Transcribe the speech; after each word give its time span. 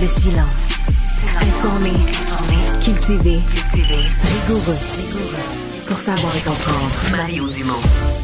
Le 0.00 0.06
silence. 0.06 0.86
Informé. 1.40 1.92
Cultivé, 2.80 3.36
rigoureux. 3.72 4.78
Pour 5.88 5.98
savoir 5.98 6.36
et 6.36 6.40
comprendre. 6.40 7.16
Mario 7.16 7.48
Dumont. 7.48 8.21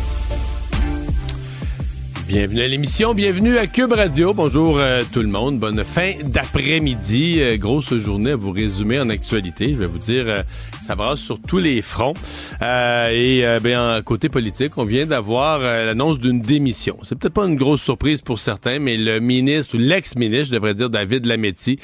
Bienvenue 2.29 2.61
à 2.61 2.69
l'émission, 2.69 3.15
bienvenue 3.15 3.57
à 3.57 3.67
Cube 3.67 3.91
Radio. 3.91 4.35
Bonjour 4.35 4.79
euh, 4.79 5.03
tout 5.15 5.23
le 5.23 5.29
monde, 5.29 5.59
bonne 5.59 5.83
fin 5.83 6.13
d'après-midi. 6.25 7.39
Euh, 7.41 7.57
grosse 7.57 7.95
journée 7.95 8.33
à 8.33 8.37
vous 8.37 8.51
résumer 8.51 9.01
en 9.01 9.09
actualité. 9.09 9.73
Je 9.73 9.79
vais 9.79 9.87
vous 9.87 9.97
dire, 9.97 10.25
euh, 10.29 10.43
ça 10.83 10.95
brasse 10.95 11.21
sur 11.21 11.41
tous 11.41 11.57
les 11.57 11.81
fronts. 11.81 12.13
Euh, 12.61 13.09
et 13.09 13.47
euh, 13.47 13.61
ben, 13.61 13.79
en 13.81 14.03
côté 14.03 14.29
politique, 14.29 14.77
on 14.77 14.85
vient 14.85 15.07
d'avoir 15.07 15.61
l'annonce 15.61 16.19
d'une 16.19 16.43
démission. 16.43 16.99
C'est 17.03 17.19
peut-être 17.19 17.33
pas 17.33 17.47
une 17.47 17.57
grosse 17.57 17.81
surprise 17.81 18.21
pour 18.21 18.39
certains, 18.39 18.79
mais 18.79 18.99
le 18.99 19.21
ministre 19.21 19.77
ou 19.77 19.79
l'ex-ministre, 19.79 20.49
je 20.49 20.53
devrais 20.53 20.75
dire 20.75 20.91
David 20.91 21.25
Lametti, 21.25 21.79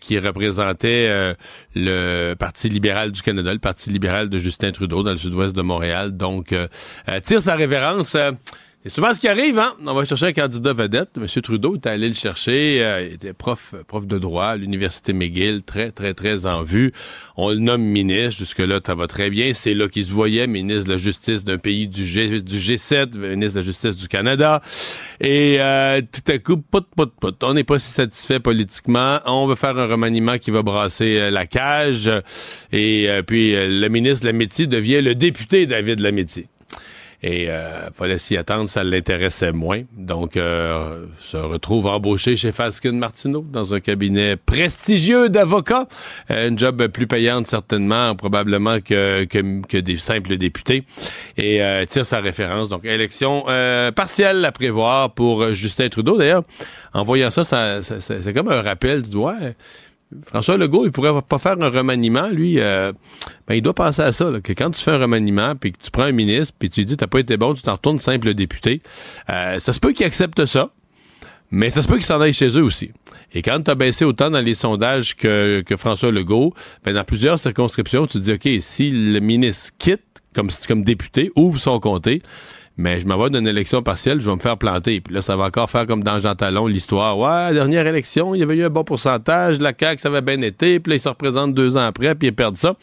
qui 0.00 0.18
représentait 0.18 1.34
le 1.74 2.34
Parti 2.34 2.68
libéral 2.68 3.12
du 3.12 3.22
Canada, 3.22 3.50
le 3.54 3.58
Parti 3.58 3.88
libéral 3.88 4.28
de 4.28 4.36
Justin 4.36 4.72
Trudeau 4.72 5.02
dans 5.02 5.12
le 5.12 5.16
sud-ouest 5.16 5.56
de 5.56 5.62
Montréal, 5.62 6.18
donc 6.18 6.54
tire 7.22 7.40
sa 7.40 7.54
révérence. 7.54 8.14
C'est 8.88 8.94
souvent 8.94 9.12
ce 9.12 9.20
qui 9.20 9.28
arrive, 9.28 9.58
hein? 9.58 9.74
On 9.84 9.92
va 9.92 10.04
chercher 10.06 10.26
un 10.26 10.32
candidat 10.32 10.72
vedette. 10.72 11.10
M. 11.18 11.26
Trudeau 11.42 11.74
est 11.74 11.86
allé 11.86 12.08
le 12.08 12.14
chercher. 12.14 12.82
euh, 12.82 13.06
il 13.06 13.14
était 13.14 13.34
prof, 13.34 13.74
prof 13.86 14.06
de 14.06 14.18
droit 14.18 14.46
à 14.46 14.56
l'Université 14.56 15.12
McGill, 15.12 15.62
très, 15.62 15.90
très, 15.90 16.14
très 16.14 16.46
en 16.46 16.62
vue. 16.62 16.92
On 17.36 17.50
le 17.50 17.56
nomme 17.56 17.82
ministre. 17.82 18.38
Jusque-là, 18.38 18.80
ça 18.84 18.94
va 18.94 19.06
très 19.06 19.28
bien. 19.28 19.52
C'est 19.52 19.74
là 19.74 19.88
qu'il 19.88 20.04
se 20.04 20.10
voyait 20.10 20.46
ministre 20.46 20.86
de 20.86 20.92
la 20.92 20.96
Justice 20.96 21.44
d'un 21.44 21.58
pays 21.58 21.86
du, 21.86 22.06
G, 22.06 22.40
du 22.40 22.56
G7, 22.56 23.18
ministre 23.18 23.56
de 23.56 23.60
la 23.60 23.66
Justice 23.66 23.96
du 23.96 24.08
Canada. 24.08 24.62
Et 25.20 25.58
euh, 25.60 26.00
tout 26.00 26.32
à 26.32 26.38
coup, 26.38 26.56
pout, 26.56 26.86
pout, 26.96 27.12
pout. 27.20 27.44
On 27.44 27.52
n'est 27.52 27.64
pas 27.64 27.78
si 27.78 27.90
satisfait 27.90 28.40
politiquement. 28.40 29.18
On 29.26 29.46
veut 29.46 29.56
faire 29.56 29.76
un 29.78 29.86
remaniement 29.86 30.38
qui 30.38 30.50
va 30.50 30.62
brasser 30.62 31.18
euh, 31.18 31.30
la 31.30 31.46
cage. 31.46 32.10
Et 32.72 33.08
euh, 33.08 33.22
puis, 33.22 33.54
euh, 33.54 33.68
le 33.68 33.88
ministre 33.88 34.24
Lametti 34.24 34.66
devient 34.66 35.02
le 35.02 35.14
député 35.14 35.66
David 35.66 36.00
Lametti. 36.00 36.46
Et 37.20 37.50
euh, 37.50 37.90
fallait 37.90 38.16
s'y 38.16 38.36
attendre, 38.36 38.68
ça 38.68 38.84
l'intéressait 38.84 39.50
moins. 39.50 39.82
Donc, 39.96 40.36
euh, 40.36 41.06
se 41.18 41.36
retrouve 41.36 41.86
embauché 41.86 42.36
chez 42.36 42.52
Faskin 42.52 42.92
Martineau 42.92 43.44
dans 43.50 43.74
un 43.74 43.80
cabinet 43.80 44.36
prestigieux 44.36 45.28
d'avocats. 45.28 45.88
Euh, 46.30 46.48
une 46.48 46.56
job 46.56 46.86
plus 46.86 47.08
payante 47.08 47.48
certainement, 47.48 48.14
probablement 48.14 48.78
que, 48.80 49.24
que, 49.24 49.62
que 49.66 49.78
des 49.78 49.96
simples 49.96 50.36
députés. 50.36 50.84
Et 51.36 51.60
euh, 51.60 51.84
tire 51.86 52.06
sa 52.06 52.20
référence. 52.20 52.68
Donc, 52.68 52.84
élection 52.84 53.44
euh, 53.48 53.90
partielle 53.90 54.44
à 54.44 54.52
prévoir 54.52 55.12
pour 55.12 55.42
euh, 55.42 55.52
Justin 55.54 55.88
Trudeau. 55.88 56.18
D'ailleurs, 56.18 56.44
en 56.94 57.02
voyant 57.02 57.30
ça, 57.30 57.42
ça, 57.42 57.82
ça- 57.82 58.00
ça- 58.00 58.22
c'est 58.22 58.32
comme 58.32 58.48
un 58.48 58.62
rappel. 58.62 59.02
Dis, 59.02 59.16
ouais, 59.16 59.56
François 60.24 60.56
Legault, 60.56 60.86
il 60.86 60.92
pourrait 60.92 61.12
pas 61.22 61.38
faire 61.38 61.56
un 61.60 61.68
remaniement, 61.68 62.28
lui. 62.28 62.60
euh, 62.60 62.92
ben, 63.46 63.54
il 63.54 63.62
doit 63.62 63.74
penser 63.74 64.02
à 64.02 64.12
ça, 64.12 64.30
que 64.42 64.52
quand 64.52 64.70
tu 64.70 64.82
fais 64.82 64.92
un 64.92 64.98
remaniement, 64.98 65.54
puis 65.54 65.72
que 65.72 65.78
tu 65.82 65.90
prends 65.90 66.04
un 66.04 66.12
ministre, 66.12 66.54
puis 66.58 66.70
tu 66.70 66.84
dis 66.84 66.96
t'as 66.96 67.06
pas 67.06 67.20
été 67.20 67.36
bon, 67.36 67.54
tu 67.54 67.62
t'en 67.62 67.72
retournes 67.72 67.98
simple 67.98 68.32
député. 68.34 68.80
euh, 69.28 69.58
ça 69.58 69.72
se 69.72 69.80
peut 69.80 69.92
qu'il 69.92 70.06
accepte 70.06 70.46
ça, 70.46 70.70
mais 71.50 71.70
ça 71.70 71.82
se 71.82 71.88
peut 71.88 71.96
qu'il 71.96 72.04
s'en 72.04 72.20
aille 72.20 72.32
chez 72.32 72.48
eux 72.58 72.62
aussi. 72.62 72.90
Et 73.34 73.42
quand 73.42 73.60
tu 73.62 73.70
as 73.70 73.74
baissé 73.74 74.04
autant 74.04 74.30
dans 74.30 74.40
les 74.40 74.54
sondages 74.54 75.14
que, 75.14 75.62
que 75.66 75.76
François 75.76 76.10
Legault, 76.10 76.54
ben, 76.84 76.94
dans 76.94 77.04
plusieurs 77.04 77.38
circonscriptions, 77.38 78.06
tu 78.06 78.18
dis, 78.18 78.32
OK, 78.32 78.48
si 78.60 78.90
le 78.90 79.20
ministre 79.20 79.72
quitte 79.78 80.02
comme, 80.34 80.48
comme 80.66 80.84
député, 80.84 81.30
ouvre 81.36 81.58
son 81.58 81.80
comté, 81.80 82.22
mais 82.78 83.00
je 83.00 83.06
m'en 83.06 83.18
vais 83.18 83.28
d'une 83.28 83.46
élection 83.46 83.82
partielle, 83.82 84.20
je 84.20 84.30
vais 84.30 84.36
me 84.36 84.40
faire 84.40 84.56
planter. 84.56 85.00
Puis 85.00 85.12
là, 85.12 85.20
ça 85.20 85.34
va 85.36 85.44
encore 85.44 85.68
faire 85.68 85.84
comme 85.84 86.04
dans 86.04 86.20
Jean 86.20 86.36
Talon, 86.36 86.68
l'histoire. 86.68 87.18
Ouais, 87.18 87.52
dernière 87.52 87.86
élection, 87.86 88.36
il 88.36 88.38
y 88.38 88.42
avait 88.42 88.56
eu 88.56 88.64
un 88.64 88.70
bon 88.70 88.84
pourcentage, 88.84 89.58
la 89.58 89.72
CAQ, 89.78 90.00
ça 90.00 90.08
avait 90.08 90.22
bien 90.22 90.40
été, 90.40 90.78
puis 90.78 90.90
là, 90.90 90.96
il 90.96 91.00
se 91.00 91.08
représente 91.08 91.54
deux 91.54 91.76
ans 91.76 91.86
après, 91.86 92.14
puis 92.14 92.28
il 92.28 92.34
perd 92.34 92.56
ça. 92.56 92.74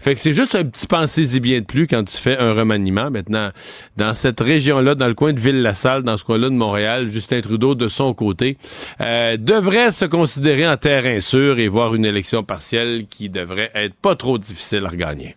Fait 0.00 0.14
que 0.14 0.20
c'est 0.20 0.34
juste 0.34 0.56
un 0.56 0.64
petit 0.64 0.88
pensée-y 0.88 1.38
bien 1.38 1.60
de 1.60 1.64
plus 1.64 1.86
quand 1.86 2.02
tu 2.04 2.16
fais 2.16 2.36
un 2.36 2.52
remaniement. 2.52 3.10
Maintenant, 3.10 3.50
dans 3.96 4.14
cette 4.14 4.40
région-là, 4.40 4.96
dans 4.96 5.06
le 5.06 5.14
coin 5.14 5.32
de 5.32 5.40
Ville-la-Salle, 5.40 6.02
dans 6.02 6.16
ce 6.16 6.24
coin-là 6.24 6.48
de 6.48 6.54
Montréal, 6.54 7.08
Justin 7.08 7.40
Trudeau, 7.40 7.76
de 7.76 7.86
son 7.86 8.14
côté, 8.14 8.58
euh, 9.00 9.36
devrait 9.36 9.92
se 9.92 10.04
considérer 10.04 10.66
en 10.66 10.76
terrain 10.76 11.20
sûr 11.20 11.60
et 11.60 11.68
voir 11.68 11.94
une 11.94 12.04
élection 12.04 12.42
partielle 12.42 13.06
qui 13.08 13.28
devrait 13.28 13.70
être 13.74 13.94
pas 13.94 14.16
trop 14.16 14.38
difficile 14.38 14.84
à 14.86 14.88
regagner. 14.88 15.36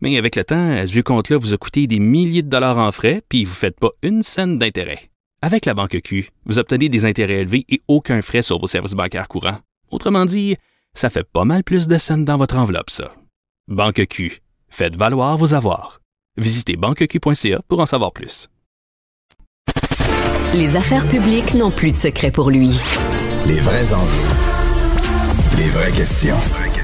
Mais 0.00 0.16
avec 0.16 0.36
le 0.36 0.44
temps, 0.44 0.86
ce 0.86 0.92
vieux 0.92 1.02
compte-là 1.02 1.38
vous 1.38 1.54
a 1.54 1.56
coûté 1.56 1.86
des 1.86 1.98
milliers 1.98 2.42
de 2.42 2.48
dollars 2.48 2.78
en 2.78 2.92
frais, 2.92 3.22
puis 3.28 3.44
vous 3.44 3.52
ne 3.52 3.56
faites 3.56 3.78
pas 3.78 3.90
une 4.02 4.22
scène 4.22 4.58
d'intérêt. 4.58 5.10
Avec 5.42 5.66
la 5.66 5.74
Banque 5.74 6.00
Q, 6.02 6.30
vous 6.46 6.58
obtenez 6.58 6.88
des 6.88 7.04
intérêts 7.04 7.40
élevés 7.40 7.64
et 7.68 7.80
aucun 7.88 8.22
frais 8.22 8.42
sur 8.42 8.58
vos 8.58 8.66
services 8.66 8.92
bancaires 8.92 9.28
courants. 9.28 9.58
Autrement 9.90 10.24
dit, 10.24 10.56
ça 10.94 11.10
fait 11.10 11.24
pas 11.24 11.44
mal 11.44 11.64
plus 11.64 11.88
de 11.88 11.98
scènes 11.98 12.24
dans 12.24 12.36
votre 12.36 12.56
enveloppe, 12.56 12.90
ça. 12.90 13.12
Banque 13.68 14.06
Q, 14.06 14.40
faites 14.68 14.96
valoir 14.96 15.36
vos 15.36 15.54
avoirs. 15.54 16.00
Visitez 16.36 16.76
banqueq.ca 16.76 17.60
pour 17.68 17.80
en 17.80 17.86
savoir 17.86 18.12
plus. 18.12 18.48
Les 20.54 20.76
affaires 20.76 21.06
publiques 21.08 21.54
n'ont 21.54 21.70
plus 21.70 21.92
de 21.92 21.96
secret 21.96 22.30
pour 22.30 22.50
lui. 22.50 22.70
Les 23.46 23.60
vrais 23.60 23.92
enjeux. 23.92 24.28
Les 25.56 25.68
vraies 25.68 25.92
questions. 25.92 26.77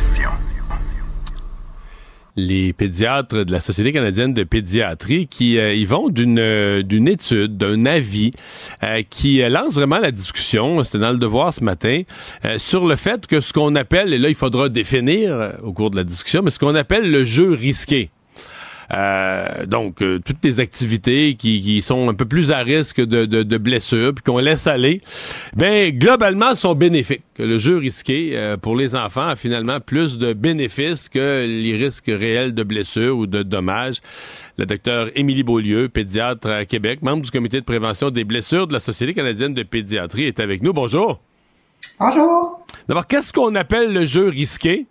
Les 2.36 2.72
pédiatres 2.72 3.44
de 3.44 3.52
la 3.52 3.60
Société 3.60 3.92
canadienne 3.92 4.34
de 4.34 4.42
pédiatrie 4.44 5.28
qui 5.28 5.58
euh, 5.58 5.74
y 5.74 5.84
vont 5.84 6.08
d'une 6.08 6.38
euh, 6.38 6.82
d'une 6.82 7.08
étude, 7.08 7.56
d'un 7.56 7.86
avis 7.86 8.32
euh, 8.82 9.02
qui 9.08 9.42
euh, 9.42 9.48
lance 9.48 9.74
vraiment 9.74 9.98
la 9.98 10.10
discussion, 10.10 10.82
c'était 10.82 10.98
dans 10.98 11.12
le 11.12 11.18
devoir 11.18 11.52
ce 11.52 11.62
matin, 11.62 12.02
sur 12.58 12.86
le 12.86 12.96
fait 12.96 13.26
que 13.26 13.40
ce 13.40 13.52
qu'on 13.52 13.74
appelle, 13.76 14.12
et 14.12 14.18
là 14.18 14.28
il 14.28 14.34
faudra 14.34 14.68
définir 14.68 15.52
au 15.62 15.72
cours 15.72 15.90
de 15.90 15.96
la 15.96 16.04
discussion, 16.04 16.42
mais 16.42 16.50
ce 16.50 16.58
qu'on 16.58 16.74
appelle 16.74 17.10
le 17.10 17.24
jeu 17.24 17.52
risqué. 17.52 18.10
Euh, 18.92 19.66
donc, 19.66 20.02
euh, 20.02 20.18
toutes 20.24 20.44
les 20.44 20.60
activités 20.60 21.34
qui, 21.34 21.60
qui 21.60 21.82
sont 21.82 22.08
un 22.08 22.14
peu 22.14 22.24
plus 22.24 22.52
à 22.52 22.58
risque 22.58 23.00
de, 23.00 23.24
de, 23.24 23.42
de 23.42 23.58
blessures, 23.58 24.14
puis 24.14 24.22
qu'on 24.22 24.38
laisse 24.38 24.66
aller, 24.66 25.00
ben 25.56 25.96
globalement 25.96 26.54
sont 26.54 26.74
bénéfiques. 26.74 27.22
Que 27.34 27.42
le 27.42 27.58
jeu 27.58 27.78
risqué 27.78 28.32
euh, 28.34 28.56
pour 28.56 28.76
les 28.76 28.94
enfants 28.94 29.28
a 29.28 29.36
finalement 29.36 29.80
plus 29.80 30.18
de 30.18 30.32
bénéfices 30.32 31.08
que 31.08 31.44
les 31.46 31.76
risques 31.76 32.06
réels 32.06 32.54
de 32.54 32.62
blessures 32.62 33.16
ou 33.16 33.26
de 33.26 33.42
dommages. 33.42 34.00
Le 34.58 34.66
docteur 34.66 35.08
Émilie 35.16 35.42
Beaulieu, 35.42 35.88
pédiatre 35.88 36.48
à 36.48 36.64
Québec, 36.64 37.02
membre 37.02 37.22
du 37.22 37.30
comité 37.30 37.60
de 37.60 37.64
prévention 37.64 38.10
des 38.10 38.24
blessures 38.24 38.66
de 38.66 38.72
la 38.72 38.80
Société 38.80 39.14
canadienne 39.14 39.54
de 39.54 39.62
pédiatrie, 39.62 40.24
est 40.24 40.38
avec 40.38 40.62
nous. 40.62 40.72
Bonjour. 40.72 41.20
Bonjour. 41.98 42.64
D'abord, 42.88 43.06
qu'est-ce 43.06 43.32
qu'on 43.32 43.54
appelle 43.54 43.92
le 43.92 44.04
jeu 44.04 44.28
risqué? 44.28 44.86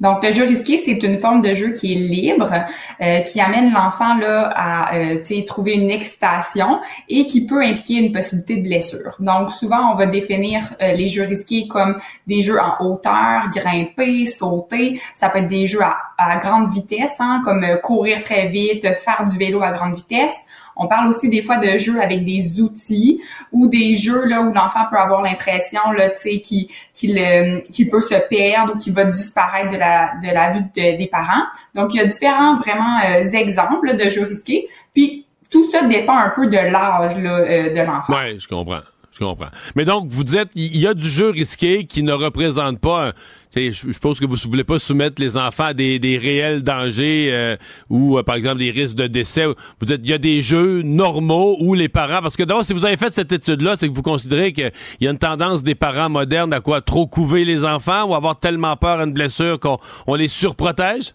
Donc, 0.00 0.22
le 0.22 0.30
jeu 0.30 0.44
risqué, 0.44 0.78
c'est 0.78 1.02
une 1.02 1.18
forme 1.18 1.42
de 1.42 1.54
jeu 1.54 1.72
qui 1.72 1.92
est 1.92 1.96
libre, 1.96 2.52
euh, 3.00 3.20
qui 3.20 3.40
amène 3.40 3.72
l'enfant 3.72 4.14
là 4.16 4.52
à 4.54 4.96
euh, 4.96 5.42
trouver 5.46 5.74
une 5.74 5.90
excitation 5.90 6.80
et 7.08 7.26
qui 7.26 7.46
peut 7.46 7.62
impliquer 7.62 7.94
une 7.94 8.12
possibilité 8.12 8.56
de 8.56 8.62
blessure. 8.62 9.16
Donc, 9.18 9.50
souvent, 9.50 9.92
on 9.92 9.96
va 9.96 10.06
définir 10.06 10.60
euh, 10.80 10.92
les 10.92 11.08
jeux 11.08 11.24
risqués 11.24 11.66
comme 11.68 11.98
des 12.26 12.42
jeux 12.42 12.58
en 12.60 12.84
hauteur, 12.84 13.50
grimper, 13.54 14.26
sauter. 14.26 15.00
Ça 15.14 15.28
peut 15.28 15.38
être 15.38 15.48
des 15.48 15.66
jeux 15.66 15.82
à, 15.82 15.96
à 16.18 16.36
grande 16.36 16.72
vitesse, 16.72 17.14
hein, 17.20 17.40
comme 17.44 17.64
euh, 17.64 17.76
courir 17.76 18.22
très 18.22 18.48
vite, 18.48 18.82
faire 18.82 19.24
du 19.24 19.38
vélo 19.38 19.62
à 19.62 19.70
grande 19.70 19.94
vitesse. 19.94 20.34
On 20.78 20.86
parle 20.86 21.08
aussi 21.08 21.28
des 21.28 21.42
fois 21.42 21.58
de 21.58 21.76
jeux 21.76 22.00
avec 22.00 22.24
des 22.24 22.60
outils 22.60 23.20
ou 23.52 23.68
des 23.68 23.96
jeux 23.96 24.24
là 24.26 24.40
où 24.42 24.52
l'enfant 24.52 24.84
peut 24.90 24.96
avoir 24.96 25.22
l'impression 25.22 25.80
là, 25.96 26.08
tu 26.10 26.20
sais, 26.20 26.40
qu'il 26.40 26.68
qu'il 26.92 27.90
peut 27.90 28.00
se 28.00 28.14
perdre 28.28 28.74
ou 28.74 28.78
qu'il 28.78 28.94
va 28.94 29.04
disparaître 29.04 29.72
de 29.72 29.76
la 29.76 30.12
de 30.22 30.32
la 30.32 30.52
vue 30.52 30.62
des 30.74 31.08
parents. 31.10 31.44
Donc 31.74 31.94
il 31.94 31.98
y 31.98 32.00
a 32.00 32.06
différents 32.06 32.58
vraiment 32.58 33.00
euh, 33.00 33.22
exemples 33.32 33.96
de 33.96 34.08
jeux 34.08 34.24
risqués. 34.24 34.68
Puis 34.94 35.26
tout 35.50 35.64
ça 35.64 35.82
dépend 35.82 36.16
un 36.16 36.30
peu 36.30 36.46
de 36.46 36.56
l'âge 36.56 37.12
euh, 37.16 37.74
de 37.74 37.80
l'enfant. 37.80 38.14
Oui, 38.14 38.38
je 38.38 38.48
comprends. 38.48 38.80
Je 39.10 39.24
comprends. 39.24 39.48
Mais 39.74 39.84
donc, 39.84 40.06
vous 40.08 40.22
dites, 40.22 40.50
il 40.54 40.76
y 40.76 40.86
a 40.86 40.94
du 40.94 41.08
jeu 41.08 41.30
risqué 41.30 41.86
qui 41.86 42.02
ne 42.02 42.12
représente 42.12 42.78
pas 42.78 43.12
je 43.54 43.70
suppose 43.70 44.20
que 44.20 44.26
vous 44.26 44.36
ne 44.36 44.50
voulez 44.50 44.64
pas 44.64 44.78
soumettre 44.78 45.20
les 45.20 45.36
enfants 45.36 45.64
à 45.64 45.74
des, 45.74 46.20
réels 46.20 46.62
dangers 46.62 47.28
euh, 47.30 47.56
ou, 47.88 48.18
euh, 48.18 48.22
par 48.22 48.34
exemple, 48.34 48.58
des 48.58 48.70
risques 48.70 48.96
de 48.96 49.06
décès. 49.06 49.46
Vous 49.46 49.86
dites, 49.86 50.00
il 50.02 50.10
y 50.10 50.12
a 50.12 50.18
des 50.18 50.42
jeux 50.42 50.82
normaux 50.82 51.56
où 51.60 51.74
les 51.74 51.88
parents... 51.88 52.20
Parce 52.22 52.36
que 52.36 52.42
d'abord, 52.42 52.64
si 52.64 52.72
vous 52.72 52.84
avez 52.84 52.96
fait 52.96 53.12
cette 53.12 53.32
étude-là, 53.32 53.76
c'est 53.76 53.88
que 53.88 53.94
vous 53.94 54.02
considérez 54.02 54.52
qu'il 54.52 54.70
y 55.00 55.06
a 55.06 55.10
une 55.10 55.18
tendance 55.18 55.62
des 55.62 55.74
parents 55.74 56.10
modernes 56.10 56.52
à 56.52 56.60
quoi? 56.60 56.80
Trop 56.80 57.06
couver 57.06 57.44
les 57.44 57.64
enfants 57.64 58.04
ou 58.04 58.14
avoir 58.14 58.38
tellement 58.38 58.76
peur 58.76 59.00
à 59.00 59.04
une 59.04 59.12
blessure 59.12 59.58
qu'on 59.58 60.14
les 60.14 60.28
surprotège? 60.28 61.14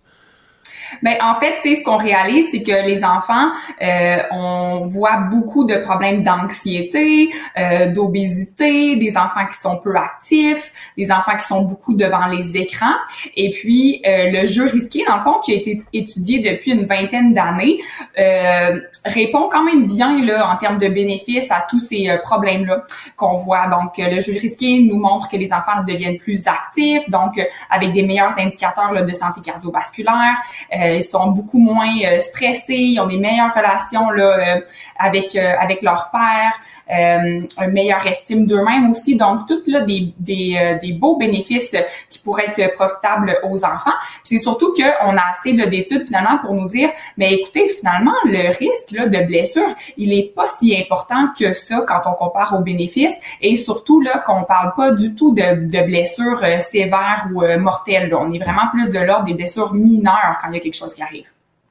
Mais 1.02 1.18
en 1.22 1.36
fait, 1.40 1.56
tu 1.62 1.70
sais, 1.70 1.76
ce 1.80 1.84
qu'on 1.84 1.98
réalise, 1.98 2.50
c'est 2.52 2.64
que 2.64 2.86
les 2.86 3.04
enfants, 3.04 3.52
euh, 3.82 4.18
on 4.32 4.88
voit 4.88 5.18
beaucoup 5.32 5.66
de 5.66 5.76
problèmes 5.76 6.24
d'anxiété, 6.24 7.30
euh, 7.58 7.88
d'obésité, 7.92 8.96
des 8.96 9.18
enfants 9.18 9.46
qui 9.50 9.58
sont 9.60 9.78
peu 9.78 9.96
actifs, 9.96 10.72
des 10.98 11.12
enfants 11.12 11.36
qui 11.38 11.46
sont 11.46 11.62
beaucoup 11.62 11.94
devant 11.94 12.28
les 12.28 12.58
écrans. 12.58 12.96
Et 13.36 13.52
puis, 13.52 14.02
euh, 14.06 14.32
le 14.32 14.48
jeu 14.48 14.66
risqué, 14.66 15.04
dans 15.08 15.18
le 15.18 15.22
fond, 15.22 15.40
qui 15.44 15.54
a 15.54 15.56
été 15.56 15.82
étudié 15.94 16.40
depuis 16.40 16.72
une 16.72 16.86
vingtaine 16.86 17.34
d'années, 17.34 17.80
euh, 18.20 18.80
répond 19.06 19.50
quand 19.50 19.64
même 19.64 19.88
bien 19.88 20.24
là 20.24 20.50
en 20.50 20.58
termes 20.58 20.78
de 20.78 20.88
bénéfices 20.88 21.52
à 21.52 21.66
tous 21.70 21.80
ces 21.80 22.10
euh, 22.10 22.18
problèmes-là 22.18 22.84
qu'on 23.16 23.36
voit. 23.36 23.68
Donc, 23.68 23.98
le 23.98 24.20
jeu 24.20 24.34
risqué 24.34 24.80
nous 24.80 24.98
montre 24.98 25.30
que 25.30 25.38
les 25.38 25.52
enfants 25.52 25.84
deviennent 25.88 26.18
plus 26.18 26.48
actifs, 26.48 27.10
donc 27.10 27.42
avec 27.70 27.94
des 27.94 28.04
meilleurs 28.04 28.38
indicateurs 28.38 28.92
là, 28.92 29.02
de 29.02 29.12
santé 29.12 29.42
cardiovasculaire. 29.42 30.36
Euh, 30.76 30.83
ils 30.88 31.04
sont 31.04 31.32
beaucoup 31.32 31.60
moins 31.60 31.94
euh, 32.06 32.20
stressés, 32.20 32.76
ils 32.76 33.00
ont 33.00 33.08
des 33.08 33.18
meilleures 33.18 33.54
relations 33.54 34.10
là, 34.10 34.58
euh, 34.58 34.62
avec 35.00 35.36
avec 35.36 35.82
leur 35.82 36.12
père, 36.12 36.52
une 36.88 37.72
meilleure 37.72 38.06
estime 38.06 38.46
d'eux-mêmes 38.46 38.92
aussi. 38.92 39.16
Donc, 39.16 39.48
tout 39.48 39.62
là 39.68 39.82
des, 39.82 40.14
des, 40.20 40.78
des 40.82 40.94
beaux 40.94 41.18
bénéfices 41.18 41.76
qui 42.10 42.20
pourraient 42.20 42.54
être 42.56 42.74
profitables 42.76 43.38
aux 43.44 43.66
enfants. 43.66 43.98
c'est 44.24 44.38
surtout 44.38 44.74
qu'on 44.74 45.18
a 45.18 45.22
assez 45.32 45.54
d'études 45.54 46.06
finalement 46.06 46.38
pour 46.38 46.54
nous 46.54 46.68
dire, 46.68 46.90
mais 47.18 47.34
écoutez, 47.34 47.68
finalement, 47.70 48.14
le 48.26 48.48
risque 48.50 48.92
là, 48.92 49.08
de 49.08 49.26
blessure, 49.26 49.68
il 49.98 50.14
est 50.14 50.32
pas 50.36 50.48
si 50.48 50.78
important 50.78 51.30
que 51.38 51.54
ça 51.54 51.84
quand 51.88 52.02
on 52.06 52.14
compare 52.14 52.56
aux 52.58 52.62
bénéfices. 52.62 53.16
Et 53.42 53.58
surtout 53.58 54.00
là, 54.00 54.20
qu'on 54.20 54.44
parle 54.44 54.74
pas 54.76 54.92
du 54.92 55.16
tout 55.16 55.34
de, 55.34 55.68
de 55.68 55.86
blessures 55.86 56.44
sévères 56.62 57.28
ou 57.34 57.42
mortelles. 57.60 58.14
On 58.14 58.32
est 58.32 58.40
vraiment 58.40 58.68
plus 58.72 58.90
de 58.90 59.00
l'ordre 59.00 59.26
des 59.26 59.34
blessures 59.34 59.74
mineures 59.74 60.38
quand 60.40 60.50
il 60.50 60.56
y 60.56 60.58
a 60.58 60.60
quelque 60.60 60.73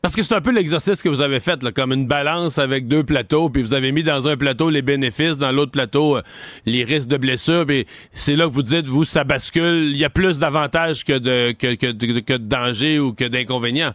Parce 0.03 0.17
que 0.17 0.25
c'est 0.25 0.35
un 0.35 0.41
peu 0.41 0.51
l'exercice 0.51 1.01
que 1.01 1.09
vous 1.09 1.21
avez 1.21 1.39
fait, 1.39 1.73
comme 1.73 1.93
une 1.93 2.09
balance 2.09 2.59
avec 2.59 2.89
deux 2.89 3.05
plateaux, 3.05 3.49
puis 3.51 3.63
vous 3.63 3.73
avez 3.73 3.93
mis 3.93 4.03
dans 4.03 4.27
un 4.27 4.37
plateau 4.37 4.69
les 4.69 4.83
bénéfices, 4.83 5.39
dans 5.39 5.53
l'autre 5.53 5.71
plateau 5.71 6.17
euh, 6.17 6.23
les 6.67 6.83
risques 6.83 7.07
de 7.07 7.17
blessure, 7.17 7.71
et 7.71 7.87
c'est 8.11 8.35
là 8.35 8.47
que 8.47 8.51
vous 8.51 8.63
dites, 8.63 8.89
vous, 8.89 9.05
ça 9.05 9.23
bascule, 9.23 9.91
il 9.93 9.97
y 9.97 10.05
a 10.05 10.11
plus 10.11 10.41
d'avantages 10.41 11.05
que 11.05 11.17
de, 11.17 11.53
que 11.53 12.33
de 12.33 12.37
dangers 12.39 12.99
ou 12.99 13.13
que 13.13 13.25
d'inconvénients. 13.25 13.93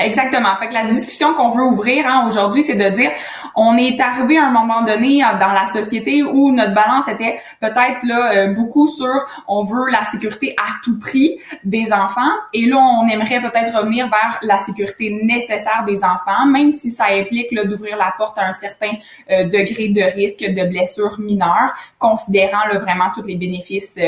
Exactement. 0.00 0.56
Fait 0.60 0.68
que 0.68 0.74
la 0.74 0.86
discussion 0.86 1.34
qu'on 1.34 1.48
veut 1.48 1.64
ouvrir 1.64 2.06
hein, 2.06 2.24
aujourd'hui, 2.28 2.62
c'est 2.62 2.76
de 2.76 2.88
dire, 2.88 3.10
on 3.56 3.76
est 3.76 4.00
arrivé 4.00 4.38
à 4.38 4.46
un 4.46 4.52
moment 4.52 4.82
donné 4.82 5.24
euh, 5.24 5.36
dans 5.40 5.50
la 5.50 5.66
société 5.66 6.22
où 6.22 6.52
notre 6.52 6.72
balance 6.72 7.08
était 7.08 7.40
peut-être 7.60 8.06
là 8.06 8.32
euh, 8.32 8.54
beaucoup 8.54 8.86
sur, 8.86 9.12
on 9.48 9.64
veut 9.64 9.90
la 9.90 10.04
sécurité 10.04 10.54
à 10.56 10.68
tout 10.84 11.00
prix 11.00 11.40
des 11.64 11.92
enfants, 11.92 12.30
et 12.52 12.66
là 12.66 12.76
on 12.78 13.08
aimerait 13.08 13.40
peut-être 13.40 13.76
revenir 13.76 14.08
vers 14.08 14.38
la 14.42 14.58
sécurité 14.58 15.18
nécessaire 15.20 15.82
des 15.84 16.04
enfants, 16.04 16.46
même 16.46 16.70
si 16.70 16.90
ça 16.90 17.06
implique 17.10 17.52
d'ouvrir 17.52 17.96
la 17.96 18.14
porte 18.16 18.38
à 18.38 18.46
un 18.46 18.52
certain 18.52 18.92
euh, 19.32 19.44
degré 19.44 19.88
de 19.88 20.02
risque 20.14 20.44
de 20.44 20.68
blessures 20.68 21.18
mineures, 21.18 21.74
considérant 21.98 22.68
là, 22.72 22.78
vraiment 22.78 23.10
tous 23.12 23.22
les 23.22 23.34
bénéfices 23.34 23.98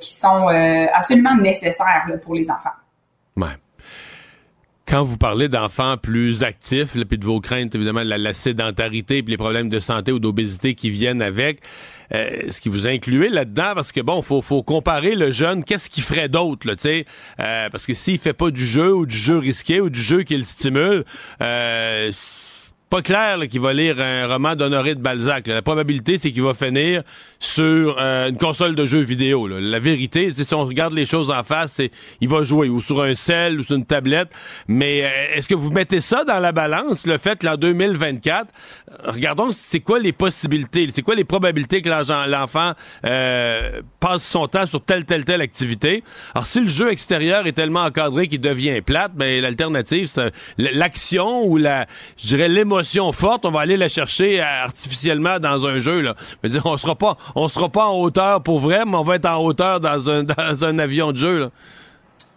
qui 0.00 0.14
sont 0.14 0.48
absolument 0.92 1.34
nécessaires 1.36 2.06
pour 2.22 2.34
les 2.34 2.50
enfants. 2.50 2.70
Ouais 3.36 3.56
quand 4.88 5.02
vous 5.02 5.18
parlez 5.18 5.48
d'enfants 5.48 5.96
plus 5.98 6.42
actifs, 6.42 6.96
puis 7.06 7.18
de 7.18 7.24
vos 7.24 7.40
craintes, 7.40 7.74
évidemment, 7.74 8.02
la, 8.02 8.16
la 8.16 8.32
sédentarité, 8.32 9.22
puis 9.22 9.32
les 9.32 9.36
problèmes 9.36 9.68
de 9.68 9.80
santé 9.80 10.12
ou 10.12 10.18
d'obésité 10.18 10.74
qui 10.74 10.88
viennent 10.88 11.20
avec, 11.20 11.60
euh, 12.14 12.50
ce 12.50 12.60
qui 12.60 12.70
vous 12.70 12.86
incluez 12.86 13.28
là-dedans, 13.28 13.72
parce 13.74 13.92
que 13.92 14.00
bon, 14.00 14.22
faut, 14.22 14.40
faut 14.40 14.62
comparer 14.62 15.14
le 15.14 15.30
jeune, 15.30 15.62
qu'est-ce 15.62 15.90
qu'il 15.90 16.02
ferait 16.02 16.30
d'autre, 16.30 16.66
tu 16.70 16.76
sais, 16.78 17.04
euh, 17.38 17.68
parce 17.68 17.84
que 17.84 17.92
s'il 17.92 18.18
fait 18.18 18.32
pas 18.32 18.50
du 18.50 18.64
jeu 18.64 18.94
ou 18.94 19.04
du 19.04 19.16
jeu 19.16 19.36
risqué 19.36 19.82
ou 19.82 19.90
du 19.90 20.00
jeu 20.00 20.22
qui 20.22 20.36
le 20.36 20.42
stimule, 20.42 21.04
euh, 21.42 22.10
pas 22.90 23.02
clair 23.02 23.38
qu'il 23.50 23.60
va 23.60 23.74
lire 23.74 24.00
un 24.00 24.26
roman 24.26 24.56
d'Honoré 24.56 24.94
de 24.94 25.00
Balzac. 25.00 25.46
La 25.46 25.60
probabilité, 25.60 26.16
c'est 26.16 26.32
qu'il 26.32 26.42
va 26.42 26.54
finir 26.54 27.02
sur 27.38 27.96
euh, 28.00 28.30
une 28.30 28.38
console 28.38 28.74
de 28.74 28.86
jeux 28.86 29.00
vidéo. 29.00 29.46
La 29.46 29.78
vérité, 29.78 30.30
c'est 30.30 30.44
si 30.44 30.54
on 30.54 30.64
regarde 30.64 30.94
les 30.94 31.04
choses 31.04 31.30
en 31.30 31.42
face, 31.42 31.74
c'est 31.74 31.90
il 32.22 32.28
va 32.28 32.44
jouer 32.44 32.68
ou 32.68 32.80
sur 32.80 33.02
un 33.02 33.14
cell 33.14 33.60
ou 33.60 33.62
sur 33.62 33.76
une 33.76 33.84
tablette. 33.84 34.30
Mais 34.68 35.04
euh, 35.04 35.36
est-ce 35.36 35.48
que 35.48 35.54
vous 35.54 35.70
mettez 35.70 36.00
ça 36.00 36.24
dans 36.24 36.38
la 36.38 36.52
balance, 36.52 37.06
le 37.06 37.18
fait 37.18 37.38
qu'en 37.42 37.56
2024, 37.56 38.46
regardons 39.04 39.52
c'est 39.52 39.80
quoi 39.80 39.98
les 39.98 40.12
possibilités, 40.12 40.88
c'est 40.92 41.02
quoi 41.02 41.14
les 41.14 41.24
probabilités 41.24 41.82
que 41.82 41.90
l'enfant 42.30 42.72
euh, 43.04 43.82
passe 44.00 44.22
son 44.22 44.48
temps 44.48 44.64
sur 44.64 44.82
telle, 44.82 45.04
telle, 45.04 45.26
telle 45.26 45.42
activité? 45.42 46.02
Alors, 46.34 46.46
si 46.46 46.60
le 46.60 46.68
jeu 46.68 46.90
extérieur 46.90 47.46
est 47.46 47.52
tellement 47.52 47.84
encadré 47.84 48.28
qu'il 48.28 48.40
devient 48.40 48.80
plate, 48.80 49.12
ben 49.14 49.42
l'alternative, 49.42 50.06
c'est 50.06 50.32
l'action 50.56 51.44
ou 51.44 51.58
la, 51.58 51.86
je 52.16 52.28
dirais, 52.28 52.48
l'émotion 52.48 52.77
forte, 53.12 53.44
on 53.44 53.50
va 53.50 53.60
aller 53.60 53.76
la 53.76 53.88
chercher 53.88 54.40
artificiellement 54.40 55.38
dans 55.38 55.66
un 55.66 55.78
jeu. 55.78 56.12
On 56.64 56.76
sera 56.76 56.94
pas, 56.94 57.16
on 57.34 57.48
sera 57.48 57.68
pas 57.68 57.86
en 57.86 57.96
hauteur 57.98 58.42
pour 58.42 58.58
vrai, 58.58 58.84
mais 58.86 58.96
on 58.96 59.04
va 59.04 59.16
être 59.16 59.26
en 59.26 59.38
hauteur 59.38 59.80
dans 59.80 60.10
un, 60.10 60.22
dans 60.24 60.64
un 60.64 60.78
avion 60.78 61.12
de 61.12 61.16
jeu. 61.16 61.50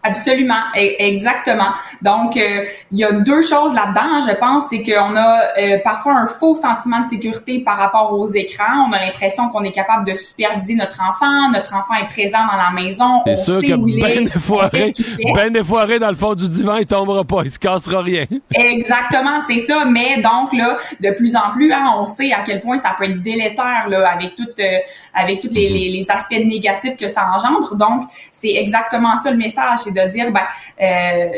Absolument, 0.04 0.62
e, 0.76 0.96
exactement. 1.00 1.72
Donc, 2.02 2.36
euh, 2.36 2.66
il 2.92 3.00
y 3.00 3.04
a 3.04 3.12
deux 3.12 3.42
choses 3.42 3.74
là-dedans, 3.74 4.20
je 4.28 4.36
pense, 4.36 4.66
c'est 4.70 4.82
qu'on 4.82 5.16
a 5.16 5.42
euh, 5.60 5.78
parfois 5.84 6.14
un 6.14 6.28
faux 6.28 6.56
sentiment 6.56 7.02
de 7.02 7.06
sécurité 7.06 7.60
par 7.60 7.78
rapport 7.78 8.12
aux 8.14 8.28
écrans. 8.28 8.88
On 8.88 8.94
a 8.94 9.00
l'impression 9.00 9.50
qu'on 9.50 9.64
est 9.64 9.72
capable 9.72 10.08
de 10.08 10.16
superviser 10.16 10.76
notre 10.76 11.02
enfant, 11.08 11.50
notre 11.52 11.76
enfant 11.76 11.94
est 11.96 12.08
présent 12.08 12.40
dans 12.52 12.58
la 12.58 12.72
maison. 12.72 13.22
C'est 13.26 13.38
sûr 13.38 13.62
que 13.62 14.02
ben 14.02 14.26
défoiré, 14.26 14.94
ben 15.36 15.52
défoiré 15.52 16.00
dans 16.00 16.10
le 16.10 16.16
fond 16.16 16.34
du 16.34 16.50
divan, 16.50 16.78
il 16.78 16.88
tombera 16.88 17.24
pas, 17.24 17.42
il 17.44 17.52
se 17.52 17.60
cassera 17.60 18.02
rien. 18.02 18.26
exactement, 18.54 19.40
c'est 19.48 19.60
ça. 19.60 19.86
Mais 19.86 20.22
donc 20.22 20.54
là, 20.54 20.78
de 21.00 21.12
plus 21.12 21.36
en 21.36 21.52
plus, 21.52 21.72
hein, 21.72 21.94
on 21.98 22.06
sait 22.06 22.32
à 22.32 22.42
quel 22.46 22.62
point 22.62 22.78
ça 22.78 22.96
peut 22.98 23.06
être 23.06 23.22
délétère 23.22 23.88
là, 23.88 24.10
avec 24.10 24.36
tout, 24.36 24.48
euh, 24.60 24.78
avec 25.14 25.42
tous 25.42 25.50
les, 25.52 25.70
mm-hmm. 25.70 25.74
les, 25.74 26.00
les 26.00 26.06
aspects 26.10 26.32
négatifs 26.32 26.98
que 26.98 27.08
ça 27.08 27.30
engendre. 27.36 27.76
Donc, 27.76 28.04
c'est 28.32 28.56
exactement 28.56 29.16
ça 29.18 29.30
le 29.30 29.38
message 29.38 29.91
de 29.94 30.10
dire, 30.10 30.32
ben, 30.32 30.46
euh, 30.82 31.30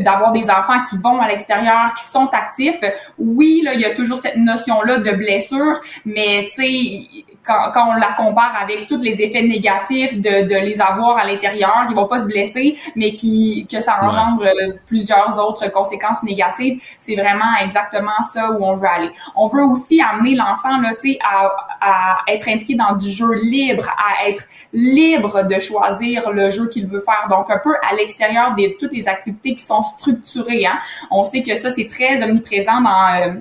d'avoir 0.00 0.32
des 0.32 0.50
enfants 0.50 0.82
qui 0.88 0.96
vont 0.98 1.20
à 1.20 1.28
l'extérieur, 1.28 1.94
qui 1.94 2.04
sont 2.04 2.28
actifs. 2.32 2.82
Oui, 3.18 3.60
là, 3.64 3.74
il 3.74 3.80
y 3.80 3.84
a 3.84 3.94
toujours 3.94 4.18
cette 4.18 4.36
notion-là 4.36 4.98
de 4.98 5.10
blessure, 5.12 5.80
mais 6.04 6.46
tu 6.54 6.62
sais, 6.62 7.24
quand, 7.46 7.70
quand, 7.72 7.90
on 7.90 7.94
la 7.94 8.12
compare 8.12 8.56
avec 8.60 8.86
tous 8.86 9.00
les 9.00 9.22
effets 9.22 9.42
négatifs 9.42 10.20
de, 10.20 10.46
de 10.48 10.54
les 10.56 10.80
avoir 10.80 11.18
à 11.18 11.24
l'intérieur, 11.24 11.84
qui 11.86 11.94
vont 11.94 12.06
pas 12.06 12.20
se 12.20 12.26
blesser, 12.26 12.76
mais 12.94 13.12
qui 13.12 13.66
que 13.70 13.80
ça 13.80 13.98
engendre 14.02 14.44
plusieurs 14.86 15.38
autres 15.38 15.70
conséquences 15.70 16.22
négatives, 16.22 16.80
c'est 16.98 17.14
vraiment 17.14 17.56
exactement 17.62 18.22
ça 18.22 18.52
où 18.52 18.64
on 18.64 18.74
veut 18.74 18.88
aller. 18.88 19.10
On 19.34 19.48
veut 19.48 19.64
aussi 19.64 20.00
amener 20.00 20.34
l'enfant 20.34 20.80
là, 20.80 20.94
tu 20.94 21.12
sais, 21.12 21.18
à, 21.22 21.52
à 21.80 22.18
être 22.28 22.48
impliqué 22.48 22.74
dans 22.74 22.94
du 22.94 23.08
jeu 23.08 23.34
libre, 23.34 23.88
à 23.96 24.28
être 24.28 24.44
libre 24.72 25.44
de 25.46 25.58
choisir 25.58 26.30
le 26.30 26.50
jeu 26.50 26.68
qu'il 26.68 26.86
veut 26.86 27.00
faire. 27.00 27.26
Donc 27.28 27.50
un 27.50 27.58
peu 27.58 27.74
à 27.88 27.94
l'extérieur 27.94 28.54
de 28.54 28.76
toutes 28.78 28.92
les 28.92 29.08
activités 29.08 29.54
qui 29.54 29.64
sont 29.64 29.82
structurées. 29.82 30.66
Hein. 30.66 30.78
On 31.10 31.24
sait 31.24 31.42
que 31.42 31.54
ça 31.54 31.70
c'est 31.70 31.86
très 31.86 32.22
omniprésent 32.22 32.80
dans 32.80 33.14
euh, 33.20 33.34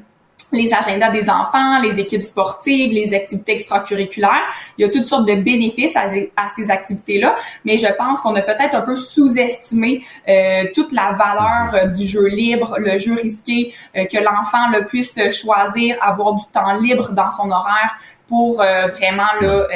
les 0.55 0.73
agendas 0.73 1.11
des 1.11 1.29
enfants, 1.29 1.79
les 1.81 1.99
équipes 1.99 2.23
sportives, 2.23 2.91
les 2.91 3.13
activités 3.13 3.53
extracurriculaires. 3.53 4.47
Il 4.77 4.85
y 4.85 4.85
a 4.85 4.91
toutes 4.91 5.05
sortes 5.05 5.27
de 5.27 5.35
bénéfices 5.35 5.95
à, 5.95 6.09
ces 6.55 6.71
activités-là, 6.71 7.35
mais 7.63 7.77
je 7.77 7.87
pense 7.97 8.21
qu'on 8.21 8.35
a 8.35 8.41
peut-être 8.41 8.75
un 8.75 8.81
peu 8.81 8.95
sous-estimé 8.95 10.01
euh, 10.27 10.63
toute 10.73 10.91
la 10.91 11.13
valeur 11.13 11.73
euh, 11.73 11.87
du 11.87 12.05
jeu 12.05 12.27
libre, 12.27 12.75
le 12.79 12.97
jeu 12.97 13.13
risqué, 13.13 13.73
euh, 13.95 14.05
que 14.05 14.17
l'enfant 14.17 14.69
le 14.71 14.85
puisse 14.85 15.17
choisir, 15.31 15.97
avoir 16.01 16.33
du 16.33 16.43
temps 16.51 16.73
libre 16.79 17.11
dans 17.11 17.31
son 17.31 17.51
horaire 17.51 17.95
pour 18.27 18.55
vraiment 18.55 19.27
là, 19.39 19.67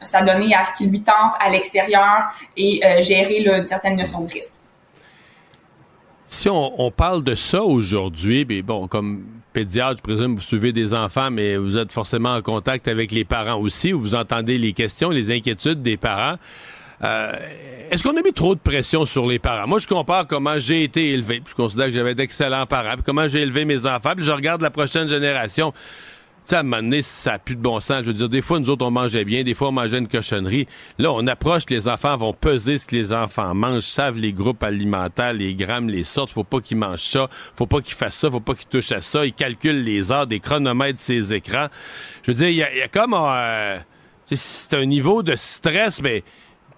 s'adonner 0.00 0.54
à 0.54 0.64
ce 0.64 0.72
qui 0.72 0.86
lui 0.86 1.02
tente 1.02 1.34
à 1.38 1.50
l'extérieur 1.50 2.32
et 2.56 2.80
gérer 3.02 3.40
là, 3.40 3.58
une 3.58 3.66
certaine 3.66 3.96
de 3.96 4.04
risque. 4.32 4.54
Si 6.26 6.48
on, 6.48 6.90
parle 6.90 7.22
de 7.22 7.34
ça 7.34 7.62
aujourd'hui, 7.62 8.44
mais 8.48 8.62
bon, 8.62 8.88
comme 8.88 9.24
je 9.56 10.02
présume, 10.02 10.34
vous 10.36 10.42
suivez 10.42 10.72
des 10.72 10.94
enfants, 10.94 11.30
mais 11.30 11.56
vous 11.56 11.78
êtes 11.78 11.92
forcément 11.92 12.34
en 12.34 12.42
contact 12.42 12.88
avec 12.88 13.12
les 13.12 13.24
parents 13.24 13.58
aussi, 13.58 13.92
où 13.92 14.00
vous 14.00 14.14
entendez 14.14 14.58
les 14.58 14.72
questions, 14.72 15.10
les 15.10 15.30
inquiétudes 15.30 15.82
des 15.82 15.96
parents. 15.96 16.36
Euh, 17.02 17.32
est-ce 17.90 18.02
qu'on 18.02 18.16
a 18.16 18.22
mis 18.22 18.32
trop 18.32 18.54
de 18.54 18.60
pression 18.60 19.04
sur 19.04 19.26
les 19.26 19.38
parents? 19.38 19.66
Moi, 19.66 19.78
je 19.78 19.86
compare 19.86 20.26
comment 20.26 20.58
j'ai 20.58 20.84
été 20.84 21.10
élevé. 21.10 21.42
je 21.48 21.54
considère 21.54 21.86
que 21.86 21.92
j'avais 21.92 22.14
d'excellents 22.14 22.66
parents. 22.66 22.96
comment 23.04 23.28
j'ai 23.28 23.42
élevé 23.42 23.64
mes 23.64 23.86
enfants. 23.86 24.14
Puis 24.16 24.24
je 24.24 24.30
regarde 24.30 24.62
la 24.62 24.70
prochaine 24.70 25.08
génération 25.08 25.72
sais, 26.44 26.56
à 26.56 26.60
un 26.60 26.62
moment 26.62 26.82
donné, 26.82 27.02
ça 27.02 27.32
n'a 27.32 27.38
plus 27.38 27.56
de 27.56 27.60
bon 27.60 27.80
sens. 27.80 28.00
Je 28.00 28.06
veux 28.06 28.12
dire, 28.12 28.28
des 28.28 28.42
fois, 28.42 28.58
nous 28.58 28.70
autres, 28.70 28.84
on 28.84 28.90
mangeait 28.90 29.24
bien, 29.24 29.42
des 29.42 29.54
fois, 29.54 29.68
on 29.68 29.72
mangeait 29.72 29.98
une 29.98 30.08
cochonnerie. 30.08 30.66
Là, 30.98 31.12
on 31.12 31.26
approche, 31.26 31.64
les 31.70 31.88
enfants 31.88 32.16
vont 32.16 32.32
peser 32.32 32.78
ce 32.78 32.86
que 32.86 32.96
les 32.96 33.12
enfants 33.12 33.54
mangent, 33.54 33.84
savent 33.84 34.18
les 34.18 34.32
groupes 34.32 34.62
alimentaires, 34.62 35.32
les 35.32 35.54
grammes, 35.54 35.88
les 35.88 36.04
sortes. 36.04 36.30
Faut 36.30 36.44
pas 36.44 36.60
qu'ils 36.60 36.76
mangent 36.76 37.02
ça, 37.02 37.28
faut 37.54 37.66
pas 37.66 37.80
qu'ils 37.80 37.94
fassent 37.94 38.18
ça, 38.18 38.30
faut 38.30 38.40
pas 38.40 38.54
qu'ils 38.54 38.68
touchent 38.68 38.92
à 38.92 39.00
ça. 39.00 39.24
Ils 39.24 39.32
calculent 39.32 39.82
les 39.82 40.12
heures, 40.12 40.26
des 40.26 40.40
chronomètres, 40.40 41.00
ces 41.00 41.34
écrans. 41.34 41.68
Je 42.22 42.32
veux 42.32 42.36
dire, 42.36 42.48
il 42.48 42.56
y, 42.56 42.82
a, 42.82 42.88
comme... 42.88 43.14
Euh, 43.14 43.78
c'est 44.26 44.74
un 44.74 44.86
niveau 44.86 45.22
de 45.22 45.36
stress, 45.36 46.00
mais 46.02 46.24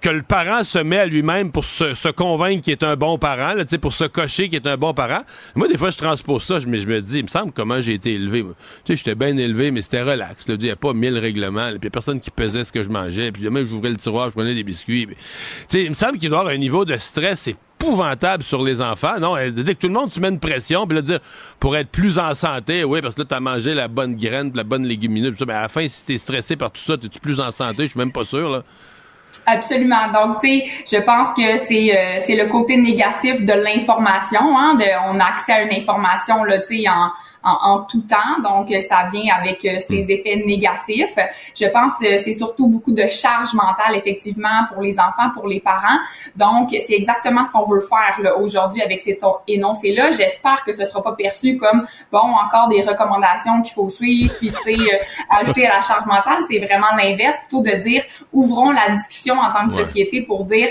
que 0.01 0.09
le 0.09 0.23
parent 0.23 0.63
se 0.65 0.79
met 0.79 0.99
à 0.99 1.07
lui-même 1.07 1.51
pour 1.53 1.65
se, 1.65 2.11
convaincre 2.11 2.63
qu'il 2.63 2.73
est 2.73 2.83
un 2.83 2.97
bon 2.97 3.19
parent, 3.19 3.55
là, 3.55 3.65
pour 3.81 3.93
se 3.93 4.05
cocher 4.05 4.49
qu'il 4.49 4.57
est 4.57 4.67
un 4.67 4.77
bon 4.77 4.95
parent. 4.95 5.23
Moi, 5.55 5.69
des 5.69 5.79
fois, 5.79 5.91
je 5.91 5.97
transpose 5.97 6.45
ça, 6.45 6.59
mais 6.67 6.79
je 6.79 6.87
me 6.87 7.01
dis, 7.01 7.19
il 7.19 7.25
me 7.25 7.29
semble 7.29 7.53
comment 7.53 7.81
j'ai 7.81 7.95
été 7.95 8.15
élevé. 8.15 8.43
Tu 8.85 8.93
sais, 8.93 8.97
j'étais 8.97 9.15
bien 9.15 9.37
élevé, 9.37 9.71
mais 9.71 9.83
c'était 9.83 10.03
relax. 10.03 10.47
Il 10.49 10.59
n'y 10.59 10.71
a 10.71 10.77
pas 10.77 10.93
mille 10.93 11.19
règlements. 11.19 11.71
Puis 11.71 11.81
il 11.83 11.91
personne 11.91 12.21
qui 12.21 12.31
pesait 12.31 12.65
ce 12.65 12.73
que 12.73 12.83
je 12.83 12.91
mangeais. 12.91 13.33
Puis 13.33 13.49
même, 13.49 13.67
j'ouvrais 13.69 13.91
le 13.91 13.97
tiroir, 13.97 14.29
je 14.29 14.35
prenais 14.35 14.55
des 14.55 14.65
biscuits. 14.65 15.09
Sais, 15.69 15.85
il 15.85 15.91
me 15.91 15.95
semble 15.95 16.19
qu'il 16.19 16.29
doit 16.29 16.41
avoir 16.41 16.55
un 16.55 16.59
niveau 16.59 16.85
de 16.85 16.97
stress 16.97 17.49
épouvantable 17.49 18.43
sur 18.43 18.63
les 18.63 18.81
enfants. 18.81 19.19
Non, 19.19 19.35
dès 19.51 19.75
que 19.75 19.81
tout 19.81 19.89
le 19.89 19.95
monde 19.95 20.13
se 20.13 20.21
met 20.21 20.29
une 20.29 20.41
pression, 20.41 20.87
puis 20.87 20.97
là, 20.97 21.03
dire, 21.03 21.21
pour 21.59 21.77
être 21.77 21.91
plus 21.91 22.19
en 22.19 22.35
santé, 22.35 22.85
oui, 22.85 23.01
parce 23.01 23.15
que 23.15 23.23
là, 23.23 23.27
t'as 23.29 23.41
mangé 23.41 23.75
la 23.75 23.89
bonne 23.89 24.15
graine, 24.15 24.53
la 24.55 24.65
bonne 24.65 24.87
légumineuse, 24.87 25.35
mais 25.47 25.55
à 25.55 25.63
la 25.63 25.69
fin, 25.69 25.87
si 25.89 26.05
t'es 26.05 26.19
stressé 26.19 26.57
par 26.57 26.71
tout 26.71 26.83
ça, 26.83 26.97
t'es-tu 26.97 27.21
plus 27.21 27.41
en 27.41 27.51
santé? 27.51 27.85
Je 27.85 27.91
suis 27.91 27.99
même 27.99 28.13
pas 28.13 28.25
sûr. 28.25 28.63
Absolument. 29.47 30.11
Donc, 30.13 30.41
tu 30.41 30.49
sais, 30.49 30.65
je 30.91 31.01
pense 31.03 31.33
que 31.33 31.57
c'est 31.57 31.97
euh, 31.97 32.19
c'est 32.27 32.35
le 32.35 32.47
côté 32.47 32.77
négatif 32.77 33.45
de 33.45 33.53
l'information. 33.53 34.59
Hein, 34.59 34.75
de, 34.75 34.85
on 35.09 35.21
a 35.21 35.25
accès 35.25 35.53
à 35.53 35.63
une 35.63 35.73
information 35.73 36.43
là, 36.43 36.59
tu 36.59 36.83
sais, 36.83 36.89
en, 36.89 37.11
en, 37.47 37.81
tout 37.81 38.03
temps. 38.03 38.43
Donc, 38.43 38.69
ça 38.83 39.07
vient 39.11 39.35
avec 39.37 39.65
euh, 39.65 39.79
ses 39.79 40.05
mm. 40.05 40.11
effets 40.11 40.43
négatifs. 40.45 41.17
Je 41.59 41.67
pense 41.67 41.99
que 41.99 42.19
c'est 42.19 42.33
surtout 42.33 42.69
beaucoup 42.69 42.93
de 42.93 43.07
charge 43.09 43.55
mentale, 43.55 43.95
effectivement, 43.95 44.67
pour 44.73 44.83
les 44.83 44.99
enfants, 44.99 45.31
pour 45.35 45.47
les 45.47 45.61
parents. 45.61 45.99
Donc, 46.35 46.71
c'est 46.71 46.95
exactement 46.95 47.45
ce 47.45 47.53
qu'on 47.53 47.65
veut 47.65 47.81
faire 47.81 48.21
là, 48.23 48.37
aujourd'hui 48.37 48.83
avec 48.83 49.01
ces 49.01 49.19
énoncés-là. 49.49 50.11
J'espère 50.13 50.65
que 50.65 50.73
ce 50.77 50.85
sera 50.85 51.03
pas 51.03 51.13
perçu 51.13 51.57
comme, 51.57 51.87
bon, 52.13 52.19
encore 52.19 52.69
des 52.69 52.83
recommandations 52.83 53.63
qu'il 53.63 53.75
faut 53.75 53.89
suivre, 53.89 54.35
puis, 54.39 54.51
tu 54.51 54.75
sais, 54.75 54.95
euh, 54.95 54.99
ajouter 55.41 55.67
à 55.67 55.77
la 55.77 55.83
charge 55.83 56.07
mentale. 56.07 56.43
C'est 56.49 56.59
vraiment 56.59 56.95
l'inverse, 56.97 57.39
plutôt 57.49 57.63
de 57.63 57.77
dire, 57.77 58.03
ouvrons 58.33 58.73
la 58.73 58.91
discussion 58.91 59.39
en 59.39 59.53
tant 59.53 59.69
que 59.69 59.75
société 59.75 60.23
pour 60.23 60.45
dire, 60.45 60.69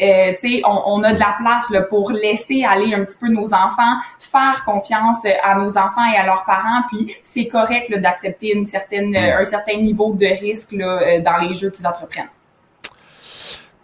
euh, 0.00 0.32
on, 0.64 0.82
on, 0.86 1.02
a 1.02 1.12
de 1.12 1.18
la 1.18 1.36
place 1.38 1.68
là, 1.70 1.82
pour 1.82 2.10
laisser 2.12 2.64
aller 2.64 2.94
un 2.94 3.04
petit 3.04 3.16
peu 3.20 3.28
nos 3.28 3.52
enfants, 3.52 3.96
faire 4.18 4.64
confiance 4.64 5.24
à 5.44 5.54
nos 5.56 5.76
enfants 5.76 6.04
et 6.12 6.16
à 6.16 6.24
leurs 6.24 6.44
parents, 6.44 6.82
puis 6.88 7.14
c'est 7.22 7.46
correct 7.46 7.92
d'accepter 7.98 8.54
une 8.54 8.64
certaine, 8.64 9.14
un 9.14 9.44
certain 9.44 9.76
niveau 9.76 10.14
de 10.14 10.26
risque 10.26 10.72
là, 10.72 11.00
euh, 11.02 11.20
dans 11.20 11.36
les 11.36 11.54
jeux 11.54 11.70
qu'ils 11.70 11.86
entreprennent. 11.86 12.30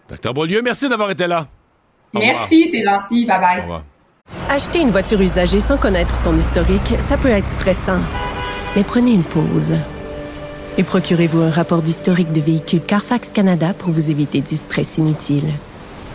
Docteur 0.09 0.33
Beaulieu, 0.33 0.63
merci 0.63 0.89
d'avoir 0.89 1.11
été 1.11 1.27
là. 1.27 1.47
merci, 2.15 2.71
c'est 2.73 2.83
gentil. 2.83 3.27
Bye 3.27 3.41
bye. 3.41 3.63
Acheter 4.49 4.81
une 4.81 4.91
voiture 4.91 5.21
usagée 5.21 5.61
sans 5.61 5.77
connaître 5.77 6.17
son 6.17 6.37
historique, 6.37 6.95
ça 7.01 7.19
peut 7.19 7.29
être 7.29 7.47
stressant. 7.47 8.01
Mais 8.75 8.83
prenez 8.83 9.13
une 9.13 9.25
pause. 9.25 9.77
Et 10.79 10.85
procurez-vous 10.85 11.43
un 11.43 11.51
rapport 11.51 11.83
d'historique 11.83 12.33
de 12.33 12.41
véhicule 12.41 12.81
Carfax 12.81 13.33
Canada 13.33 13.75
pour 13.77 13.91
vous 13.91 14.11
éviter 14.11 14.41
du 14.41 14.55
stress 14.55 14.97
inutile. 14.97 15.53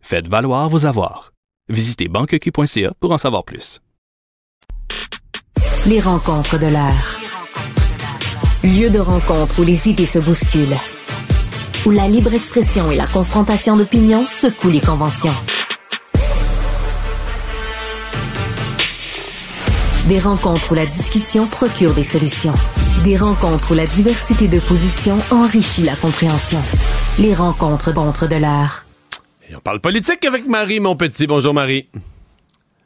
Faites 0.00 0.26
valoir 0.26 0.68
vos 0.68 0.86
avoirs. 0.86 1.32
Visitez 1.68 2.08
banqueq.ca 2.08 2.92
pour 2.98 3.12
en 3.12 3.18
savoir 3.18 3.44
plus. 3.44 3.80
Les 5.86 6.00
rencontres 6.00 6.58
de 6.58 6.66
l'art. 6.66 7.16
Lieu 8.64 8.90
de 8.90 8.98
rencontre 8.98 9.60
où 9.60 9.64
les 9.64 9.88
idées 9.88 10.06
se 10.06 10.18
bousculent. 10.18 10.76
Où 11.86 11.90
la 11.90 12.08
libre 12.08 12.34
expression 12.34 12.90
et 12.90 12.96
la 12.96 13.06
confrontation 13.06 13.76
d'opinions 13.76 14.26
secouent 14.26 14.70
les 14.70 14.80
conventions. 14.80 15.34
Des 20.08 20.18
rencontres 20.18 20.72
où 20.72 20.74
la 20.74 20.86
discussion 20.86 21.46
procure 21.46 21.94
des 21.94 22.04
solutions. 22.04 22.54
Des 23.04 23.16
rencontres 23.16 23.72
où 23.72 23.74
la 23.74 23.86
diversité 23.86 24.48
de 24.48 24.58
positions 24.58 25.18
enrichit 25.30 25.84
la 25.84 25.94
compréhension. 25.94 26.60
Les 27.18 27.34
rencontres 27.34 27.92
d'entre 27.92 28.26
de 28.26 28.36
l'art 28.36 28.84
on 29.56 29.60
parle 29.60 29.80
politique 29.80 30.24
avec 30.24 30.46
Marie, 30.46 30.80
mon 30.80 30.96
petit. 30.96 31.26
Bonjour, 31.26 31.54
Marie. 31.54 31.88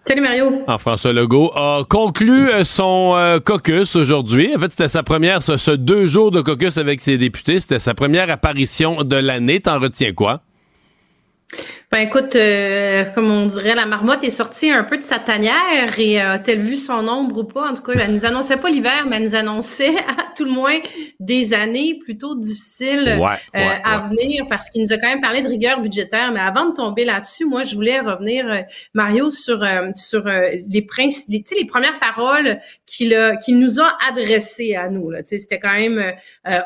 Salut 0.06 0.21
Mario. 0.21 0.62
Ah, 0.66 0.76
François 0.76 1.12
Legault 1.12 1.50
a 1.54 1.83
conclu 1.88 2.49
euh, 2.49 2.64
son 2.64 3.14
euh, 3.16 3.38
caucus 3.40 3.97
aujourd'hui. 3.97 4.54
En 4.54 4.61
fait, 4.61 4.71
c'était 4.71 4.88
sa 4.88 5.02
première, 5.02 5.42
ce, 5.42 5.56
ce, 5.56 5.71
deux 5.71 6.06
jours 6.06 6.30
de 6.30 6.42
caucus 6.42 6.76
avec 6.76 7.00
ses 7.00 7.16
députés. 7.16 7.59
C'était 7.61 7.78
sa 7.78 7.94
première 7.94 8.30
apparition 8.30 9.02
de 9.02 9.16
l'année. 9.16 9.61
T'en 9.61 9.78
retiens 9.78 10.12
quoi? 10.12 10.42
Ben 11.94 12.00
écoute, 12.00 12.34
euh, 12.34 13.04
comme 13.14 13.30
on 13.30 13.46
dirait, 13.46 13.76
la 13.76 13.86
marmotte 13.86 14.24
est 14.24 14.30
sortie 14.30 14.68
un 14.68 14.82
peu 14.82 14.96
de 14.96 15.02
sa 15.04 15.20
tanière 15.20 15.96
et 15.96 16.20
euh, 16.20 16.32
a-t-elle 16.32 16.58
vu 16.58 16.74
son 16.74 17.06
ombre 17.06 17.38
ou 17.38 17.44
pas? 17.44 17.70
En 17.70 17.74
tout 17.74 17.84
cas, 17.84 17.92
elle 17.92 18.12
nous 18.12 18.26
annonçait 18.26 18.56
pas 18.56 18.68
l'hiver, 18.68 19.06
mais 19.08 19.18
elle 19.18 19.22
nous 19.22 19.36
annonçait 19.36 19.96
à 20.08 20.34
tout 20.36 20.44
le 20.44 20.50
moins 20.50 20.76
des 21.20 21.54
années 21.54 22.00
plutôt 22.02 22.34
difficiles 22.34 23.16
euh, 23.16 23.38
à 23.54 24.08
venir 24.08 24.48
parce 24.50 24.70
qu'il 24.70 24.82
nous 24.82 24.92
a 24.92 24.96
quand 24.96 25.06
même 25.06 25.20
parlé 25.20 25.40
de 25.40 25.46
rigueur 25.46 25.80
budgétaire. 25.80 26.32
Mais 26.32 26.40
avant 26.40 26.68
de 26.70 26.74
tomber 26.74 27.04
là-dessus, 27.04 27.44
moi, 27.44 27.62
je 27.62 27.76
voulais 27.76 28.00
revenir, 28.00 28.64
Mario, 28.92 29.30
sur 29.30 29.64
sur 29.94 30.24
les 30.26 30.82
principes, 30.82 31.28
les, 31.28 31.44
les 31.60 31.64
premières 31.64 32.00
paroles 32.00 32.58
qu'il 32.86 33.16
qu'il 33.44 33.60
nous 33.60 33.78
a 33.78 33.96
adressées 34.08 34.74
à 34.74 34.88
nous. 34.88 35.12
C'était 35.24 35.60
quand 35.60 35.74
même 35.74 36.02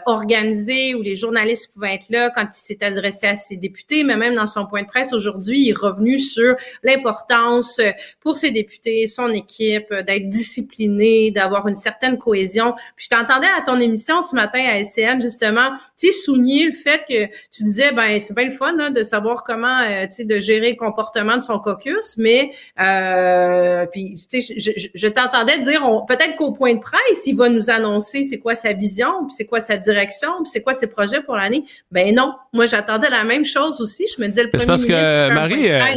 organisé 0.06 0.94
où 0.94 1.02
les 1.02 1.16
journalistes 1.16 1.74
pouvaient 1.74 1.96
être 1.96 2.08
là 2.08 2.30
quand 2.34 2.44
il 2.44 2.58
s'est 2.58 2.82
adressé 2.82 3.26
à 3.26 3.34
ses 3.34 3.58
députés, 3.58 4.04
mais 4.04 4.16
même 4.16 4.34
dans 4.34 4.46
son 4.46 4.64
point 4.64 4.84
de 4.84 4.88
presse 4.88 5.12
aujourd'hui, 5.18 5.62
il 5.62 5.70
est 5.70 5.76
revenu 5.76 6.18
sur 6.18 6.54
l'importance 6.82 7.78
euh, 7.80 7.90
pour 8.20 8.36
ses 8.36 8.50
députés, 8.50 9.06
son 9.06 9.28
équipe, 9.28 9.90
euh, 9.92 10.02
d'être 10.02 10.28
discipliné, 10.28 11.30
d'avoir 11.30 11.66
une 11.68 11.74
certaine 11.74 12.18
cohésion. 12.18 12.74
Puis 12.96 13.08
je 13.10 13.16
t'entendais 13.16 13.48
à 13.58 13.62
ton 13.62 13.78
émission 13.80 14.22
ce 14.22 14.34
matin 14.34 14.64
à 14.64 14.82
SCN, 14.82 15.20
justement, 15.20 15.70
tu 15.98 16.06
sais, 16.06 16.12
souligner 16.12 16.64
le 16.66 16.72
fait 16.72 17.00
que 17.08 17.26
tu 17.52 17.64
disais, 17.64 17.92
ben 17.92 18.18
c'est 18.20 18.34
bien 18.34 18.46
le 18.46 18.50
fun 18.52 18.74
hein, 18.78 18.90
de 18.90 19.02
savoir 19.02 19.42
comment, 19.44 19.80
euh, 19.80 20.06
tu 20.06 20.12
sais, 20.12 20.24
de 20.24 20.38
gérer 20.38 20.70
le 20.70 20.76
comportement 20.76 21.36
de 21.36 21.42
son 21.42 21.58
caucus, 21.58 22.16
mais 22.16 22.52
euh, 22.80 23.86
puis 23.86 24.14
tu 24.30 24.40
sais, 24.40 24.54
je, 24.58 24.88
je, 24.94 25.06
t'entendais 25.08 25.58
dire, 25.58 25.82
peut-être 26.06 26.36
qu'au 26.36 26.52
point 26.52 26.74
de 26.74 26.80
presse, 26.80 27.26
il 27.26 27.36
va 27.36 27.48
nous 27.48 27.70
annoncer 27.70 28.24
c'est 28.24 28.38
quoi 28.38 28.54
sa 28.54 28.72
vision, 28.72 29.26
puis 29.26 29.34
c'est 29.36 29.46
quoi 29.46 29.60
sa 29.60 29.76
direction, 29.76 30.28
puis 30.42 30.50
c'est 30.50 30.62
quoi 30.62 30.74
ses 30.74 30.86
projets 30.86 31.22
pour 31.22 31.36
l'année. 31.36 31.64
Ben 31.90 32.14
non, 32.14 32.34
moi 32.52 32.66
j'attendais 32.66 33.10
la 33.10 33.24
même 33.24 33.44
chose 33.44 33.80
aussi. 33.80 34.04
Je 34.16 34.22
me 34.22 34.28
disais 34.28 34.44
le 34.44 34.50
premier 34.50 34.66
parce 34.66 34.84
que, 34.84 34.92
Marie, 35.34 35.70
euh, 35.70 35.94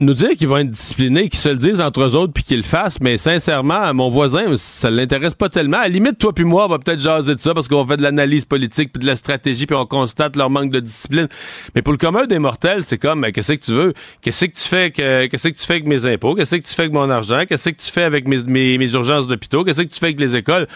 nous 0.00 0.14
dire 0.14 0.30
qu'ils 0.30 0.48
vont 0.48 0.56
être 0.56 0.70
disciplinés, 0.70 1.28
qu'ils 1.28 1.38
se 1.38 1.48
le 1.48 1.58
disent 1.58 1.80
entre 1.80 2.00
eux 2.00 2.16
autres 2.16 2.32
puis 2.32 2.42
qu'ils 2.42 2.56
le 2.56 2.64
fassent, 2.64 3.00
mais 3.00 3.18
sincèrement, 3.18 3.94
mon 3.94 4.08
voisin, 4.08 4.56
ça 4.56 4.90
l'intéresse 4.90 5.34
pas 5.34 5.48
tellement. 5.48 5.76
À 5.76 5.82
la 5.82 5.88
limite, 5.88 6.18
toi 6.18 6.32
puis 6.32 6.42
moi, 6.42 6.64
on 6.64 6.68
va 6.68 6.80
peut-être 6.80 6.98
jaser 6.98 7.36
de 7.36 7.40
ça 7.40 7.54
parce 7.54 7.68
qu'on 7.68 7.86
fait 7.86 7.96
de 7.96 8.02
l'analyse 8.02 8.46
politique 8.46 8.92
puis 8.92 9.00
de 9.00 9.06
la 9.06 9.14
stratégie 9.14 9.64
puis 9.64 9.76
on 9.76 9.86
constate 9.86 10.34
leur 10.34 10.50
manque 10.50 10.72
de 10.72 10.80
discipline. 10.80 11.28
Mais 11.76 11.82
pour 11.82 11.92
le 11.92 11.98
commun 11.98 12.26
des 12.26 12.40
mortels, 12.40 12.82
c'est 12.82 12.98
comme, 12.98 13.20
mais 13.20 13.30
qu'est-ce 13.30 13.52
que 13.52 13.64
tu 13.64 13.72
veux? 13.74 13.94
Qu'est-ce 14.22 14.46
que 14.46 14.56
tu 14.56 14.62
fais 14.62 14.90
que, 14.90 15.26
qu'est-ce 15.26 15.48
que 15.48 15.56
tu 15.56 15.64
fais 15.64 15.74
avec 15.74 15.86
mes 15.86 16.04
impôts? 16.04 16.34
Qu'est-ce 16.34 16.56
que 16.56 16.66
tu 16.66 16.74
fais 16.74 16.82
avec 16.82 16.92
mon 16.92 17.08
argent? 17.08 17.44
Qu'est-ce 17.48 17.68
que 17.70 17.80
tu 17.80 17.92
fais 17.92 18.02
avec 18.02 18.26
mes, 18.26 18.42
mes, 18.42 18.90
urgences 18.92 19.28
d'hôpitaux? 19.28 19.62
Qu'est-ce 19.62 19.82
que 19.82 19.92
tu 19.92 20.00
fais 20.00 20.06
avec 20.06 20.18
les 20.18 20.34
écoles? 20.34 20.66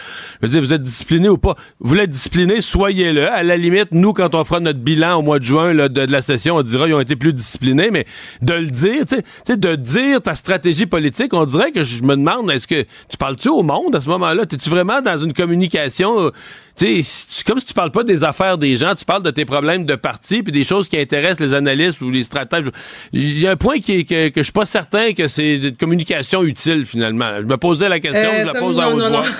Je 0.41 0.47
veux 0.47 0.53
dire, 0.53 0.61
vous 0.61 0.73
êtes 0.73 0.83
discipliné 0.83 1.27
ou 1.27 1.37
pas? 1.37 1.55
Vous 1.81 1.89
voulez 1.89 2.03
être 2.03 2.09
discipliné, 2.09 2.61
soyez-le. 2.61 3.29
À 3.29 3.43
la 3.43 3.57
limite, 3.57 3.89
nous, 3.91 4.13
quand 4.13 4.35
on 4.35 4.45
fera 4.45 4.61
notre 4.61 4.79
bilan 4.79 5.19
au 5.19 5.21
mois 5.21 5.39
de 5.39 5.43
juin 5.43 5.73
là, 5.73 5.89
de, 5.89 6.05
de 6.05 6.11
la 6.11 6.21
session, 6.21 6.55
on 6.55 6.61
dira 6.61 6.87
ils 6.87 6.93
ont 6.93 7.01
été 7.01 7.17
plus 7.17 7.33
disciplinés, 7.33 7.91
mais 7.91 8.05
de 8.41 8.53
le 8.53 8.67
dire, 8.67 9.00
tu 9.05 9.15
sais, 9.45 9.57
de 9.57 9.75
dire 9.75 10.21
ta 10.21 10.35
stratégie 10.35 10.85
politique, 10.85 11.33
on 11.33 11.45
dirait 11.45 11.71
que 11.71 11.83
je 11.83 12.03
me 12.03 12.15
demande, 12.15 12.49
est-ce 12.51 12.67
que 12.67 12.81
tu 13.09 13.17
parles-tu 13.17 13.49
au 13.49 13.63
monde 13.63 13.95
à 13.95 14.01
ce 14.01 14.09
moment-là? 14.09 14.43
Es-tu 14.43 14.69
vraiment 14.69 15.01
dans 15.01 15.17
une 15.17 15.33
communication, 15.33 16.19
euh, 16.19 16.31
tu 16.75 17.03
sais, 17.03 17.43
comme 17.45 17.59
si 17.59 17.65
tu 17.65 17.73
parles 17.73 17.91
pas 17.91 18.03
des 18.03 18.23
affaires 18.23 18.57
des 18.57 18.77
gens, 18.77 18.95
tu 18.95 19.05
parles 19.05 19.23
de 19.23 19.31
tes 19.31 19.45
problèmes 19.45 19.85
de 19.85 19.95
parti 19.95 20.43
puis 20.43 20.51
des 20.51 20.63
choses 20.63 20.89
qui 20.89 20.97
intéressent 20.97 21.39
les 21.39 21.53
analystes 21.53 22.01
ou 22.01 22.09
les 22.09 22.23
stratèges. 22.23 22.65
Il 23.13 23.39
y 23.39 23.47
a 23.47 23.51
un 23.51 23.55
point 23.55 23.79
qui 23.79 24.05
que, 24.05 24.29
que 24.29 24.39
je 24.41 24.43
suis 24.43 24.51
pas 24.51 24.65
certain 24.65 25.13
que 25.13 25.27
c'est 25.27 25.55
une 25.55 25.75
communication 25.75 26.43
utile 26.43 26.85
finalement. 26.85 27.41
Je 27.41 27.45
me 27.45 27.57
posais 27.57 27.89
la 27.89 27.99
question, 27.99 28.29
euh, 28.33 28.41
je 28.41 28.45
la 28.45 28.59
pose 28.59 28.79
à 28.79 28.89
haute 28.89 29.07
voix. 29.07 29.25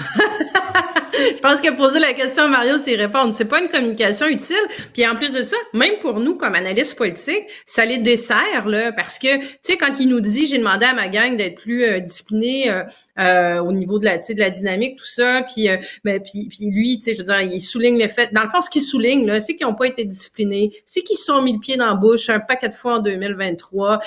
je 1.36 1.40
pense 1.42 1.62
que 1.62 1.72
poser 1.76 2.00
la 2.00 2.14
question 2.14 2.44
à 2.44 2.48
Mario, 2.48 2.78
c'est 2.78 2.96
répondre. 2.96 3.34
C'est 3.34 3.46
pas 3.46 3.62
une 3.62 3.70
communication 3.70 4.28
utile. 4.28 4.56
Puis 4.94 5.08
en 5.08 5.16
plus 5.16 5.34
de 5.34 5.44
ça, 5.44 5.56
même 5.74 5.96
pour 6.02 6.20
nous, 6.20 6.36
comme 6.36 6.56
analystes 6.56 6.98
politiques, 6.98 7.46
ça 7.66 7.86
les 7.86 7.98
dessert, 7.98 8.68
là, 8.68 8.92
parce 8.92 9.20
que, 9.20 9.38
tu 9.38 9.48
sais, 9.64 9.78
quand 9.78 10.00
il 10.00 10.10
nous 10.10 10.22
dit, 10.22 10.46
j'ai 10.48 10.58
demandé 10.58 10.86
à 10.86 10.94
ma 10.94 11.08
gang 11.08 11.38
d'être 11.38 11.62
plus 11.62 11.84
euh, 11.84 12.00
discipliné 12.00 12.70
euh, 12.70 12.84
euh, 13.20 13.60
au 13.60 13.72
niveau 13.72 14.00
de 14.00 14.06
la, 14.06 14.18
de 14.18 14.40
la 14.40 14.50
dynamique, 14.50 14.98
tout 14.98 15.06
ça, 15.06 15.44
puis, 15.54 15.68
ben, 16.04 16.22
puis, 16.22 16.50
lui, 16.62 17.00
tu 17.00 17.06
sais, 17.06 17.14
je 17.14 17.20
veux 17.20 17.26
dire, 17.26 17.42
il 17.42 17.62
souligne 17.62 18.02
le 18.02 18.08
fait, 18.08 18.34
dans 18.34 18.44
le 18.44 18.50
fond, 18.50 18.62
ce 18.62 18.70
qu'il 18.70 18.82
souligne, 18.82 19.26
là, 19.26 19.40
c'est 19.40 19.56
qu'ils 19.56 19.68
n'ont 19.68 19.76
pas 19.76 19.88
été 19.88 20.06
disciplinés, 20.06 20.72
c'est 20.86 21.02
qu'ils 21.02 21.18
sont 21.18 21.42
mis 21.42 21.54
le 21.54 21.60
pied 21.60 21.76
dans 21.76 21.88
la 21.88 21.94
bouche 21.96 22.30
un 22.30 22.40
paquet 22.40 22.70
de 22.70 22.74
fois 22.74 22.96
en 22.96 23.00
2023, 23.00 24.00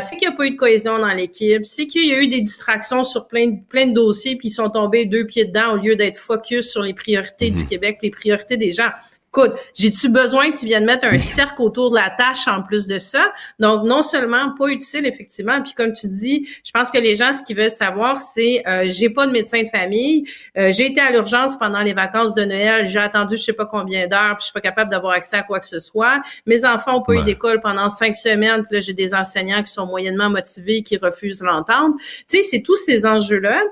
c'est 0.00 0.16
qu'il 0.16 0.28
n'y 0.28 0.34
a 0.34 0.36
pas 0.36 0.46
eu 0.46 0.52
de 0.52 0.56
cohésion 0.56 0.98
dans 0.98 1.12
l'équipe, 1.12 1.66
c'est 1.66 1.86
qu'il 1.86 2.06
y 2.06 2.12
a 2.12 2.18
eu 2.18 2.28
des 2.28 2.40
distractions 2.40 3.04
sur 3.04 3.26
plein, 3.26 3.56
plein 3.68 3.86
de 3.86 3.94
dossiers, 3.94 4.36
puis 4.36 4.48
ils 4.48 4.52
sont 4.52 4.70
tombés 4.70 5.06
deux 5.06 5.26
pieds 5.26 5.44
dedans 5.44 5.74
au 5.74 5.76
lieu 5.76 5.96
d'être 5.96 6.18
focus 6.18 6.61
sur 6.62 6.82
les 6.82 6.94
priorités 6.94 7.50
du 7.50 7.62
mhm. 7.62 7.68
Québec, 7.68 7.98
les 8.02 8.10
priorités 8.10 8.56
des 8.56 8.72
gens. 8.72 8.90
Écoute, 9.34 9.52
j'ai-tu 9.74 10.10
besoin 10.10 10.50
que 10.50 10.58
tu 10.58 10.66
viennes 10.66 10.84
mettre 10.84 11.06
un 11.06 11.18
cercle 11.18 11.62
autour 11.62 11.88
de 11.88 11.94
la 11.94 12.10
tâche 12.10 12.46
en 12.48 12.62
plus 12.62 12.86
de 12.86 12.98
ça? 12.98 13.32
Donc, 13.58 13.86
non 13.86 14.02
seulement 14.02 14.54
pas 14.58 14.66
utile, 14.66 15.06
effectivement, 15.06 15.62
puis 15.62 15.72
comme 15.72 15.94
tu 15.94 16.06
dis, 16.06 16.46
je 16.62 16.70
pense 16.70 16.90
que 16.90 16.98
les 16.98 17.16
gens, 17.16 17.32
ce 17.32 17.42
qu'ils 17.42 17.56
veulent 17.56 17.70
savoir, 17.70 18.18
c'est 18.18 18.62
euh, 18.68 18.84
j'ai 18.88 19.08
pas 19.08 19.26
de 19.26 19.32
médecin 19.32 19.62
de 19.62 19.70
famille, 19.70 20.24
euh, 20.58 20.70
j'ai 20.70 20.90
été 20.90 21.00
à 21.00 21.10
l'urgence 21.10 21.56
pendant 21.56 21.80
les 21.80 21.94
vacances 21.94 22.34
de 22.34 22.44
Noël, 22.44 22.86
j'ai 22.86 22.98
attendu 22.98 23.38
je 23.38 23.42
sais 23.42 23.54
pas 23.54 23.64
combien 23.64 24.06
d'heures, 24.06 24.36
puis 24.36 24.40
je 24.40 24.44
suis 24.44 24.52
pas 24.52 24.60
capable 24.60 24.90
d'avoir 24.90 25.14
accès 25.14 25.38
à 25.38 25.42
quoi 25.42 25.60
que 25.60 25.66
ce 25.66 25.78
soit. 25.78 26.20
Mes 26.44 26.66
enfants 26.66 26.98
ont 26.98 27.02
pas 27.02 27.14
eu 27.14 27.22
d'école 27.22 27.62
pendant 27.62 27.88
cinq 27.88 28.14
semaines, 28.14 28.64
puis 28.64 28.74
là, 28.74 28.80
j'ai 28.80 28.92
des 28.92 29.14
enseignants 29.14 29.62
qui 29.62 29.72
sont 29.72 29.86
moyennement 29.86 30.28
motivés, 30.28 30.82
qui 30.82 30.98
refusent 30.98 31.40
l'entendre. 31.40 31.94
Tu 32.28 32.36
sais, 32.36 32.42
c'est 32.42 32.60
tous 32.60 32.76
ces 32.76 33.06
enjeux-là. 33.06 33.62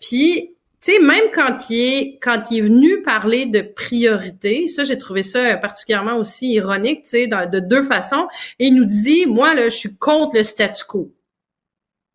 Puis 0.00 0.52
tu 0.80 0.92
sais, 0.92 0.98
même 1.00 1.24
quand 1.34 1.70
il 1.70 1.80
est 1.80 2.18
quand 2.22 2.42
il 2.50 2.58
est 2.58 2.62
venu 2.62 3.02
parler 3.02 3.46
de 3.46 3.62
priorité, 3.62 4.68
ça 4.68 4.84
j'ai 4.84 4.96
trouvé 4.96 5.22
ça 5.22 5.56
particulièrement 5.56 6.16
aussi 6.16 6.52
ironique, 6.52 7.02
tu 7.02 7.10
sais, 7.10 7.26
de 7.26 7.60
deux 7.60 7.82
façons. 7.82 8.28
Il 8.58 8.74
nous 8.74 8.84
dit, 8.84 9.26
moi 9.26 9.54
là, 9.54 9.68
je 9.68 9.76
suis 9.76 9.96
contre 9.96 10.36
le 10.36 10.42
statu 10.44 10.84
quo. 10.86 11.12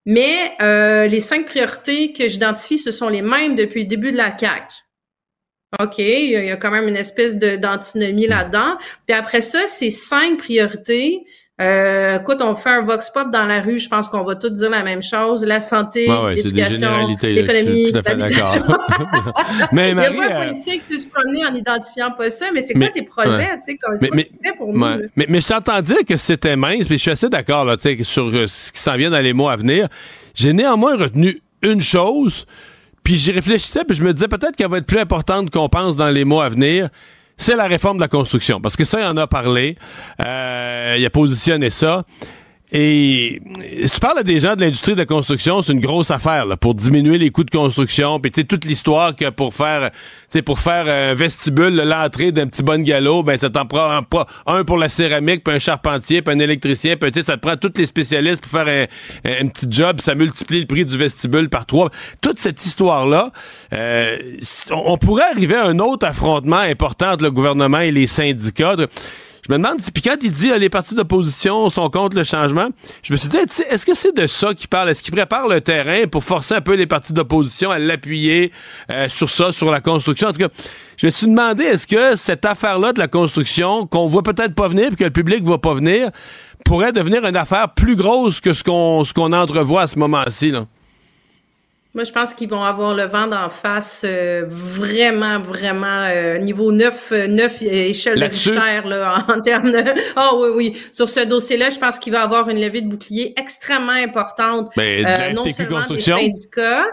Mais 0.06 0.54
euh, 0.62 1.08
les 1.08 1.20
cinq 1.20 1.46
priorités 1.46 2.14
que 2.14 2.28
j'identifie, 2.28 2.78
ce 2.78 2.92
sont 2.92 3.10
les 3.10 3.22
mêmes 3.22 3.56
depuis 3.56 3.84
le 3.84 3.88
début 3.88 4.12
de 4.12 4.18
la 4.18 4.32
CAC. 4.32 4.72
OK, 5.82 5.98
il 5.98 6.30
y 6.30 6.52
a 6.52 6.56
quand 6.58 6.72
même 6.72 6.88
une 6.88 6.98
espèce 6.98 7.36
d'antinomie 7.36 8.28
là-dedans. 8.28 8.78
Puis 9.08 9.16
après 9.16 9.42
ça, 9.42 9.66
ces 9.66 9.90
cinq 9.90 10.38
priorités, 10.38 11.26
euh, 11.62 12.18
écoute, 12.18 12.38
on 12.42 12.56
fait 12.56 12.72
un 12.72 12.82
vox 12.82 13.12
pop 13.12 13.30
dans 13.30 13.46
la 13.46 13.62
rue, 13.62 13.78
je 13.78 13.88
pense 13.88 14.08
qu'on 14.08 14.24
va 14.24 14.36
tous 14.36 14.50
dire 14.50 14.72
la 14.72 14.82
même 14.82 15.04
chose. 15.04 15.46
La 15.46 15.60
santé, 15.60 16.08
l'éducation, 16.36 17.08
l'économie, 17.22 17.92
l'habitation. 17.92 18.64
mais 19.72 19.94
Marie, 19.94 20.16
il 20.16 20.20
n'y 20.20 20.26
a 20.26 20.28
pas 20.30 20.34
un 20.34 20.36
euh, 20.36 20.44
politicien 20.46 20.76
qui 20.90 20.98
se 20.98 21.08
promener 21.08 21.46
en 21.46 21.54
identifiant 21.54 22.10
pas 22.10 22.30
ça, 22.30 22.48
mais 22.52 22.62
c'est 22.62 22.74
quoi 22.74 22.88
tes 22.90 23.04
projets, 23.04 23.52
tu 23.58 23.66
sais, 23.66 23.78
comme 23.78 23.96
mais, 24.02 24.24
tu 24.24 24.34
fais 24.44 24.58
pour 24.58 24.74
nous? 24.74 24.80
Mais, 25.16 25.28
mais 25.30 25.42
je 25.42 25.48
t'entends 25.48 25.80
dire 25.82 26.04
que 26.08 26.18
c'était 26.18 26.56
mince, 26.56 26.88
puis 26.88 26.98
je 26.98 27.04
suis 27.04 27.12
assez 27.12 27.30
d'accord 27.30 27.66
là, 27.66 27.76
sur 28.02 28.26
euh, 28.34 28.48
ce 28.48 28.72
qui 28.72 28.82
s'en 28.82 28.98
vient 28.98 29.12
dans 29.12 29.22
les 29.22 29.34
mois 29.34 29.52
à 29.52 29.56
venir. 29.56 29.90
J'ai 30.34 30.54
néanmoins 30.54 30.98
retenu 30.98 31.40
une 31.62 31.82
chose, 31.82 32.48
puis 33.04 33.16
j'y 33.16 33.32
réfléchissais, 33.32 33.86
puis 33.88 33.96
je 33.96 34.04
me 34.04 34.12
disais 34.12 34.28
peut-être 34.28 34.56
qu'elle 34.56 34.72
va 34.72 34.80
être 34.80 34.88
plus 34.88 35.00
importante 35.00 35.52
qu'on 35.52 35.70
pense 35.70 35.96
dans 35.96 36.10
les 36.10 36.26
mois 36.26 36.46
à 36.46 36.50
venir 36.50 36.90
c'est 37.38 37.56
la 37.56 37.68
réforme 37.68 37.98
de 37.98 38.02
la 38.02 38.08
construction. 38.08 38.62
Parce 38.62 38.76
que 38.76 38.86
ça, 38.86 39.00
il 39.00 39.06
en 39.06 39.18
a 39.18 39.28
parlé. 39.28 39.78
Euh, 40.24 40.96
il 40.98 41.06
a 41.06 41.10
positionné 41.10 41.70
ça. 41.70 42.04
Et 42.76 43.40
si 43.84 43.92
tu 43.92 44.00
parles 44.00 44.18
à 44.18 44.24
des 44.24 44.40
gens 44.40 44.56
de 44.56 44.62
l'industrie 44.62 44.94
de 44.94 44.98
la 44.98 45.06
construction, 45.06 45.62
c'est 45.62 45.74
une 45.74 45.80
grosse 45.80 46.10
affaire 46.10 46.48
là, 46.48 46.58
pour 46.58 46.74
diminuer 46.74 47.20
les 47.20 47.30
coûts 47.30 47.44
de 47.44 47.52
construction. 47.52 48.20
Puis 48.20 48.32
tu 48.32 48.42
sais 48.42 48.48
toute 48.48 48.66
l'histoire 48.66 49.16
que 49.16 49.30
pour 49.30 49.54
faire, 49.54 49.92
pour 50.44 50.60
faire 50.60 50.88
un 50.88 51.14
vestibule, 51.14 51.76
l'entrée 51.76 52.32
d'un 52.32 52.48
petit 52.48 52.64
bon 52.64 52.84
galop, 52.84 53.22
ben 53.22 53.38
ça 53.38 53.52
t'en 53.52 53.68
prend 53.68 54.02
pas 54.02 54.26
un 54.48 54.64
pour 54.64 54.78
la 54.78 54.90
céramique, 54.90 55.44
puis 55.44 55.54
un 55.54 55.60
charpentier, 55.60 56.24
puis 56.24 56.34
un 56.34 56.40
électricien, 56.40 56.96
puis 56.98 57.12
ça 57.24 57.38
te 57.38 57.42
prend 57.42 57.56
tous 57.58 57.74
les 57.78 57.86
spécialistes 57.86 58.42
pour 58.42 58.60
faire 58.60 58.88
un, 59.24 59.48
petit 59.50 59.68
job, 59.70 60.02
ça 60.02 60.16
multiplie 60.16 60.62
le 60.62 60.66
prix 60.66 60.84
du 60.84 60.98
vestibule 60.98 61.50
par 61.50 61.68
trois. 61.68 61.92
Toute 62.22 62.40
cette 62.40 62.66
histoire 62.66 63.06
là, 63.06 63.32
euh, 63.74 64.18
on 64.72 64.98
pourrait 64.98 65.30
arriver 65.32 65.56
à 65.56 65.66
un 65.66 65.78
autre 65.78 66.08
affrontement 66.08 66.58
important 66.58 67.12
entre 67.12 67.24
le 67.24 67.32
gouvernement 67.32 67.82
et 67.82 67.92
les 67.92 68.08
syndicats. 68.08 68.76
Je 69.46 69.52
me 69.52 69.58
demande, 69.58 69.80
puis 69.94 70.02
quand 70.02 70.16
il 70.22 70.32
dit 70.32 70.52
les 70.58 70.70
partis 70.70 70.96
d'opposition 70.96 71.70
sont 71.70 71.90
contre 71.90 72.16
le 72.16 72.24
changement, 72.24 72.70
je 73.02 73.12
me 73.12 73.18
suis 73.18 73.28
dit, 73.28 73.38
est-ce 73.38 73.86
que 73.86 73.94
c'est 73.94 74.16
de 74.16 74.26
ça 74.26 74.54
qu'il 74.54 74.70
parle? 74.70 74.90
Est-ce 74.90 75.04
qu'il 75.04 75.14
prépare 75.14 75.50
le 75.50 75.60
terrain 75.60 76.08
pour 76.10 76.24
forcer 76.24 76.56
un 76.56 76.62
peu 76.62 76.76
les 76.76 76.88
partis 76.88 77.12
d'opposition 77.12 77.70
à 77.70 77.78
l'appuyer 77.78 78.54
euh, 78.90 79.10
sur 79.10 79.30
ça, 79.30 79.52
sur 79.52 79.70
la 79.70 79.82
construction? 79.82 80.30
En 80.30 80.32
tout 80.32 80.40
cas, 80.40 80.48
je 80.96 81.08
me 81.08 81.12
suis 81.12 81.28
demandé, 81.28 81.66
est-ce 81.66 81.88
que 81.88 82.16
cette 82.16 82.46
affaire-là 82.46 82.94
de 82.94 83.00
la 83.00 83.10
construction, 83.10 83.86
qu'on 83.86 84.08
voit 84.08 84.24
peut-être 84.24 84.56
pas 84.56 84.70
venir, 84.70 84.88
puis 84.88 84.96
que 84.96 85.04
le 85.04 85.10
public 85.10 85.44
voit 85.44 85.60
pas 85.60 85.74
venir, 85.74 86.10
pourrait 86.64 86.94
devenir 86.94 87.26
une 87.26 87.36
affaire 87.36 87.74
plus 87.74 87.98
grosse 87.98 88.40
que 88.40 88.54
ce 88.54 88.64
qu'on 88.64 89.04
qu'on 89.14 89.34
entrevoit 89.34 89.82
à 89.82 89.88
ce 89.88 90.00
moment-ci? 90.00 90.52
Là? 90.52 90.66
Moi, 91.96 92.06
je 92.06 92.12
pense 92.12 92.34
qu'ils 92.34 92.50
vont 92.50 92.64
avoir 92.64 92.96
le 92.96 93.04
vent 93.04 93.28
d'en 93.28 93.50
face 93.50 94.04
euh, 94.04 94.46
vraiment, 94.48 95.40
vraiment 95.40 96.08
euh, 96.08 96.40
niveau 96.40 96.72
9, 96.72 97.14
9 97.30 97.62
euh, 97.62 97.66
échelle 97.66 98.20
de 98.20 98.26
Richter 98.26 98.82
là, 98.88 99.24
en, 99.30 99.40
termes 99.42 99.72
de... 99.72 99.84
Ah 100.16 100.32
oh, 100.34 100.44
oui, 100.44 100.50
oui. 100.56 100.82
Sur 100.92 101.08
ce 101.08 101.20
dossier-là, 101.20 101.70
je 101.70 101.78
pense 101.78 102.00
qu'il 102.00 102.12
va 102.12 102.24
avoir 102.24 102.50
une 102.50 102.60
levée 102.60 102.82
de 102.82 102.90
bouclier 102.90 103.36
extrêmement 103.40 103.92
importante. 103.92 104.72
Ben, 104.76 105.06
euh, 105.06 105.34
non 105.34 105.48
seulement 105.48 105.86
des 105.88 106.00
syndicats, 106.00 106.84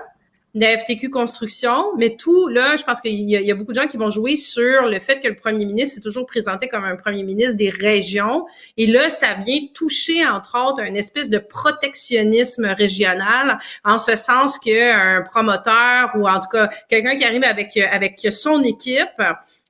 de 0.54 0.64
FTQ 0.64 1.10
Construction, 1.10 1.96
mais 1.96 2.16
tout, 2.16 2.48
là, 2.48 2.76
je 2.76 2.82
pense 2.82 3.00
qu'il 3.00 3.20
y, 3.20 3.50
a 3.50 3.54
beaucoup 3.54 3.72
de 3.72 3.80
gens 3.80 3.86
qui 3.86 3.96
vont 3.96 4.10
jouer 4.10 4.36
sur 4.36 4.86
le 4.86 4.98
fait 4.98 5.20
que 5.20 5.28
le 5.28 5.36
premier 5.36 5.64
ministre 5.64 5.94
s'est 5.94 6.00
toujours 6.00 6.26
présenté 6.26 6.68
comme 6.68 6.84
un 6.84 6.96
premier 6.96 7.22
ministre 7.22 7.54
des 7.54 7.70
régions. 7.70 8.46
Et 8.76 8.86
là, 8.86 9.10
ça 9.10 9.34
vient 9.34 9.60
toucher, 9.74 10.26
entre 10.26 10.58
autres, 10.58 10.82
une 10.82 10.96
espèce 10.96 11.30
de 11.30 11.38
protectionnisme 11.38 12.66
régional, 12.66 13.58
en 13.84 13.98
ce 13.98 14.16
sens 14.16 14.58
qu'un 14.58 15.22
promoteur 15.30 16.10
ou 16.16 16.28
en 16.28 16.40
tout 16.40 16.48
cas 16.50 16.68
quelqu'un 16.88 17.16
qui 17.16 17.24
arrive 17.24 17.44
avec, 17.44 17.76
avec 17.76 18.26
son 18.32 18.62
équipe 18.62 19.22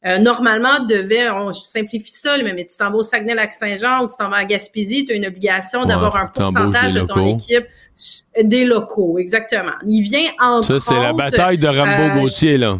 euh, 0.06 0.18
normalement, 0.18 0.84
devait, 0.88 1.28
on 1.30 1.52
simplifie 1.52 2.12
ça, 2.12 2.36
mais 2.42 2.64
tu 2.64 2.76
t'en 2.78 2.90
vas 2.90 2.96
au 2.96 3.02
Saguenay-Lac-Saint-Jean 3.02 4.04
ou 4.04 4.08
tu 4.08 4.16
t'en 4.18 4.30
vas 4.30 4.38
à 4.38 4.44
Gaspésie, 4.46 5.04
tu 5.04 5.12
as 5.12 5.16
une 5.16 5.26
obligation 5.26 5.84
d'avoir 5.84 6.16
un 6.16 6.26
pourcentage 6.26 6.94
de 6.94 7.00
ton 7.00 7.26
équipe 7.26 7.66
des 8.42 8.64
locaux, 8.64 9.18
exactement. 9.18 9.74
Il 9.86 10.02
vient 10.02 10.30
entre 10.40 10.80
Ça, 10.80 10.80
c'est 10.80 11.00
la 11.00 11.12
bataille 11.12 11.58
de 11.58 11.66
Rambo-Gauthier, 11.68 12.54
euh, 12.54 12.58
là. 12.58 12.78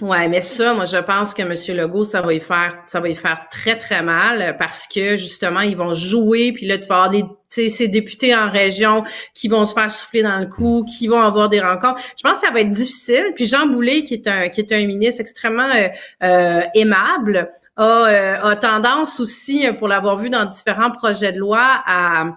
Ouais, 0.00 0.28
mais 0.28 0.40
ça, 0.40 0.72
moi, 0.72 0.86
je 0.86 0.96
pense 0.96 1.34
que 1.34 1.42
M. 1.42 1.76
Legault, 1.76 2.04
ça 2.04 2.22
va 2.22 2.32
y 2.32 2.40
faire, 2.40 2.78
ça 2.86 3.00
va 3.00 3.08
y 3.10 3.14
faire 3.14 3.48
très, 3.50 3.76
très 3.76 4.02
mal 4.02 4.56
parce 4.58 4.86
que, 4.86 5.16
justement, 5.16 5.60
ils 5.60 5.76
vont 5.76 5.92
jouer, 5.92 6.52
puis 6.52 6.66
là, 6.66 6.78
tu 6.78 6.86
vas 6.86 7.04
avoir 7.04 7.10
des, 7.10 7.24
ces 7.50 7.88
députés 7.88 8.34
en 8.34 8.50
région 8.50 9.04
qui 9.34 9.48
vont 9.48 9.64
se 9.66 9.74
faire 9.74 9.90
souffler 9.90 10.22
dans 10.22 10.38
le 10.38 10.46
cou, 10.46 10.84
qui 10.84 11.06
vont 11.06 11.20
avoir 11.20 11.50
des 11.50 11.60
rencontres. 11.60 12.00
Je 12.16 12.22
pense 12.22 12.40
que 12.40 12.46
ça 12.46 12.52
va 12.52 12.60
être 12.60 12.70
difficile. 12.70 13.32
Puis 13.34 13.46
Jean 13.46 13.66
Boulet, 13.66 14.02
qui 14.02 14.14
est 14.14 14.26
un, 14.26 14.48
qui 14.48 14.60
est 14.60 14.72
un 14.72 14.86
ministre 14.86 15.20
extrêmement 15.20 15.68
euh, 15.68 15.88
euh 16.22 16.60
aimable, 16.74 17.50
a, 17.76 18.08
euh, 18.08 18.42
a 18.42 18.56
tendance 18.56 19.20
aussi, 19.20 19.66
pour 19.78 19.88
l'avoir 19.88 20.16
vu 20.16 20.30
dans 20.30 20.46
différents 20.46 20.90
projets 20.90 21.32
de 21.32 21.38
loi, 21.38 21.82
à 21.86 22.36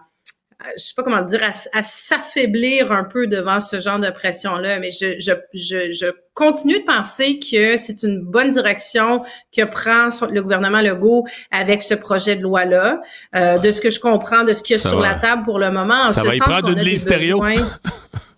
je 0.77 0.83
sais 0.83 0.93
pas 0.95 1.03
comment 1.03 1.21
dire, 1.21 1.41
à, 1.43 1.83
s'affaiblir 1.83 2.91
un 2.91 3.03
peu 3.03 3.27
devant 3.27 3.59
ce 3.59 3.79
genre 3.79 3.99
de 3.99 4.09
pression-là. 4.09 4.79
Mais 4.79 4.91
je, 4.91 5.19
je, 5.19 5.33
je, 5.53 5.91
je, 5.91 6.07
continue 6.33 6.79
de 6.79 6.85
penser 6.85 7.39
que 7.39 7.77
c'est 7.77 8.01
une 8.01 8.19
bonne 8.19 8.51
direction 8.51 9.19
que 9.55 9.63
prend 9.65 10.09
le 10.31 10.41
gouvernement 10.41 10.81
Legault 10.81 11.25
avec 11.51 11.81
ce 11.83 11.93
projet 11.93 12.35
de 12.35 12.41
loi-là. 12.41 13.01
Euh, 13.35 13.59
de 13.59 13.69
ce 13.69 13.81
que 13.81 13.91
je 13.91 13.99
comprends, 13.99 14.43
de 14.43 14.53
ce 14.53 14.63
qu'il 14.63 14.75
y 14.75 14.79
a 14.79 14.81
sur 14.81 14.99
la 14.99 15.13
table 15.13 15.43
pour 15.43 15.59
le 15.59 15.69
moment, 15.69 16.01
en 16.07 16.11
ça 16.11 16.21
ce 16.21 16.25
va 16.25 16.31
sens 16.33 16.61
qu'on 16.61 16.75
a 16.75 16.83
des 16.83 16.97
besoins. 16.97 17.55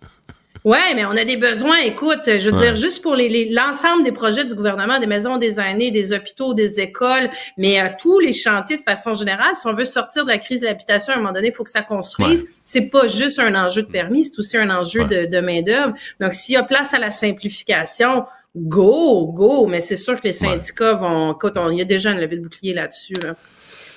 Ouais, 0.66 0.96
mais 0.96 1.04
on 1.04 1.12
a 1.12 1.24
des 1.24 1.36
besoins. 1.36 1.78
Écoute, 1.84 2.22
je 2.26 2.50
veux 2.50 2.56
dire, 2.60 2.74
juste 2.74 3.00
pour 3.00 3.14
les, 3.14 3.48
l'ensemble 3.50 4.02
des 4.02 4.10
projets 4.10 4.44
du 4.44 4.52
gouvernement, 4.52 4.98
des 4.98 5.06
maisons 5.06 5.36
des 5.36 5.60
aînés, 5.60 5.92
des 5.92 6.12
hôpitaux, 6.12 6.54
des 6.54 6.80
écoles, 6.80 7.30
mais 7.56 7.80
euh, 7.80 7.84
tous 7.96 8.18
les 8.18 8.32
chantiers 8.32 8.76
de 8.76 8.82
façon 8.82 9.14
générale, 9.14 9.54
si 9.54 9.64
on 9.68 9.74
veut 9.74 9.84
sortir 9.84 10.24
de 10.24 10.30
la 10.30 10.38
crise 10.38 10.58
de 10.58 10.66
l'habitation, 10.66 11.12
à 11.12 11.18
un 11.18 11.20
moment 11.20 11.32
donné, 11.32 11.50
il 11.50 11.54
faut 11.54 11.62
que 11.62 11.70
ça 11.70 11.82
construise. 11.82 12.48
C'est 12.64 12.90
pas 12.90 13.06
juste 13.06 13.38
un 13.38 13.54
enjeu 13.54 13.82
de 13.82 13.86
permis, 13.86 14.24
c'est 14.24 14.36
aussi 14.40 14.56
un 14.56 14.68
enjeu 14.70 15.04
de, 15.04 15.26
de 15.26 15.38
main-d'œuvre. 15.38 15.94
Donc, 16.18 16.34
s'il 16.34 16.56
y 16.56 16.58
a 16.58 16.64
place 16.64 16.94
à 16.94 16.98
la 16.98 17.10
simplification, 17.10 18.24
go, 18.56 19.26
go. 19.26 19.68
Mais 19.68 19.80
c'est 19.80 19.94
sûr 19.94 20.16
que 20.16 20.24
les 20.24 20.32
syndicats 20.32 20.94
vont. 20.94 21.34
Écoute, 21.34 21.54
il 21.70 21.78
y 21.78 21.82
a 21.82 21.84
déjà 21.84 22.10
une 22.10 22.18
levée 22.18 22.38
de 22.38 22.42
bouclier 22.42 22.74
là-dessus. 22.74 23.14
Là. 23.22 23.36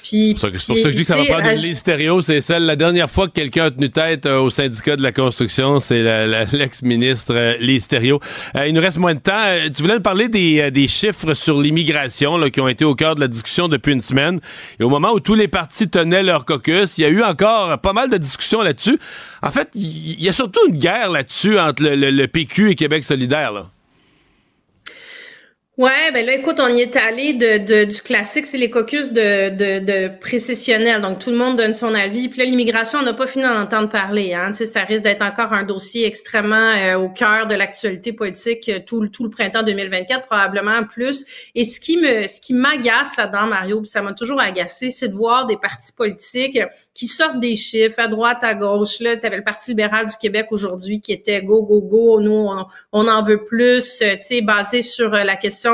C'est 0.03 0.31
pour, 0.31 0.39
ça 0.39 0.49
que 0.49 0.57
je 0.57 0.89
dis 0.89 1.01
que 1.01 1.07
ça 1.07 1.17
va 1.17 1.25
prendre 1.25 1.49
une 1.49 1.61
liste 1.61 1.81
stéréo. 1.81 2.21
C'est 2.21 2.41
celle, 2.41 2.65
la 2.65 2.75
dernière 2.75 3.09
fois 3.09 3.27
que 3.27 3.33
quelqu'un 3.33 3.65
a 3.65 3.71
tenu 3.71 3.89
tête 3.89 4.25
euh, 4.25 4.39
au 4.39 4.49
syndicat 4.49 4.95
de 4.95 5.03
la 5.03 5.11
construction, 5.11 5.79
c'est 5.79 6.01
l'ex-ministre 6.53 7.33
euh, 7.35 7.55
Lise 7.59 7.87
euh, 7.91 8.67
il 8.67 8.73
nous 8.73 8.81
reste 8.81 8.97
moins 8.97 9.15
de 9.15 9.19
temps. 9.19 9.31
Euh, 9.35 9.69
tu 9.73 9.81
voulais 9.81 9.95
nous 9.95 10.01
parler 10.01 10.29
des, 10.29 10.71
des 10.71 10.87
chiffres 10.87 11.33
sur 11.33 11.59
l'immigration 11.59 12.39
qui 12.49 12.61
ont 12.61 12.67
été 12.67 12.85
au 12.85 12.95
cœur 12.95 13.15
de 13.15 13.21
la 13.21 13.27
discussion 13.27 13.67
depuis 13.67 13.93
une 13.93 14.01
semaine. 14.01 14.39
Et 14.79 14.83
au 14.83 14.89
moment 14.89 15.11
où 15.11 15.19
tous 15.19 15.35
les 15.35 15.47
partis 15.47 15.89
tenaient 15.89 16.23
leur 16.23 16.45
caucus, 16.45 16.97
il 16.97 17.01
y 17.01 17.05
a 17.05 17.09
eu 17.09 17.23
encore 17.23 17.79
pas 17.79 17.93
mal 17.93 18.09
de 18.09 18.17
discussions 18.17 18.61
là-dessus. 18.61 18.99
En 19.41 19.51
fait, 19.51 19.69
il 19.75 20.21
y, 20.21 20.29
a 20.29 20.33
surtout 20.33 20.59
une 20.67 20.77
guerre 20.77 21.09
là-dessus 21.09 21.59
entre 21.59 21.83
le, 21.83 21.95
le, 21.95 22.11
le, 22.11 22.27
PQ 22.27 22.71
et 22.71 22.75
Québec 22.75 23.03
solidaire. 23.03 23.51
Là. 23.53 23.65
Ouais, 25.79 26.11
ben 26.13 26.25
là, 26.25 26.33
écoute, 26.33 26.57
on 26.59 26.75
y 26.75 26.81
est 26.81 26.97
allé 26.97 27.35
de, 27.35 27.65
de 27.65 27.85
du 27.85 28.01
classique, 28.01 28.47
c'est 28.47 28.57
les 28.57 28.69
caucus 28.69 29.13
de, 29.13 29.47
de, 29.47 29.79
de 29.79 30.19
précessionnels. 30.19 31.01
Donc, 31.01 31.19
tout 31.19 31.29
le 31.29 31.37
monde 31.37 31.55
donne 31.55 31.73
son 31.73 31.95
avis. 31.95 32.27
Puis 32.27 32.39
là, 32.39 32.43
l'immigration, 32.43 32.99
on 32.99 33.03
n'a 33.03 33.13
pas 33.13 33.27
fini 33.27 33.45
d'en 33.45 33.61
entendre 33.61 33.87
parler. 33.87 34.33
Hein. 34.33 34.51
Tu 34.51 34.57
sais, 34.57 34.65
ça 34.65 34.81
risque 34.81 35.05
d'être 35.05 35.21
encore 35.21 35.53
un 35.53 35.63
dossier 35.63 36.05
extrêmement 36.05 36.57
euh, 36.57 36.97
au 36.97 37.07
cœur 37.07 37.47
de 37.47 37.55
l'actualité 37.55 38.11
politique 38.11 38.67
euh, 38.67 38.79
tout, 38.85 39.07
tout 39.07 39.23
le 39.23 39.29
printemps 39.29 39.63
2024, 39.63 40.27
probablement 40.27 40.83
plus. 40.83 41.23
Et 41.55 41.63
ce 41.63 41.79
qui 41.79 41.95
me 41.95 42.27
ce 42.27 42.41
qui 42.41 42.53
m'agace 42.53 43.15
là-dedans, 43.15 43.47
Mario, 43.47 43.79
puis 43.79 43.89
ça 43.89 44.01
m'a 44.01 44.11
toujours 44.11 44.41
agacé, 44.41 44.89
c'est 44.89 45.07
de 45.07 45.15
voir 45.15 45.45
des 45.45 45.55
partis 45.55 45.93
politiques 45.93 46.59
qui 46.93 47.07
sortent 47.07 47.39
des 47.39 47.55
chiffres 47.55 47.99
à 47.99 48.09
droite, 48.09 48.39
à 48.41 48.53
gauche. 48.53 48.99
Là, 48.99 49.15
tu 49.15 49.25
avais 49.25 49.37
le 49.37 49.45
Parti 49.45 49.71
libéral 49.71 50.07
du 50.07 50.17
Québec 50.17 50.47
aujourd'hui 50.51 50.99
qui 50.99 51.13
était 51.13 51.41
go, 51.41 51.63
go, 51.63 51.79
go, 51.79 52.19
nous, 52.19 52.31
on, 52.31 52.65
on 52.91 53.07
en 53.07 53.23
veut 53.23 53.45
plus, 53.45 54.01
euh, 54.01 54.15
tu 54.15 54.23
sais, 54.23 54.41
basé 54.41 54.81
sur 54.81 55.11
la 55.11 55.37
question 55.37 55.68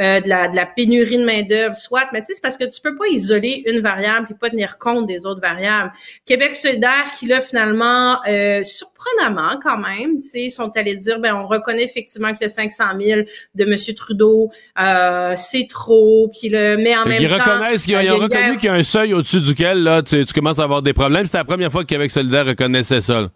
euh, 0.00 0.20
de, 0.20 0.28
la, 0.28 0.48
de 0.48 0.56
la 0.56 0.66
pénurie 0.66 1.18
de 1.18 1.24
main-d'œuvre, 1.24 1.76
soit, 1.76 2.06
mais 2.12 2.20
tu 2.20 2.26
sais, 2.26 2.34
c'est 2.34 2.42
parce 2.42 2.56
que 2.56 2.64
tu 2.64 2.80
peux 2.80 2.96
pas 2.96 3.06
isoler 3.08 3.62
une 3.66 3.80
variable 3.80 4.28
et 4.30 4.34
pas 4.34 4.50
tenir 4.50 4.78
compte 4.78 5.06
des 5.06 5.26
autres 5.26 5.40
variables. 5.40 5.92
Québec 6.26 6.54
solidaire, 6.54 7.10
qui 7.18 7.26
là, 7.26 7.40
finalement, 7.40 8.18
euh, 8.28 8.62
surprenamment 8.62 9.58
quand 9.62 9.78
même, 9.78 10.20
tu 10.20 10.28
sais, 10.28 10.48
sont 10.48 10.70
allés 10.76 10.96
dire, 10.96 11.18
ben 11.18 11.34
on 11.34 11.46
reconnaît 11.46 11.84
effectivement 11.84 12.32
que 12.32 12.38
le 12.42 12.48
500 12.48 12.84
000 13.00 13.20
de 13.54 13.64
M. 13.64 13.94
Trudeau, 13.94 14.50
euh, 14.80 15.32
c'est 15.36 15.66
trop, 15.68 16.30
puis 16.38 16.48
le, 16.48 16.76
mais 16.76 16.96
en 16.96 17.06
même 17.06 17.20
ils 17.20 17.28
temps... 17.28 17.38
Reconnaissent 17.38 17.84
qu'ils 17.84 18.10
ont, 18.10 18.16
reconnu 18.16 18.56
qu'il 18.56 18.66
y 18.66 18.68
a 18.68 18.74
un 18.74 18.82
seuil 18.82 19.14
au-dessus 19.14 19.40
duquel, 19.40 19.82
là, 19.82 20.02
tu, 20.02 20.24
tu 20.24 20.32
commences 20.32 20.58
à 20.58 20.64
avoir 20.64 20.82
des 20.82 20.92
problèmes. 20.92 21.24
C'était 21.24 21.38
la 21.38 21.44
première 21.44 21.72
fois 21.72 21.82
que 21.82 21.88
Québec 21.88 22.10
solidaire 22.10 22.46
reconnaissait 22.46 23.00
ça. 23.00 23.30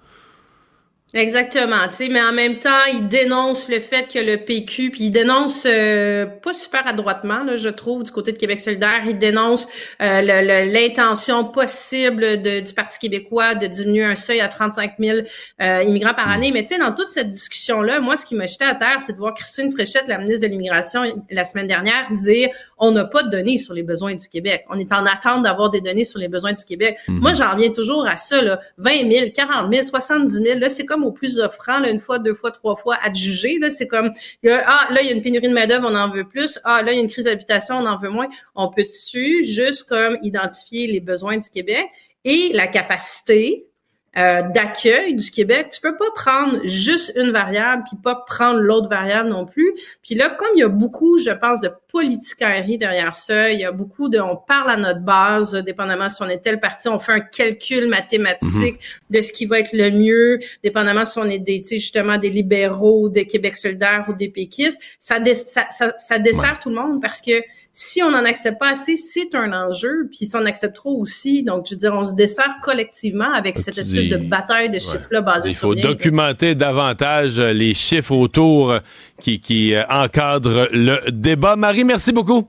Exactement, 1.14 1.87
tu 1.90 1.94
sais, 1.94 2.09
mais 2.09 2.20
en 2.20 2.33
même 2.33 2.59
temps, 2.59 2.70
il 2.92 3.07
dénonce 3.07 3.68
le 3.68 3.79
fait 3.79 4.12
que 4.12 4.18
le 4.18 4.37
PQ, 4.37 4.90
puis 4.90 5.05
il 5.05 5.11
dénonce 5.11 5.64
euh, 5.64 6.27
pas 6.27 6.53
super 6.53 6.88
adroitement, 6.88 7.44
là, 7.44 7.55
je 7.55 7.68
trouve, 7.68 8.03
du 8.03 8.11
côté 8.11 8.33
de 8.33 8.37
Québec 8.37 8.59
solidaire, 8.59 9.03
il 9.07 9.16
dénonce 9.16 9.68
euh, 10.03 10.22
l'intention 10.22 11.44
possible 11.44 12.42
de, 12.42 12.66
du 12.66 12.72
Parti 12.74 12.98
québécois 12.98 13.55
de 13.55 13.68
diminuer 13.68 14.03
un 14.03 14.16
seuil 14.16 14.40
à 14.40 14.48
35 14.48 14.94
000 14.98 15.18
euh, 15.62 15.83
immigrants 15.85 16.14
par 16.14 16.29
année. 16.29 16.50
Mais 16.50 16.62
tu 16.64 16.74
sais, 16.74 16.81
dans 16.81 16.92
toute 16.92 17.11
cette 17.11 17.31
discussion-là, 17.31 18.00
moi, 18.00 18.16
ce 18.16 18.27
qui 18.27 18.35
m'a 18.35 18.48
jeté 18.48 18.64
à 18.64 18.74
terre, 18.74 18.96
c'est 18.98 19.12
de 19.12 19.18
voir 19.18 19.35
Christine 19.35 19.70
Fréchette, 19.70 20.09
la 20.09 20.18
ministre 20.18 20.42
de 20.42 20.48
l'immigration, 20.48 21.03
la 21.31 21.44
semaine 21.44 21.68
dernière, 21.68 22.11
dire 22.11 22.48
on 22.77 22.90
n'a 22.90 23.05
pas 23.05 23.22
de 23.22 23.31
données 23.31 23.59
sur 23.59 23.72
les 23.72 23.85
besoins 23.85 24.16
du 24.16 24.29
Québec. 24.29 24.64
On 24.68 24.79
est 24.81 24.92
en 24.92 25.07
attente 25.07 25.44
d'avoir 25.44 25.70
des 25.70 25.81
données 25.81 26.03
sur 26.03 26.18
les 26.18 26.29
besoins 26.29 26.55
du 26.55 26.64
Québec. 26.64 26.96
Mhm. 27.07 27.20
Moi, 27.20 27.35
j'en 27.35 27.53
reviens 27.53 27.70
toujours 27.70 28.05
à 28.05 28.16
ça, 28.16 28.42
là, 28.42 28.59
20 28.79 28.90
000, 29.11 29.27
40 29.33 29.72
000, 29.72 29.87
70 29.87 30.33
000, 30.33 30.59
là, 30.59 30.68
c'est 30.68 30.85
comme 30.85 31.04
au 31.05 31.12
plus 31.12 31.38
offrant, 31.38 31.83
une 31.85 32.01
fois, 32.01 32.19
deux 32.19 32.35
fois, 32.35 32.51
trois 32.51 32.77
fois, 32.77 32.97
juger. 33.14 33.59
Là, 33.59 33.71
c'est 33.71 33.87
comme, 33.87 34.12
ah, 34.47 34.88
là, 34.90 35.03
il 35.03 35.07
y 35.07 35.11
a 35.11 35.12
une 35.12 35.23
pénurie 35.23 35.49
de 35.49 35.55
main-d'œuvre, 35.55 35.88
on 35.90 35.95
en 35.95 36.11
veut 36.11 36.27
plus. 36.27 36.59
Ah, 36.64 36.83
là, 36.83 36.93
il 36.93 36.97
y 36.97 36.99
a 36.99 37.03
une 37.03 37.11
crise 37.11 37.25
d'habitation, 37.25 37.77
on 37.77 37.87
en 37.87 37.97
veut 37.97 38.11
moins. 38.11 38.29
On 38.55 38.71
peut 38.71 38.85
dessus 38.85 39.45
juste 39.45 39.88
comme 39.88 40.19
identifier 40.23 40.87
les 40.87 41.01
besoins 41.01 41.38
du 41.38 41.49
Québec 41.49 41.87
et 42.25 42.51
la 42.53 42.67
capacité 42.67 43.67
euh, 44.16 44.42
d'accueil 44.42 45.14
du 45.14 45.31
Québec, 45.31 45.70
tu 45.72 45.81
peux 45.81 45.96
pas 45.96 46.11
prendre 46.14 46.61
juste 46.64 47.12
une 47.16 47.31
variable 47.33 47.83
puis 47.88 47.96
pas 48.03 48.24
prendre 48.27 48.61
l'autre 48.61 48.88
variable 48.88 49.29
non 49.29 49.44
plus. 49.44 49.74
Puis 50.03 50.14
là, 50.14 50.31
comme 50.31 50.48
il 50.55 50.61
y 50.61 50.62
a 50.62 50.68
beaucoup, 50.68 51.18
je 51.18 51.31
pense, 51.31 51.61
de 51.61 51.70
politiquerie 51.88 52.79
derrière 52.79 53.14
ça, 53.14 53.50
il 53.50 53.61
y 53.61 53.64
a 53.64 53.72
beaucoup 53.72 54.09
de, 54.09 54.18
on 54.18 54.37
parle 54.37 54.70
à 54.70 54.77
notre 54.77 55.00
base, 55.00 55.55
dépendamment 55.55 56.09
si 56.09 56.22
on 56.22 56.29
est 56.29 56.38
tel 56.38 56.61
parti, 56.61 56.88
on 56.88 56.98
fait 56.98 57.12
un 57.12 57.20
calcul 57.20 57.88
mathématique 57.88 58.42
mhm. 58.53 59.11
de 59.11 59.20
ce 59.20 59.33
qui 59.33 59.46
va 59.46 59.61
être 59.61 59.72
le 59.72 59.90
mieux, 59.90 60.38
dépendamment 60.62 61.05
si 61.05 61.18
on 61.18 61.24
est 61.24 61.38
des, 61.38 61.62
justement 61.64 62.18
des 62.18 62.31
libéraux, 62.31 63.09
des 63.09 63.27
Québec 63.27 63.57
solidaires 63.57 64.07
ou 64.09 64.12
des 64.12 64.29
péquistes. 64.29 64.81
Ça, 64.98 65.16
ça, 65.35 65.94
ça, 65.98 66.18
dessert 66.18 66.59
tout 66.61 66.68
le 66.68 66.77
monde 66.77 67.00
parce 67.00 67.20
que 67.20 67.33
si 67.77 68.05
on 68.05 68.11
n'en 68.13 68.25
accepte 68.25 68.61
pas 68.61 68.71
assez, 68.71 68.97
c'est 68.97 69.35
un 69.35 69.53
enjeu. 69.53 70.09
Puis 70.09 70.27
si 70.27 70.37
on 70.37 70.47
accepte 70.47 70.77
trop 70.77 70.97
aussi, 70.97 71.43
donc 71.43 71.67
je 71.67 71.75
veux 71.75 71.77
dire, 71.77 71.93
on 71.93 72.05
se 72.05 72.15
dessert 72.15 72.59
collectivement 72.63 73.33
avec 73.35 73.59
cette 73.59 73.77
espèce 73.77 74.09
de 74.09 74.17
bataille 74.17 74.71
de 74.71 74.79
chiffres-là 74.79 75.23
basée 75.23 75.49
Il 75.51 75.57
faut 75.57 75.75
documenter 75.75 76.55
davantage 76.55 77.41
euh, 77.41 77.53
les 77.53 77.75
chiffres 77.75 78.13
autour 78.13 78.79
qui, 79.21 79.41
qui 79.41 79.75
euh, 79.75 79.83
encadrent 79.91 80.69
le 80.71 81.11
débat. 81.11 81.57
Marie, 81.57 81.83
merci 81.83 82.13
beaucoup. 82.13 82.49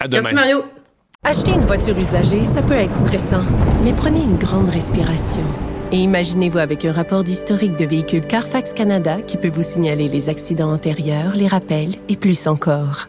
À 0.00 0.08
demain. 0.08 0.22
Merci 0.22 0.34
Mario. 0.34 0.64
Acheter 1.22 1.52
une 1.52 1.66
voiture 1.66 1.98
usagée, 1.98 2.44
ça 2.44 2.62
peut 2.62 2.74
être 2.74 2.94
stressant, 2.94 3.44
mais 3.82 3.92
prenez 3.92 4.20
une 4.20 4.36
grande 4.36 4.70
respiration. 4.70 5.44
Et 5.92 5.98
imaginez-vous 5.98 6.58
avec 6.58 6.86
un 6.86 6.92
rapport 6.92 7.24
d'historique 7.24 7.76
de 7.76 7.84
véhicule 7.84 8.26
Carfax 8.26 8.72
Canada 8.72 9.18
qui 9.20 9.36
peut 9.36 9.50
vous 9.50 9.62
signaler 9.62 10.08
les 10.08 10.30
accidents 10.30 10.72
antérieurs, 10.72 11.34
les 11.34 11.46
rappels 11.46 11.96
et 12.08 12.16
plus 12.16 12.46
encore. 12.46 13.08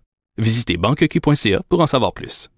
Visitez 0.37 0.77
banqueq.ca 0.77 1.61
pour 1.67 1.81
en 1.81 1.87
savoir 1.87 2.13
plus. 2.13 2.49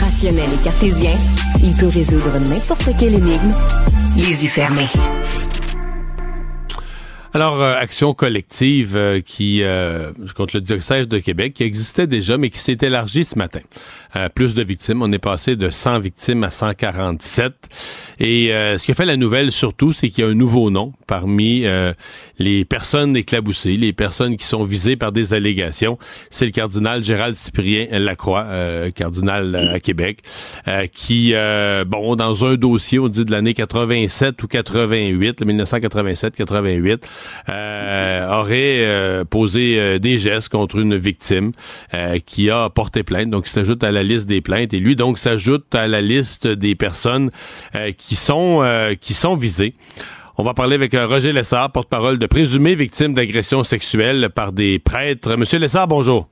Rationnel 0.00 0.52
et 0.52 0.64
cartésien, 0.64 1.12
il 1.62 1.72
peut 1.78 1.88
résoudre 1.88 2.38
n'importe 2.38 2.90
quelle 2.98 3.14
énigme, 3.14 3.52
les 4.16 4.44
yeux 4.44 4.50
fermés. 4.50 4.88
Alors, 7.36 7.60
euh, 7.60 7.74
action 7.76 8.14
collective 8.14 8.94
euh, 8.94 9.20
qui 9.20 9.64
euh, 9.64 10.12
contre 10.36 10.54
le 10.54 10.60
diocèse 10.60 11.08
de 11.08 11.18
Québec, 11.18 11.54
qui 11.54 11.64
existait 11.64 12.06
déjà, 12.06 12.38
mais 12.38 12.48
qui 12.48 12.58
s'est 12.58 12.78
élargie 12.80 13.24
ce 13.24 13.36
matin. 13.36 13.58
plus 14.36 14.54
de 14.54 14.62
victimes. 14.62 15.02
On 15.02 15.10
est 15.10 15.18
passé 15.18 15.56
de 15.56 15.68
100 15.68 15.98
victimes 15.98 16.44
à 16.44 16.50
147. 16.50 17.52
Et 18.20 18.50
ce 18.52 18.84
qui 18.84 18.92
a 18.92 18.94
fait 18.94 19.04
la 19.04 19.16
nouvelle 19.16 19.50
surtout, 19.50 19.92
c'est 19.92 20.10
qu'il 20.10 20.22
y 20.22 20.26
a 20.26 20.30
un 20.30 20.34
nouveau 20.34 20.70
nom 20.70 20.92
parmi 21.06 21.64
euh, 21.64 21.92
les 22.38 22.64
personnes 22.64 23.16
éclaboussées, 23.16 23.76
les 23.76 23.92
personnes 23.92 24.36
qui 24.36 24.46
sont 24.46 24.64
visées 24.64 24.96
par 24.96 25.12
des 25.12 25.34
allégations. 25.34 25.98
C'est 26.30 26.46
le 26.46 26.50
cardinal 26.50 27.02
Gérald 27.02 27.34
Cyprien 27.34 27.86
Lacroix, 27.90 28.44
euh, 28.46 28.90
cardinal 28.90 29.54
à 29.74 29.80
Québec, 29.80 30.22
qui, 30.92 31.34
bon, 31.86 32.16
dans 32.16 32.44
un 32.44 32.54
dossier, 32.56 32.98
on 32.98 33.08
dit 33.08 33.24
de 33.24 33.30
l'année 33.30 33.54
87 33.54 34.42
ou 34.42 34.48
88, 34.48 35.42
1987-88, 35.42 37.04
aurait 38.30 39.24
posé 39.30 39.98
des 39.98 40.18
gestes 40.18 40.48
contre 40.48 40.76
une 40.78 40.96
victime 40.96 41.52
qui 42.26 42.50
a 42.50 42.68
porté 42.70 43.02
plainte. 43.02 43.30
Donc, 43.30 43.46
il 43.46 43.50
s'ajoute 43.50 43.84
à 43.84 43.92
la 43.92 44.02
liste 44.02 44.26
des 44.26 44.40
plaintes 44.40 44.74
et 44.74 44.78
lui, 44.78 44.96
donc, 44.96 45.18
s'ajoute 45.18 45.74
à 45.74 45.86
la 45.86 46.00
liste 46.00 46.46
des 46.46 46.74
personnes 46.74 47.30
qui 47.96 48.16
sont 48.16 48.94
qui 49.00 49.14
sont 49.14 49.36
visées. 49.36 49.74
On 50.36 50.42
va 50.42 50.52
parler 50.52 50.74
avec 50.74 50.94
euh, 50.94 51.06
Roger 51.06 51.32
Lessard, 51.32 51.70
porte-parole 51.70 52.18
de 52.18 52.26
présumées 52.26 52.74
victimes 52.74 53.14
d'agressions 53.14 53.62
sexuelles 53.62 54.30
par 54.34 54.50
des 54.50 54.80
prêtres. 54.80 55.36
Monsieur 55.36 55.60
Lessard, 55.60 55.86
bonjour. 55.86 56.28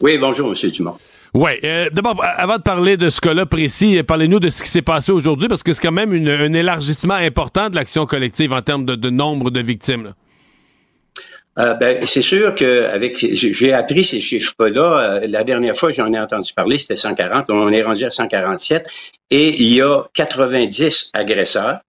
Oui, 0.00 0.16
bonjour, 0.16 0.48
Monsieur 0.48 0.70
Dumont. 0.70 0.96
Oui. 1.34 1.50
Euh, 1.64 1.90
d'abord, 1.90 2.16
avant 2.22 2.56
de 2.56 2.62
parler 2.62 2.96
de 2.96 3.10
ce 3.10 3.20
cas-là 3.20 3.46
précis, 3.46 4.00
parlez-nous 4.04 4.38
de 4.38 4.48
ce 4.48 4.62
qui 4.62 4.68
s'est 4.68 4.82
passé 4.82 5.10
aujourd'hui, 5.10 5.48
parce 5.48 5.64
que 5.64 5.72
c'est 5.72 5.82
quand 5.82 5.90
même 5.90 6.12
un 6.12 6.52
élargissement 6.52 7.14
important 7.14 7.68
de 7.68 7.74
l'action 7.74 8.06
collective 8.06 8.52
en 8.52 8.62
termes 8.62 8.84
de, 8.84 9.10
nombre 9.10 9.50
de 9.50 9.60
victimes. 9.60 10.14
Euh, 11.58 11.74
ben, 11.74 12.06
c'est 12.06 12.22
sûr 12.22 12.54
que 12.54 12.84
avec 12.84 13.16
j'ai 13.18 13.72
appris 13.72 14.04
ces 14.04 14.20
chiffres-là. 14.20 15.20
la 15.26 15.44
dernière 15.44 15.76
fois 15.76 15.92
j'en 15.92 16.12
ai 16.12 16.18
entendu 16.18 16.52
parler, 16.54 16.78
c'était 16.78 16.96
140. 16.96 17.50
On 17.50 17.70
est 17.70 17.82
rendu 17.82 18.04
à 18.04 18.10
147 18.10 18.88
et 19.30 19.60
il 19.60 19.74
y 19.74 19.82
a 19.82 20.02
90 20.14 21.10
agresseurs 21.12 21.80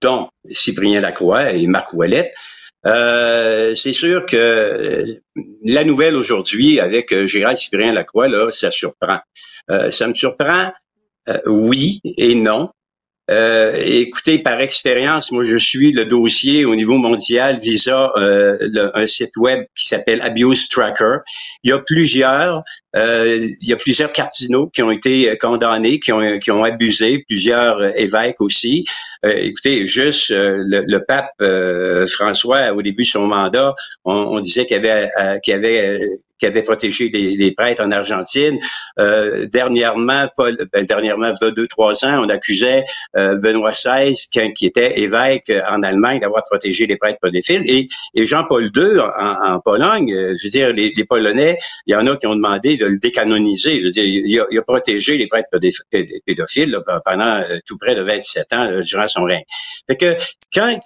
dont 0.00 0.28
Cyprien 0.50 1.00
Lacroix 1.00 1.52
et 1.52 1.66
Marc 1.66 1.92
Ouellette. 1.92 2.32
Euh, 2.86 3.74
c'est 3.74 3.92
sûr 3.92 4.26
que 4.26 4.36
euh, 4.36 5.04
la 5.64 5.84
nouvelle 5.84 6.14
aujourd'hui 6.14 6.78
avec 6.78 7.12
euh, 7.12 7.26
Gérald 7.26 7.58
Cyprien 7.58 7.92
Lacroix, 7.92 8.28
là, 8.28 8.50
ça 8.52 8.70
surprend. 8.70 9.18
ça 9.68 10.06
me 10.06 10.14
surprend, 10.14 10.72
oui 11.46 12.00
et 12.04 12.36
non. 12.36 12.70
Écoutez, 13.28 14.38
par 14.38 14.60
expérience, 14.60 15.32
moi 15.32 15.44
je 15.44 15.56
suis 15.56 15.92
le 15.92 16.04
dossier 16.04 16.64
au 16.64 16.76
niveau 16.76 16.98
mondial 16.98 17.58
visa 17.58 18.12
un 18.16 19.06
site 19.06 19.36
web 19.36 19.64
qui 19.76 19.86
s'appelle 19.86 20.20
Abuse 20.22 20.68
Tracker. 20.68 21.18
Il 21.64 21.70
y 21.70 21.72
a 21.72 21.78
plusieurs, 21.78 22.62
il 22.94 23.68
y 23.68 23.72
a 23.72 23.76
plusieurs 23.76 24.12
cardinaux 24.12 24.68
qui 24.68 24.82
ont 24.82 24.90
été 24.90 25.36
condamnés, 25.38 25.98
qui 25.98 26.12
ont, 26.12 26.38
qui 26.38 26.50
ont 26.50 26.64
abusé, 26.64 27.24
plusieurs 27.28 27.82
évêques 27.98 28.40
aussi. 28.40 28.84
Euh, 29.26 29.34
écoutez, 29.36 29.86
juste 29.86 30.30
euh, 30.30 30.62
le, 30.66 30.98
pape 30.98 31.30
euh, 31.40 32.06
François, 32.06 32.72
au 32.72 32.82
début 32.82 33.02
de 33.02 33.08
son 33.08 33.26
mandat, 33.26 33.74
on, 34.04 34.38
disait 34.40 34.66
qu'il 34.66 34.76
avait, 34.76 35.08
qu'il 35.42 35.54
avait 35.54 35.98
qui 36.38 36.46
avait 36.46 36.62
protégé 36.62 37.08
les, 37.08 37.52
prêtres 37.52 37.82
en 37.82 37.90
Argentine. 37.90 38.58
Euh, 38.98 39.46
dernièrement, 39.46 40.28
Paul, 40.36 40.56
ben, 40.72 40.84
dernièrement, 40.84 41.32
il 41.40 41.44
y 41.44 41.48
a 41.48 41.50
deux, 41.50 41.66
trois 41.66 42.04
ans, 42.04 42.24
on 42.24 42.28
accusait 42.28 42.84
euh, 43.16 43.36
Benoît 43.36 43.72
XVI, 43.72 44.14
qui, 44.54 44.66
était 44.66 45.00
évêque 45.00 45.50
en 45.68 45.82
Allemagne, 45.82 46.20
d'avoir 46.20 46.44
protégé 46.44 46.86
les 46.86 46.96
prêtres 46.96 47.18
pédophiles. 47.20 47.62
Et, 47.66 47.88
et 48.14 48.26
Jean-Paul 48.26 48.70
II, 48.74 49.00
en, 49.00 49.54
en, 49.54 49.60
Pologne, 49.60 50.08
je 50.10 50.46
veux 50.46 50.50
dire, 50.50 50.72
les, 50.72 50.92
les, 50.94 51.04
Polonais, 51.04 51.58
il 51.86 51.92
y 51.92 51.96
en 51.96 52.06
a 52.06 52.16
qui 52.16 52.26
ont 52.26 52.34
demandé 52.36 52.76
de 52.76 52.86
le 52.86 52.98
décanoniser. 52.98 53.80
Je 53.80 53.84
veux 53.84 53.90
dire, 53.90 54.04
il 54.04 54.40
a, 54.40 54.46
il 54.50 54.58
a 54.58 54.62
protégé 54.62 55.16
les 55.16 55.28
prêtres 55.28 55.48
pédophiles 56.26 56.78
pendant 57.04 57.42
tout 57.64 57.78
près 57.78 57.94
de 57.94 58.02
27 58.02 58.52
ans 58.52 58.80
durant 58.82 59.08
son 59.08 59.24
règne. 59.24 59.44
Fait 59.86 59.96
que 59.96 60.16
quand, 60.52 60.78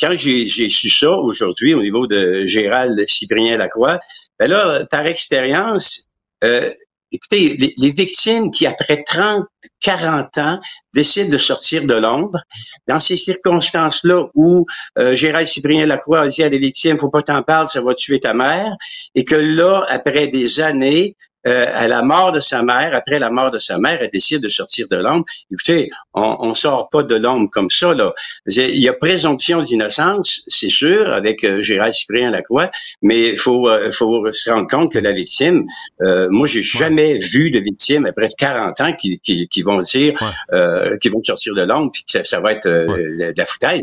quand 0.00 0.16
j'ai 0.16 0.48
su 0.48 0.90
ça 0.90 1.10
aujourd'hui 1.10 1.74
au 1.74 1.82
niveau 1.82 2.06
de 2.06 2.44
Gérald 2.44 3.02
Cyprien 3.08 3.56
Lacroix, 3.56 3.98
ben 4.38 4.50
là, 4.50 4.84
par 4.90 5.06
expérience, 5.06 6.08
euh, 6.44 6.70
écoutez, 7.12 7.56
les, 7.76 7.90
victimes 7.90 8.50
qui, 8.50 8.66
après 8.66 9.02
30, 9.02 9.44
40 9.80 10.38
ans, 10.38 10.60
décident 10.94 11.30
de 11.30 11.38
sortir 11.38 11.84
de 11.84 11.94
Londres, 11.94 12.40
dans 12.86 13.00
ces 13.00 13.16
circonstances-là 13.16 14.28
où 14.34 14.66
euh, 14.98 15.14
Gérald 15.14 15.46
Cyprien 15.46 15.86
Lacroix 15.86 16.20
a 16.20 16.28
dit 16.28 16.42
à 16.42 16.48
des 16.48 16.58
victimes, 16.58 16.98
faut 16.98 17.10
pas 17.10 17.22
t'en 17.22 17.42
parler, 17.42 17.68
ça 17.68 17.80
va 17.80 17.94
tuer 17.94 18.20
ta 18.20 18.34
mère, 18.34 18.76
et 19.14 19.24
que 19.24 19.34
là, 19.34 19.84
après 19.88 20.28
des 20.28 20.60
années, 20.60 21.16
euh, 21.46 21.66
à 21.72 21.86
la 21.86 22.02
mort 22.02 22.32
de 22.32 22.40
sa 22.40 22.62
mère, 22.62 22.94
après 22.94 23.18
la 23.18 23.30
mort 23.30 23.50
de 23.50 23.58
sa 23.58 23.78
mère, 23.78 23.98
elle 24.00 24.10
décide 24.10 24.42
de 24.42 24.48
sortir 24.48 24.86
de 24.90 24.96
l'ombre. 24.96 25.24
Écoutez, 25.52 25.90
on, 26.14 26.36
on 26.40 26.54
sort 26.54 26.88
pas 26.88 27.02
de 27.02 27.14
l'ombre 27.14 27.48
comme 27.50 27.70
ça. 27.70 27.94
Là. 27.94 28.12
Il 28.46 28.80
y 28.80 28.88
a 28.88 28.92
présomption 28.92 29.60
d'innocence, 29.60 30.42
c'est 30.46 30.68
sûr, 30.68 31.12
avec 31.12 31.44
euh, 31.44 31.62
Gérald 31.62 31.94
Cyprien 31.94 32.30
Lacroix, 32.30 32.70
mais 33.02 33.30
il 33.30 33.36
faut, 33.36 33.68
euh, 33.68 33.90
faut 33.92 34.30
se 34.32 34.50
rendre 34.50 34.68
compte 34.68 34.92
que 34.92 34.98
la 34.98 35.12
victime, 35.12 35.64
euh, 36.02 36.28
moi, 36.30 36.46
j'ai 36.46 36.62
jamais 36.62 37.18
vu 37.18 37.50
de 37.50 37.60
victime 37.60 38.06
après 38.06 38.26
40 38.36 38.80
ans 38.80 38.92
qui, 38.92 39.20
qui, 39.20 39.48
qui 39.48 39.62
vont 39.62 39.78
dire, 39.78 40.14
qui 41.00 41.08
vont 41.08 41.22
sortir 41.22 41.54
de 41.54 41.62
l'ombre, 41.62 41.90
puis 41.92 42.04
que 42.04 42.26
ça, 42.26 42.40
va 42.40 42.52
être 42.52 42.68
la, 42.68 43.32
la 43.36 43.44
foutaise. 43.46 43.82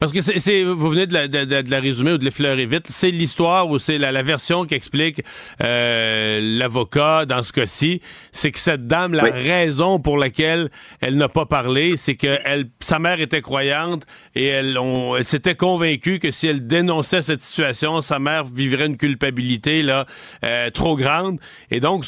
Parce 0.00 0.12
que 0.12 0.22
c'est, 0.22 0.62
vous 0.62 0.88
venez 0.88 1.06
de 1.06 1.12
la, 1.12 1.28
de, 1.28 1.44
de 1.44 1.70
la 1.70 1.78
résumer 1.78 2.12
ou 2.12 2.16
de 2.16 2.24
l'effleurer 2.24 2.64
vite. 2.64 2.86
C'est 2.88 3.10
l'histoire 3.10 3.68
ou 3.68 3.78
c'est 3.78 3.98
la, 3.98 4.10
la, 4.12 4.22
version 4.22 4.64
qui 4.64 4.74
explique 4.74 5.22
euh, 5.62 6.40
l'avocat 6.58 7.26
dans 7.26 7.42
ce 7.42 7.52
cas-ci. 7.52 8.00
C'est 8.32 8.50
que 8.50 8.58
cette 8.58 8.86
dame, 8.86 9.12
la 9.12 9.24
raison 9.24 10.00
pour 10.00 10.16
laquelle 10.16 10.70
elle 11.02 11.18
n'a 11.18 11.28
pas 11.28 11.44
parlé, 11.44 11.98
c'est 11.98 12.14
que 12.14 12.38
elle, 12.46 12.70
sa 12.80 12.98
mère 12.98 13.20
était 13.20 13.42
croyante 13.42 14.06
et 14.34 14.46
elle, 14.46 14.78
on, 14.78 15.16
elle 15.16 15.24
s'était 15.24 15.54
convaincue 15.54 16.18
que 16.18 16.30
si 16.30 16.46
elle 16.46 16.66
dénonçait 16.66 17.20
cette 17.20 17.42
situation, 17.42 18.00
sa 18.00 18.18
mère 18.18 18.46
vivrait 18.46 18.86
une 18.86 18.96
culpabilité 18.96 19.82
là 19.82 20.06
euh, 20.44 20.70
trop 20.70 20.96
grande. 20.96 21.40
Et 21.70 21.80
donc, 21.80 22.06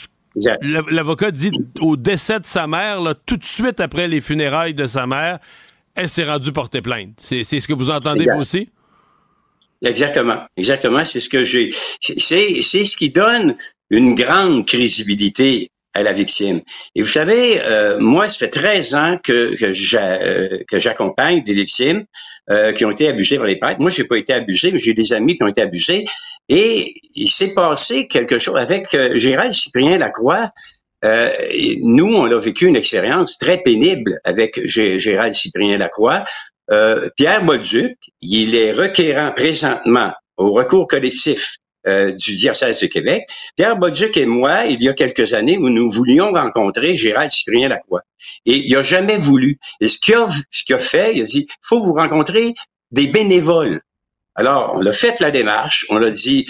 L'avocat 0.63 1.31
dit 1.31 1.51
au 1.81 1.99
décès 1.99 2.41
de 2.41 2.47
sa 2.47 2.67
mère, 2.67 3.03
là, 3.03 3.13
tout 3.15 3.37
de 3.37 3.45
suite 3.45 3.81
après 3.81 4.09
les 4.09 4.23
funérailles 4.23 4.73
de 4.73 4.87
sa 4.87 5.07
mère, 5.07 5.41
elle 5.95 6.09
s'est 6.09 6.25
rendue 6.25 6.53
porter 6.53 6.83
plainte. 6.83 7.15
C'est 7.19 7.45
ce 7.45 7.67
que 7.67 7.73
vous 7.73 7.91
entendez 7.91 8.25
vous 8.33 8.41
aussi? 8.41 8.71
Exactement, 9.85 10.45
exactement. 10.57 11.05
C'est 11.05 11.21
ce 11.21 11.29
que 11.29 11.45
j'ai. 11.45 11.75
C'est 12.01 12.85
ce 12.85 12.97
qui 12.97 13.11
donne 13.11 13.57
une 13.91 14.15
grande 14.15 14.67
crédibilité 14.67 15.71
à 15.95 16.03
la 16.03 16.13
victime. 16.13 16.63
Et 16.95 17.03
vous 17.03 17.09
savez, 17.09 17.61
euh, 17.63 17.99
moi, 18.01 18.29
ça 18.29 18.39
fait 18.39 18.49
13 18.49 18.95
ans 18.95 19.19
que, 19.23 19.55
euh, 19.63 20.59
que 20.67 20.79
j'accompagne 20.79 21.43
des 21.43 21.53
victimes 21.53 22.05
euh, 22.51 22.73
qui 22.73 22.85
ont 22.85 22.91
été 22.91 23.09
abusées 23.09 23.37
par 23.37 23.47
les 23.47 23.57
prêtres. 23.57 23.81
Moi, 23.81 23.91
j'ai 23.91 24.05
pas 24.05 24.17
été 24.17 24.33
abusé, 24.33 24.73
mais 24.73 24.79
j'ai 24.79 24.95
des 24.95 25.13
amis 25.13 25.37
qui 25.37 25.43
ont 25.43 25.49
été 25.49 25.61
abusés. 25.61 26.07
Et 26.49 26.95
il 27.15 27.29
s'est 27.29 27.53
passé 27.55 28.09
quelque 28.09 28.39
chose 28.39 28.57
avec 28.57 28.97
Gérald 29.15 29.53
Cyprien 29.53 29.99
Lacroix. 29.99 30.51
Euh, 31.05 31.31
nous, 31.83 32.15
on 32.15 32.25
a 32.25 32.39
vécu 32.39 32.67
une 32.67 32.77
expérience 32.77 33.39
très 33.39 33.59
pénible 33.59 34.21
avec 34.25 34.61
Gérald 34.67 35.35
Cyprien 35.35 35.77
Lacroix. 35.77 36.25
Euh, 36.71 37.09
Pierre 37.17 37.45
Bolduc, 37.45 37.97
il 38.21 38.55
est 38.55 38.73
requérant 38.73 39.33
présentement 39.33 40.13
au 40.37 40.53
recours 40.53 40.87
collectif 40.87 41.57
euh, 41.89 42.13
du 42.13 42.35
diocèse 42.35 42.81
de 42.81 42.87
Québec. 42.87 43.25
Pierre 43.57 43.77
Bolduc 43.77 44.17
et 44.17 44.27
moi, 44.27 44.67
il 44.67 44.81
y 44.81 44.89
a 44.89 44.95
quelques 44.95 45.35
années, 45.35 45.59
où 45.59 45.69
nous 45.69 45.91
voulions 45.91 46.33
rencontrer 46.33 46.95
Gérald 46.95 47.31
Cyprien 47.31 47.69
Lacroix. 47.69 48.03
Et 48.47 48.57
il 48.59 48.73
n'a 48.73 48.83
jamais 48.83 49.17
voulu. 49.17 49.59
Et 49.81 49.89
ce 49.89 49.99
qu'il 49.99 50.15
a, 50.15 50.27
a 50.27 50.79
fait, 50.79 51.15
il 51.15 51.23
a 51.23 51.25
dit, 51.25 51.49
faut 51.63 51.81
vous 51.81 51.95
rencontrer 51.95 52.55
des 52.93 53.09
bénévoles. 53.09 53.83
Alors, 54.37 54.77
on 54.77 54.87
a 54.87 54.93
fait 54.93 55.19
la 55.19 55.33
démarche, 55.33 55.85
on 55.91 56.01
a 56.03 56.11
dit, 56.11 56.47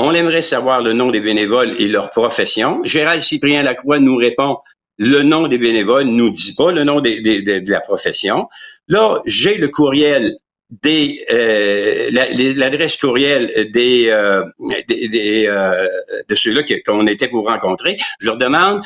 on 0.00 0.12
aimerait 0.14 0.42
savoir 0.42 0.80
le 0.80 0.92
nom 0.92 1.10
des 1.10 1.20
bénévoles 1.20 1.74
et 1.78 1.86
leur 1.86 2.10
profession. 2.10 2.80
Gérald 2.84 3.22
Cyprien 3.22 3.62
Lacroix 3.62 3.98
nous 3.98 4.16
répond 4.16 4.58
le 4.96 5.22
nom 5.22 5.46
des 5.48 5.58
bénévoles 5.58 6.04
nous 6.04 6.30
dit 6.30 6.54
pas 6.54 6.72
le 6.72 6.84
nom 6.84 7.00
de 7.00 7.70
la 7.70 7.80
profession. 7.80 8.48
Là, 8.88 9.20
j'ai 9.24 9.56
le 9.56 9.68
courriel 9.68 10.36
des 10.70 11.24
euh, 11.32 12.10
l'adresse 12.12 12.96
courriel 12.96 13.70
des, 13.72 14.06
euh, 14.08 14.44
euh, 14.90 15.88
de 16.28 16.34
ceux-là 16.34 16.62
qu'on 16.86 17.06
était 17.06 17.28
pour 17.28 17.46
rencontrer. 17.46 17.98
Je 18.20 18.26
leur 18.26 18.36
demande, 18.36 18.82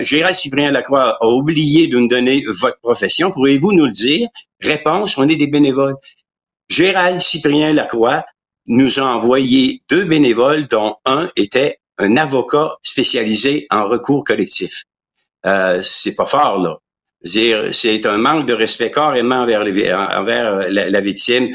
Gérald 0.00 0.36
Cyprien 0.36 0.70
Lacroix 0.70 1.16
a 1.20 1.26
oublié 1.26 1.88
de 1.88 1.98
nous 1.98 2.08
donner 2.08 2.44
votre 2.60 2.78
profession. 2.80 3.30
Pourriez-vous 3.30 3.72
nous 3.72 3.86
le 3.86 3.90
dire? 3.90 4.28
Réponse, 4.60 5.18
on 5.18 5.28
est 5.28 5.36
des 5.36 5.48
bénévoles. 5.48 5.96
Gérald 6.68 7.20
Cyprien 7.20 7.72
Lacroix 7.72 8.24
nous 8.66 8.98
a 8.98 9.02
envoyé 9.02 9.82
deux 9.88 10.04
bénévoles, 10.04 10.68
dont 10.68 10.96
un 11.04 11.30
était 11.36 11.78
un 11.98 12.16
avocat 12.16 12.76
spécialisé 12.82 13.66
en 13.70 13.88
recours 13.88 14.24
collectif. 14.24 14.84
Euh, 15.46 15.80
c'est 15.82 16.14
pas 16.14 16.26
fort, 16.26 16.58
là. 16.58 16.78
C'est 17.24 18.06
un 18.06 18.18
manque 18.18 18.46
de 18.46 18.54
respect 18.54 18.90
carrément 18.90 19.36
envers, 19.36 19.62
envers 20.18 20.70
la, 20.70 21.00
victime 21.00 21.48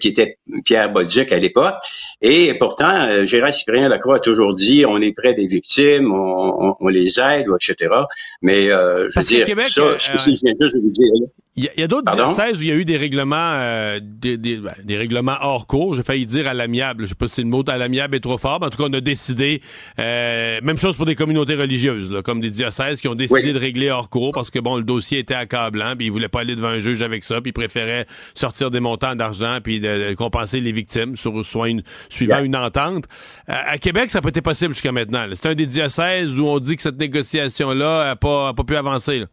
qui 0.00 0.08
était 0.08 0.38
Pierre 0.64 0.90
Bolduc 0.90 1.32
à 1.32 1.38
l'époque. 1.38 1.74
Et 2.22 2.54
pourtant, 2.54 3.24
Gérard 3.24 3.52
Cyprien 3.52 3.88
Lacroix 3.88 4.16
a 4.16 4.20
toujours 4.20 4.54
dit 4.54 4.84
on 4.86 5.00
est 5.00 5.12
près 5.12 5.34
des 5.34 5.46
victimes, 5.46 6.12
on, 6.12 6.76
on, 6.80 6.88
les 6.88 7.18
aide, 7.20 7.46
etc. 7.54 7.94
Mais 8.42 8.66
je 8.66 9.18
veux 9.18 9.24
dire, 9.24 9.46
Québec, 9.46 9.66
ça, 9.66 9.96
je, 9.96 10.12
je, 10.18 10.24
viens 10.24 10.54
juste 10.60 10.76
de 10.76 10.80
vous 10.80 10.90
dire. 10.90 11.28
Il 11.58 11.68
y 11.76 11.82
a, 11.82 11.88
d'autres 11.88 12.14
diocèses 12.14 12.58
où 12.58 12.62
il 12.62 12.68
y 12.68 12.70
a 12.70 12.76
eu 12.76 12.84
des 12.84 12.96
règlements, 12.96 13.54
euh, 13.56 13.98
des, 14.00 14.36
ben, 14.36 14.72
des, 14.84 14.96
règlements 14.96 15.34
hors 15.40 15.66
cours. 15.66 15.96
J'ai 15.96 16.04
failli 16.04 16.24
dire 16.24 16.46
à 16.46 16.54
l'amiable. 16.54 17.02
Je 17.02 17.08
sais 17.08 17.14
pas 17.16 17.26
si 17.26 17.40
le 17.40 17.48
mot 17.48 17.64
à 17.66 17.76
l'amiable 17.76 18.14
est 18.14 18.20
trop 18.20 18.38
fort, 18.38 18.60
mais 18.60 18.66
en 18.66 18.70
tout 18.70 18.78
cas, 18.78 18.88
on 18.88 18.92
a 18.92 19.00
décidé. 19.00 19.60
Euh, 19.98 20.60
même 20.62 20.78
chose 20.78 20.96
pour 20.96 21.04
des 21.04 21.16
communautés 21.16 21.56
religieuses, 21.56 22.12
là, 22.12 22.22
comme 22.22 22.40
des 22.40 22.50
diocèses 22.50 23.00
qui 23.00 23.08
ont 23.08 23.16
décidé 23.16 23.52
de 23.52 23.58
régler 23.58 23.90
hors 23.90 24.08
cours 24.08 24.30
parce 24.32 24.50
que 24.50 24.60
bon, 24.60 24.76
le 24.76 24.84
dossier 24.84 25.07
était 25.16 25.34
accablant, 25.34 25.96
puis 25.96 26.06
ils 26.06 26.12
voulaient 26.12 26.28
pas 26.28 26.40
aller 26.40 26.56
devant 26.56 26.68
un 26.68 26.78
juge 26.78 27.02
avec 27.02 27.24
ça, 27.24 27.40
puis 27.40 27.50
ils 27.50 27.52
préféraient 27.52 28.06
sortir 28.34 28.70
des 28.70 28.80
montants 28.80 29.14
d'argent 29.14 29.58
puis 29.62 29.80
de, 29.80 30.14
compenser 30.14 30.60
les 30.60 30.72
victimes 30.72 31.16
sur 31.16 31.44
soit 31.44 31.68
une, 31.68 31.82
suivant 32.08 32.40
une 32.40 32.56
entente. 32.56 33.04
Euh, 33.48 33.54
à 33.66 33.78
Québec, 33.78 34.10
ça 34.10 34.18
n'a 34.18 34.22
pas 34.22 34.30
été 34.30 34.42
possible 34.42 34.74
jusqu'à 34.74 34.92
maintenant. 34.92 35.26
C'est 35.32 35.48
un 35.48 35.54
des 35.54 35.66
diocèses 35.66 36.30
où 36.38 36.46
on 36.46 36.58
dit 36.58 36.76
que 36.76 36.82
cette 36.82 36.98
négociation-là 36.98 38.06
n'a 38.06 38.16
pas, 38.16 38.48
a 38.48 38.54
pas 38.54 38.64
pu 38.64 38.76
avancer. 38.76 39.20
Là. 39.20 39.26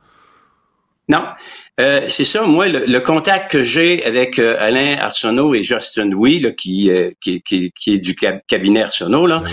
Non, 1.08 1.24
euh, 1.80 2.02
c'est 2.10 2.26
ça. 2.26 2.44
Moi, 2.44 2.68
le, 2.68 3.00
contact 3.00 3.52
que 3.52 3.64
j'ai 3.64 4.04
avec 4.04 4.40
euh, 4.40 4.58
Alain 4.60 4.98
Arsenault 4.98 5.54
et 5.54 5.62
Justin 5.62 6.06
Louis, 6.06 6.40
là, 6.40 6.52
qui, 6.52 6.90
euh, 6.90 7.12
qui, 7.22 7.42
qui, 7.44 7.72
qui, 7.76 7.94
est 7.94 8.00
du 8.00 8.16
cabinet 8.16 8.82
Arsenault, 8.82 9.28
là, 9.28 9.44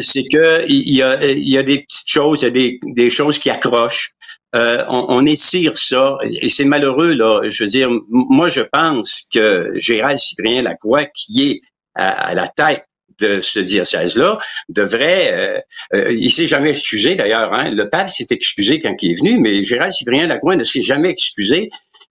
c'est 0.00 0.24
que 0.24 0.68
il 0.68 0.92
y 0.92 1.02
a, 1.02 1.24
il 1.24 1.48
y 1.48 1.58
a 1.58 1.62
des 1.62 1.82
petites 1.82 2.10
choses, 2.10 2.40
il 2.42 2.44
y 2.44 2.48
a 2.48 2.50
des, 2.50 2.80
des 2.82 3.10
choses 3.10 3.38
qui 3.38 3.50
accrochent. 3.50 4.14
On, 4.54 5.06
on, 5.08 5.26
étire 5.26 5.76
ça 5.76 6.16
et 6.22 6.48
c'est 6.48 6.64
malheureux 6.64 7.12
là. 7.12 7.42
Je 7.48 7.64
veux 7.64 7.68
dire, 7.68 7.90
moi 8.08 8.48
je 8.48 8.60
pense 8.60 9.26
que 9.32 9.72
Gérald 9.76 10.18
Cyprien 10.18 10.62
Lacroix, 10.62 11.06
qui 11.06 11.50
est 11.50 11.60
à, 11.94 12.10
à 12.10 12.34
la 12.34 12.48
tête 12.48 12.86
de 13.20 13.40
ce 13.40 13.60
diocèse-là 13.60 14.38
devrait, 14.68 15.32
euh, 15.32 15.60
euh, 15.94 16.12
il 16.12 16.30
s'est 16.30 16.46
jamais 16.46 16.70
excusé 16.70 17.14
d'ailleurs, 17.14 17.52
hein. 17.52 17.70
le 17.70 17.88
pape 17.88 18.08
s'est 18.08 18.26
excusé 18.30 18.80
quand 18.80 18.94
il 19.02 19.12
est 19.12 19.20
venu, 19.20 19.38
mais 19.38 19.62
Gérald 19.62 19.92
Cyprien 19.92 20.26
Lacroix 20.26 20.56
ne 20.56 20.64
s'est 20.64 20.82
jamais 20.82 21.10
excusé. 21.10 21.70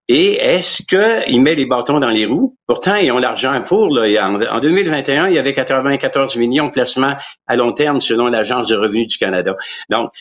Et 0.10 0.34
est-ce 0.34 0.84
qu'il 0.84 1.42
met 1.42 1.56
les 1.56 1.66
bâtons 1.66 2.00
dans 2.00 2.10
les 2.10 2.26
roues? 2.26 2.58
Pourtant, 2.68 2.96
ils 2.96 3.10
ont 3.13 3.20
l'argent 3.20 3.62
pour. 3.63 3.88
Là. 3.88 4.30
En, 4.52 4.60
2021, 4.60 5.30
il 5.30 5.36
y 5.36 5.39
avait 5.39 5.54
94 5.54 6.36
millions 6.36 6.66
de 6.66 6.72
placements 6.72 7.16
à 7.48 7.56
long 7.56 7.72
terme 7.72 8.02
selon 8.02 8.28
l'Agence 8.28 8.68
de 8.68 8.76
revenus 8.76 9.08
du 9.08 9.18
Canada. 9.18 9.56
Donc, 9.89 10.12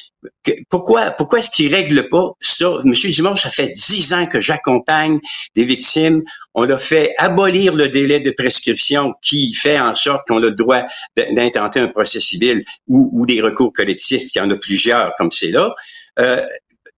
pourquoi, 0.71 1.11
pourquoi 1.11 1.41
est-ce 1.41 1.51
qu'ils 1.51 1.75
règlent 1.75 2.09
pas 2.09 2.31
ça? 2.41 2.71
Monsieur 2.85 3.11
Dumont, 3.11 3.35
ça 3.35 3.51
fait 3.51 3.71
dix 3.71 4.13
ans 4.13 4.27
que 4.27 4.41
j'accompagne 4.41 5.19
des 5.57 5.65
victimes. 5.65 6.23
On 6.55 6.71
a 6.71 6.79
fait 6.79 7.15
abolir 7.19 7.75
le 7.75 7.89
délai 7.89 8.21
de 8.21 8.31
prescription 8.31 9.15
qui 9.21 9.53
fait 9.53 9.81
en 9.81 9.97
sorte 9.97 10.29
qu'on 10.29 10.37
a 10.37 10.41
le 10.43 10.53
droit 10.53 10.83
d'intenter 11.17 11.81
un 11.81 11.89
procès 11.89 12.21
civil 12.21 12.63
ou, 12.87 13.27
des 13.27 13.41
recours 13.41 13.73
collectifs, 13.73 14.23
il 14.33 14.39
y 14.39 14.41
en 14.41 14.51
a 14.51 14.57
plusieurs 14.57 15.13
comme 15.19 15.33
c'est 15.33 15.51
là. 15.51 15.75
Euh, 16.21 16.45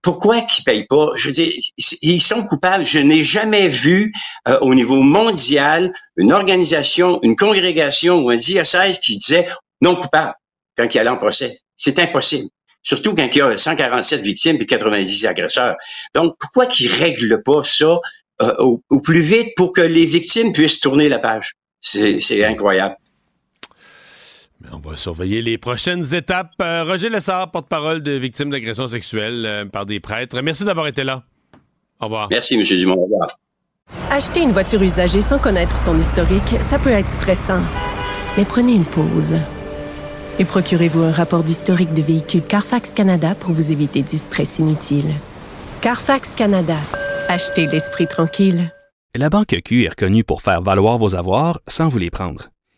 pourquoi 0.05 0.41
qu'ils 0.41 0.63
payent 0.63 0.85
pas? 0.85 1.09
Je 1.15 1.27
veux 1.27 1.33
dire, 1.33 1.51
ils 2.03 2.21
sont 2.21 2.43
coupables. 2.43 2.85
Je 2.85 2.99
n'ai 2.99 3.23
jamais 3.23 3.67
vu 3.67 4.13
euh, 4.47 4.59
au 4.61 4.75
niveau 4.75 5.01
mondial 5.01 5.91
une 6.15 6.31
organisation, 6.31 7.19
une 7.23 7.35
congrégation 7.35 8.19
ou 8.19 8.29
un 8.29 8.35
diocèse 8.35 8.99
qui 8.99 9.17
disait 9.17 9.49
non 9.81 9.95
coupable 9.95 10.35
quand 10.77 10.93
il 10.93 10.99
allait 10.99 11.09
en 11.09 11.17
procès. 11.17 11.55
C'est 11.75 11.97
impossible. 11.97 12.49
Surtout 12.83 13.15
quand 13.15 13.27
il 13.31 13.37
y 13.39 13.41
a 13.41 13.57
147 13.57 14.21
victimes 14.21 14.57
et 14.61 14.67
90 14.67 15.25
agresseurs. 15.25 15.75
Donc, 16.13 16.35
pourquoi 16.39 16.67
qu'ils 16.67 16.91
règlent 16.91 17.41
pas 17.41 17.63
ça 17.63 17.97
euh, 18.43 18.53
au, 18.59 18.83
au, 18.91 19.01
plus 19.01 19.21
vite 19.21 19.53
pour 19.55 19.73
que 19.73 19.81
les 19.81 20.05
victimes 20.05 20.53
puissent 20.53 20.81
tourner 20.81 21.09
la 21.09 21.17
page? 21.17 21.53
C'est 21.79 22.45
incroyable. 22.45 22.95
On 24.71 24.79
va 24.79 24.95
surveiller 24.95 25.41
les 25.41 25.57
prochaines 25.57 26.13
étapes. 26.13 26.53
Euh, 26.61 26.83
Roger 26.83 27.09
Lessard, 27.09 27.51
porte-parole 27.51 28.01
de 28.01 28.11
victimes 28.11 28.49
d'agressions 28.49 28.87
sexuelles 28.87 29.43
euh, 29.45 29.65
par 29.65 29.85
des 29.85 29.99
prêtres. 29.99 30.39
Merci 30.41 30.65
d'avoir 30.65 30.87
été 30.87 31.03
là. 31.03 31.23
Au 31.99 32.05
revoir. 32.05 32.27
Merci, 32.29 32.55
M. 32.55 32.63
Dumont. 32.63 32.95
Au 32.95 33.03
revoir. 33.03 33.27
Acheter 34.11 34.41
une 34.41 34.51
voiture 34.51 34.81
usagée 34.81 35.21
sans 35.21 35.39
connaître 35.39 35.77
son 35.77 35.99
historique, 35.99 36.55
ça 36.59 36.79
peut 36.79 36.89
être 36.89 37.09
stressant. 37.09 37.61
Mais 38.37 38.45
prenez 38.45 38.73
une 38.73 38.85
pause. 38.85 39.35
Et 40.39 40.45
procurez-vous 40.45 41.03
un 41.03 41.11
rapport 41.11 41.43
d'historique 41.43 41.93
de 41.93 42.01
véhicule 42.01 42.43
Carfax 42.43 42.93
Canada 42.93 43.35
pour 43.35 43.51
vous 43.51 43.71
éviter 43.71 44.01
du 44.01 44.17
stress 44.17 44.59
inutile. 44.59 45.13
Carfax 45.81 46.35
Canada. 46.35 46.77
Achetez 47.29 47.67
l'esprit 47.67 48.07
tranquille. 48.07 48.71
La 49.15 49.29
Banque 49.29 49.55
Q 49.63 49.85
est 49.85 49.89
reconnue 49.89 50.25
pour 50.25 50.41
faire 50.41 50.61
valoir 50.61 50.97
vos 50.97 51.15
avoirs 51.15 51.61
sans 51.67 51.87
vous 51.87 51.99
les 51.99 52.09
prendre. 52.09 52.49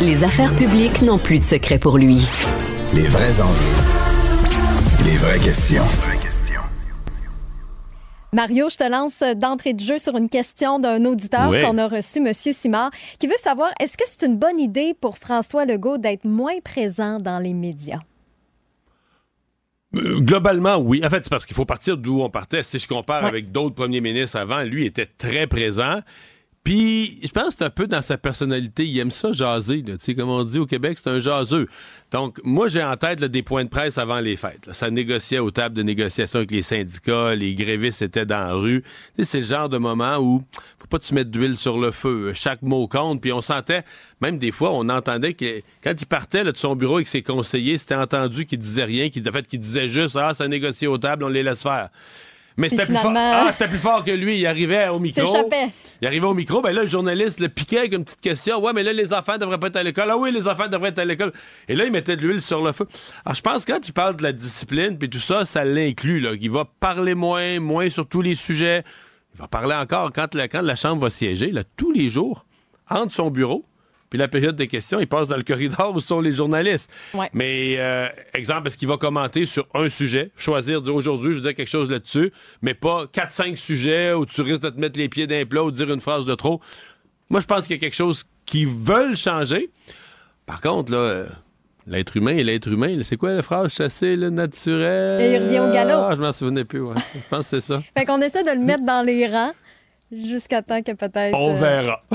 Les 0.00 0.22
affaires 0.22 0.54
publiques 0.54 1.02
n'ont 1.02 1.18
plus 1.18 1.40
de 1.40 1.44
secret 1.44 1.80
pour 1.80 1.98
lui. 1.98 2.18
Les 2.94 3.08
vrais 3.08 3.40
enjeux. 3.40 3.78
Les 5.04 5.16
vraies 5.16 5.40
questions. 5.40 5.82
Mario, 8.32 8.68
je 8.70 8.76
te 8.76 8.88
lance 8.88 9.24
d'entrée 9.36 9.72
de 9.72 9.80
jeu 9.80 9.98
sur 9.98 10.16
une 10.16 10.28
question 10.28 10.78
d'un 10.78 11.04
auditeur 11.04 11.50
qu'on 11.50 11.78
a 11.78 11.88
reçu, 11.88 12.20
Monsieur 12.20 12.52
Simard, 12.52 12.92
qui 13.18 13.26
veut 13.26 13.38
savoir 13.42 13.72
est-ce 13.80 13.96
que 13.96 14.04
c'est 14.06 14.24
une 14.24 14.36
bonne 14.36 14.60
idée 14.60 14.94
pour 14.94 15.18
François 15.18 15.64
Legault 15.64 15.98
d'être 15.98 16.26
moins 16.26 16.60
présent 16.62 17.18
dans 17.18 17.40
les 17.40 17.52
médias? 17.52 17.98
Euh, 19.96 20.20
globalement, 20.20 20.76
oui. 20.76 21.04
En 21.04 21.10
fait, 21.10 21.24
c'est 21.24 21.30
parce 21.30 21.44
qu'il 21.44 21.56
faut 21.56 21.64
partir 21.64 21.96
d'où 21.96 22.22
on 22.22 22.30
partait. 22.30 22.62
Si 22.62 22.78
je 22.78 22.86
compare 22.86 23.24
avec 23.24 23.50
d'autres 23.50 23.74
premiers 23.74 24.00
ministres 24.00 24.36
avant, 24.36 24.62
lui 24.62 24.86
était 24.86 25.06
très 25.06 25.48
présent. 25.48 26.02
Puis, 26.68 27.18
je 27.22 27.30
pense 27.30 27.46
que 27.46 27.52
c'est 27.60 27.64
un 27.64 27.70
peu 27.70 27.86
dans 27.86 28.02
sa 28.02 28.18
personnalité. 28.18 28.86
Il 28.86 28.98
aime 28.98 29.10
ça 29.10 29.32
jaser. 29.32 29.82
Tu 29.82 29.94
sais, 30.00 30.14
comme 30.14 30.28
on 30.28 30.44
dit 30.44 30.58
au 30.58 30.66
Québec, 30.66 30.98
c'est 31.02 31.08
un 31.08 31.18
jaseux. 31.18 31.66
Donc, 32.12 32.42
moi, 32.44 32.68
j'ai 32.68 32.84
en 32.84 32.94
tête 32.94 33.24
des 33.24 33.42
points 33.42 33.64
de 33.64 33.70
presse 33.70 33.96
avant 33.96 34.20
les 34.20 34.36
fêtes. 34.36 34.68
Ça 34.72 34.90
négociait 34.90 35.38
aux 35.38 35.50
tables 35.50 35.74
de 35.74 35.82
négociation 35.82 36.40
avec 36.40 36.50
les 36.50 36.60
syndicats, 36.60 37.34
les 37.34 37.54
grévistes 37.54 38.02
étaient 38.02 38.26
dans 38.26 38.40
la 38.40 38.52
rue. 38.52 38.84
C'est 39.18 39.38
le 39.38 39.44
genre 39.46 39.70
de 39.70 39.78
moment 39.78 40.18
où 40.18 40.42
faut 40.78 40.86
pas 40.90 40.98
te 40.98 41.14
mettre 41.14 41.30
d'huile 41.30 41.56
sur 41.56 41.78
le 41.78 41.90
feu. 41.90 42.32
Chaque 42.34 42.60
mot 42.60 42.86
compte. 42.86 43.22
Puis 43.22 43.32
on 43.32 43.40
sentait, 43.40 43.82
même 44.20 44.36
des 44.36 44.50
fois, 44.50 44.72
on 44.74 44.90
entendait 44.90 45.32
que 45.32 45.62
quand 45.82 45.94
il 45.98 46.06
partait 46.06 46.44
de 46.44 46.54
son 46.54 46.76
bureau 46.76 46.96
avec 46.96 47.08
ses 47.08 47.22
conseillers, 47.22 47.78
c'était 47.78 47.94
entendu 47.94 48.44
qu'il 48.44 48.58
disait 48.58 48.84
rien, 48.84 49.08
qu'il 49.08 49.26
en 49.26 49.32
fait, 49.32 49.46
qu'il 49.46 49.60
disait 49.60 49.88
juste 49.88 50.16
«Ah, 50.20 50.34
ça 50.34 50.46
négocie 50.46 50.86
aux 50.86 50.98
tables, 50.98 51.24
on 51.24 51.28
les 51.28 51.42
laisse 51.42 51.62
faire». 51.62 51.88
Mais 52.58 52.68
c'était 52.68 52.86
plus, 52.86 52.96
fort. 52.96 53.12
Ah, 53.16 53.48
c'était 53.52 53.68
plus 53.68 53.78
fort 53.78 54.04
que 54.04 54.10
lui. 54.10 54.38
Il 54.38 54.46
arrivait 54.46 54.88
au 54.88 54.98
micro. 54.98 55.22
Il 56.02 56.06
arrivait 56.06 56.26
au 56.26 56.34
micro. 56.34 56.60
Ben 56.60 56.72
là, 56.72 56.82
le 56.82 56.88
journaliste 56.88 57.38
le 57.38 57.48
piquait 57.48 57.78
avec 57.78 57.92
une 57.92 58.04
petite 58.04 58.20
question. 58.20 58.60
Ouais, 58.60 58.72
mais 58.72 58.82
là, 58.82 58.92
les 58.92 59.14
enfants 59.14 59.38
devraient 59.38 59.58
pas 59.58 59.68
être 59.68 59.76
à 59.76 59.82
l'école. 59.84 60.08
Ah 60.10 60.16
oui, 60.18 60.32
les 60.32 60.48
enfants 60.48 60.66
devraient 60.66 60.88
être 60.88 60.98
à 60.98 61.04
l'école. 61.04 61.32
Et 61.68 61.76
là, 61.76 61.84
il 61.84 61.92
mettait 61.92 62.16
de 62.16 62.22
l'huile 62.22 62.40
sur 62.40 62.62
le 62.62 62.72
feu. 62.72 62.86
Alors, 63.24 63.36
je 63.36 63.42
pense 63.42 63.64
que 63.64 63.72
quand 63.72 63.86
il 63.86 63.92
parle 63.92 64.16
de 64.16 64.24
la 64.24 64.32
discipline 64.32 64.98
puis 64.98 65.08
tout 65.08 65.20
ça, 65.20 65.44
ça 65.44 65.64
l'inclut, 65.64 66.18
là. 66.18 66.30
Il 66.38 66.50
va 66.50 66.64
parler 66.80 67.14
moins, 67.14 67.60
moins 67.60 67.88
sur 67.88 68.06
tous 68.06 68.22
les 68.22 68.34
sujets. 68.34 68.82
Il 69.34 69.40
va 69.40 69.46
parler 69.46 69.76
encore 69.76 70.12
quand 70.12 70.34
la, 70.34 70.48
quand 70.48 70.62
la 70.62 70.74
Chambre 70.74 71.02
va 71.02 71.10
siéger, 71.10 71.52
là, 71.52 71.62
tous 71.76 71.92
les 71.92 72.08
jours, 72.08 72.44
entre 72.90 73.12
son 73.12 73.30
bureau 73.30 73.64
puis 74.10 74.18
la 74.18 74.28
période 74.28 74.56
des 74.56 74.68
questions, 74.68 75.00
il 75.00 75.06
passe 75.06 75.28
dans 75.28 75.36
le 75.36 75.42
corridor 75.42 75.94
où 75.94 76.00
sont 76.00 76.20
les 76.20 76.32
journalistes. 76.32 76.90
Mais, 77.32 77.76
euh, 77.78 78.08
exemple, 78.34 78.68
est-ce 78.68 78.78
qu'il 78.78 78.88
va 78.88 78.96
commenter 78.96 79.44
sur 79.46 79.66
un 79.74 79.88
sujet, 79.88 80.30
choisir, 80.36 80.80
dire 80.80 80.94
aujourd'hui, 80.94 81.32
je 81.32 81.38
vais 81.38 81.44
dire 81.48 81.54
quelque 81.54 81.70
chose 81.70 81.90
là-dessus, 81.90 82.32
mais 82.62 82.74
pas 82.74 83.06
4-5 83.06 83.56
sujets 83.56 84.12
où 84.12 84.24
tu 84.24 84.40
risques 84.40 84.62
de 84.62 84.70
te 84.70 84.80
mettre 84.80 84.98
les 84.98 85.08
pieds 85.08 85.26
d'un 85.26 85.44
plat 85.44 85.62
ou 85.62 85.70
de 85.70 85.76
dire 85.76 85.92
une 85.92 86.00
phrase 86.00 86.24
de 86.24 86.34
trop? 86.34 86.60
Moi, 87.28 87.40
je 87.40 87.46
pense 87.46 87.66
qu'il 87.66 87.76
y 87.76 87.78
a 87.78 87.80
quelque 87.80 87.96
chose 87.96 88.24
qui 88.46 88.64
veulent 88.64 89.16
changer. 89.16 89.70
Par 90.46 90.62
contre, 90.62 90.92
là, 90.92 90.98
euh, 90.98 91.28
l'être 91.86 92.16
humain 92.16 92.34
et 92.36 92.44
l'être 92.44 92.68
humain, 92.68 92.98
c'est 93.02 93.18
quoi 93.18 93.32
la 93.32 93.42
phrase? 93.42 93.74
Chasser 93.74 94.16
le 94.16 94.30
naturel? 94.30 95.20
Et 95.20 95.34
il 95.34 95.44
revient 95.44 95.60
au 95.60 95.70
galop. 95.70 96.06
Ah, 96.08 96.14
je 96.16 96.20
m'en 96.22 96.32
souvenais 96.32 96.64
plus, 96.64 96.80
ouais. 96.80 96.94
je 97.14 97.28
pense 97.28 97.50
que 97.50 97.60
c'est 97.60 97.60
ça. 97.60 97.80
fait 97.96 98.06
qu'on 98.06 98.22
essaie 98.22 98.44
de 98.44 98.50
le 98.50 98.64
mettre 98.64 98.84
dans 98.84 99.04
les 99.04 99.26
rangs 99.26 99.52
jusqu'à 100.12 100.62
temps 100.62 100.82
que 100.82 100.92
peut-être. 100.92 101.36
On 101.36 101.54
euh, 101.54 101.58
verra. 101.58 102.00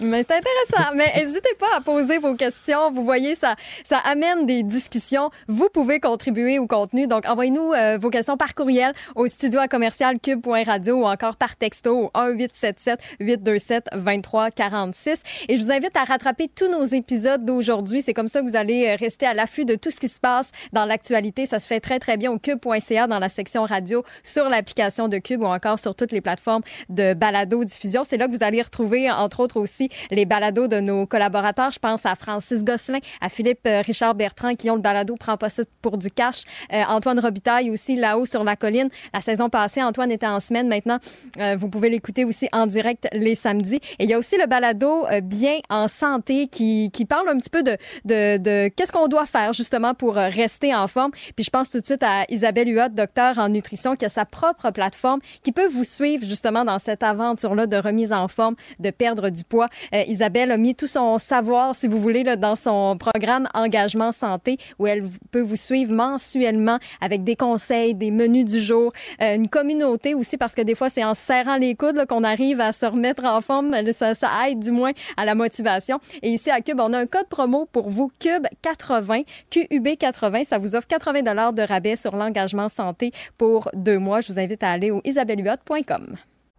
Mais 0.00 0.22
c'est 0.22 0.36
intéressant. 0.36 0.94
Mais 0.94 1.12
n'hésitez 1.16 1.54
pas 1.58 1.66
à 1.76 1.82
poser 1.82 2.18
vos 2.18 2.34
questions. 2.34 2.92
Vous 2.92 3.04
voyez, 3.04 3.34
ça, 3.34 3.56
ça 3.84 3.98
amène 3.98 4.46
des 4.46 4.62
discussions. 4.62 5.28
Vous 5.46 5.68
pouvez 5.72 6.00
contribuer 6.00 6.58
au 6.58 6.66
contenu. 6.66 7.06
Donc, 7.06 7.26
envoyez-nous 7.26 7.74
euh, 7.74 7.98
vos 8.00 8.08
questions 8.08 8.38
par 8.38 8.54
courriel 8.54 8.94
au 9.14 9.28
studio 9.28 9.60
à 9.60 9.68
commercial 9.68 10.18
cube.radio 10.18 11.02
ou 11.02 11.04
encore 11.04 11.36
par 11.36 11.56
texto 11.56 12.06
au 12.06 12.10
1-877-827-2346. 12.18 15.18
Et 15.48 15.58
je 15.58 15.62
vous 15.62 15.70
invite 15.70 15.94
à 15.96 16.04
rattraper 16.04 16.48
tous 16.48 16.70
nos 16.70 16.84
épisodes 16.84 17.44
d'aujourd'hui. 17.44 18.00
C'est 18.00 18.14
comme 18.14 18.28
ça 18.28 18.40
que 18.40 18.46
vous 18.46 18.56
allez 18.56 18.88
euh, 18.88 18.96
rester 18.96 19.26
à 19.26 19.34
l'affût 19.34 19.66
de 19.66 19.74
tout 19.74 19.90
ce 19.90 20.00
qui 20.00 20.08
se 20.08 20.18
passe 20.18 20.50
dans 20.72 20.86
l'actualité. 20.86 21.44
Ça 21.44 21.58
se 21.58 21.66
fait 21.66 21.80
très, 21.80 21.98
très 21.98 22.16
bien 22.16 22.32
au 22.32 22.38
cube.ca 22.38 23.06
dans 23.06 23.18
la 23.18 23.28
section 23.28 23.64
radio 23.64 24.02
sur 24.22 24.48
l'application 24.48 25.08
de 25.08 25.18
Cube 25.18 25.42
ou 25.42 25.46
encore 25.46 25.78
sur 25.78 25.94
toutes 25.94 26.12
les 26.12 26.22
plateformes 26.22 26.62
de 26.88 27.12
balado-diffusion. 27.20 28.02
C'est 28.02 28.16
là 28.16 28.26
que 28.26 28.32
vous 28.32 28.42
allez 28.42 28.60
retrouver, 28.60 29.08
entre 29.10 29.40
autres 29.40 29.60
aussi, 29.60 29.88
les 30.10 30.24
balados 30.24 30.66
de 30.66 30.80
nos 30.80 31.06
collaborateurs. 31.06 31.70
Je 31.70 31.78
pense 31.78 32.04
à 32.06 32.16
Francis 32.16 32.64
Gosselin, 32.64 32.98
à 33.20 33.28
Philippe 33.28 33.60
euh, 33.66 33.82
Richard 33.82 34.14
Bertrand 34.14 34.56
qui 34.56 34.70
ont 34.70 34.76
le 34.76 34.80
balado 34.80 35.14
Prends 35.20 35.36
pas 35.36 35.50
ça 35.50 35.62
pour 35.82 35.98
du 35.98 36.10
cash. 36.10 36.42
Euh, 36.72 36.82
Antoine 36.88 37.20
Robitaille 37.20 37.70
aussi 37.70 37.94
là-haut 37.94 38.24
sur 38.24 38.42
la 38.42 38.56
colline. 38.56 38.88
La 39.12 39.20
saison 39.20 39.50
passée, 39.50 39.82
Antoine 39.82 40.10
était 40.10 40.26
en 40.26 40.40
semaine. 40.40 40.66
Maintenant, 40.66 40.98
euh, 41.38 41.56
vous 41.56 41.68
pouvez 41.68 41.90
l'écouter 41.90 42.24
aussi 42.24 42.48
en 42.52 42.66
direct 42.66 43.06
les 43.12 43.34
samedis. 43.34 43.80
Et 43.98 44.04
il 44.04 44.10
y 44.10 44.14
a 44.14 44.18
aussi 44.18 44.36
le 44.38 44.46
balado 44.46 45.06
Bien 45.22 45.58
en 45.68 45.88
santé 45.88 46.46
qui, 46.46 46.90
qui 46.90 47.04
parle 47.04 47.28
un 47.28 47.36
petit 47.36 47.50
peu 47.50 47.62
de, 47.62 47.76
de, 48.04 48.68
qu'est-ce 48.68 48.92
qu'on 48.92 49.08
doit 49.08 49.26
faire 49.26 49.52
justement 49.52 49.92
pour 49.92 50.14
rester 50.14 50.74
en 50.74 50.88
forme. 50.88 51.10
Puis 51.36 51.44
je 51.44 51.50
pense 51.50 51.68
tout 51.68 51.80
de 51.80 51.84
suite 51.84 52.02
à 52.02 52.24
Isabelle 52.30 52.68
Huot, 52.68 52.88
docteur 52.90 53.38
en 53.38 53.48
nutrition, 53.48 53.96
qui 53.96 54.06
a 54.06 54.08
sa 54.08 54.24
propre 54.24 54.70
plateforme 54.70 55.20
qui 55.42 55.52
peut 55.52 55.66
vous 55.66 55.84
suivre 55.84 56.24
justement 56.24 56.64
dans 56.64 56.78
cette 56.78 57.02
aventure-là 57.10 57.66
de 57.66 57.76
remise 57.76 58.12
en 58.12 58.28
forme, 58.28 58.54
de 58.78 58.90
perdre 58.90 59.30
du 59.30 59.44
poids. 59.44 59.68
Euh, 59.94 60.02
Isabelle 60.06 60.50
a 60.52 60.56
mis 60.56 60.74
tout 60.74 60.86
son 60.86 61.18
savoir, 61.18 61.74
si 61.74 61.88
vous 61.88 62.00
voulez, 62.00 62.22
là, 62.22 62.36
dans 62.36 62.56
son 62.56 62.96
programme 62.98 63.48
Engagement 63.54 64.12
Santé, 64.12 64.58
où 64.78 64.86
elle 64.86 65.04
peut 65.30 65.40
vous 65.40 65.56
suivre 65.56 65.92
mensuellement 65.92 66.78
avec 67.00 67.24
des 67.24 67.36
conseils, 67.36 67.94
des 67.94 68.10
menus 68.10 68.44
du 68.44 68.60
jour, 68.60 68.92
euh, 69.20 69.34
une 69.34 69.48
communauté 69.48 70.14
aussi, 70.14 70.36
parce 70.36 70.54
que 70.54 70.62
des 70.62 70.74
fois, 70.74 70.88
c'est 70.88 71.04
en 71.04 71.14
serrant 71.14 71.56
les 71.56 71.74
coudes 71.74 72.04
qu'on 72.06 72.24
arrive 72.24 72.60
à 72.60 72.72
se 72.72 72.86
remettre 72.86 73.24
en 73.24 73.40
forme. 73.40 73.74
Ça, 73.92 74.14
ça 74.14 74.28
aide 74.48 74.60
du 74.60 74.70
moins 74.70 74.92
à 75.16 75.24
la 75.24 75.34
motivation. 75.34 75.98
Et 76.22 76.30
ici 76.30 76.50
à 76.50 76.60
Cube, 76.60 76.80
on 76.80 76.92
a 76.92 76.98
un 76.98 77.06
code 77.06 77.28
promo 77.28 77.66
pour 77.72 77.90
vous, 77.90 78.10
Cube 78.20 78.46
80, 78.62 79.22
QUB 79.50 79.96
80. 79.98 80.44
Ça 80.44 80.58
vous 80.58 80.74
offre 80.76 80.86
80 80.86 81.22
dollars 81.22 81.52
de 81.52 81.62
rabais 81.62 81.96
sur 81.96 82.16
l'engagement 82.16 82.68
santé 82.68 83.12
pour 83.38 83.70
deux 83.74 83.98
mois. 83.98 84.20
Je 84.20 84.32
vous 84.32 84.38
invite 84.38 84.62
à 84.62 84.70
aller 84.70 84.90
au 84.90 85.00
isabelluot.com. 85.04 86.29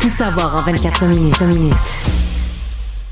Tout 0.00 0.08
savoir 0.08 0.54
en 0.54 0.62
24 0.62 1.04
minutes. 1.06 1.40
minutes. 1.42 1.74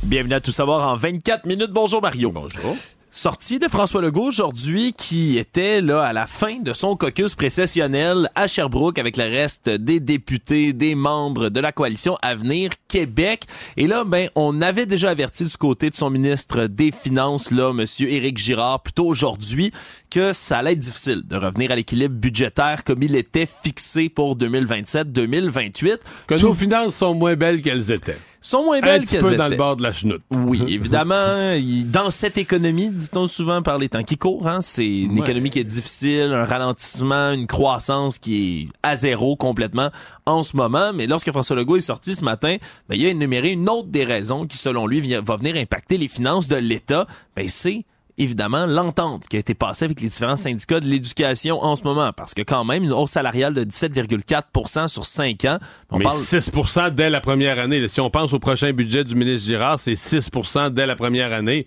Bienvenue 0.02 0.34
à 0.34 0.40
Tout 0.40 0.52
savoir 0.52 0.88
en 0.88 0.96
24 0.96 1.46
minutes. 1.46 1.70
Bonjour 1.70 2.00
Mario. 2.00 2.30
Bonjour. 2.32 2.76
Sortie 3.10 3.58
de 3.58 3.68
François 3.68 4.02
Legault 4.02 4.26
aujourd'hui 4.26 4.92
qui 4.92 5.38
était 5.38 5.80
là 5.80 6.02
à 6.02 6.12
la 6.12 6.26
fin 6.26 6.60
de 6.60 6.72
son 6.72 6.94
caucus 6.94 7.34
précessionnel 7.34 8.30
à 8.34 8.46
Sherbrooke 8.46 8.98
avec 8.98 9.16
le 9.16 9.24
reste 9.24 9.70
des 9.70 9.98
députés, 9.98 10.72
des 10.74 10.94
membres 10.94 11.48
de 11.48 11.58
la 11.60 11.72
coalition 11.72 12.18
Avenir 12.20 12.70
Québec. 12.88 13.44
Et 13.76 13.86
là, 13.86 14.04
ben, 14.04 14.28
on 14.34 14.60
avait 14.62 14.86
déjà 14.86 15.10
averti 15.10 15.44
du 15.44 15.56
côté 15.56 15.90
de 15.90 15.94
son 15.94 16.10
ministre 16.10 16.66
des 16.66 16.90
Finances, 16.90 17.50
là, 17.50 17.72
monsieur 17.72 18.10
Éric 18.10 18.38
Girard, 18.38 18.80
plutôt 18.80 19.06
aujourd'hui, 19.06 19.72
que 20.10 20.32
ça 20.32 20.58
allait 20.58 20.72
être 20.72 20.78
difficile 20.78 21.22
de 21.26 21.36
revenir 21.36 21.70
à 21.70 21.76
l'équilibre 21.76 22.14
budgétaire 22.14 22.82
comme 22.84 23.02
il 23.02 23.14
était 23.14 23.46
fixé 23.46 24.08
pour 24.08 24.36
2027-2028. 24.36 25.98
Que 26.26 26.34
nos 26.40 26.54
finances 26.54 26.96
sont 26.96 27.14
moins 27.14 27.36
belles 27.36 27.60
qu'elles 27.60 27.92
étaient 27.92 28.18
sont 28.40 28.64
moins 28.64 28.80
belles 28.80 29.04
qu'elles 29.04 29.24
étaient. 29.26 29.36
dans 29.36 29.48
le 29.48 29.56
bord 29.56 29.76
de 29.76 29.82
la 29.82 29.92
chenoute. 29.92 30.22
Oui, 30.30 30.62
évidemment, 30.68 31.54
dans 31.86 32.10
cette 32.10 32.38
économie, 32.38 32.90
dit-on 32.90 33.28
souvent 33.28 33.62
par 33.62 33.78
les 33.78 33.88
temps 33.88 34.02
qui 34.02 34.16
courent, 34.16 34.48
hein, 34.48 34.58
c'est 34.60 34.86
une 34.86 35.18
économie 35.18 35.50
qui 35.50 35.60
est 35.60 35.64
difficile, 35.64 36.32
un 36.32 36.44
ralentissement, 36.44 37.32
une 37.32 37.46
croissance 37.46 38.18
qui 38.18 38.62
est 38.62 38.68
à 38.82 38.96
zéro 38.96 39.36
complètement 39.36 39.90
en 40.26 40.42
ce 40.42 40.56
moment. 40.56 40.92
Mais 40.94 41.06
lorsque 41.06 41.30
François 41.30 41.56
Legault 41.56 41.76
est 41.76 41.80
sorti 41.80 42.14
ce 42.14 42.24
matin, 42.24 42.56
ben, 42.88 42.96
il 42.96 43.06
a 43.06 43.10
énuméré 43.10 43.52
une 43.52 43.68
autre 43.68 43.88
des 43.88 44.04
raisons 44.04 44.46
qui, 44.46 44.56
selon 44.56 44.86
lui, 44.86 45.00
va 45.14 45.36
venir 45.36 45.56
impacter 45.56 45.98
les 45.98 46.08
finances 46.08 46.48
de 46.48 46.56
l'État. 46.56 47.06
Ben, 47.36 47.48
c'est 47.48 47.84
évidemment 48.18 48.66
l'entente 48.66 49.28
qui 49.28 49.36
a 49.36 49.38
été 49.38 49.54
passée 49.54 49.84
avec 49.84 50.00
les 50.00 50.08
différents 50.08 50.36
syndicats 50.36 50.80
de 50.80 50.86
l'éducation 50.86 51.62
en 51.62 51.76
ce 51.76 51.84
moment. 51.84 52.12
Parce 52.12 52.34
que 52.34 52.42
quand 52.42 52.64
même, 52.64 52.82
une 52.82 52.92
hausse 52.92 53.12
salariale 53.12 53.54
de 53.54 53.64
17,4% 53.64 54.88
sur 54.88 55.06
5 55.06 55.44
ans. 55.44 55.58
On 55.90 55.98
Mais 55.98 56.04
6% 56.06 56.90
dès 56.90 57.10
la 57.10 57.20
première 57.20 57.58
année. 57.58 57.86
Si 57.88 58.00
on 58.00 58.10
pense 58.10 58.32
au 58.32 58.38
prochain 58.38 58.72
budget 58.72 59.04
du 59.04 59.14
ministre 59.14 59.46
Girard, 59.46 59.78
c'est 59.78 59.92
6% 59.92 60.70
dès 60.70 60.86
la 60.86 60.96
première 60.96 61.32
année. 61.32 61.66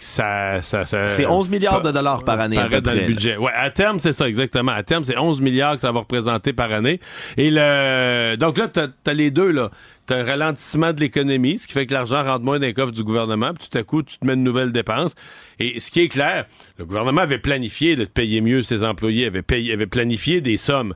Ça, 0.00 0.60
ça, 0.62 0.84
ça 0.84 1.06
c'est 1.06 1.26
11 1.26 1.48
milliards 1.48 1.80
de 1.80 1.90
dollars 1.90 2.24
par 2.24 2.40
année. 2.40 2.58
À 2.58 2.68
peu 2.68 2.80
dans 2.80 2.92
le 2.92 3.06
budget. 3.06 3.36
Ouais, 3.36 3.52
à 3.54 3.70
terme, 3.70 3.98
c'est 3.98 4.12
ça, 4.12 4.28
exactement. 4.28 4.72
À 4.72 4.82
terme, 4.82 5.04
c'est 5.04 5.16
11 5.16 5.40
milliards 5.40 5.76
que 5.76 5.80
ça 5.80 5.92
va 5.92 6.00
représenter 6.00 6.52
par 6.52 6.72
année. 6.72 7.00
Et 7.36 7.50
le, 7.50 8.36
donc 8.36 8.58
là, 8.58 8.68
t'as 8.68 8.88
as 9.06 9.14
les 9.14 9.30
deux, 9.30 9.50
là 9.50 9.70
un 10.14 10.24
ralentissement 10.24 10.92
de 10.92 11.00
l'économie, 11.00 11.58
ce 11.58 11.66
qui 11.66 11.72
fait 11.72 11.86
que 11.86 11.94
l'argent 11.94 12.22
rentre 12.22 12.44
moins 12.44 12.58
dans 12.58 12.66
les 12.66 12.74
coffres 12.74 12.92
du 12.92 13.02
gouvernement, 13.02 13.52
puis 13.54 13.68
tout 13.68 13.78
à 13.78 13.82
coup, 13.82 14.02
tu 14.02 14.18
te 14.18 14.26
mets 14.26 14.36
de 14.36 14.40
nouvelles 14.40 14.72
dépenses. 14.72 15.14
Et 15.58 15.80
ce 15.80 15.90
qui 15.90 16.00
est 16.00 16.08
clair, 16.08 16.46
le 16.78 16.84
gouvernement 16.84 17.22
avait 17.22 17.38
planifié 17.38 17.96
de 17.96 18.04
payer 18.04 18.40
mieux 18.40 18.62
ses 18.62 18.84
employés, 18.84 19.26
avait, 19.26 19.42
payé, 19.42 19.72
avait 19.72 19.86
planifié 19.86 20.40
des 20.40 20.56
sommes. 20.56 20.94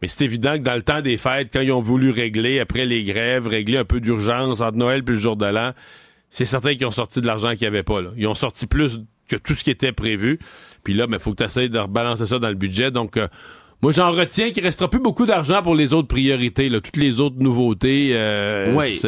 Mais 0.00 0.08
c'est 0.08 0.24
évident 0.24 0.54
que 0.54 0.62
dans 0.62 0.74
le 0.74 0.82
temps 0.82 1.00
des 1.00 1.16
fêtes, 1.16 1.50
quand 1.52 1.60
ils 1.60 1.72
ont 1.72 1.80
voulu 1.80 2.10
régler, 2.10 2.60
après 2.60 2.84
les 2.84 3.04
grèves, 3.04 3.46
régler 3.46 3.78
un 3.78 3.84
peu 3.84 4.00
d'urgence 4.00 4.60
entre 4.60 4.76
Noël 4.76 5.02
et 5.06 5.10
le 5.10 5.16
jour 5.16 5.36
de 5.36 5.46
l'an, 5.46 5.72
c'est 6.34 6.46
certain 6.46 6.74
qu'ils 6.74 6.86
ont 6.86 6.90
sorti 6.90 7.20
de 7.20 7.26
l'argent 7.28 7.50
qu'il 7.50 7.60
n'y 7.60 7.68
avait 7.68 7.84
pas. 7.84 8.02
Là. 8.02 8.10
Ils 8.16 8.26
ont 8.26 8.34
sorti 8.34 8.66
plus 8.66 8.98
que 9.28 9.36
tout 9.36 9.54
ce 9.54 9.62
qui 9.62 9.70
était 9.70 9.92
prévu. 9.92 10.40
Puis 10.82 10.92
là, 10.92 11.04
il 11.06 11.10
ben, 11.10 11.20
faut 11.20 11.30
que 11.30 11.36
tu 11.36 11.44
essaies 11.44 11.68
de 11.68 11.78
rebalancer 11.78 12.26
ça 12.26 12.40
dans 12.40 12.48
le 12.48 12.56
budget. 12.56 12.90
Donc, 12.90 13.16
euh, 13.16 13.28
moi, 13.82 13.92
j'en 13.92 14.10
retiens 14.10 14.50
qu'il 14.50 14.64
restera 14.64 14.90
plus 14.90 14.98
beaucoup 14.98 15.26
d'argent 15.26 15.62
pour 15.62 15.76
les 15.76 15.92
autres 15.92 16.08
priorités, 16.08 16.68
là. 16.68 16.80
toutes 16.80 16.96
les 16.96 17.20
autres 17.20 17.36
nouveautés. 17.38 18.10
Euh, 18.14 18.74
oui. 18.74 19.00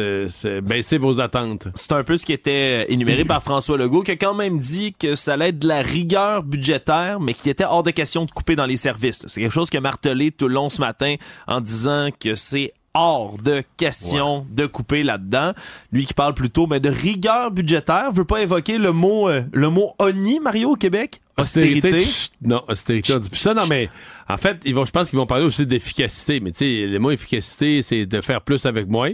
baisser 0.61 0.97
vos 0.97 1.19
attentes. 1.19 1.67
C'est 1.75 1.91
un 1.91 2.03
peu 2.05 2.15
ce 2.15 2.25
qui 2.25 2.31
était 2.31 2.89
énuméré 2.93 3.25
par 3.25 3.43
François 3.43 3.77
Legault, 3.77 4.03
qui 4.03 4.11
a 4.11 4.15
quand 4.15 4.33
même 4.33 4.57
dit 4.57 4.93
que 4.97 5.15
ça 5.15 5.33
allait 5.33 5.49
être 5.49 5.59
de 5.59 5.67
la 5.67 5.81
rigueur 5.81 6.43
budgétaire, 6.43 7.19
mais 7.19 7.33
qui 7.33 7.49
était 7.49 7.65
hors 7.65 7.83
de 7.83 7.91
question 7.91 8.23
de 8.23 8.31
couper 8.31 8.55
dans 8.55 8.65
les 8.65 8.77
services. 8.77 9.25
C'est 9.27 9.41
quelque 9.41 9.53
chose 9.53 9.69
qui 9.69 9.75
a 9.75 9.81
martelé 9.81 10.31
tout 10.31 10.47
le 10.47 10.53
long 10.53 10.69
ce 10.69 10.79
matin 10.79 11.15
en 11.45 11.59
disant 11.59 12.07
que 12.17 12.35
c'est 12.35 12.71
hors 12.97 13.37
de 13.37 13.63
question 13.77 14.45
de 14.49 14.65
couper 14.65 15.03
là-dedans. 15.03 15.53
Lui 15.91 16.05
qui 16.05 16.13
parle 16.13 16.33
plutôt 16.33 16.67
mais 16.67 16.79
de 16.79 16.89
rigueur 16.89 17.51
budgétaire, 17.51 18.11
veut 18.11 18.25
pas 18.25 18.41
évoquer 18.41 18.77
le 18.77 18.91
mot 18.91 19.29
euh, 19.29 19.43
le 19.53 19.69
mot 19.69 19.93
ONI 19.99 20.39
Mario 20.39 20.71
au 20.71 20.75
Québec? 20.75 21.21
Austérité. 21.37 22.03
non, 22.41 22.63
austérité, 22.67 23.13
on 23.13 23.19
dit 23.19 23.29
plus 23.29 23.39
ça. 23.39 23.53
Non, 23.53 23.67
mais 23.67 23.89
en 24.27 24.37
fait, 24.37 24.59
ils 24.65 24.73
vont, 24.73 24.85
je 24.85 24.91
pense 24.91 25.09
qu'ils 25.11 25.19
vont 25.19 25.27
parler 25.27 25.45
aussi 25.45 25.67
d'efficacité. 25.67 26.39
Mais 26.39 26.51
tu 26.51 26.57
sais, 26.57 26.87
le 26.87 26.97
mot 26.97 27.11
efficacité, 27.11 27.83
c'est 27.83 28.07
de 28.07 28.21
faire 28.21 28.41
plus 28.41 28.65
avec 28.65 28.87
moins. 28.87 29.11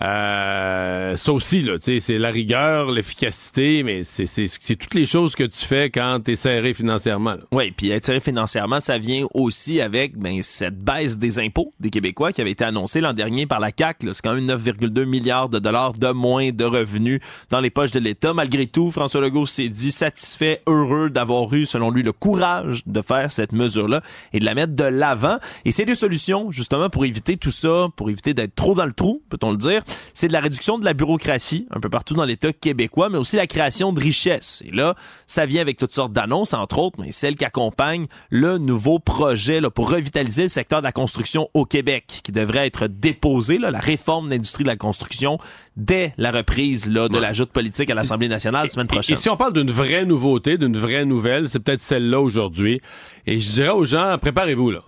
Euh, 0.00 1.16
ça 1.16 1.32
aussi, 1.32 1.62
là, 1.62 1.74
c'est 1.80 2.18
la 2.18 2.30
rigueur, 2.30 2.90
l'efficacité, 2.90 3.82
mais 3.82 4.04
c'est 4.04 4.76
toutes 4.76 4.94
les 4.94 5.06
choses 5.06 5.34
que 5.34 5.42
tu 5.42 5.64
fais 5.64 5.90
quand 5.90 6.20
tu 6.24 6.32
es 6.32 6.36
serré 6.36 6.72
financièrement. 6.72 7.34
Oui, 7.50 7.72
puis 7.72 7.90
être 7.90 8.06
serré 8.06 8.20
financièrement, 8.20 8.78
ça 8.80 8.98
vient 8.98 9.26
aussi 9.34 9.80
avec 9.80 10.16
ben, 10.16 10.40
cette 10.42 10.78
baisse 10.78 11.18
des 11.18 11.40
impôts 11.40 11.72
des 11.80 11.90
Québécois 11.90 12.32
qui 12.32 12.40
avait 12.40 12.52
été 12.52 12.64
annoncée 12.64 13.00
l'an 13.00 13.12
dernier 13.12 13.46
par 13.46 13.58
la 13.58 13.70
CAQ. 13.76 14.10
C'est 14.12 14.22
quand 14.22 14.34
même 14.34 14.46
9,2 14.46 15.04
milliards 15.04 15.48
de 15.48 15.58
dollars 15.58 15.94
de 15.94 16.08
moins 16.08 16.50
de 16.50 16.64
revenus 16.64 17.20
dans 17.50 17.60
les 17.60 17.70
poches 17.70 17.90
de 17.90 18.00
l'État. 18.00 18.32
Malgré 18.32 18.66
tout, 18.66 18.92
François 18.92 19.20
Legault 19.20 19.46
s'est 19.46 19.68
dit 19.68 19.90
satisfait, 19.90 20.62
heureux 20.66 21.10
d'avoir 21.10 21.52
eu, 21.52 21.66
selon 21.66 21.90
lui, 21.90 22.04
le 22.04 22.12
courage 22.12 22.82
de 22.86 23.02
faire 23.02 23.32
cette 23.32 23.52
mesure-là 23.52 24.02
et 24.32 24.38
de 24.38 24.44
la 24.44 24.54
mettre 24.54 24.74
de 24.74 24.84
l'avant. 24.84 25.38
Et 25.64 25.72
c'est 25.72 25.84
des 25.84 25.96
solutions, 25.96 26.52
justement, 26.52 26.88
pour 26.88 27.04
éviter 27.04 27.36
tout 27.36 27.50
ça, 27.50 27.88
pour 27.96 28.10
éviter 28.10 28.32
d'être 28.32 28.54
trop 28.54 28.74
dans 28.74 28.86
le 28.86 28.92
trou, 28.92 29.22
peut-on 29.28 29.50
le 29.50 29.56
dire 29.56 29.82
c'est 30.14 30.28
de 30.28 30.32
la 30.32 30.40
réduction 30.40 30.78
de 30.78 30.84
la 30.84 30.94
bureaucratie 30.94 31.66
un 31.70 31.80
peu 31.80 31.88
partout 31.88 32.14
dans 32.14 32.24
l'État 32.24 32.52
québécois, 32.52 33.08
mais 33.08 33.18
aussi 33.18 33.36
la 33.36 33.46
création 33.46 33.92
de 33.92 34.00
richesses. 34.00 34.62
Et 34.66 34.70
là, 34.70 34.94
ça 35.26 35.46
vient 35.46 35.60
avec 35.60 35.76
toutes 35.76 35.94
sortes 35.94 36.12
d'annonces, 36.12 36.54
entre 36.54 36.78
autres, 36.78 36.98
mais 37.00 37.12
celle 37.12 37.36
qui 37.36 37.44
accompagne 37.44 38.06
le 38.30 38.58
nouveau 38.58 38.98
projet 38.98 39.60
là, 39.60 39.70
pour 39.70 39.90
revitaliser 39.90 40.42
le 40.42 40.48
secteur 40.48 40.80
de 40.80 40.84
la 40.84 40.92
construction 40.92 41.48
au 41.54 41.64
Québec, 41.64 42.20
qui 42.22 42.32
devrait 42.32 42.66
être 42.66 42.86
déposé, 42.86 43.58
là, 43.58 43.70
la 43.70 43.80
réforme 43.80 44.26
de 44.26 44.34
l'industrie 44.34 44.64
de 44.64 44.68
la 44.68 44.76
construction, 44.76 45.38
dès 45.76 46.12
la 46.18 46.30
reprise 46.30 46.90
là, 46.90 47.08
de 47.08 47.18
la 47.18 47.32
joute 47.32 47.50
politique 47.50 47.90
à 47.90 47.94
l'Assemblée 47.94 48.28
nationale 48.28 48.64
la 48.64 48.68
semaine 48.68 48.86
prochaine. 48.86 49.16
Et, 49.16 49.20
si 49.20 49.28
on 49.28 49.36
parle 49.36 49.52
d'une 49.52 49.70
vraie 49.70 50.04
nouveauté, 50.04 50.58
d'une 50.58 50.76
vraie 50.76 51.04
nouvelle, 51.04 51.48
c'est 51.48 51.60
peut-être 51.60 51.80
celle-là 51.80 52.20
aujourd'hui. 52.20 52.80
Et 53.26 53.38
je 53.38 53.50
dirais 53.50 53.70
aux 53.70 53.84
gens, 53.84 54.16
préparez-vous 54.18 54.70
là. 54.70 54.80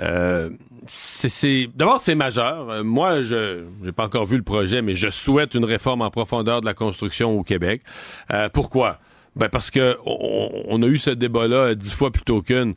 Euh, 0.00 0.50
c'est 0.86 1.68
d'abord 1.74 2.00
c'est 2.00 2.14
majeur. 2.14 2.70
Euh, 2.70 2.84
moi, 2.84 3.22
je 3.22 3.64
n'ai 3.82 3.92
pas 3.92 4.04
encore 4.04 4.26
vu 4.26 4.36
le 4.36 4.42
projet, 4.42 4.82
mais 4.82 4.94
je 4.94 5.08
souhaite 5.08 5.54
une 5.54 5.64
réforme 5.64 6.02
en 6.02 6.10
profondeur 6.10 6.60
de 6.60 6.66
la 6.66 6.74
construction 6.74 7.38
au 7.38 7.42
Québec. 7.42 7.82
Euh, 8.32 8.48
pourquoi? 8.52 8.98
Ben 9.36 9.48
parce 9.48 9.70
que 9.70 9.96
on, 10.06 10.80
a 10.82 10.86
eu 10.86 10.98
ce 10.98 11.10
débat-là 11.10 11.74
dix 11.74 11.92
fois 11.92 12.10
plutôt 12.10 12.40
qu'une. 12.40 12.74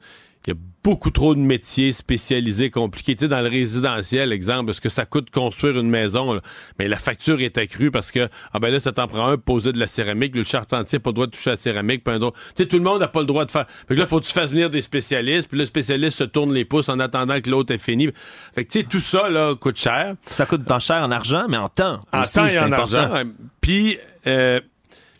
Il 0.47 0.51
y 0.51 0.53
a 0.53 0.59
beaucoup 0.81 1.11
trop 1.11 1.35
de 1.35 1.41
métiers 1.41 1.91
spécialisés, 1.91 2.69
compliqués. 2.69 3.15
Tu 3.15 3.25
sais, 3.25 3.27
dans 3.27 3.41
le 3.41 3.49
résidentiel, 3.49 4.31
exemple, 4.31 4.69
est-ce 4.69 4.79
que 4.79 4.87
ça 4.87 5.05
coûte 5.05 5.29
construire 5.29 5.77
une 5.77 5.89
maison? 5.89 6.39
Mais 6.79 6.87
la 6.87 6.95
facture 6.95 7.41
est 7.41 7.57
accrue 7.57 7.91
parce 7.91 8.11
que, 8.11 8.29
ah 8.53 8.59
ben 8.59 8.71
là, 8.71 8.79
ça 8.79 8.93
t'en 8.93 9.07
prend 9.07 9.27
un 9.27 9.37
poser 9.37 9.73
de 9.73 9.79
la 9.79 9.87
céramique. 9.87 10.33
Le 10.35 10.45
charpentier 10.45 10.99
n'a 10.99 11.01
pas 11.01 11.09
le 11.09 11.15
droit 11.15 11.25
de 11.25 11.31
toucher 11.31 11.49
à 11.49 11.53
la 11.53 11.57
céramique. 11.57 12.05
Puis 12.05 12.15
un 12.15 12.19
Tu 12.19 12.31
sais, 12.55 12.65
tout 12.65 12.77
le 12.77 12.83
monde 12.83 13.01
n'a 13.01 13.09
pas 13.09 13.19
le 13.19 13.25
droit 13.25 13.43
de 13.43 13.51
faire. 13.51 13.65
Fait 13.67 13.95
que 13.95 13.99
là, 13.99 14.07
faut 14.07 14.21
que 14.21 14.25
tu 14.25 14.31
fasses 14.31 14.51
venir 14.51 14.69
des 14.69 14.81
spécialistes. 14.81 15.49
Puis 15.49 15.59
le 15.59 15.65
spécialiste 15.65 16.19
se 16.19 16.23
tourne 16.23 16.53
les 16.53 16.63
pouces 16.63 16.87
en 16.87 17.01
attendant 17.01 17.41
que 17.41 17.49
l'autre 17.49 17.73
ait 17.73 17.77
fini. 17.77 18.07
Fait 18.55 18.63
que, 18.63 18.71
tu 18.71 18.79
sais, 18.79 18.85
tout 18.85 19.01
ça, 19.01 19.29
là, 19.29 19.53
coûte 19.53 19.77
cher. 19.77 20.15
Ça 20.27 20.45
coûte 20.45 20.65
tant 20.65 20.79
cher 20.79 21.03
en 21.03 21.11
argent, 21.11 21.47
mais 21.49 21.57
en 21.57 21.67
temps. 21.67 21.99
En 22.13 22.23
temps 22.23 22.45
et 22.45 22.57
en 22.57 22.71
argent. 22.71 23.23
Puis, 23.59 23.97
euh, 24.27 24.61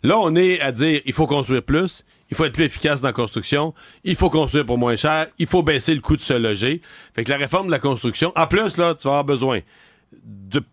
là, 0.02 0.18
on 0.18 0.34
est 0.34 0.58
à 0.60 0.72
dire, 0.72 1.02
il 1.04 1.12
faut 1.12 1.26
construire 1.26 1.62
plus 1.62 2.02
il 2.30 2.36
faut 2.36 2.44
être 2.44 2.52
plus 2.52 2.64
efficace 2.64 3.00
dans 3.00 3.08
la 3.08 3.12
construction, 3.12 3.74
il 4.04 4.16
faut 4.16 4.30
construire 4.30 4.66
pour 4.66 4.78
moins 4.78 4.96
cher, 4.96 5.26
il 5.38 5.46
faut 5.46 5.62
baisser 5.62 5.94
le 5.94 6.00
coût 6.00 6.16
de 6.16 6.22
se 6.22 6.34
loger. 6.34 6.80
Fait 7.14 7.24
que 7.24 7.30
la 7.30 7.36
réforme 7.36 7.66
de 7.66 7.72
la 7.72 7.78
construction, 7.78 8.32
en 8.36 8.46
plus, 8.46 8.76
là, 8.76 8.94
tu 8.94 9.04
vas 9.04 9.18
avoir 9.18 9.24
besoin 9.24 9.60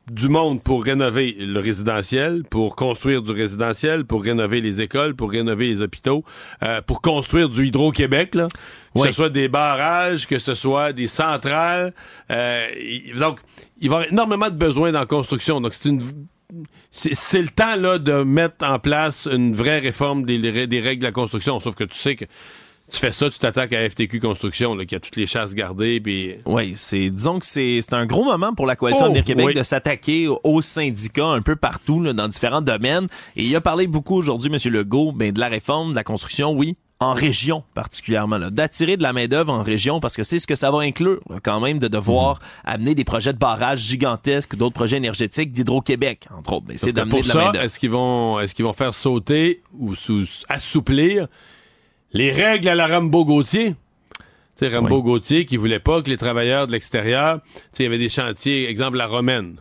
du 0.09 0.29
monde 0.29 0.63
pour 0.63 0.83
rénover 0.83 1.35
le 1.37 1.59
résidentiel, 1.59 2.43
pour 2.49 2.75
construire 2.75 3.21
du 3.21 3.31
résidentiel, 3.31 4.05
pour 4.05 4.23
rénover 4.23 4.61
les 4.61 4.81
écoles, 4.81 5.15
pour 5.15 5.31
rénover 5.31 5.67
les 5.67 5.81
hôpitaux, 5.81 6.23
euh, 6.63 6.81
pour 6.81 7.01
construire 7.01 7.49
du 7.49 7.67
Hydro-Québec, 7.67 8.35
là, 8.35 8.47
que 8.95 9.01
ce 9.01 9.11
soit 9.11 9.29
des 9.29 9.49
barrages, 9.49 10.27
que 10.27 10.39
ce 10.39 10.55
soit 10.55 10.93
des 10.93 11.07
centrales. 11.07 11.93
Euh, 12.31 12.67
donc, 13.17 13.39
il 13.81 13.89
va 13.89 13.97
y 13.97 13.99
avoir 13.99 14.11
énormément 14.11 14.49
de 14.49 14.55
besoins 14.55 14.93
dans 14.93 15.01
la 15.01 15.05
construction. 15.05 15.59
Donc, 15.59 15.73
c'est 15.73 15.89
une 15.89 16.01
c'est 16.91 17.41
le 17.41 17.49
temps 17.49 17.75
là, 17.75 17.97
de 17.99 18.23
mettre 18.23 18.65
en 18.65 18.79
place 18.79 19.27
une 19.31 19.53
vraie 19.55 19.79
réforme 19.79 20.23
des, 20.23 20.37
des, 20.67 20.79
règles 20.79 21.01
de 21.01 21.07
la 21.07 21.11
construction. 21.11 21.59
Sauf 21.59 21.75
que 21.75 21.83
tu 21.83 21.97
sais 21.97 22.15
que 22.15 22.25
tu 22.91 22.99
fais 22.99 23.11
ça, 23.11 23.29
tu 23.29 23.39
t'attaques 23.39 23.73
à 23.73 23.89
FTQ 23.89 24.19
Construction, 24.19 24.75
là, 24.75 24.85
qui 24.85 24.93
a 24.95 24.99
toutes 24.99 25.15
les 25.15 25.25
chasses 25.25 25.55
gardées. 25.55 25.99
Puis... 25.99 26.35
Oui, 26.45 26.73
c'est 26.75 27.09
disons 27.09 27.39
que 27.39 27.45
c'est 27.45 27.93
un 27.93 28.05
gros 28.05 28.23
moment 28.23 28.53
pour 28.53 28.67
la 28.67 28.75
Coalition 28.75 29.11
oh, 29.15 29.21
Québec 29.23 29.55
de 29.55 29.63
s'attaquer 29.63 30.27
aux 30.27 30.61
syndicats 30.61 31.25
un 31.25 31.41
peu 31.41 31.55
partout, 31.55 32.01
là, 32.01 32.13
dans 32.13 32.27
différents 32.27 32.61
domaines. 32.61 33.07
Et 33.35 33.43
il 33.43 33.55
a 33.55 33.61
parlé 33.61 33.87
beaucoup 33.87 34.15
aujourd'hui, 34.15 34.51
M. 34.51 34.71
Legault, 34.71 35.11
ben, 35.13 35.31
de 35.31 35.39
la 35.39 35.47
réforme 35.47 35.91
de 35.91 35.95
la 35.95 36.03
construction, 36.03 36.51
oui, 36.51 36.77
en 37.05 37.13
région 37.13 37.63
particulièrement, 37.73 38.39
d'attirer 38.39 38.97
de 38.97 39.03
la 39.03 39.13
main-d'œuvre 39.13 39.53
en 39.53 39.63
région 39.63 39.99
parce 39.99 40.15
que 40.15 40.23
c'est 40.23 40.39
ce 40.39 40.47
que 40.47 40.55
ça 40.55 40.71
va 40.71 40.79
inclure 40.79 41.21
quand 41.43 41.59
même 41.59 41.79
de 41.79 41.87
devoir 41.87 42.35
mhm. 42.35 42.73
amener 42.73 42.95
des 42.95 43.03
projets 43.03 43.33
de 43.33 43.37
barrages 43.37 43.79
gigantesques, 43.79 44.55
d'autres 44.55 44.73
projets 44.73 44.97
énergétiques 44.97 45.51
d'Hydro-Québec, 45.51 46.27
entre 46.37 46.53
autres. 46.53 46.65
C'est 46.75 46.93
d'amener 46.93 47.21
de 47.21 47.27
la 47.27 47.33
main-d'œuvre. 47.33 47.63
Est-ce 47.63 47.79
qu'ils 47.79 47.91
vont, 47.91 48.39
est-ce 48.39 48.55
qu'ils 48.55 48.65
vont 48.65 48.73
faire 48.73 48.93
sauter 48.93 49.61
ou 49.77 49.95
sous, 49.95 50.25
assouplir 50.49 51.27
les 52.11 52.31
règles 52.31 52.69
à 52.69 52.75
la 52.75 52.87
Rambo 52.87 53.25
Gauthier? 53.25 53.75
Tu 54.57 54.67
sais, 54.67 54.75
Rambo 54.75 55.03
Gauthier 55.03 55.45
qui 55.45 55.57
voulait 55.57 55.79
pas 55.79 56.01
que 56.01 56.09
les 56.09 56.17
travailleurs 56.17 56.65
de 56.65 56.71
l'extérieur, 56.71 57.39
il 57.77 57.83
y 57.83 57.85
avait 57.85 57.97
des 57.97 58.09
chantiers, 58.09 58.69
exemple 58.69 58.97
la 58.97 59.07
Romaine. 59.07 59.57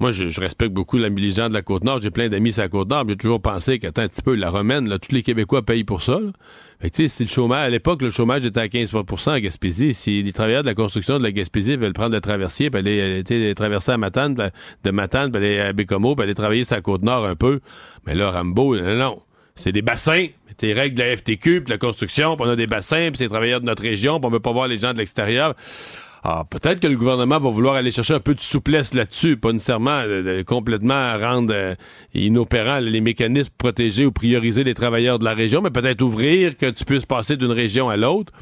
Moi, 0.00 0.10
je, 0.10 0.40
respecte 0.40 0.72
beaucoup 0.72 0.98
la 0.98 1.08
de 1.08 1.54
la 1.54 1.62
Côte-Nord. 1.62 2.02
J'ai 2.02 2.10
plein 2.10 2.28
d'amis 2.28 2.52
sur 2.52 2.62
la 2.62 2.68
Côte-Nord. 2.68 3.04
J'ai 3.08 3.16
toujours 3.16 3.40
pensé 3.40 3.78
qu'attends 3.78 4.02
un 4.02 4.08
petit 4.08 4.22
peu, 4.22 4.34
la 4.34 4.50
romaine, 4.50 4.88
là, 4.88 4.98
tous 4.98 5.14
les 5.14 5.22
Québécois 5.22 5.62
payent 5.62 5.84
pour 5.84 6.02
ça. 6.02 6.18
Fait 6.80 6.90
que, 6.90 7.06
si 7.06 7.22
le 7.22 7.28
chômage, 7.28 7.66
à 7.66 7.70
l'époque, 7.70 8.02
le 8.02 8.10
chômage 8.10 8.44
était 8.44 8.60
à 8.60 8.66
15% 8.66 9.30
à 9.30 9.40
Gaspésie. 9.40 9.94
Si 9.94 10.22
les 10.22 10.32
travailleurs 10.32 10.62
de 10.62 10.66
la 10.66 10.74
construction 10.74 11.18
de 11.18 11.22
la 11.22 11.30
Gaspésie 11.30 11.76
veulent 11.76 11.92
prendre 11.92 12.14
le 12.14 12.20
traversier, 12.20 12.70
puis 12.70 12.80
aller, 12.80 13.54
traverser 13.54 13.92
à 13.92 13.96
Matane, 13.96 14.34
de 14.34 14.90
Matane, 14.90 15.30
puis 15.30 15.44
aller 15.44 15.60
à 15.60 15.72
Bécomo, 15.72 16.16
puis 16.16 16.24
aller 16.24 16.34
travailler 16.34 16.64
sur 16.64 16.74
la 16.74 16.82
Côte-Nord 16.82 17.24
un 17.26 17.36
peu. 17.36 17.60
Mais 18.04 18.16
là, 18.16 18.32
Rambo, 18.32 18.76
non. 18.76 19.20
C'est 19.54 19.70
des 19.70 19.82
bassins. 19.82 20.26
Tes 20.56 20.72
règles 20.72 20.96
de 20.96 21.02
la 21.02 21.16
FTQ, 21.16 21.62
puis 21.62 21.70
la 21.70 21.78
construction, 21.78 22.36
puis 22.36 22.46
on 22.46 22.50
a 22.50 22.56
des 22.56 22.66
bassins, 22.66 23.08
puis 23.08 23.18
c'est 23.18 23.24
les 23.24 23.30
travailleurs 23.30 23.60
de 23.60 23.66
notre 23.66 23.82
région, 23.82 24.18
puis 24.18 24.26
on 24.26 24.30
veut 24.30 24.40
pas 24.40 24.52
voir 24.52 24.68
les 24.68 24.76
gens 24.76 24.92
de 24.92 24.98
l'extérieur. 24.98 25.54
Ah, 26.26 26.44
peut-être 26.48 26.80
que 26.80 26.86
le 26.86 26.96
gouvernement 26.96 27.38
va 27.38 27.50
vouloir 27.50 27.74
aller 27.74 27.90
chercher 27.90 28.14
un 28.14 28.20
peu 28.20 28.34
de 28.34 28.40
souplesse 28.40 28.94
là-dessus, 28.94 29.36
pas 29.36 29.52
nécessairement 29.52 30.00
euh, 30.06 30.42
complètement 30.42 31.18
rendre 31.18 31.52
euh, 31.54 31.74
inopérants 32.14 32.78
les 32.78 33.02
mécanismes 33.02 33.50
pour 33.50 33.68
protéger 33.68 34.06
ou 34.06 34.10
prioriser 34.10 34.64
les 34.64 34.72
travailleurs 34.72 35.18
de 35.18 35.24
la 35.26 35.34
région, 35.34 35.60
mais 35.60 35.70
peut-être 35.70 36.00
ouvrir 36.00 36.56
que 36.56 36.70
tu 36.70 36.86
puisses 36.86 37.04
passer 37.04 37.36
d'une 37.36 37.52
région 37.52 37.90
à 37.90 37.98
l'autre. 37.98 38.32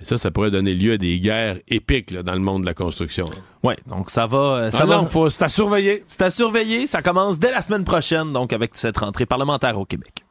Et 0.00 0.04
ça, 0.04 0.18
ça 0.18 0.30
pourrait 0.30 0.52
donner 0.52 0.72
lieu 0.72 0.92
à 0.92 0.96
des 0.98 1.18
guerres 1.18 1.56
épiques 1.66 2.14
dans 2.14 2.32
le 2.32 2.38
monde 2.38 2.62
de 2.62 2.66
la 2.66 2.74
construction. 2.74 3.28
Oui, 3.64 3.74
donc 3.88 4.08
ça 4.08 4.28
va. 4.28 4.38
Euh, 4.38 4.70
ça 4.70 4.84
ah 4.84 4.86
va. 4.86 5.30
c'est 5.30 5.42
à 5.42 5.48
surveiller. 5.48 6.04
C'est 6.06 6.22
à 6.22 6.30
surveiller. 6.30 6.86
Ça 6.86 7.02
commence 7.02 7.40
dès 7.40 7.50
la 7.50 7.60
semaine 7.60 7.84
prochaine, 7.84 8.32
donc 8.32 8.52
avec 8.52 8.72
cette 8.74 8.98
rentrée 8.98 9.26
parlementaire 9.26 9.76
au 9.80 9.84
Québec. 9.84 10.24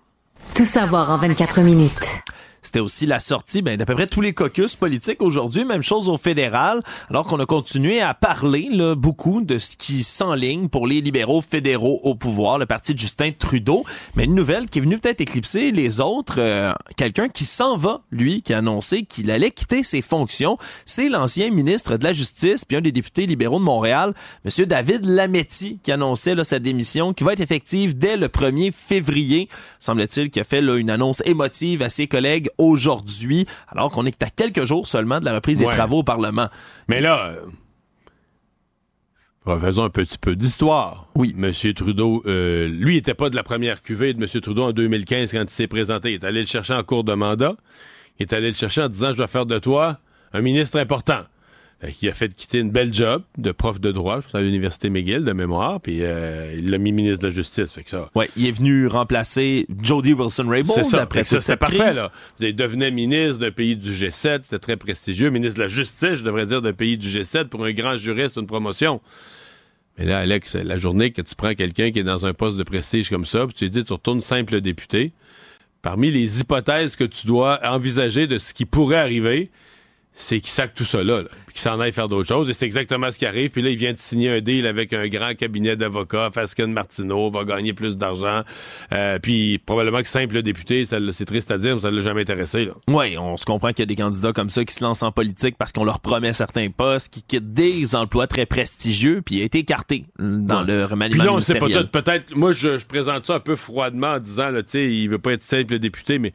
Tout 0.55 0.63
savoir 0.63 1.11
en 1.11 1.17
24 1.17 1.59
minutes. 1.59 2.21
C'était 2.61 2.79
aussi 2.79 3.05
la 3.05 3.19
sortie 3.19 3.61
ben, 3.61 3.77
d'à 3.77 3.85
peu 3.85 3.95
près 3.95 4.07
tous 4.07 4.21
les 4.21 4.33
caucus 4.33 4.75
politiques 4.75 5.21
aujourd'hui, 5.21 5.65
même 5.65 5.81
chose 5.81 6.09
au 6.09 6.17
fédéral, 6.17 6.81
alors 7.09 7.25
qu'on 7.25 7.39
a 7.39 7.45
continué 7.45 8.01
à 8.01 8.13
parler 8.13 8.69
là, 8.71 8.95
beaucoup 8.95 9.41
de 9.41 9.57
ce 9.57 9.77
qui 9.77 10.03
s'enligne 10.03 10.67
pour 10.67 10.87
les 10.87 11.01
libéraux 11.01 11.41
fédéraux 11.41 11.99
au 12.03 12.15
pouvoir, 12.15 12.57
le 12.57 12.65
parti 12.65 12.93
de 12.93 12.99
Justin 12.99 13.31
Trudeau. 13.31 13.83
Mais 14.15 14.25
une 14.25 14.35
nouvelle 14.35 14.69
qui 14.69 14.79
est 14.79 14.81
venue 14.81 14.97
peut-être 14.97 15.21
éclipser 15.21 15.71
les 15.71 16.01
autres, 16.01 16.35
euh, 16.39 16.73
quelqu'un 16.97 17.29
qui 17.29 17.45
s'en 17.45 17.77
va, 17.77 18.01
lui, 18.11 18.41
qui 18.41 18.53
a 18.53 18.57
annoncé 18.59 19.03
qu'il 19.03 19.31
allait 19.31 19.51
quitter 19.51 19.83
ses 19.83 20.01
fonctions, 20.01 20.57
c'est 20.85 21.09
l'ancien 21.09 21.49
ministre 21.51 21.97
de 21.97 22.03
la 22.03 22.13
Justice, 22.13 22.65
puis 22.65 22.77
un 22.77 22.81
des 22.81 22.91
députés 22.91 23.25
libéraux 23.25 23.59
de 23.59 23.63
Montréal, 23.63 24.13
M. 24.45 24.65
David 24.65 25.05
Lametti, 25.05 25.79
qui 25.81 25.91
annonçait 25.91 26.35
là, 26.35 26.43
sa 26.43 26.59
démission, 26.59 27.13
qui 27.13 27.23
va 27.23 27.33
être 27.33 27.39
effective 27.39 27.97
dès 27.97 28.17
le 28.17 28.27
1er 28.27 28.71
février. 28.71 29.49
Semble-t-il 29.79 30.29
qu'il 30.29 30.41
a 30.41 30.45
fait 30.45 30.61
là, 30.61 30.75
une 30.75 30.89
annonce 30.89 31.21
émotive 31.25 31.81
à 31.81 31.89
ses 31.89 32.07
collègues 32.07 32.48
aujourd'hui, 32.57 33.45
alors 33.67 33.91
qu'on 33.91 34.05
est 34.05 34.21
à 34.23 34.29
quelques 34.29 34.65
jours 34.65 34.87
seulement 34.87 35.19
de 35.19 35.25
la 35.25 35.33
reprise 35.33 35.59
des 35.59 35.65
travaux 35.65 35.99
au 35.99 36.03
Parlement. 36.03 36.47
Mais 36.87 37.01
là, 37.01 37.33
euh, 39.47 39.59
faisons 39.59 39.83
un 39.83 39.89
petit 39.89 40.17
peu 40.17 40.35
d'histoire. 40.35 41.07
Oui. 41.15 41.35
M. 41.37 41.51
Trudeau, 41.73 42.23
euh, 42.25 42.67
lui, 42.67 42.95
n'était 42.95 43.13
pas 43.13 43.29
de 43.29 43.35
la 43.35 43.43
première 43.43 43.81
cuvée 43.81 44.13
de 44.13 44.21
M. 44.21 44.41
Trudeau 44.41 44.63
en 44.63 44.71
2015 44.71 45.31
quand 45.31 45.43
il 45.43 45.49
s'est 45.49 45.67
présenté. 45.67 46.11
Il 46.11 46.15
est 46.15 46.25
allé 46.25 46.41
le 46.41 46.47
chercher 46.47 46.73
en 46.73 46.83
cours 46.83 47.03
de 47.03 47.13
mandat. 47.13 47.55
Il 48.19 48.23
est 48.23 48.33
allé 48.33 48.47
le 48.47 48.55
chercher 48.55 48.83
en 48.83 48.89
disant, 48.89 49.11
je 49.11 49.17
dois 49.17 49.27
faire 49.27 49.45
de 49.45 49.57
toi 49.59 49.99
un 50.33 50.41
ministre 50.41 50.77
important. 50.79 51.21
Il 52.01 52.09
a 52.09 52.13
fait 52.13 52.35
quitter 52.35 52.59
une 52.59 52.71
belle 52.71 52.93
job 52.93 53.23
de 53.37 53.51
prof 53.53 53.79
de 53.79 53.93
droit 53.93 54.19
à 54.33 54.41
l'université 54.41 54.89
McGill 54.89 55.23
de 55.23 55.31
mémoire, 55.31 55.79
puis 55.79 55.99
euh, 56.01 56.53
il 56.57 56.69
l'a 56.71 56.77
mis 56.77 56.91
ministre 56.91 57.19
de 57.19 57.27
la 57.27 57.33
Justice. 57.33 57.71
Fait 57.71 57.83
que 57.83 57.89
ça. 57.89 58.09
Ouais, 58.15 58.29
il 58.35 58.47
est 58.47 58.51
venu 58.51 58.87
remplacer 58.87 59.65
Jody 59.81 60.11
Wilson-Raybould. 60.11 60.75
C'est 60.75 60.83
ça. 60.83 61.01
Après 61.01 61.23
ça, 61.23 61.39
c'était 61.39 61.55
parfait 61.55 61.93
là. 61.93 62.11
Il 62.41 62.53
devenait 62.55 62.91
ministre 62.91 63.39
d'un 63.39 63.51
pays 63.51 63.77
du 63.77 63.91
G7, 63.91 64.41
c'était 64.43 64.59
très 64.59 64.75
prestigieux. 64.75 65.29
Ministre 65.29 65.57
de 65.57 65.63
la 65.63 65.69
Justice, 65.69 66.15
je 66.15 66.23
devrais 66.23 66.45
dire, 66.45 66.61
d'un 66.61 66.73
pays 66.73 66.97
du 66.97 67.07
G7 67.07 67.45
pour 67.45 67.63
un 67.63 67.71
grand 67.71 67.95
juriste, 67.95 68.35
une 68.35 68.47
promotion. 68.47 68.99
Mais 69.97 70.05
là, 70.05 70.19
Alex, 70.19 70.55
la 70.55 70.77
journée 70.77 71.11
que 71.11 71.21
tu 71.21 71.35
prends 71.35 71.53
quelqu'un 71.53 71.91
qui 71.91 71.99
est 71.99 72.03
dans 72.03 72.25
un 72.25 72.33
poste 72.33 72.57
de 72.57 72.63
prestige 72.63 73.09
comme 73.09 73.25
ça, 73.25 73.45
puis 73.45 73.53
tu 73.53 73.63
lui 73.65 73.71
dis, 73.71 73.85
tu 73.85 73.93
retournes 73.93 74.21
simple 74.21 74.59
député. 74.59 75.13
Parmi 75.81 76.11
les 76.11 76.41
hypothèses 76.41 76.97
que 76.97 77.05
tu 77.05 77.25
dois 77.25 77.59
envisager 77.63 78.27
de 78.27 78.37
ce 78.37 78.53
qui 78.53 78.65
pourrait 78.65 78.97
arriver, 78.97 79.49
c'est 80.11 80.39
qu'il 80.39 80.49
sac 80.49 80.73
tout 80.73 80.85
ça 80.85 81.03
là, 81.03 81.23
puis 81.23 81.53
qu'il 81.53 81.61
s'en 81.61 81.79
aille 81.79 81.93
faire 81.93 82.09
d'autres 82.09 82.27
choses. 82.27 82.49
Et 82.49 82.53
c'est 82.53 82.65
exactement 82.65 83.11
ce 83.11 83.17
qui 83.17 83.25
arrive. 83.25 83.51
Puis 83.51 83.61
là, 83.61 83.69
il 83.69 83.77
vient 83.77 83.93
de 83.93 83.97
signer 83.97 84.29
un 84.29 84.41
deal 84.41 84.67
avec 84.67 84.91
un 84.91 85.07
grand 85.07 85.33
cabinet 85.33 85.75
d'avocats. 85.75 86.29
Fasken 86.33 86.73
Martineau 86.73 87.29
va 87.29 87.45
gagner 87.45 87.73
plus 87.73 87.97
d'argent. 87.97 88.41
Euh, 88.91 89.19
puis 89.19 89.59
probablement 89.59 90.01
que 90.01 90.07
simple 90.07 90.41
député, 90.41 90.85
c'est 90.85 91.25
triste 91.25 91.51
à 91.51 91.57
dire, 91.57 91.79
ça 91.79 91.91
ne 91.91 91.97
l'a 91.97 92.03
jamais 92.03 92.21
intéressé. 92.21 92.69
Oui, 92.87 93.17
on 93.17 93.37
se 93.37 93.45
comprend 93.45 93.69
qu'il 93.69 93.79
y 93.79 93.83
a 93.83 93.85
des 93.85 93.95
candidats 93.95 94.33
comme 94.33 94.49
ça 94.49 94.65
qui 94.65 94.73
se 94.73 94.83
lancent 94.83 95.03
en 95.03 95.11
politique 95.11 95.55
parce 95.57 95.71
qu'on 95.71 95.85
leur 95.85 95.99
promet 95.99 96.33
certains 96.33 96.69
postes, 96.69 97.13
qui 97.13 97.23
quittent 97.23 97.53
des 97.53 97.95
emplois 97.95 98.27
très 98.27 98.45
prestigieux, 98.45 99.21
puis 99.23 99.35
il 99.35 99.41
a 99.41 99.45
été 99.45 99.59
écarté 99.59 100.05
dans 100.17 100.63
le 100.63 100.85
remaniement 100.85 101.19
puis 101.19 101.27
là, 101.27 101.33
on 101.33 101.41
sait 101.41 101.55
peut-être, 101.55 101.91
peut-être, 101.91 102.35
moi, 102.35 102.53
je, 102.53 102.77
présente 102.85 103.25
ça 103.25 103.35
un 103.35 103.39
peu 103.39 103.55
froidement 103.55 104.13
en 104.13 104.19
disant, 104.19 104.51
tu 104.53 104.63
sais, 104.67 104.85
il 104.85 105.09
veut 105.09 105.19
pas 105.19 105.33
être 105.33 105.43
simple 105.43 105.79
député, 105.79 106.19
mais 106.19 106.33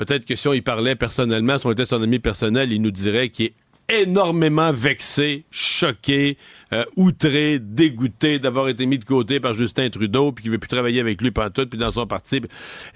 Peut-être 0.00 0.24
que 0.24 0.34
si 0.34 0.48
on 0.48 0.54
y 0.54 0.62
parlait 0.62 0.96
personnellement, 0.96 1.58
si 1.58 1.66
on 1.66 1.72
était 1.72 1.84
son 1.84 2.02
ami 2.02 2.20
personnel, 2.20 2.72
il 2.72 2.80
nous 2.80 2.90
dirait 2.90 3.28
qu'il 3.28 3.44
est 3.44 3.54
énormément 3.90 4.72
vexé, 4.72 5.44
choqué, 5.50 6.38
euh, 6.72 6.86
outré, 6.96 7.58
dégoûté 7.58 8.38
d'avoir 8.38 8.70
été 8.70 8.86
mis 8.86 8.98
de 8.98 9.04
côté 9.04 9.40
par 9.40 9.52
Justin 9.52 9.90
Trudeau, 9.90 10.32
puis 10.32 10.44
qu'il 10.44 10.52
veut 10.52 10.58
plus 10.58 10.68
travailler 10.68 11.00
avec 11.00 11.20
lui 11.20 11.30
tout, 11.52 11.66
puis 11.66 11.78
dans 11.78 11.90
son 11.90 12.06
parti. 12.06 12.40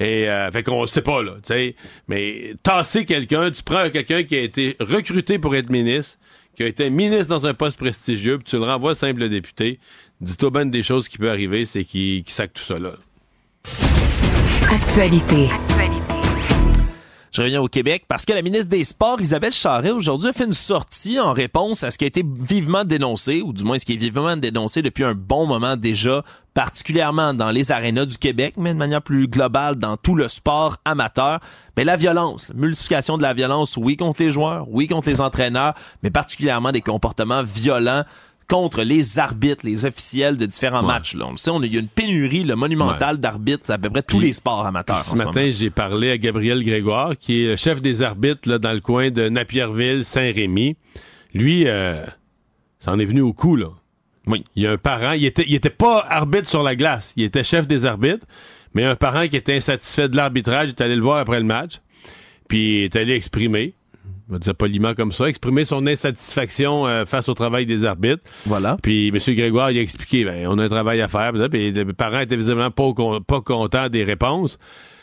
Et 0.01 0.31
euh, 0.31 0.51
fait 0.51 0.63
qu'on 0.63 0.87
sait 0.87 1.03
pas 1.03 1.23
là, 1.23 1.33
tu 1.47 1.53
sais. 1.53 1.77
Mais 2.09 2.55
tasser 2.63 3.05
quelqu'un, 3.05 3.51
tu 3.51 3.63
prends 3.63 3.91
quelqu'un 3.91 4.23
qui 4.23 4.37
a 4.37 4.41
été 4.41 4.75
recruté 4.81 5.39
pour 5.39 5.55
être 5.57 5.69
ministre, 5.69 6.17
qui 6.57 6.63
a 6.63 6.67
été 6.67 6.89
ministre 6.89 7.29
dans 7.29 7.47
un 7.47 7.53
poste 7.53 7.79
prestigieux, 7.79 8.39
puis 8.39 8.45
tu 8.45 8.57
le 8.57 8.65
renvoies 8.65 8.95
simple 8.95 9.29
député. 9.29 9.79
Dis-toi 10.23 10.49
bien 10.49 10.65
des 10.65 10.83
choses 10.83 11.09
qui 11.09 11.19
peuvent 11.19 11.29
arriver, 11.29 11.67
c'est 11.67 11.85
qu'il 11.85 12.25
qu 12.25 12.33
tout 12.55 12.63
ça 12.63 12.79
là. 12.79 12.95
Actualité. 14.73 15.51
Je 17.35 17.43
reviens 17.43 17.61
au 17.61 17.67
Québec 17.67 18.05
parce 18.07 18.25
que 18.25 18.33
la 18.33 18.43
ministre 18.43 18.69
des 18.69 18.85
Sports, 18.85 19.21
Isabelle 19.21 19.53
Charret, 19.53 19.91
aujourd'hui 19.91 20.29
a 20.29 20.33
fait 20.33 20.45
une 20.45 20.53
sortie 20.53 21.19
en 21.19 21.33
réponse 21.33 21.83
à 21.83 21.91
ce 21.91 21.99
qui 21.99 22.05
a 22.05 22.07
été 22.07 22.25
vivement 22.25 22.85
dénoncé, 22.85 23.43
ou 23.43 23.53
du 23.53 23.65
moins 23.65 23.77
ce 23.77 23.85
qui 23.85 23.95
est 23.95 23.97
vivement 23.97 24.37
dénoncé 24.37 24.83
depuis 24.83 25.03
un 25.03 25.15
bon 25.15 25.45
moment 25.45 25.77
déjà, 25.77 26.23
particulièrement 26.55 27.35
dans 27.35 27.51
les 27.51 27.73
arénas 27.73 28.07
du 28.07 28.19
Québec, 28.19 28.55
mais 28.57 28.73
de 28.73 28.79
manière 28.79 29.03
plus 29.03 29.27
globale 29.27 29.75
dans 29.75 29.97
tout 29.97 30.15
le 30.15 30.29
sport 30.29 30.77
amateur. 30.85 31.41
Mais 31.77 31.83
la 31.83 31.97
violence, 31.97 32.53
multiplication 32.55 33.19
de 33.19 33.23
la 33.23 33.35
violence, 33.35 33.77
oui 33.77 33.97
contre 33.97 34.23
les 34.23 34.31
joueurs, 34.31 34.69
oui 34.71 34.87
contre 34.87 35.09
les 35.09 35.21
entraîneurs, 35.21 35.75
mais 36.05 36.11
particulièrement 36.13 36.71
des 36.71 36.83
comportements 36.83 37.43
violents 37.43 38.05
contre 38.49 38.83
les 38.83 39.19
arbitres, 39.19 39.65
les 39.67 39.85
officiels 39.85 40.37
de 40.37 40.47
différents 40.47 40.83
matchs. 40.83 41.15
Là. 41.15 41.27
On 41.27 41.33
le 41.33 41.37
sait, 41.37 41.51
on 41.51 41.63
a, 41.63 41.67
il 41.67 41.75
y 41.75 41.77
a 41.77 41.81
une 41.81 41.89
pénurie 41.89 42.45
le 42.45 42.57
monumentale 42.57 43.19
d'arbitres 43.19 43.71
à 43.71 43.79
peu 43.79 43.91
près 43.91 44.03
tous 44.03 44.21
les 44.21 44.33
sports 44.33 44.67
amateurs. 44.67 45.05
Ce, 45.05 45.17
matin, 45.17 45.51
j'ai 45.51 45.71
parlé 45.71 46.11
à 46.11 46.19
Gabriel 46.19 46.63
Grégoire, 46.63 47.17
qui 47.19 47.43
est 47.43 47.49
le 47.49 47.57
chef 47.57 47.81
des 47.81 48.03
arbitres 48.03 48.49
là, 48.49 48.59
dans 48.59 48.73
le 48.73 48.81
coin 48.81 49.11
de 49.11 49.29
Napierville, 49.29 50.05
Saint-Rémy. 50.05 50.77
Lui, 51.35 51.67
euh, 51.67 52.05
ça 52.79 52.93
en 52.93 52.99
est 52.99 53.05
venu 53.05 53.21
au 53.21 53.33
coup, 53.33 53.57
là. 53.57 53.69
Oui. 54.27 54.45
Il 54.57 54.63
y 54.63 54.67
a 54.67 54.73
un 54.73 54.79
parent, 54.79 55.13
il 55.13 55.25
était, 55.25 55.45
il 55.47 55.55
était 55.55 55.71
pas 55.71 56.05
arbitre 56.09 56.49
sur 56.49 56.63
la 56.63 56.77
glace, 56.77 57.13
il 57.17 57.25
était 57.25 57.45
chef 57.45 57.67
des 57.67 57.85
arbitres, 57.85 58.27
mais 58.73 58.85
un 58.85 58.97
parent 58.97 59.29
qui 59.29 59.37
était 59.37 59.55
insatisfait 59.55 60.09
de 60.09 60.17
l'arbitrage 60.17 60.71
est 60.71 60.81
allé 60.81 60.97
le 60.97 61.03
voir 61.03 61.19
après 61.19 61.39
le 61.39 61.45
match, 61.45 61.81
puis 62.49 62.85
est 62.85 62.97
allé 62.97 63.15
exprimer 63.15 63.75
va 64.29 64.39
dire 64.39 64.55
poliment 64.55 64.95
comme 64.95 65.13
ça, 65.13 65.29
exprimer 65.29 65.65
son 65.65 65.87
insatisfaction 65.87 66.87
euh, 66.87 67.05
face 67.05 67.29
au 67.29 67.35
travail 67.35 67.67
des 67.67 67.85
arbitres. 67.85 68.23
Voilà. 68.47 68.77
Puis 68.83 69.09
M. 69.09 69.19
Grégoire, 69.35 69.71
il 69.71 69.79
a 69.79 69.83
expliqué, 69.83 70.25
ben, 70.25 70.47
on 70.49 70.59
a 70.59 70.65
un 70.65 70.69
travail 70.69 71.01
à 71.01 71.09
faire, 71.09 71.33
puis 71.51 71.73
les 71.73 71.85
parents 71.93 72.21
étaient 72.21 72.37
visiblement 72.37 72.71
pas, 72.71 72.93
pas 73.27 73.41
contents 73.41 73.89
des 73.89 74.05
réponses. 74.05 74.59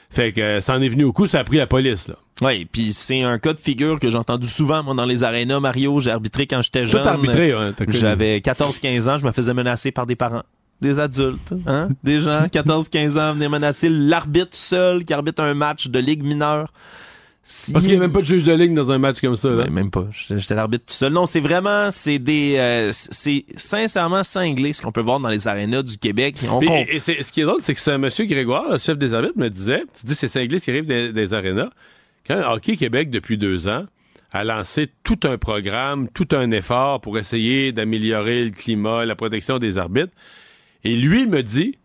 Fait 0.10 0.34
que 0.34 0.60
ça 0.60 0.76
en 0.76 0.82
est 0.82 0.90
venu 0.90 1.06
au 1.06 1.14
coup, 1.14 1.28
ça 1.28 1.40
a 1.40 1.44
pris 1.44 1.58
la 1.58 1.68
police, 1.68 2.08
là. 2.08 2.16
Oui, 2.42 2.66
puis 2.66 2.92
c'est 2.92 3.22
un 3.22 3.38
cas 3.38 3.54
de 3.54 3.60
figure 3.60 4.00
que 4.00 4.10
j'ai 4.10 4.18
entendu 4.18 4.48
souvent, 4.48 4.82
moi, 4.82 4.96
dans 4.96 5.06
les 5.06 5.24
arénas. 5.24 5.60
Mario, 5.60 6.00
j'ai 6.00 6.10
arbitré 6.10 6.48
quand 6.48 6.64
j'étais 6.64 6.88
jeune. 6.88 7.08
arbitré, 7.08 7.54
J'avais 7.88 8.40
14-15 8.40 9.10
ans, 9.10 9.18
je 9.20 9.26
me 9.26 9.32
faisais 9.32 9.54
menacer 9.54 9.92
par 9.92 10.08
des 10.08 10.16
parents 10.16 10.42
des 10.82 11.00
adultes, 11.00 11.54
hein? 11.68 11.90
des 12.04 12.22
gens, 12.22 12.48
14-15 12.48 13.20
ans, 13.20 13.34
venaient 13.34 13.50
menacer 13.50 13.88
l'arbitre 13.88 14.58
seul 14.58 15.06
qui 15.06 15.14
arbitre 15.14 15.44
un 15.44 15.54
match 15.54 15.88
de 15.88 16.00
ligue 16.00 16.24
mineure. 16.24 16.74
Parce 17.44 17.86
qu'il 17.86 17.94
n'y 17.94 17.98
a 17.98 18.02
même 18.02 18.14
pas 18.14 18.20
de 18.20 18.26
juge 18.26 18.44
de 18.44 18.54
ligne 18.54 18.76
dans 18.76 18.92
un 18.92 19.00
match 19.00 19.20
comme 19.20 19.36
ça. 19.36 19.50
Là. 19.50 19.64
Ben, 19.64 19.74
même 19.74 19.90
pas. 19.90 20.08
J'étais 20.12 20.54
l'arbitre 20.54 20.86
tout 20.86 20.94
seul. 20.94 21.12
Non, 21.12 21.26
c'est 21.26 21.40
vraiment, 21.40 21.90
c'est 21.90 22.20
des, 22.20 22.58
euh, 22.58 22.90
c'est 22.92 23.46
sincèrement 23.56 24.22
cinglé 24.22 24.74
ce 24.74 24.82
qu'on 24.82 24.92
peut 24.92 25.02
voir 25.02 25.20
dans 25.20 25.30
les 25.30 25.48
arénas 25.48 25.82
du 25.82 25.98
Québec. 25.98 26.38
et, 26.62 27.00
ce 27.00 27.32
qui 27.32 27.42
est 27.42 27.46
drôle, 27.46 27.62
c'est 27.62 27.74
que 27.74 27.80
c'est 27.80 27.98
monsieur 27.98 28.26
Grégoire, 28.26 28.72
le 28.72 28.78
chef 28.78 28.98
des 28.98 29.16
arbitres, 29.16 29.38
me 29.38 29.50
disait, 29.50 29.84
tu 30.00 30.06
dis 30.06 30.14
c'est 30.14 30.28
cinglé 30.28 30.60
ce 30.60 30.66
qui 30.66 30.70
arrive 30.70 30.86
des, 30.86 31.12
des 31.12 31.34
arénas. 31.34 31.70
Quand 32.28 32.40
Hockey 32.54 32.78
Québec, 32.78 33.10
depuis 33.10 33.40
deux 33.40 33.68
ans, 33.68 33.86
a 34.32 34.44
lancé 34.44 34.90
tout 35.04 35.20
un 35.24 35.38
programme, 35.38 36.10
tout 36.10 36.28
un 36.34 36.52
effort 36.52 37.02
pour 37.02 37.18
essayer 37.18 37.72
d'améliorer 37.72 38.46
le 38.46 38.52
climat, 38.52 39.04
la 39.04 39.16
protection 39.16 39.58
des 39.58 39.80
arbitres. 39.80 40.14
Et 40.84 40.96
lui 40.96 41.26
me 41.26 41.42
dit, 41.42 41.78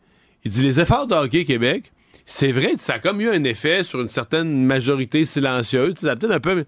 il 0.45 0.51
dit 0.51 0.63
les 0.63 0.81
efforts 0.81 1.07
de 1.07 1.15
Hockey 1.15 1.45
Québec 1.45 1.93
c'est 2.29 2.51
vrai, 2.51 2.73
ça 2.77 2.95
a 2.95 2.99
comme 2.99 3.21
eu 3.21 3.31
un 3.31 3.45
effet 3.45 3.85
sur 3.85 4.01
une 4.01 4.09
certaine 4.09 4.67
majorité 4.67 5.25
silencieuse. 5.25 5.95
Ça 5.95 6.17
peut-être 6.17 6.33
un 6.33 6.41
peu. 6.41 6.65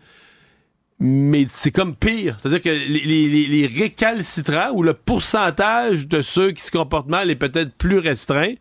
Mais 1.00 1.46
c'est 1.48 1.72
comme 1.72 1.96
pire. 1.96 2.36
C'est-à-dire 2.38 2.62
que 2.62 2.68
les, 2.68 3.46
les, 3.46 3.66
récalcitrants 3.66 4.70
ou 4.72 4.84
le 4.84 4.94
pourcentage 4.94 6.06
de 6.06 6.22
ceux 6.22 6.52
qui 6.52 6.62
se 6.62 6.70
comportent 6.70 7.09
mal 7.09 7.28
est 7.30 7.36
peut-être 7.36 7.74
plus 7.74 7.98
restreint. 7.98 8.54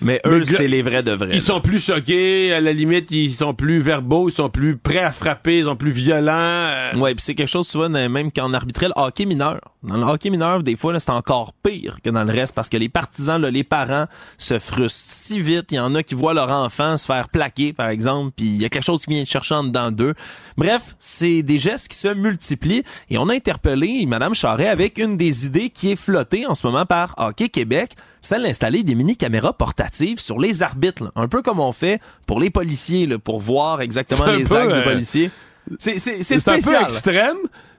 Mais 0.00 0.20
eux, 0.26 0.44
c'est 0.44 0.68
les 0.68 0.82
vrais 0.82 1.02
de 1.02 1.12
vrais. 1.12 1.30
Ils 1.32 1.40
sont 1.40 1.60
plus 1.60 1.84
choqués, 1.84 2.52
à 2.52 2.60
la 2.60 2.72
limite, 2.72 3.10
ils 3.10 3.32
sont 3.32 3.54
plus 3.54 3.80
verbaux, 3.80 4.28
ils 4.28 4.34
sont 4.34 4.48
plus 4.48 4.76
prêts 4.76 4.98
à 4.98 5.12
frapper, 5.12 5.58
ils 5.58 5.64
sont 5.64 5.76
plus 5.76 5.90
violents. 5.90 6.32
Euh. 6.32 6.90
Ouais, 6.96 7.14
puis 7.14 7.22
c'est 7.24 7.34
quelque 7.34 7.48
chose, 7.48 7.68
souvent, 7.68 7.88
même 7.88 8.32
qu'en 8.32 8.52
arbitrait 8.54 8.86
le 8.86 8.92
hockey 8.96 9.26
mineur. 9.26 9.60
Dans 9.82 9.96
le 9.96 10.02
hockey 10.02 10.30
mineur, 10.30 10.62
des 10.62 10.76
fois, 10.76 10.98
c'est 11.00 11.10
encore 11.10 11.52
pire 11.62 11.98
que 12.02 12.10
dans 12.10 12.24
le 12.24 12.32
reste 12.32 12.54
parce 12.54 12.68
que 12.68 12.76
les 12.76 12.88
partisans, 12.88 13.40
là, 13.40 13.50
les 13.50 13.64
parents 13.64 14.06
se 14.38 14.58
frustrent 14.58 15.12
si 15.12 15.40
vite. 15.40 15.66
Il 15.70 15.76
y 15.76 15.78
en 15.78 15.94
a 15.94 16.02
qui 16.02 16.14
voient 16.14 16.34
leur 16.34 16.50
enfant 16.50 16.96
se 16.96 17.06
faire 17.06 17.28
plaquer, 17.28 17.72
par 17.72 17.88
exemple, 17.88 18.32
puis 18.36 18.46
il 18.46 18.60
y 18.60 18.64
a 18.64 18.68
quelque 18.68 18.84
chose 18.84 19.04
qui 19.04 19.10
vient 19.10 19.24
chercher 19.24 19.54
en 19.54 19.64
dedans 19.64 19.90
d'eux. 19.90 20.14
Bref, 20.56 20.94
c'est 20.98 21.42
des 21.42 21.58
gestes 21.58 21.88
qui 21.88 21.96
se 21.96 22.08
multiplient 22.08 22.84
et 23.08 23.18
on 23.18 23.28
a 23.28 23.34
interpellé 23.34 24.04
Madame 24.06 24.34
Charret 24.34 24.68
avec 24.68 24.98
une 24.98 25.16
des 25.16 25.46
idées 25.46 25.70
qui 25.70 25.92
est 25.92 25.96
flottée 25.96 26.46
en 26.46 26.54
ce 26.54 26.66
moment 26.66 26.84
par 26.84 27.14
Hockey 27.16 27.48
Québec 27.48 27.92
celle 28.20 28.42
d'installer 28.42 28.82
des 28.82 28.94
mini-caméras 28.94 29.52
portatives 29.54 30.20
sur 30.20 30.38
les 30.38 30.62
arbitres, 30.62 31.12
un 31.16 31.28
peu 31.28 31.42
comme 31.42 31.60
on 31.60 31.72
fait 31.72 32.00
pour 32.26 32.40
les 32.40 32.50
policiers, 32.50 33.06
là, 33.06 33.18
pour 33.18 33.40
voir 33.40 33.80
exactement 33.80 34.26
les 34.26 34.52
actes 34.52 34.68
des 34.68 34.78
euh, 34.78 34.84
policiers. 34.84 35.30
C'est 35.78 36.48
un 36.48 36.60
peu 36.60 36.82
extrême, 36.82 37.36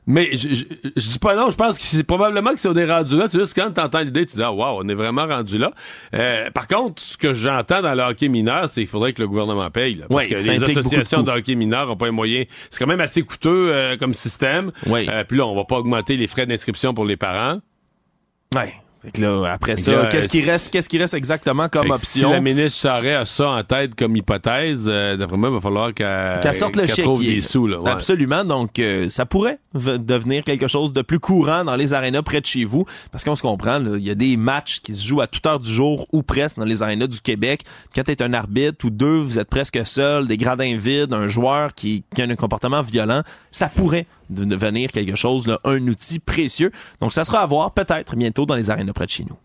mais 0.08 0.36
je, 0.36 0.48
dis 0.48 1.20
pas 1.20 1.36
non, 1.36 1.52
je 1.52 1.56
pense 1.56 1.78
que 1.78 1.84
c'est 1.84 2.04
probablement 2.04 2.52
que 2.52 2.60
c'est 2.60 2.68
on 2.68 2.76
est 2.76 2.92
rendu 2.92 3.18
là. 3.18 3.26
C'est 3.30 3.40
juste 3.40 3.54
quand 3.54 3.72
tu 3.72 3.80
entends 3.80 4.00
l'idée, 4.00 4.26
tu 4.26 4.36
dis 4.36 4.44
Ah 4.44 4.52
wow, 4.52 4.80
on 4.82 4.88
est 4.90 4.96
vraiment 4.96 5.28
rendu 5.28 5.58
là. 5.58 5.72
Euh, 6.16 6.50
par 6.52 6.68
contre, 6.68 7.02
ce 7.02 7.18
que 7.18 7.34
j'entends 7.34 7.82
dans 7.82 7.94
le 7.94 8.02
hockey 8.02 8.28
mineur, 8.28 8.68
c'est 8.68 8.82
qu'il 8.82 8.90
faudrait 8.90 9.14
que 9.14 9.22
le 9.22 9.28
gouvernement 9.28 9.70
paye. 9.70 9.96
Là, 9.96 10.06
parce 10.10 10.26
que 10.26 10.34
les 10.34 10.64
associations 10.64 11.22
de, 11.22 11.32
hockey 11.32 11.56
mineur 11.56 11.88
n'ont 11.88 11.98
pas 11.98 12.06
les 12.06 12.12
moyens. 12.12 12.48
C'est 12.70 12.80
quand 12.80 12.90
même 12.90 13.02
assez 13.02 13.22
coûteux 13.22 13.72
euh, 13.72 13.98
comme 13.98 14.14
système. 14.14 14.72
puis 14.84 15.38
là, 15.38 15.46
on 15.46 15.56
va 15.56 15.66
pas 15.66 15.78
augmenter 15.78 16.18
les 16.18 16.28
frais 16.28 16.46
d'inscription 16.46 16.94
pour 16.94 17.06
les 17.06 17.18
parents. 17.18 17.60
Ouais 18.56 18.81
après 19.48 19.78
ça, 19.78 20.08
qu'est-ce 20.12 20.28
qui 20.28 20.44
reste, 20.44 20.72
qu'est-ce 20.72 20.90
qui 20.90 20.98
reste 20.98 21.14
exactement 21.14 21.68
comme 21.70 21.92
option? 21.92 22.30
Si 22.30 22.34
la 22.34 22.42
ministre 22.42 22.80
Charret 22.82 23.16
a 23.16 23.26
ça 23.26 23.50
en 23.50 23.64
tête 23.64 23.96
comme 23.96 24.16
hypothèse, 24.16 24.86
euh, 24.88 25.18
d'après 25.18 25.38
moi, 25.38 25.50
il 25.50 25.56
va 25.56 25.60
falloir 25.60 25.94
qu'elle 25.94 26.54
sorte 26.54 26.76
le 26.76 26.86
chèque. 26.86 27.06
des 27.20 27.42
sous. 27.42 27.68
Là, 27.68 27.80
Absolument. 27.86 28.44
Donc, 28.44 28.78
euh, 28.80 29.10
ça 29.10 29.26
pourrait 29.26 29.60
devenir 29.74 30.44
quelque 30.44 30.68
chose 30.68 30.94
de 30.94 31.02
plus 31.02 31.20
courant 31.20 31.64
dans 31.64 31.76
les 31.76 31.94
arénas 31.94 32.22
près 32.22 32.42
de 32.42 32.46
chez 32.46 32.64
vous. 32.64 32.86
Parce 33.12 33.24
qu'on 33.24 33.36
se 33.36 33.42
comprend, 33.42 33.80
il 33.96 34.06
y 34.06 34.12
a 34.12 34.16
des 34.16 34.38
matchs 34.38 34.82
qui 34.82 34.94
se 34.94 35.08
jouent 35.08 35.22
à 35.22 35.28
toute 35.28 35.46
heure 35.46 35.60
du 35.60 35.72
jour 35.72 36.08
ou 36.12 36.22
presque 36.22 36.58
dans 36.58 36.66
les 36.66 36.84
arénas 36.84 37.08
du 37.08 37.22
Québec. 37.22 37.64
Quand 37.96 38.04
tu 38.04 38.12
es 38.12 38.22
un 38.22 38.34
arbitre 38.34 38.86
ou 38.86 38.90
deux, 38.90 39.20
vous 39.20 39.40
êtes 39.40 39.50
presque 39.50 39.80
seul, 39.86 40.28
des 40.28 40.38
gradins 40.38 40.78
vides, 40.78 41.14
un 41.14 41.28
joueur 41.28 41.74
qui, 41.74 42.04
qui 42.14 42.22
a 42.22 42.26
un 42.26 42.36
comportement 42.36 42.82
violent, 42.82 43.22
ça 43.50 43.68
pourrait 43.68 44.06
de 44.32 44.46
devenir 44.46 44.92
quelque 44.92 45.16
chose, 45.16 45.56
un 45.64 45.88
outil 45.88 46.20
précieux. 46.20 46.72
Donc, 47.00 47.14
ça 47.14 47.26
sera 47.26 47.42
à 47.42 47.46
voir 47.46 47.72
peut-être 47.72 48.16
bientôt 48.16 48.46
dans 48.46 48.56
les 48.56 48.70
arénas 48.70 48.94
près 48.94 49.06
de 49.06 49.12
chez 49.12 49.26
nous. 49.26 49.38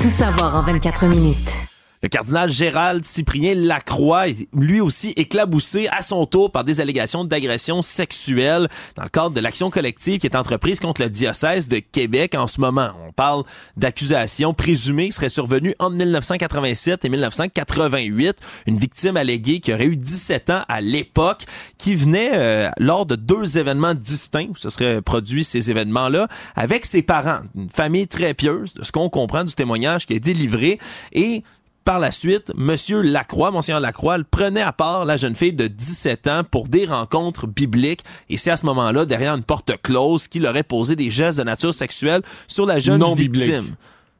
Tout 0.00 0.10
savoir 0.10 0.54
en 0.56 0.62
24 0.62 1.06
minutes. 1.06 1.75
Le 2.06 2.08
cardinal 2.08 2.52
Gérald 2.52 3.04
Cyprien 3.04 3.56
Lacroix 3.56 4.26
lui 4.56 4.80
aussi 4.80 5.12
éclaboussé 5.16 5.88
à 5.90 6.02
son 6.02 6.24
tour 6.24 6.52
par 6.52 6.62
des 6.62 6.80
allégations 6.80 7.24
d'agression 7.24 7.82
sexuelle 7.82 8.68
dans 8.94 9.02
le 9.02 9.08
cadre 9.08 9.30
de 9.30 9.40
l'action 9.40 9.70
collective 9.70 10.20
qui 10.20 10.28
est 10.28 10.36
entreprise 10.36 10.78
contre 10.78 11.02
le 11.02 11.10
diocèse 11.10 11.66
de 11.66 11.80
Québec 11.80 12.36
en 12.36 12.46
ce 12.46 12.60
moment. 12.60 12.90
On 13.08 13.10
parle 13.10 13.42
d'accusations 13.76 14.54
présumées 14.54 15.06
qui 15.06 15.14
seraient 15.14 15.28
survenues 15.28 15.74
entre 15.80 15.96
1987 15.96 17.04
et 17.04 17.08
1988. 17.08 18.36
Une 18.68 18.78
victime 18.78 19.16
alléguée 19.16 19.58
qui 19.58 19.74
aurait 19.74 19.86
eu 19.86 19.96
17 19.96 20.50
ans 20.50 20.62
à 20.68 20.80
l'époque 20.80 21.44
qui 21.76 21.96
venait 21.96 22.30
euh, 22.34 22.70
lors 22.78 23.06
de 23.06 23.16
deux 23.16 23.58
événements 23.58 23.94
distincts 23.94 24.46
où 24.50 24.56
se 24.56 24.70
seraient 24.70 25.02
produits 25.02 25.42
ces 25.42 25.72
événements-là 25.72 26.28
avec 26.54 26.86
ses 26.86 27.02
parents. 27.02 27.40
Une 27.56 27.68
famille 27.68 28.06
très 28.06 28.32
pieuse, 28.32 28.74
de 28.74 28.84
ce 28.84 28.92
qu'on 28.92 29.08
comprend 29.08 29.42
du 29.42 29.54
témoignage 29.54 30.06
qui 30.06 30.14
est 30.14 30.20
délivré 30.20 30.78
et 31.12 31.42
par 31.86 32.00
la 32.00 32.10
suite, 32.10 32.52
Monsieur 32.56 33.00
Lacroix, 33.00 33.52
Monseigneur 33.52 33.80
Lacroix, 33.80 34.18
prenait 34.28 34.60
à 34.60 34.72
part 34.72 35.04
la 35.04 35.16
jeune 35.16 35.36
fille 35.36 35.52
de 35.52 35.68
17 35.68 36.26
ans 36.26 36.42
pour 36.44 36.66
des 36.68 36.84
rencontres 36.84 37.46
bibliques. 37.46 38.02
Et 38.28 38.36
c'est 38.36 38.50
à 38.50 38.56
ce 38.56 38.66
moment-là, 38.66 39.06
derrière 39.06 39.34
une 39.34 39.44
porte 39.44 39.70
close, 39.82 40.26
qu'il 40.26 40.44
aurait 40.46 40.64
posé 40.64 40.96
des 40.96 41.10
gestes 41.10 41.38
de 41.38 41.44
nature 41.44 41.72
sexuelle 41.72 42.22
sur 42.48 42.66
la 42.66 42.80
jeune 42.80 42.98
Non 42.98 43.14
victime. 43.14 43.60
biblique. 43.60 43.74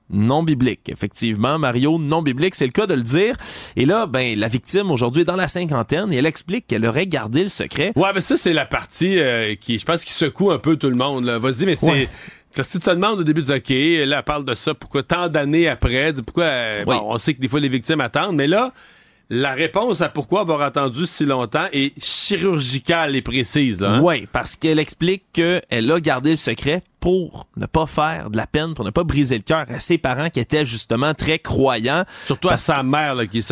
Non 0.09 0.45
biblique, 0.45 0.89
effectivement, 0.89 1.59
Mario, 1.59 1.99
non 1.99 2.23
biblique, 2.23 2.55
c'est 2.55 2.67
le 2.67 2.71
cas 2.71 2.87
de 2.87 2.95
le 2.95 3.03
dire. 3.03 3.37
Et 3.75 3.85
là, 3.87 4.07
ben, 4.07 4.39
la 4.39 4.47
victime 4.47 4.93
aujourd'hui 4.93 5.23
est 5.23 5.25
dans 5.25 5.35
la 5.35 5.49
cinquantaine 5.49 6.13
et 6.13 6.19
elle 6.19 6.27
explique 6.27 6.69
qu'elle 6.69 6.87
aurait 6.87 7.09
gardé 7.09 7.43
le 7.43 7.49
secret. 7.49 7.93
Ouais, 7.97 8.11
mais 8.15 8.21
ça, 8.21 8.37
c'est 8.37 8.53
la 8.53 8.67
partie 8.67 9.19
euh, 9.19 9.57
qui, 9.57 9.81
je 9.81 9.85
pense, 9.85 10.05
qui 10.05 10.13
secoue 10.13 10.53
un 10.53 10.61
peu 10.61 10.77
tout 10.77 10.91
le 10.91 10.95
monde. 10.95 11.25
Vas-y, 11.29 11.67
mais 11.67 11.75
c'est. 11.75 11.87
Ouais. 11.91 12.09
Si 12.63 12.79
tu 12.79 12.79
te 12.87 12.91
demandes 12.91 13.21
au 13.21 13.25
début 13.25 13.43
de 13.43 13.53
OK, 13.55 13.69
là, 14.09 14.19
elle 14.19 14.23
parle 14.25 14.45
de 14.45 14.55
ça, 14.55 14.75
pourquoi 14.75 15.03
tant 15.03 15.29
d'années 15.29 15.69
après, 15.69 16.13
dis, 16.13 16.23
pourquoi. 16.23 16.45
euh, 16.45 16.85
Oui. 16.87 16.97
Bon, 16.97 17.03
on 17.13 17.19
sait 17.19 17.35
que 17.35 17.41
des 17.41 17.49
fois 17.49 17.61
les 17.61 17.69
victimes 17.69 18.01
attendent, 18.01 18.37
mais 18.37 18.47
là, 18.47 18.73
la 19.29 19.55
réponse 19.55 20.01
à 20.03 20.09
pourquoi 20.09 20.41
avoir 20.43 20.63
attendu 20.63 21.05
si 21.07 21.25
longtemps 21.25 21.67
est 21.73 21.93
chirurgicale 22.03 23.17
et 23.17 23.23
précise. 23.23 23.81
Là, 23.81 23.95
hein? 23.95 24.01
Oui, 24.03 24.27
parce 24.31 24.55
qu'elle 24.57 24.79
explique 24.79 25.25
qu'elle 25.33 25.91
a 25.91 26.01
gardé 26.01 26.31
le 26.31 26.37
secret 26.37 26.83
pour 27.07 27.47
ne 27.57 27.67
pas 27.67 27.87
faire 27.87 28.31
de 28.31 28.37
la 28.37 28.49
peine, 28.49 28.75
pour 28.75 28.85
ne 28.85 28.91
pas 28.91 29.05
briser 29.05 29.37
le 29.37 29.45
cœur 29.45 29.65
à 29.69 29.79
ses 29.79 29.97
parents 29.97 30.29
qui 30.29 30.41
étaient 30.41 30.67
justement 30.67 31.15
très 31.15 31.39
croyants. 31.39 32.05
Surtout 32.25 32.49
à 32.49 32.57
sa 32.57 32.83
mère, 32.83 33.15
là, 33.15 33.29
qui 33.29 33.45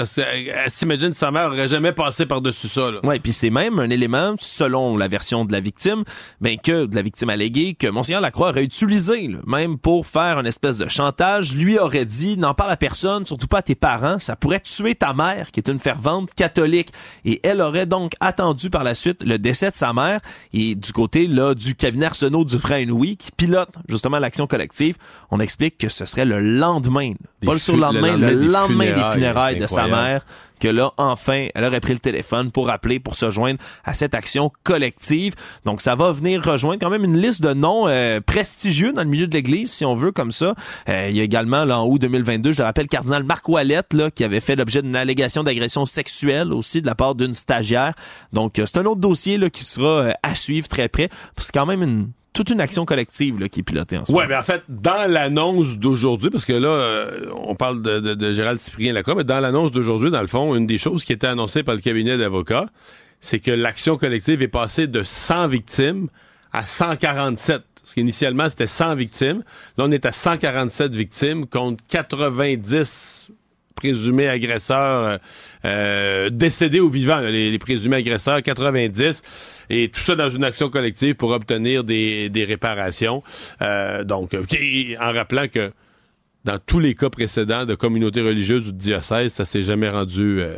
s'imagine 0.67 1.11
que 1.13 1.17
sa 1.17 1.31
mère 1.31 1.47
aurait 1.47 1.69
jamais 1.69 1.93
passé 1.93 2.27
par-dessus 2.27 2.67
ça. 2.67 2.91
Là. 2.91 2.99
Ouais, 3.05 3.21
puis 3.21 3.33
c'est 3.33 3.51
même 3.51 3.79
un 3.79 3.91
élément, 3.91 4.35
selon 4.41 4.97
la 4.97 5.07
version 5.07 5.45
de 5.45 5.53
la 5.53 5.61
victime, 5.61 6.03
ben 6.41 6.59
que 6.59 6.87
de 6.87 6.97
la 6.97 7.03
victime 7.03 7.31
alléguée, 7.31 7.75
que 7.75 7.87
Monseigneur 7.87 8.21
Lacroix 8.21 8.49
aurait 8.49 8.65
utilisé, 8.65 9.29
là, 9.29 9.39
même 9.47 9.79
pour 9.79 10.09
faire 10.09 10.41
une 10.41 10.47
espèce 10.47 10.79
de 10.79 10.89
chantage. 10.89 11.55
Lui 11.55 11.79
aurait 11.79 12.07
dit, 12.07 12.37
n'en 12.37 12.55
parle 12.55 12.73
à 12.73 12.77
personne, 12.77 13.25
surtout 13.25 13.47
pas 13.47 13.59
à 13.59 13.63
tes 13.63 13.77
parents, 13.77 14.19
ça 14.19 14.35
pourrait 14.35 14.59
tuer 14.59 14.97
ta 14.97 15.15
mère, 15.15 15.53
qui 15.53 15.61
est 15.61 15.71
une 15.71 15.79
fervente 15.79 16.35
catholique. 16.35 16.89
Et 17.25 17.39
elle 17.45 17.61
aurait 17.61 17.87
donc 17.87 18.15
attendu 18.19 18.69
par 18.69 18.83
la 18.83 18.97
suite 18.97 19.23
le 19.23 19.39
décès 19.39 19.71
de 19.71 19.77
sa 19.77 19.93
mère. 19.93 20.19
Et 20.53 20.75
du 20.75 20.91
côté 20.91 21.29
là 21.29 21.55
du 21.55 21.77
cabinet 21.77 22.07
Arsenault 22.07 22.45
du 22.45 22.59
frère 22.59 22.81
Inouï, 22.81 23.17
qui 23.17 23.31
pilote 23.45 23.75
justement 23.89 24.19
l'action 24.19 24.47
collective, 24.47 24.97
on 25.31 25.41
explique 25.41 25.79
que 25.79 25.89
ce 25.89 26.07
serait 26.07 26.25
le 26.25 26.41
lendemain, 26.41 27.13
Des 27.41 27.47
pas 27.47 27.53
le 27.53 27.59
surlendemain, 27.59 28.17
le 28.17 28.29
le 28.29 28.31
lendemain 28.31 28.39
des 28.41 28.47
lendemain 28.47 28.85
des 28.85 28.91
funérailles, 28.91 29.13
funérailles 29.13 29.55
c'est 29.55 29.63
de 29.63 29.67
sa 29.67 29.87
mère 29.87 30.25
que 30.61 30.69
là, 30.69 30.93
enfin, 30.97 31.49
elle 31.55 31.65
aurait 31.65 31.81
pris 31.81 31.93
le 31.93 31.99
téléphone 31.99 32.51
pour 32.51 32.71
appeler, 32.71 32.99
pour 32.99 33.17
se 33.17 33.29
joindre 33.29 33.59
à 33.85 33.93
cette 33.93 34.15
action 34.15 34.51
collective. 34.63 35.35
Donc, 35.67 35.83
ça 35.83 35.95
va 35.95 36.11
venir 36.13 36.43
rejoindre 36.43 36.79
quand 36.81 36.89
même 36.89 37.05
une 37.05 37.19
liste 37.19 37.43
de 37.43 37.53
noms 37.53 37.87
euh, 37.87 38.21
prestigieux 38.21 38.93
dans 38.93 39.03
le 39.03 39.09
milieu 39.09 39.27
de 39.27 39.35
l'Église, 39.35 39.71
si 39.71 39.85
on 39.85 39.95
veut, 39.95 40.11
comme 40.11 40.33
ça. 40.33 40.55
Euh, 40.89 41.09
il 41.11 41.17
y 41.17 41.21
a 41.21 41.23
également, 41.23 41.67
là, 41.67 41.81
en 41.81 41.87
août 41.87 42.01
2022, 42.01 42.53
je 42.53 42.59
le 42.59 42.65
rappelle, 42.65 42.89
cardinal 42.89 43.25
Marc 43.25 43.47
Ouellette, 43.49 43.93
là, 43.93 44.11
qui 44.11 44.25
avait 44.25 44.41
fait 44.41 44.57
l'objet 44.57 44.81
d'une 44.81 44.97
allégation 44.97 45.43
d'agression 45.43 45.85
sexuelle 45.85 46.53
aussi 46.53 46.81
de 46.81 46.87
la 46.87 46.95
part 46.95 47.15
d'une 47.15 47.35
stagiaire. 47.35 47.95
Donc, 48.33 48.59
euh, 48.59 48.65
c'est 48.67 48.79
un 48.79 48.87
autre 48.87 49.01
dossier 49.01 49.37
là, 49.37 49.51
qui 49.51 49.65
sera 49.65 50.15
à 50.23 50.35
suivre 50.35 50.69
très 50.69 50.89
près. 50.89 51.11
C'est 51.37 51.53
quand 51.53 51.67
même 51.67 51.83
une 51.83 52.09
toute 52.35 52.51
une 52.51 52.61
action 52.61 52.85
collective 52.85 53.41
là, 53.41 53.49
qui 53.49 53.61
est 53.61 53.63
pilotée 53.63 53.97
en 53.97 54.05
ce 54.05 54.13
Ouais, 54.13 54.25
moment. 54.25 54.29
mais 54.29 54.37
en 54.37 54.43
fait, 54.43 54.63
dans 54.69 55.11
l'annonce 55.11 55.79
d'aujourd'hui, 55.79 56.29
parce 56.31 56.45
que 56.45 56.53
là, 56.53 56.69
euh, 56.69 57.31
on 57.47 57.55
parle 57.55 57.81
de, 57.81 58.01
de, 58.01 58.15
de 58.15 58.33
Gérald 58.33 58.59
Cyprien 58.61 58.93
Lacroix, 58.93 59.15
mais 59.15 59.25
dans 59.25 59.41
l'annonce 59.41 59.71
d'aujourd'hui, 59.73 60.11
dans 60.11 60.21
le 60.21 60.27
fond, 60.27 60.55
une 60.55 60.67
des 60.67 60.77
choses 60.79 61.05
qui 61.05 61.13
était 61.13 61.27
annoncée 61.29 61.63
par 61.63 61.75
le 61.75 61.81
cabinet 61.81 62.19
d'avocats, 62.19 62.67
c'est 63.21 63.39
que 63.39 63.51
l'action 63.51 63.97
collective 63.97 64.43
est 64.43 64.49
passée 64.49 64.87
de 64.87 65.03
100 65.03 65.47
victimes 65.49 66.09
à 66.53 66.67
147. 66.67 67.63
Parce 67.81 67.95
qu'initialement, 67.95 68.49
c'était 68.49 68.67
100 68.67 68.95
victimes. 68.97 69.43
Là, 69.79 69.85
on 69.87 69.91
est 69.91 70.05
à 70.07 70.13
147 70.13 70.95
victimes 70.95 71.47
contre 71.47 71.85
90 71.89 73.24
présumés 73.75 74.29
agresseurs 74.29 75.05
euh, 75.05 75.19
euh, 75.65 76.31
décédés 76.31 76.81
ou 76.81 76.89
vivants, 76.89 77.21
là, 77.21 77.31
les, 77.31 77.51
les 77.51 77.59
présumés 77.59 77.97
agresseurs, 77.97 78.43
90, 78.43 79.23
et 79.71 79.89
tout 79.89 80.01
ça 80.01 80.15
dans 80.15 80.31
une 80.31 80.45
action 80.45 80.71
collective 80.71 81.15
pour 81.15 81.31
obtenir 81.31 81.85
des, 81.85 82.29
des 82.29 82.45
réparations. 82.45 83.23
Euh, 83.63 84.05
donc, 84.05 84.35
en 84.35 85.13
rappelant 85.13 85.49
que 85.49 85.73
dans 86.45 86.59
tous 86.59 86.79
les 86.79 86.95
cas 86.95 87.11
précédents 87.11 87.65
de 87.65 87.75
communautés 87.75 88.21
religieuses 88.21 88.69
ou 88.69 88.73
de 88.73 88.79
diocèses, 88.79 89.33
ça 89.33 89.45
s'est 89.45 89.63
jamais 89.63 89.89
rendu 89.89 90.41
euh, 90.41 90.57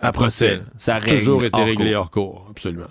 à, 0.00 0.12
procès. 0.12 0.62
Ça 0.78 0.96
a 0.96 1.00
toujours 1.00 1.44
été 1.44 1.58
hors 1.58 1.66
réglé 1.66 1.92
cours. 1.92 2.00
hors 2.00 2.10
cours, 2.10 2.46
absolument. 2.50 2.90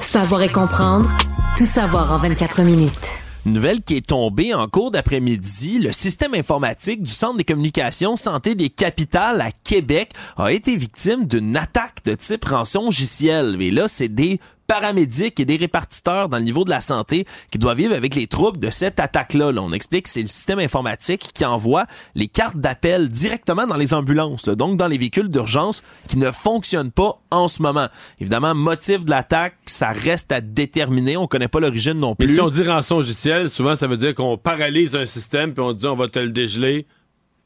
Savoir 0.00 0.42
et 0.42 0.48
comprendre, 0.48 1.10
tout 1.56 1.66
savoir 1.66 2.12
en 2.12 2.18
24 2.18 2.62
minutes. 2.62 3.19
Nouvelle 3.46 3.80
qui 3.80 3.96
est 3.96 4.06
tombée 4.06 4.52
en 4.52 4.68
cours 4.68 4.90
d'après-midi, 4.90 5.78
le 5.78 5.92
système 5.92 6.34
informatique 6.34 7.02
du 7.02 7.10
Centre 7.10 7.38
des 7.38 7.44
communications 7.44 8.14
santé 8.16 8.54
des 8.54 8.68
capitales 8.68 9.40
à 9.40 9.50
Québec 9.50 10.12
a 10.36 10.52
été 10.52 10.76
victime 10.76 11.24
d'une 11.24 11.56
attaque 11.56 12.04
de 12.04 12.14
type 12.14 12.44
rançon-logiciel. 12.44 13.56
Et 13.62 13.70
là, 13.70 13.88
c'est 13.88 14.08
des 14.08 14.40
paramédics 14.70 15.40
et 15.40 15.44
des 15.44 15.56
répartiteurs 15.56 16.28
dans 16.28 16.36
le 16.36 16.44
niveau 16.44 16.62
de 16.62 16.70
la 16.70 16.80
santé 16.80 17.26
qui 17.50 17.58
doivent 17.58 17.76
vivre 17.76 17.92
avec 17.92 18.14
les 18.14 18.28
troubles 18.28 18.60
de 18.60 18.70
cette 18.70 19.00
attaque-là. 19.00 19.50
Là, 19.50 19.62
on 19.62 19.72
explique 19.72 20.04
que 20.04 20.10
c'est 20.10 20.22
le 20.22 20.28
système 20.28 20.60
informatique 20.60 21.32
qui 21.34 21.44
envoie 21.44 21.86
les 22.14 22.28
cartes 22.28 22.56
d'appel 22.56 23.08
directement 23.08 23.66
dans 23.66 23.76
les 23.76 23.94
ambulances, 23.94 24.46
là, 24.46 24.54
donc 24.54 24.76
dans 24.76 24.86
les 24.86 24.96
véhicules 24.96 25.28
d'urgence 25.28 25.82
qui 26.06 26.18
ne 26.18 26.30
fonctionnent 26.30 26.92
pas 26.92 27.18
en 27.32 27.48
ce 27.48 27.62
moment. 27.62 27.88
Évidemment, 28.20 28.54
motif 28.54 29.04
de 29.04 29.10
l'attaque, 29.10 29.56
ça 29.66 29.88
reste 29.90 30.30
à 30.30 30.40
déterminer. 30.40 31.16
On 31.16 31.26
connaît 31.26 31.48
pas 31.48 31.58
l'origine 31.58 31.94
non 31.94 32.14
Mais 32.20 32.26
plus. 32.26 32.34
si 32.36 32.40
on 32.40 32.48
dit 32.48 32.62
rançon 32.62 32.98
logiciel, 32.98 33.50
souvent 33.50 33.74
ça 33.74 33.88
veut 33.88 33.96
dire 33.96 34.14
qu'on 34.14 34.38
paralyse 34.38 34.94
un 34.94 35.04
système 35.04 35.52
puis 35.52 35.64
on 35.64 35.72
dit 35.72 35.86
on 35.88 35.96
va 35.96 36.06
te 36.06 36.20
le 36.20 36.30
dégeler 36.30 36.86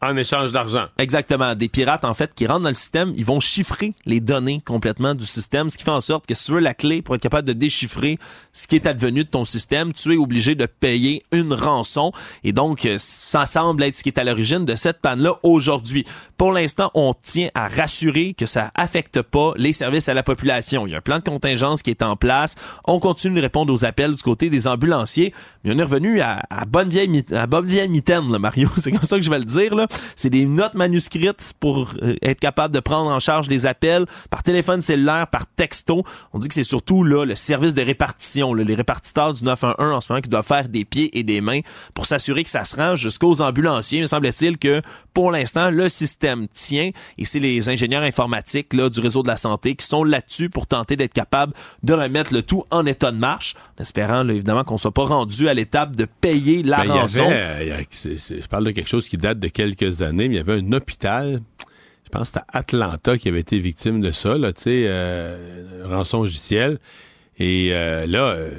en 0.05 0.17
échange 0.17 0.53
d'argent. 0.53 0.87
Exactement. 0.99 1.55
Des 1.55 1.69
pirates, 1.69 2.05
en 2.05 2.15
fait, 2.15 2.35
qui 2.35 2.47
rentrent 2.47 2.63
dans 2.63 2.69
le 2.69 2.75
système, 2.75 3.13
ils 3.17 3.25
vont 3.25 3.41
chiffrer 3.41 3.95
les 4.07 4.21
données 4.21 4.63
complètement 4.65 5.15
du 5.15 5.27
système, 5.27 5.71
ce 5.71 5.79
qui 5.79 5.85
fait 5.85 5.91
en 5.91 6.01
sorte 6.01 6.27
que 6.27 6.35
si 6.35 6.47
tu 6.47 6.53
veux 6.53 6.61
la 6.61 6.75
clé 6.75 7.03
pour 7.03 7.15
être 7.15 7.23
capable 7.23 7.47
de 7.47 7.53
déchiffrer 7.53 8.19
ce 8.53 8.67
qui 8.67 8.77
est 8.77 8.87
advenu 8.87 9.25
de 9.25 9.29
ton 9.29 9.45
système, 9.45 9.93
tu 9.93 10.13
es 10.13 10.17
obligé 10.17 10.55
de 10.55 10.67
payer 10.67 11.23
une 11.33 11.53
rançon. 11.53 12.13
Et 12.43 12.53
donc, 12.53 12.85
euh, 12.87 12.97
ça 12.99 13.47
semble 13.47 13.83
être 13.83 13.97
ce 13.97 14.03
qui 14.03 14.09
est 14.09 14.19
à 14.19 14.25
l'origine 14.25 14.65
de 14.65 14.77
cette 14.77 15.01
panne-là 15.01 15.37
aujourd'hui. 15.43 16.05
Pour 16.37 16.53
l'instant, 16.53 16.91
on 16.95 17.13
tient 17.15 17.49
à 17.55 17.69
rassurer 17.69 18.35
que 18.35 18.47
ça 18.47 18.71
affecte 18.75 19.23
pas 19.23 19.53
les 19.57 19.73
services 19.73 20.09
à 20.09 20.15
la 20.15 20.23
population. 20.23 20.87
Il 20.87 20.91
y 20.91 20.95
a 20.95 20.99
un 20.99 21.01
plan 21.01 21.19
de 21.19 21.25
contingence 21.25 21.83
qui 21.83 21.91
est 21.91 22.03
en 22.03 22.17
place. 22.17 22.55
On 22.87 23.01
continue 23.01 23.37
de 23.37 23.41
répondre 23.41 23.73
aux 23.73 23.85
appels 23.85 24.15
du 24.15 24.23
côté 24.23 24.51
des 24.51 24.67
ambulanciers. 24.67 25.33
Mais 25.65 25.75
on 25.75 25.79
est 25.79 25.83
revenu 25.83 26.21
à, 26.21 26.43
à 26.51 26.65
bonne 26.65 26.89
vieille, 26.89 27.25
à 27.33 27.47
bonne 27.47 27.67
vieille 27.67 27.89
mitaine, 27.89 28.31
là, 28.31 28.39
Mario. 28.39 28.69
C'est 28.77 28.91
comme 28.91 29.05
ça 29.05 29.17
que 29.17 29.23
je 29.23 29.31
vais 29.31 29.39
le 29.39 29.45
dire, 29.45 29.75
là. 29.75 29.87
C'est 30.17 30.31
des 30.31 30.47
notes 30.47 30.75
manuscrites 30.75 31.53
pour 31.61 31.93
euh, 32.03 32.15
être 32.23 32.41
capable 32.41 32.75
de 32.75 32.81
prendre 32.81 33.11
en 33.11 33.19
charge 33.19 33.49
les 33.49 33.67
appels 33.67 34.07
par 34.31 34.43
téléphone 34.43 34.81
cellulaire, 34.81 35.27
par 35.29 35.47
texto. 35.47 36.05
On 36.33 36.39
dit 36.39 36.49
que 36.49 36.55
c'est 36.55 36.65
surtout 36.65 37.05
là 37.05 37.25
le 37.25 37.37
service 37.37 37.75
de 37.75 37.83
répartition, 37.83 38.55
là, 38.55 38.65
les 38.65 38.75
répartiteurs 38.75 39.33
du 39.35 39.45
911 39.45 39.95
en 39.95 40.01
ce 40.01 40.13
moment 40.13 40.21
qui 40.21 40.29
doivent 40.29 40.47
faire 40.47 40.69
des 40.69 40.85
pieds 40.85 41.17
et 41.19 41.23
des 41.23 41.41
mains 41.41 41.61
pour 41.95 42.07
s'assurer 42.07 42.45
que 42.45 42.51
ça 42.51 42.65
se 42.65 42.77
rend 42.77 42.97
jusqu'aux 42.97 43.43
ambulanciers. 43.43 44.01
Il 44.01 44.09
semble-t-il 44.09 44.59
que 44.59 44.83
pour 45.13 45.31
l'instant 45.31 45.71
le 45.71 45.89
système 45.89 46.49
tient 46.53 46.91
et 47.19 47.25
c'est 47.25 47.39
les 47.41 47.69
ingénieurs 47.69 48.03
informatiques 48.03 48.73
là, 48.75 48.89
du 48.89 49.01
réseau 49.01 49.23
de 49.23 49.29
la 49.29 49.37
santé 49.37 49.75
qui 49.77 49.87
sont 49.87 50.05
là-dessus 50.05 50.51
pour 50.51 50.67
tenter 50.67 50.97
d'être 50.97 51.13
capables 51.13 51.53
de 51.83 51.93
remettre 51.95 52.33
le 52.33 52.43
tout 52.43 52.65
en 52.71 52.85
état 52.87 53.11
de 53.13 53.19
marche, 53.19 53.55
en 53.79 53.83
espérant 53.83 54.23
là, 54.23 54.33
évidemment 54.35 54.65
qu'on 54.65 54.79
soit 54.79 54.93
pas 54.93 55.05
rendu 55.05 55.49
à 55.49 55.55
l'étape 55.55 55.97
de 55.97 56.05
payer 56.21 56.63
la 56.63 56.79
Ben, 56.79 56.85
y 56.95 56.99
avait, 56.99 57.33
euh, 57.33 57.65
y 57.65 57.71
a- 57.73 58.41
je 58.43 58.47
parle 58.49 58.65
de 58.65 58.71
quelque 58.71 58.89
chose 58.89 59.09
qui 59.09 59.17
date 59.17 59.39
de 59.39 59.49
quelques 59.49 59.74
années, 59.83 60.29
mais 60.29 60.35
il 60.35 60.39
y 60.39 60.41
avait 60.41 60.61
un 60.61 60.73
hôpital, 60.73 61.41
je 62.05 62.11
pense 62.11 62.31
que 62.31 62.39
c'était 62.39 62.47
à 62.53 62.59
Atlanta 62.59 63.19
qui 63.19 63.29
avait 63.29 63.41
été 63.41 63.59
victime 63.59 64.01
de 64.01 64.11
ça, 64.11 64.39
là, 64.39 64.53
tu 64.53 64.63
sais, 64.63 64.85
euh, 64.87 65.83
rançon 65.85 66.21
logiciel. 66.21 66.79
Et 67.39 67.71
euh, 67.73 68.07
là, 68.07 68.29
euh, 68.29 68.51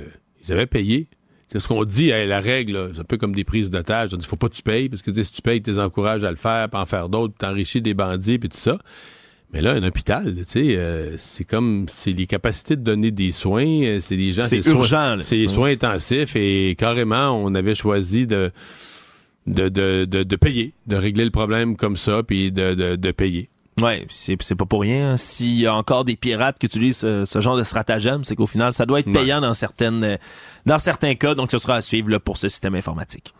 ils 0.45 0.51
avaient 0.51 0.65
payé. 0.65 1.07
C'est 1.47 1.59
ce 1.59 1.67
qu'on 1.67 1.85
dit, 1.85 2.09
hey, 2.09 2.27
la 2.27 2.41
règle, 2.41 2.91
c'est 2.93 2.99
un 2.99 3.05
peu 3.05 3.17
comme 3.17 3.33
des 3.33 3.43
prises 3.45 3.69
d'otages. 3.69 4.09
Il 4.11 4.21
faut 4.25 4.35
pas 4.35 4.49
que 4.49 4.55
tu 4.55 4.63
payes, 4.63 4.89
parce 4.89 5.01
que 5.01 5.13
si 5.23 5.31
tu 5.31 5.41
payes, 5.41 5.61
tu 5.61 5.71
les 5.71 5.79
encourages 5.79 6.23
à 6.23 6.31
le 6.31 6.37
faire, 6.37 6.67
puis 6.69 6.81
en 6.81 6.85
faire 6.85 7.07
d'autres, 7.07 7.33
puis 7.33 7.47
t'enrichis 7.47 7.81
des 7.81 7.93
bandits, 7.93 8.39
puis 8.39 8.49
tout 8.49 8.57
ça. 8.57 8.77
Mais 9.53 9.61
là, 9.61 9.71
un 9.71 9.83
hôpital, 9.83 10.35
tu 10.35 10.43
sais, 10.45 11.11
c'est 11.17 11.45
comme, 11.45 11.85
c'est 11.87 12.11
les 12.11 12.25
capacités 12.25 12.75
de 12.75 12.81
donner 12.81 13.11
des 13.11 13.31
soins, 13.31 13.99
c'est 14.01 14.17
des 14.17 14.33
gens... 14.33 14.41
C'est 14.41 14.65
urgent. 14.65 15.17
C'est 15.21 15.43
Ouais. 15.43 15.47
soins 15.47 15.71
intensifs, 15.71 16.35
et 16.35 16.75
carrément, 16.77 17.41
on 17.41 17.55
avait 17.55 17.75
choisi 17.75 18.27
de, 18.27 18.51
de, 19.47 19.69
de, 19.69 20.05
de, 20.05 20.23
de 20.23 20.35
payer, 20.35 20.73
de 20.87 20.95
régler 20.95 21.23
le 21.25 21.31
problème 21.31 21.75
comme 21.75 21.97
ça, 21.97 22.23
puis 22.23 22.51
de, 22.51 22.73
de, 22.73 22.95
de 22.95 23.11
payer. 23.11 23.49
Ouais, 23.81 24.05
c'est 24.09 24.41
c'est 24.41 24.55
pas 24.55 24.65
pour 24.65 24.81
rien. 24.81 25.11
hein. 25.11 25.17
S'il 25.17 25.59
y 25.59 25.67
a 25.67 25.75
encore 25.75 26.05
des 26.05 26.15
pirates 26.15 26.57
qui 26.57 26.65
utilisent 26.65 26.97
ce, 26.99 27.25
ce 27.25 27.41
genre 27.41 27.57
de 27.57 27.63
stratagème, 27.63 28.23
c'est 28.23 28.35
qu'au 28.35 28.45
final, 28.47 28.71
ça 28.73 28.85
doit 28.85 29.01
être 29.01 29.07
Ouais. 29.07 29.13
payant 29.13 29.41
dans 29.41 29.53
certaines 29.53 30.03
euh, 30.03 30.17
dans 30.65 30.79
certains 30.79 31.15
cas. 31.15 31.35
Donc, 31.35 31.51
ce 31.51 31.57
sera 31.57 31.75
à 31.75 31.81
suivre 31.81 32.09
là, 32.09 32.19
pour 32.19 32.37
ce 32.37 32.47
système 32.47 32.75
informatique. 32.75 33.33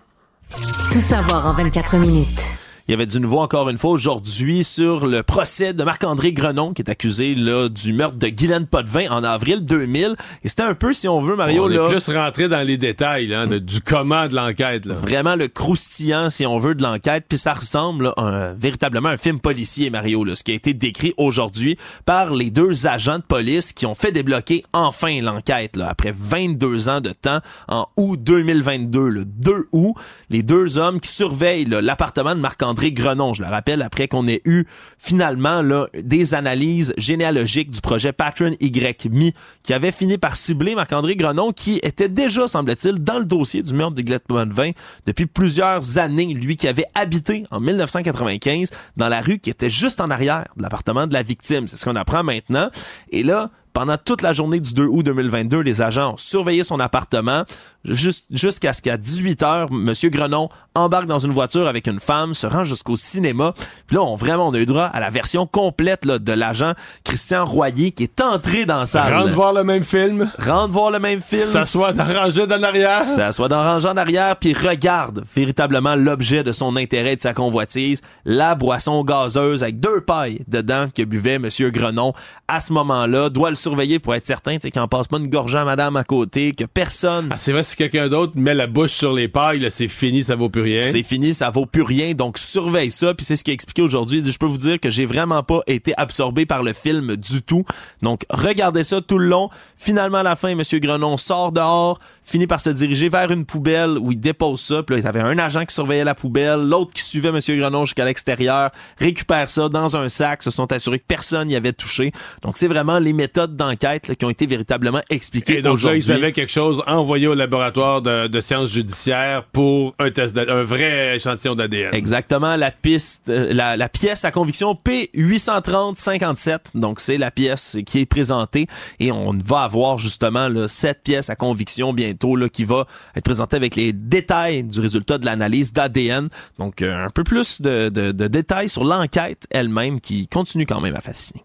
Tout 0.91 0.99
savoir 0.99 1.45
en 1.47 1.53
24 1.53 1.97
minutes. 1.97 2.41
Il 2.87 2.91
y 2.91 2.93
avait 2.93 3.07
du 3.07 3.19
nouveau 3.19 3.39
encore 3.39 3.67
une 3.69 3.79
fois 3.79 3.89
aujourd'hui 3.89 4.63
sur 4.63 5.07
le 5.07 5.23
procès 5.23 5.73
de 5.73 5.83
Marc-André 5.83 6.33
Grenon, 6.33 6.71
qui 6.71 6.83
est 6.83 6.89
accusé 6.91 7.33
là, 7.33 7.67
du 7.67 7.93
meurtre 7.93 8.17
de 8.17 8.27
Guylaine 8.27 8.67
Potvin 8.67 9.09
en 9.09 9.23
avril 9.23 9.65
2000. 9.65 10.15
Et 10.43 10.47
c'était 10.49 10.61
un 10.61 10.75
peu, 10.75 10.93
si 10.93 11.07
on 11.07 11.19
veut, 11.19 11.35
Mario, 11.35 11.63
On 11.65 11.67
là, 11.67 11.87
est 11.87 11.89
plus 11.89 12.15
rentré 12.15 12.47
dans 12.47 12.61
les 12.61 12.77
détails 12.77 13.25
là, 13.25 13.47
de- 13.47 13.57
du 13.57 13.81
comment 13.81 14.27
de 14.27 14.35
l'enquête. 14.35 14.85
là. 14.85 14.93
vraiment 14.93 15.35
le 15.35 15.47
croustillant, 15.47 16.29
si 16.29 16.45
on 16.45 16.59
veut, 16.59 16.75
de 16.75 16.83
l'enquête. 16.83 17.25
Puis 17.27 17.39
ça 17.39 17.55
ressemble 17.55 18.03
là, 18.03 18.13
à 18.17 18.21
un- 18.21 18.53
véritablement 18.53 19.09
un 19.09 19.17
film 19.17 19.39
policier, 19.39 19.89
Mario, 19.89 20.23
là, 20.23 20.35
ce 20.35 20.43
qui 20.43 20.51
a 20.51 20.55
été 20.55 20.75
décrit 20.75 21.15
aujourd'hui 21.17 21.79
par 22.05 22.35
les 22.35 22.51
deux 22.51 22.85
agents 22.85 23.17
de 23.17 23.23
police 23.23 23.73
qui 23.73 23.87
ont 23.87 23.95
fait 23.95 24.11
débloquer 24.11 24.63
enfin 24.73 25.21
l'enquête, 25.21 25.79
après 25.83 26.13
22 26.15 26.87
ans 26.87 27.01
de 27.01 27.13
temps, 27.13 27.39
en 27.67 27.87
août 27.97 28.19
2022, 28.21 29.07
le 29.09 29.25
2 29.25 29.63
août. 29.71 29.95
Les 30.29 30.43
deux 30.43 30.77
hommes 30.77 30.99
qui 30.99 31.09
surveillent 31.09 31.65
l'appartement 31.65 32.35
de 32.35 32.39
Marc-André 32.41 32.74
Grenon, 32.75 33.33
je 33.33 33.43
le 33.43 33.49
rappelle, 33.49 33.81
après 33.81 34.07
qu'on 34.07 34.27
ait 34.27 34.41
eu 34.45 34.65
finalement 34.97 35.61
là, 35.61 35.87
des 35.93 36.33
analyses 36.33 36.93
généalogiques 36.97 37.71
du 37.71 37.81
projet 37.81 38.13
Patron 38.13 38.51
YMI, 38.59 39.33
qui 39.63 39.73
avait 39.73 39.91
fini 39.91 40.17
par 40.17 40.35
cibler 40.35 40.75
Marc-André 40.75 41.15
Grenon, 41.15 41.51
qui 41.51 41.79
était 41.83 42.09
déjà, 42.09 42.47
semble-t-il, 42.47 42.99
dans 42.99 43.19
le 43.19 43.25
dossier 43.25 43.63
du 43.63 43.73
meurtre 43.73 43.95
de 43.95 44.01
Gillette 44.01 44.27
Potvin 44.27 44.71
depuis 45.05 45.25
plusieurs 45.25 45.97
années. 45.97 46.33
Lui 46.33 46.55
qui 46.55 46.67
avait 46.67 46.85
habité 46.95 47.45
en 47.51 47.59
1995 47.59 48.69
dans 48.97 49.09
la 49.09 49.21
rue 49.21 49.39
qui 49.39 49.49
était 49.49 49.69
juste 49.69 50.01
en 50.01 50.09
arrière 50.09 50.45
de 50.57 50.63
l'appartement 50.63 51.07
de 51.07 51.13
la 51.13 51.23
victime. 51.23 51.67
C'est 51.67 51.77
ce 51.77 51.85
qu'on 51.85 51.95
apprend 51.95 52.23
maintenant. 52.23 52.69
Et 53.11 53.23
là, 53.23 53.49
pendant 53.75 53.97
toute 53.97 54.21
la 54.21 54.31
journée 54.31 54.61
du 54.61 54.73
2 54.73 54.85
août 54.85 55.03
2022, 55.03 55.59
les 55.59 55.81
agents 55.81 56.13
ont 56.13 56.17
surveillé 56.17 56.63
son 56.63 56.79
appartement 56.79 57.43
jus- 57.83 58.23
jusqu'à 58.31 58.71
ce 58.71 58.81
qu'à 58.81 58.95
18 58.95 59.41
h 59.41 59.67
Monsieur 59.69 60.09
Grenon 60.09 60.47
embarque 60.75 61.07
dans 61.07 61.19
une 61.19 61.33
voiture 61.33 61.67
avec 61.67 61.85
une 61.87 61.99
femme, 61.99 62.33
se 62.33 62.47
rend 62.47 62.63
jusqu'au 62.63 62.95
cinéma. 62.95 63.53
Puis 63.87 63.95
là, 63.97 64.03
on 64.03 64.15
vraiment 64.15 64.47
on 64.47 64.53
a 64.53 64.59
eu 64.59 64.65
droit 64.65 64.85
à 64.85 64.99
la 65.01 65.09
version 65.09 65.45
complète 65.45 66.05
là, 66.05 66.19
de 66.19 66.31
l'agent 66.31 66.71
Christian 67.03 67.43
Royer 67.45 67.91
qui 67.91 68.03
est 68.03 68.21
entré 68.21 68.65
dans 68.65 68.77
la 68.77 68.85
salle. 68.85 69.13
Rentre 69.13 69.33
voir 69.33 69.51
le 69.53 69.63
même 69.65 69.83
film, 69.83 70.29
Rentre 70.39 70.71
voir 70.73 70.91
le 70.91 70.99
même 70.99 71.19
film. 71.21 71.41
s'assoit 71.43 71.91
dans 71.91 72.05
rangée 72.05 72.47
dans 72.47 72.57
l'arrière. 72.61 73.03
S'assoit 73.03 73.49
dans 73.49 73.61
rangée 73.61 73.89
en 73.89 73.97
arrière 73.97 74.37
puis 74.37 74.53
regarde 74.53 75.23
véritablement 75.35 75.95
l'objet 75.95 76.43
de 76.43 76.53
son 76.53 76.77
intérêt 76.77 77.13
et 77.13 77.15
de 77.17 77.21
sa 77.21 77.33
convoitise, 77.33 78.01
la 78.23 78.55
boisson 78.55 79.03
gazeuse 79.03 79.63
avec 79.63 79.81
deux 79.81 79.99
pailles 79.99 80.39
dedans 80.47 80.85
que 80.95 81.03
buvait 81.03 81.39
Monsieur 81.39 81.71
Grenon 81.71 82.13
à 82.47 82.61
ce 82.61 82.71
moment-là. 82.71 83.29
Doit 83.29 83.49
le 83.49 83.55
surveiller 83.65 83.97
pour 83.99 84.13
être 84.13 84.25
certain 84.25 84.53
tu 84.53 84.61
sais, 84.61 84.71
qu'il 84.71 84.79
en 84.79 84.87
passe 84.87 85.07
pas 85.07 85.17
une 85.17 85.27
gorgée 85.27 85.57
à 85.57 85.65
madame 85.65 85.95
à 85.95 86.03
côté, 86.03 86.51
que 86.51 86.65
personne 86.65 87.29
Ah, 87.31 87.37
c'est 87.37 87.51
vrai, 87.51 87.63
si 87.63 87.75
quelqu'un 87.75 88.09
d'autre 88.09 88.37
met 88.37 88.53
la 88.53 88.67
bouche 88.67 88.91
sur 88.91 89.11
les 89.11 89.27
pailles, 89.27 89.67
c'est 89.71 89.87
fini, 89.87 90.23
ça 90.23 90.35
vaut 90.35 90.49
plus 90.49 90.61
rien. 90.61 90.83
c'est 90.83 91.01
fini, 91.03 91.33
ça 91.33 91.49
vaut 91.49 91.65
plus 91.65 91.81
rien, 91.81 92.13
donc 92.13 92.37
surveille 92.37 92.91
ça. 92.91 93.13
Puis 93.15 93.25
c'est 93.25 93.35
ce 93.35 93.43
qu'il 93.43 93.51
a 93.51 93.55
expliqué 93.55 93.81
aujourd'hui. 93.81 94.19
Il 94.19 94.23
dit, 94.23 94.31
Je 94.31 94.37
peux 94.37 94.45
vous 94.45 94.57
dire 94.57 94.79
que 94.79 94.89
j'ai 94.91 95.05
vraiment 95.05 95.41
pas 95.41 95.61
été 95.65 95.93
absorbé 95.97 96.45
par 96.45 96.61
le 96.61 96.73
film 96.73 97.15
du 97.15 97.41
tout. 97.41 97.65
Donc 98.01 98.21
regardez 98.29 98.83
ça 98.83 99.01
tout 99.01 99.17
le 99.17 99.27
long. 99.27 99.49
Finalement, 99.77 100.19
à 100.19 100.23
la 100.23 100.35
fin, 100.35 100.53
Monsieur 100.53 100.79
Grenon 100.79 101.17
sort 101.17 101.51
dehors, 101.51 101.99
finit 102.23 102.47
par 102.47 102.61
se 102.61 102.69
diriger 102.69 103.09
vers 103.09 103.31
une 103.31 103.45
poubelle 103.45 103.97
où 103.97 104.11
il 104.11 104.19
dépose 104.19 104.61
ça. 104.61 104.83
Puis 104.83 104.95
là, 104.95 104.99
il 105.01 105.05
y 105.05 105.07
avait 105.07 105.21
un 105.21 105.37
agent 105.39 105.65
qui 105.65 105.73
surveillait 105.73 106.03
la 106.03 106.15
poubelle, 106.15 106.61
l'autre 106.61 106.93
qui 106.93 107.03
suivait 107.03 107.31
Monsieur 107.31 107.55
Grenon 107.57 107.85
jusqu'à 107.85 108.05
l'extérieur, 108.05 108.71
récupère 108.97 109.49
ça 109.49 109.69
dans 109.69 109.97
un 109.97 110.09
sac, 110.09 110.43
se 110.43 110.51
sont 110.51 110.71
assurés 110.71 110.99
que 110.99 111.05
personne 111.07 111.47
n'y 111.47 111.55
avait 111.55 111.73
touché. 111.73 112.11
Donc 112.41 112.57
c'est 112.57 112.67
vraiment 112.67 112.99
les 112.99 113.13
méthodes 113.13 113.54
d'enquête 113.55 114.07
là, 114.07 114.15
qui 114.15 114.25
ont 114.25 114.29
été 114.29 114.45
véritablement 114.47 115.01
expliquées 115.09 115.57
Et 115.59 115.61
donc 115.61 115.71
là, 115.81 115.91
aujourd'hui. 115.91 116.03
ils 116.05 116.11
avaient 116.11 116.31
quelque 116.31 116.51
chose 116.51 116.83
envoyé 116.87 117.27
au 117.27 117.33
laboratoire 117.33 118.01
de, 118.01 118.27
de 118.27 118.41
sciences 118.41 118.71
judiciaires 118.71 119.43
pour 119.51 119.95
un 119.99 120.11
test, 120.11 120.37
un 120.37 120.63
vrai 120.63 121.15
échantillon 121.15 121.55
d'ADN. 121.55 121.93
Exactement, 121.93 122.55
la 122.55 122.71
piste, 122.71 123.29
euh, 123.29 123.53
la, 123.53 123.77
la 123.77 123.89
pièce 123.89 124.25
à 124.25 124.31
conviction 124.31 124.73
P830-57. 124.85 126.57
Donc, 126.75 126.99
c'est 126.99 127.17
la 127.17 127.31
pièce 127.31 127.77
qui 127.85 127.99
est 127.99 128.05
présentée 128.05 128.67
et 128.99 129.11
on 129.11 129.33
va 129.43 129.61
avoir 129.61 129.97
justement 129.97 130.47
là, 130.49 130.67
cette 130.67 131.03
pièce 131.03 131.29
à 131.29 131.35
conviction 131.35 131.93
bientôt 131.93 132.35
là, 132.35 132.49
qui 132.49 132.63
va 132.65 132.85
être 133.15 133.23
présentée 133.25 133.55
avec 133.55 133.75
les 133.75 133.93
détails 133.93 134.63
du 134.63 134.79
résultat 134.79 135.17
de 135.17 135.25
l'analyse 135.25 135.73
d'ADN. 135.73 136.29
Donc, 136.59 136.81
euh, 136.81 137.05
un 137.05 137.09
peu 137.09 137.23
plus 137.23 137.61
de, 137.61 137.89
de- 137.89 138.11
de 138.11 138.27
détails 138.27 138.69
sur 138.69 138.83
l'enquête 138.83 139.45
elle-même 139.49 139.99
qui 140.01 140.27
continue 140.27 140.65
quand 140.65 140.81
même 140.81 140.95
à 140.95 141.01
fasciner. 141.01 141.43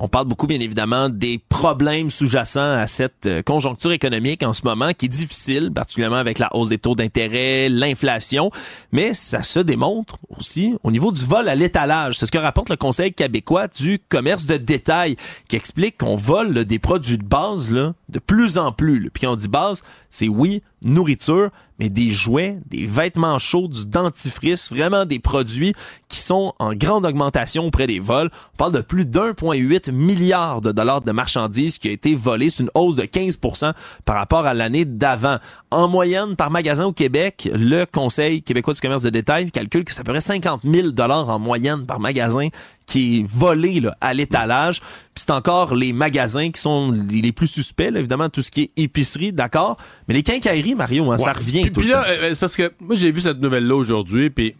On 0.00 0.08
parle 0.08 0.26
beaucoup, 0.26 0.48
bien 0.48 0.58
évidemment, 0.58 1.08
des 1.08 1.40
problèmes 1.48 2.10
sous-jacents 2.10 2.72
à 2.72 2.88
cette 2.88 3.26
euh, 3.26 3.42
conjoncture 3.42 3.92
économique 3.92 4.42
en 4.42 4.52
ce 4.52 4.62
moment 4.64 4.92
qui 4.92 5.06
est 5.06 5.08
difficile, 5.08 5.70
particulièrement 5.72 6.16
avec 6.16 6.40
la 6.40 6.48
hausse 6.56 6.70
des 6.70 6.78
taux 6.78 6.96
d'intérêt, 6.96 7.68
l'inflation, 7.68 8.50
mais 8.90 9.14
ça 9.14 9.44
se 9.44 9.60
démontre 9.60 10.16
aussi 10.36 10.74
au 10.82 10.90
niveau 10.90 11.12
du 11.12 11.24
vol 11.24 11.48
à 11.48 11.54
l'étalage. 11.54 12.18
C'est 12.18 12.26
ce 12.26 12.32
que 12.32 12.38
rapporte 12.38 12.70
le 12.70 12.76
Conseil 12.76 13.12
québécois 13.12 13.68
du 13.68 14.00
commerce 14.08 14.44
de 14.44 14.56
détail 14.56 15.14
qui 15.46 15.54
explique 15.54 15.98
qu'on 15.98 16.16
vole 16.16 16.64
des 16.64 16.80
produits 16.80 17.18
de 17.18 17.24
base 17.24 17.70
de 17.70 18.18
plus 18.18 18.58
en 18.58 18.72
plus. 18.72 19.10
Puis 19.10 19.20
quand 19.26 19.34
on 19.34 19.36
dit 19.36 19.46
base, 19.46 19.84
c'est 20.10 20.26
oui, 20.26 20.60
nourriture, 20.84 21.50
mais 21.78 21.88
des 21.88 22.10
jouets, 22.10 22.58
des 22.66 22.86
vêtements 22.86 23.38
chauds, 23.38 23.68
du 23.68 23.86
dentifrice, 23.86 24.70
vraiment 24.70 25.04
des 25.04 25.18
produits 25.18 25.74
qui 26.08 26.18
sont 26.18 26.52
en 26.58 26.74
grande 26.74 27.06
augmentation 27.06 27.66
auprès 27.66 27.86
des 27.86 27.98
vols. 27.98 28.30
On 28.54 28.56
parle 28.56 28.72
de 28.72 28.80
plus 28.80 29.06
d'1,8 29.06 29.90
milliard 29.90 30.60
de 30.60 30.72
dollars 30.72 31.00
de 31.00 31.12
marchandises 31.12 31.78
qui 31.78 31.88
a 31.88 31.92
été 31.92 32.14
volé. 32.14 32.50
C'est 32.50 32.62
une 32.62 32.70
hausse 32.74 32.96
de 32.96 33.02
15% 33.02 33.72
par 34.04 34.16
rapport 34.16 34.46
à 34.46 34.54
l'année 34.54 34.84
d'avant. 34.84 35.38
En 35.70 35.88
moyenne, 35.88 36.36
par 36.36 36.50
magasin 36.50 36.86
au 36.86 36.92
Québec, 36.92 37.48
le 37.52 37.84
Conseil 37.84 38.42
québécois 38.42 38.74
du 38.74 38.80
commerce 38.80 39.02
de 39.02 39.10
détail 39.10 39.50
calcule 39.50 39.84
que 39.84 39.92
c'est 39.92 40.00
à 40.00 40.04
peu 40.04 40.12
près 40.12 40.20
50 40.20 40.60
000 40.64 40.90
dollars 40.90 41.28
en 41.28 41.38
moyenne 41.38 41.86
par 41.86 41.98
magasin 41.98 42.48
qui 42.86 43.18
est 43.20 43.26
volé 43.26 43.80
là, 43.80 43.96
à 44.00 44.14
l'étalage. 44.14 44.80
Puis 44.80 45.24
c'est 45.26 45.30
encore 45.30 45.74
les 45.74 45.92
magasins 45.92 46.50
qui 46.50 46.60
sont 46.60 46.90
les 46.90 47.32
plus 47.32 47.46
suspects, 47.46 47.90
là, 47.90 47.98
évidemment, 48.00 48.28
tout 48.28 48.42
ce 48.42 48.50
qui 48.50 48.62
est 48.62 48.70
épicerie, 48.76 49.32
d'accord. 49.32 49.76
Mais 50.08 50.14
les 50.14 50.22
quincailleries, 50.22 50.74
Mario, 50.74 51.10
hein, 51.12 51.18
ça 51.18 51.32
revient 51.32 51.62
Puis, 51.62 51.72
tout 51.72 51.80
puis 51.80 51.88
le 51.88 51.94
là, 51.94 52.04
temps, 52.04 52.10
euh, 52.22 52.30
c'est 52.34 52.40
parce 52.40 52.56
que 52.56 52.72
moi, 52.80 52.96
j'ai 52.96 53.10
vu 53.12 53.20
cette 53.20 53.40
nouvelle-là 53.40 53.74
aujourd'hui, 53.76 54.30
puis 54.30 54.54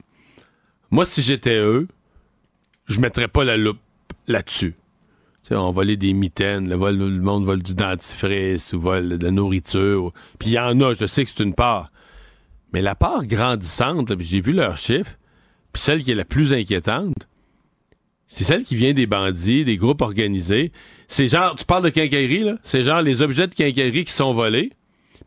moi, 0.91 1.05
si 1.05 1.23
j'étais 1.23 1.57
eux, 1.59 1.89
je 2.87 3.01
mettrais 3.01 3.29
pas 3.29 3.45
la 3.45 3.57
loupe 3.57 3.79
là-dessus. 4.27 4.75
Tu 5.43 5.49
sais, 5.49 5.55
on 5.57 5.73
volait 5.73 5.97
des 5.97 6.13
mitaines, 6.13 6.69
le, 6.69 6.77
vol- 6.77 6.97
le 6.99 7.21
monde 7.21 7.45
vole 7.45 7.63
du 7.63 7.75
dentifrice 7.75 8.73
ou 8.75 8.81
vole 8.81 9.19
de 9.19 9.25
la 9.25 9.31
nourriture. 9.33 10.05
ou- 10.05 10.13
Puis 10.39 10.51
il 10.51 10.53
y 10.53 10.59
en 10.59 10.81
a, 10.81 10.95
je 10.95 11.07
sais 11.07 11.25
que 11.25 11.31
c'est 11.35 11.43
une 11.43 11.55
part. 11.55 11.91
Mais 12.73 12.81
la 12.83 12.95
part 12.95 13.27
grandissante, 13.27 14.11
là, 14.11 14.17
puis 14.17 14.25
j'ai 14.27 14.41
vu 14.41 14.53
leurs 14.53 14.77
chiffres, 14.77 15.17
puis 15.73 15.83
celle 15.83 16.03
qui 16.03 16.13
est 16.13 16.15
la 16.15 16.25
plus 16.25 16.53
inquiétante, 16.53 17.29
c'est 18.35 18.45
celle 18.45 18.63
qui 18.63 18.77
vient 18.77 18.95
des 18.95 19.07
bandits, 19.07 19.65
des 19.65 19.77
groupes 19.77 20.01
organisés. 20.01 20.73
C'est 21.07 21.29
genre, 21.29 21.55
tu 21.55 21.67
parles 21.67 21.85
de 21.85 21.91
quincaillerie, 21.91 22.45
là, 22.45 22.55
c'est 22.63 22.83
genre 22.83 23.03
les 23.03 23.21
objets 23.21 23.47
de 23.47 23.55
quincaillerie 23.55 24.05
qui 24.05 24.13
sont 24.13 24.33
volés, 24.33 24.73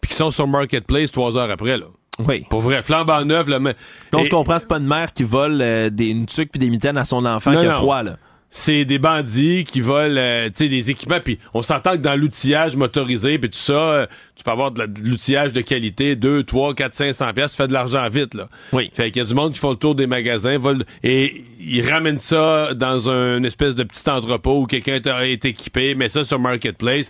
puis 0.02 0.10
qui 0.10 0.16
sont 0.18 0.32
sur 0.32 0.48
Marketplace 0.48 1.12
trois 1.12 1.38
heures 1.38 1.52
après, 1.52 1.78
là. 1.78 1.86
Oui. 2.28 2.46
Pour 2.50 2.62
vrai, 2.62 2.82
flambant 2.82 3.24
neuf, 3.24 3.48
là, 3.48 3.60
mais... 3.60 3.76
On 4.14 4.24
se 4.24 4.30
comprend, 4.30 4.58
c'est 4.58 4.68
pas 4.68 4.78
une 4.78 4.88
mère 4.88 5.14
qui 5.14 5.24
vole 5.24 5.62
euh, 5.62 5.90
des, 5.90 6.10
une 6.10 6.26
tuque 6.26 6.50
puis 6.50 6.60
des 6.60 6.70
mitaines 6.70 6.98
à 6.98 7.06
son 7.06 7.26
enfant 7.26 7.52
Non, 7.52 7.60
qui 7.60 7.66
a 7.68 7.74
non. 7.74 7.76
froid, 7.76 8.02
là. 8.04 8.18
C'est 8.58 8.86
des 8.86 9.00
bandits 9.00 9.66
qui 9.66 9.82
volent, 9.82 10.16
euh, 10.18 10.46
tu 10.48 10.54
sais, 10.64 10.70
des 10.70 10.90
équipements, 10.90 11.20
puis 11.20 11.40
on 11.54 11.62
s'entend 11.62 11.92
que 11.92 11.98
dans 11.98 12.16
l'outillage 12.16 12.78
motorisé, 12.78 13.38
puis 13.38 13.50
tout 13.50 13.58
ça, 13.58 13.74
euh, 13.74 14.08
tu 14.34 14.46
peux 14.46 14.52
avoir 14.52 14.72
de 14.72 14.80
la- 14.80 14.88
de 14.88 15.02
l'outillage 15.02 15.52
de 15.52 15.60
qualité, 15.60 16.16
2, 16.16 16.42
3, 16.44 16.74
4, 16.74 16.94
500 16.94 17.34
pièces, 17.34 17.52
tu 17.52 17.58
fais 17.58 17.68
de 17.68 17.74
l'argent 17.74 18.08
vite, 18.08 18.34
là. 18.34 18.48
Oui. 18.72 18.90
Fait 18.94 19.12
qu'il 19.12 19.22
y 19.22 19.26
a 19.26 19.28
du 19.28 19.34
monde 19.36 19.52
qui 19.52 19.60
font 19.60 19.72
le 19.72 19.76
tour 19.76 19.94
des 19.94 20.08
magasins, 20.08 20.58
volent, 20.58 20.86
et 21.04 21.44
ils 21.60 21.86
ramènent 21.86 22.18
ça 22.18 22.74
dans 22.74 23.10
un 23.10 23.44
espèce 23.44 23.76
de 23.76 23.84
petit 23.84 24.10
entrepôt 24.10 24.62
où 24.62 24.66
quelqu'un 24.68 25.02
est- 25.22 25.44
équipé, 25.44 25.94
met 25.94 26.08
ça 26.08 26.24
sur 26.24 26.40
Marketplace, 26.40 27.10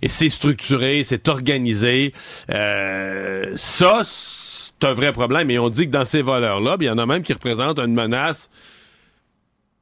et 0.00 0.08
c'est 0.08 0.28
structuré, 0.28 1.02
c'est 1.02 1.28
organisé. 1.28 2.12
Euh, 2.50 3.52
ça, 3.56 4.02
c'est 4.04 4.86
un 4.86 4.92
vrai 4.94 5.10
problème. 5.12 5.50
Et 5.50 5.58
on 5.58 5.68
dit 5.70 5.86
que 5.86 5.90
dans 5.90 6.04
ces 6.04 6.22
voleurs-là, 6.22 6.76
il 6.78 6.86
y 6.86 6.90
en 6.90 6.98
a 6.98 7.06
même 7.06 7.22
qui 7.24 7.32
représentent 7.32 7.80
une 7.80 7.94
menace 7.94 8.48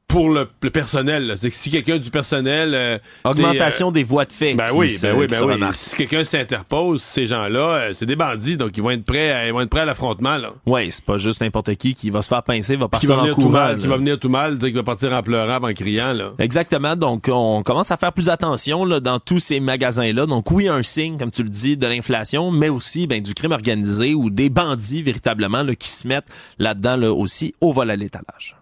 pour 0.07 0.29
le, 0.29 0.47
le 0.61 0.69
personnel. 0.69 1.35
que 1.41 1.49
si 1.49 1.71
quelqu'un 1.71 1.97
du 1.97 2.11
personnel... 2.11 2.75
euh, 2.75 2.99
Augmentation 3.23 3.91
des 3.91 4.03
voies 4.03 4.25
de 4.25 4.31
fait. 4.31 4.53
ben 4.53 4.65
oui, 4.73 4.95
ben 5.01 5.15
oui, 5.17 5.25
ben 5.27 5.43
oui. 5.43 5.59
Si 5.73 5.95
quelqu'un 5.95 6.23
s'interpose, 6.23 7.01
ces 7.01 7.25
gens-là, 7.25 7.59
euh, 7.59 7.93
c'est 7.93 8.05
des 8.05 8.15
bandits, 8.15 8.55
donc 8.55 8.77
ils 8.77 8.83
vont 8.83 8.91
être 8.91 9.05
prêts 9.05 9.31
à, 9.31 9.47
ils 9.47 9.53
vont 9.53 9.61
être 9.61 9.69
prêts 9.71 9.81
à 9.81 9.85
l'affrontement. 9.85 10.37
Ouais, 10.67 10.89
c'est 10.91 11.03
pas 11.03 11.17
juste 11.17 11.41
n'importe 11.41 11.73
qui 11.75 11.95
qui 11.95 12.11
va 12.11 12.21
se 12.21 12.27
faire 12.27 12.43
pincer, 12.43 12.75
va 12.75 12.85
Qui 12.85 12.91
partir 12.91 13.17
en 13.17 13.21
venir 13.21 13.33
tout 13.35 13.41
courant. 13.41 13.51
mal, 13.53 13.77
qui 13.79 13.87
va 13.87 13.97
venir 13.97 14.19
tout 14.19 14.29
mal, 14.29 14.59
qui 14.59 14.71
va 14.71 14.83
partir 14.83 15.13
en 15.13 15.23
pleurant, 15.23 15.67
en 15.67 15.73
criant, 15.73 16.13
là. 16.13 16.33
Exactement. 16.37 16.95
Donc, 16.95 17.27
on 17.31 17.63
commence 17.63 17.89
à 17.89 17.97
faire 17.97 18.13
plus 18.13 18.29
attention 18.29 18.85
là, 18.85 18.99
dans 18.99 19.19
tous 19.19 19.39
ces 19.39 19.59
magasins-là. 19.59 20.27
Donc, 20.27 20.51
oui, 20.51 20.67
un 20.67 20.83
signe, 20.83 21.17
comme 21.17 21.31
tu 21.31 21.41
le 21.41 21.49
dis, 21.49 21.75
de 21.75 21.87
l'inflation, 21.87 22.51
mais 22.51 22.69
aussi 22.69 23.07
ben, 23.07 23.19
du 23.21 23.33
crime 23.33 23.51
organisé 23.51 24.13
ou 24.13 24.29
des 24.29 24.49
bandits 24.49 25.01
véritablement 25.01 25.63
là, 25.63 25.73
qui 25.73 25.89
se 25.89 26.07
mettent 26.07 26.27
là-dedans 26.59 26.97
là, 26.97 27.11
aussi 27.13 27.55
au 27.61 27.73
vol 27.73 27.89
à 27.89 27.95
l'étalage. 27.95 28.55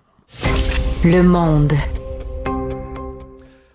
Le 1.03 1.23
monde. 1.23 1.73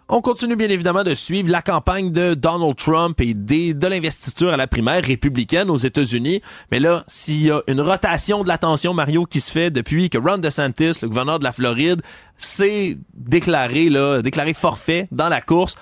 On 0.09 0.20
continue 0.20 0.55
bien 0.55 0.68
évidemment 0.68 1.03
de 1.03 1.12
suivre 1.16 1.51
la 1.51 1.61
campagne 1.61 2.12
de 2.12 2.35
Donald 2.35 2.77
Trump 2.77 3.20
et 3.20 3.35
des, 3.35 3.74
de 3.74 3.87
l'investiture 3.89 4.53
à 4.53 4.57
la 4.57 4.68
primaire 4.68 5.03
républicaine 5.05 5.68
aux 5.68 5.77
États-Unis. 5.77 6.41
Mais 6.70 6.79
là, 6.79 7.03
s'il 7.09 7.47
y 7.47 7.51
a 7.51 7.62
une 7.66 7.81
rotation 7.81 8.45
de 8.45 8.49
l'attention, 8.49 8.95
Mario, 8.95 9.24
qui 9.24 9.41
se 9.41 9.51
fait 9.51 9.72
depuis 9.72 10.09
que 10.09 10.18
Ron 10.18 10.39
DeSantis, 10.39 11.01
le 11.03 11.09
gouverneur 11.09 11.41
de 11.41 11.45
la 11.45 11.51
Floride, 11.51 12.01
s'est 12.39 12.97
déclaré, 13.14 13.89
là, 13.89 14.22
déclaré 14.22 14.55
forfait 14.55 15.09
dans 15.11 15.29
la 15.29 15.41
course, 15.41 15.74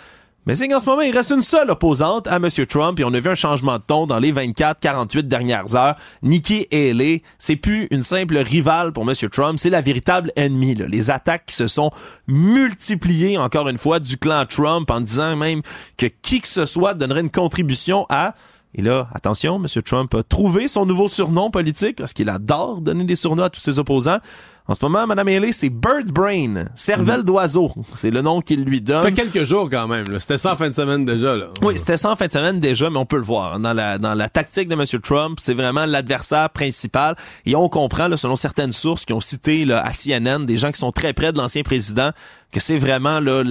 mais 0.47 0.55
c'est 0.55 0.69
qu'en 0.69 0.81
ce 0.81 0.87
moment, 0.87 1.01
il 1.01 1.17
reste 1.17 1.31
une 1.31 1.43
seule 1.43 1.71
opposante 1.71 2.27
à 2.27 2.37
M. 2.37 2.49
Trump 2.69 3.01
et 3.01 3.05
on 3.05 3.15
a 3.15 3.21
vu 3.21 3.31
un 3.31 3.35
changement 3.35 3.79
de 3.79 3.83
ton 3.87 4.07
dans 4.07 4.19
les 4.19 4.33
24-48 4.33 5.23
dernières 5.23 5.75
heures. 5.75 5.97
Nikki 6.23 6.67
Haley, 6.71 7.23
c'est 7.39 7.57
plus 7.57 7.89
une 7.91 8.03
simple 8.03 8.37
rivale 8.37 8.93
pour 8.93 9.09
M. 9.09 9.15
Trump, 9.31 9.59
c'est 9.59 9.71
la 9.71 9.81
véritable 9.81 10.31
ennemie. 10.37 10.75
Les 10.75 11.11
attaques 11.11 11.47
qui 11.47 11.55
se 11.55 11.67
sont 11.67 11.91
multipliées, 12.29 13.39
encore 13.39 13.69
une 13.69 13.79
fois, 13.79 14.01
du 14.01 14.19
clan 14.19 14.45
Trump 14.47 14.91
en 14.91 15.01
disant 15.01 15.37
même 15.37 15.63
que 15.97 16.07
qui 16.07 16.41
que 16.41 16.49
ce 16.49 16.65
soit 16.65 16.95
donnerait 16.95 17.23
une 17.23 17.31
contribution 17.31 18.07
à 18.11 18.35
et 18.75 18.83
là, 18.83 19.09
attention, 19.14 19.57
M. 19.62 19.83
Trump 19.83 20.14
a 20.14 20.22
trouvé 20.22 20.66
son 20.68 20.85
nouveau 20.87 21.09
surnom 21.09 21.51
politique 21.51 21.97
parce 21.97 22.12
qu'il 22.12 22.29
adore 22.29 22.81
donner 22.81 23.05
des 23.05 23.16
surnoms 23.16 23.45
à 23.45 23.51
tous 23.51 23.61
ses 23.61 23.79
opposants. 23.79 24.18
En 24.66 24.75
ce 24.75 24.83
moment, 24.83 25.07
Mme 25.07 25.29
Haley, 25.29 25.53
c'est 25.53 25.68
Bird 25.68 26.11
Brain, 26.11 26.64
cervelle 26.75 27.18
Mhm. 27.18 27.25
d'oiseau. 27.27 27.70
C'est 27.97 28.11
le 28.11 28.22
nom 28.22 28.41
qu'il 28.41 28.64
lui 28.64 28.81
donne. 28.81 29.03
Ça 29.03 29.09
fait 29.09 29.12
quelques 29.31 29.45
jours 29.45 29.68
quand 29.70 29.87
même. 29.87 30.07
là. 30.09 30.18
C'était 30.18 30.39
ça 30.39 30.55
en 30.55 30.57
fin 30.57 30.70
de 30.70 30.75
semaine 30.75 31.05
déjà. 31.05 31.37
Là. 31.37 31.49
Oui, 31.61 31.75
c'était 31.77 31.99
ça 31.99 32.11
en 32.11 32.16
fin 32.16 32.27
de 32.29 32.33
semaine 32.33 32.61
déjà, 32.61 32.89
mais 32.89 32.97
on 32.97 33.05
peut 33.05 33.18
le 33.18 33.22
voir. 33.25 33.61
Dans 33.61 33.75
la, 33.75 33.99
dans 33.99 34.14
la 34.14 34.31
tactique 34.31 34.68
de 34.68 34.75
M. 34.75 34.85
Trump, 35.03 35.39
c'est 35.41 35.53
vraiment 35.53 35.85
l'adversaire 35.85 36.49
principal. 36.49 37.14
Et 37.45 37.55
on 37.55 37.68
comprend, 37.68 38.09
là, 38.09 38.16
selon 38.16 38.37
certaines 38.37 38.72
sources 38.72 39.05
qui 39.05 39.12
ont 39.12 39.20
cité 39.20 39.66
là, 39.66 39.85
à 39.85 39.93
CNN, 39.93 40.47
des 40.47 40.57
gens 40.57 40.72
qui 40.72 40.79
sont 40.81 40.93
très 40.93 41.12
près 41.12 41.31
de 41.33 41.37
l'ancien 41.39 41.62
président, 41.62 42.11
que 42.51 42.59
c'est 42.59 42.79
vraiment 42.79 43.20
là, 43.20 43.43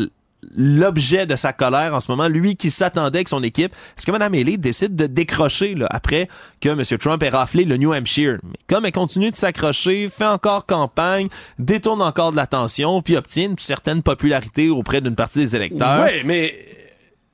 l'objet 0.55 1.25
de 1.25 1.35
sa 1.35 1.53
colère 1.53 1.93
en 1.93 2.01
ce 2.01 2.11
moment, 2.11 2.27
lui 2.27 2.55
qui 2.55 2.69
s'attendait 2.71 3.17
avec 3.19 3.27
son 3.27 3.43
équipe. 3.43 3.73
Est-ce 3.97 4.05
que 4.05 4.11
Mme 4.11 4.33
Haley 4.33 4.57
décide 4.57 4.95
de 4.95 5.05
décrocher 5.07 5.75
là, 5.75 5.87
après 5.89 6.27
que 6.61 6.69
M. 6.69 6.81
Trump 6.99 7.21
ait 7.23 7.29
raflé 7.29 7.65
le 7.65 7.77
New 7.77 7.93
Hampshire? 7.93 8.37
Mais 8.43 8.55
comme 8.67 8.85
elle 8.85 8.91
continue 8.91 9.31
de 9.31 9.35
s'accrocher, 9.35 10.09
fait 10.09 10.25
encore 10.25 10.65
campagne, 10.65 11.27
détourne 11.59 12.01
encore 12.01 12.31
de 12.31 12.35
l'attention, 12.37 13.01
puis 13.01 13.15
obtient 13.17 13.45
une 13.51 13.57
certaine 13.57 14.03
popularité 14.03 14.69
auprès 14.69 15.01
d'une 15.01 15.15
partie 15.15 15.39
des 15.39 15.55
électeurs. 15.55 16.03
Oui, 16.05 16.21
mais 16.25 16.53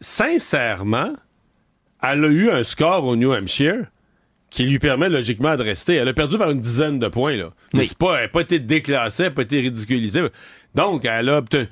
sincèrement, 0.01 1.13
elle 2.01 2.23
a 2.23 2.27
eu 2.27 2.49
un 2.51 2.63
score 2.63 3.05
au 3.05 3.15
New 3.15 3.33
Hampshire 3.33 3.85
qui 4.49 4.63
lui 4.63 4.79
permet 4.79 5.09
logiquement 5.09 5.55
de 5.55 5.63
rester. 5.63 5.95
Elle 5.95 6.07
a 6.07 6.13
perdu 6.13 6.37
par 6.37 6.49
une 6.49 6.59
dizaine 6.59 6.97
de 6.97 7.07
points. 7.07 7.35
Là. 7.35 7.49
Mais 7.73 7.81
Oui. 7.81 7.87
c'est 7.87 7.97
pas, 7.97 8.15
elle 8.17 8.23
n'a 8.23 8.27
pas 8.29 8.41
été 8.41 8.59
déclassée, 8.59 9.23
elle 9.23 9.29
n'a 9.29 9.35
pas 9.35 9.41
été 9.43 9.59
ridiculisée. 9.61 10.23
Donc, 10.73 11.05
elle 11.05 11.29
a 11.29 11.37
obtenu. 11.37 11.67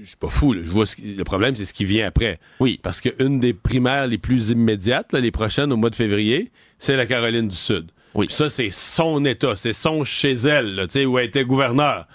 Je 0.00 0.06
suis 0.08 0.16
pas 0.16 0.30
fou. 0.30 0.52
là. 0.52 0.60
Je 0.64 0.70
vois 0.70 0.86
ce 0.86 0.96
qui- 0.96 1.14
Le 1.14 1.24
problème, 1.24 1.54
c'est 1.54 1.64
ce 1.64 1.74
qui 1.74 1.84
vient 1.84 2.06
après. 2.06 2.38
Oui. 2.60 2.78
Parce 2.82 3.00
qu'une 3.00 3.40
des 3.40 3.52
primaires 3.52 4.06
les 4.06 4.18
plus 4.18 4.50
immédiates, 4.50 5.12
là, 5.12 5.20
les 5.20 5.30
prochaines 5.30 5.72
au 5.72 5.76
mois 5.76 5.90
de 5.90 5.94
février, 5.96 6.50
c'est 6.78 6.96
la 6.96 7.06
Caroline 7.06 7.48
du 7.48 7.56
Sud. 7.56 7.90
Oui. 8.14 8.26
Puis 8.26 8.34
ça, 8.34 8.50
c'est 8.50 8.70
son 8.70 9.24
État, 9.24 9.54
c'est 9.56 9.72
son 9.72 10.04
chez 10.04 10.32
elle, 10.32 10.74
là, 10.74 10.86
tu 10.86 10.92
sais, 10.94 11.04
où 11.06 11.18
elle 11.18 11.26
était 11.26 11.44
gouverneur. 11.44 12.06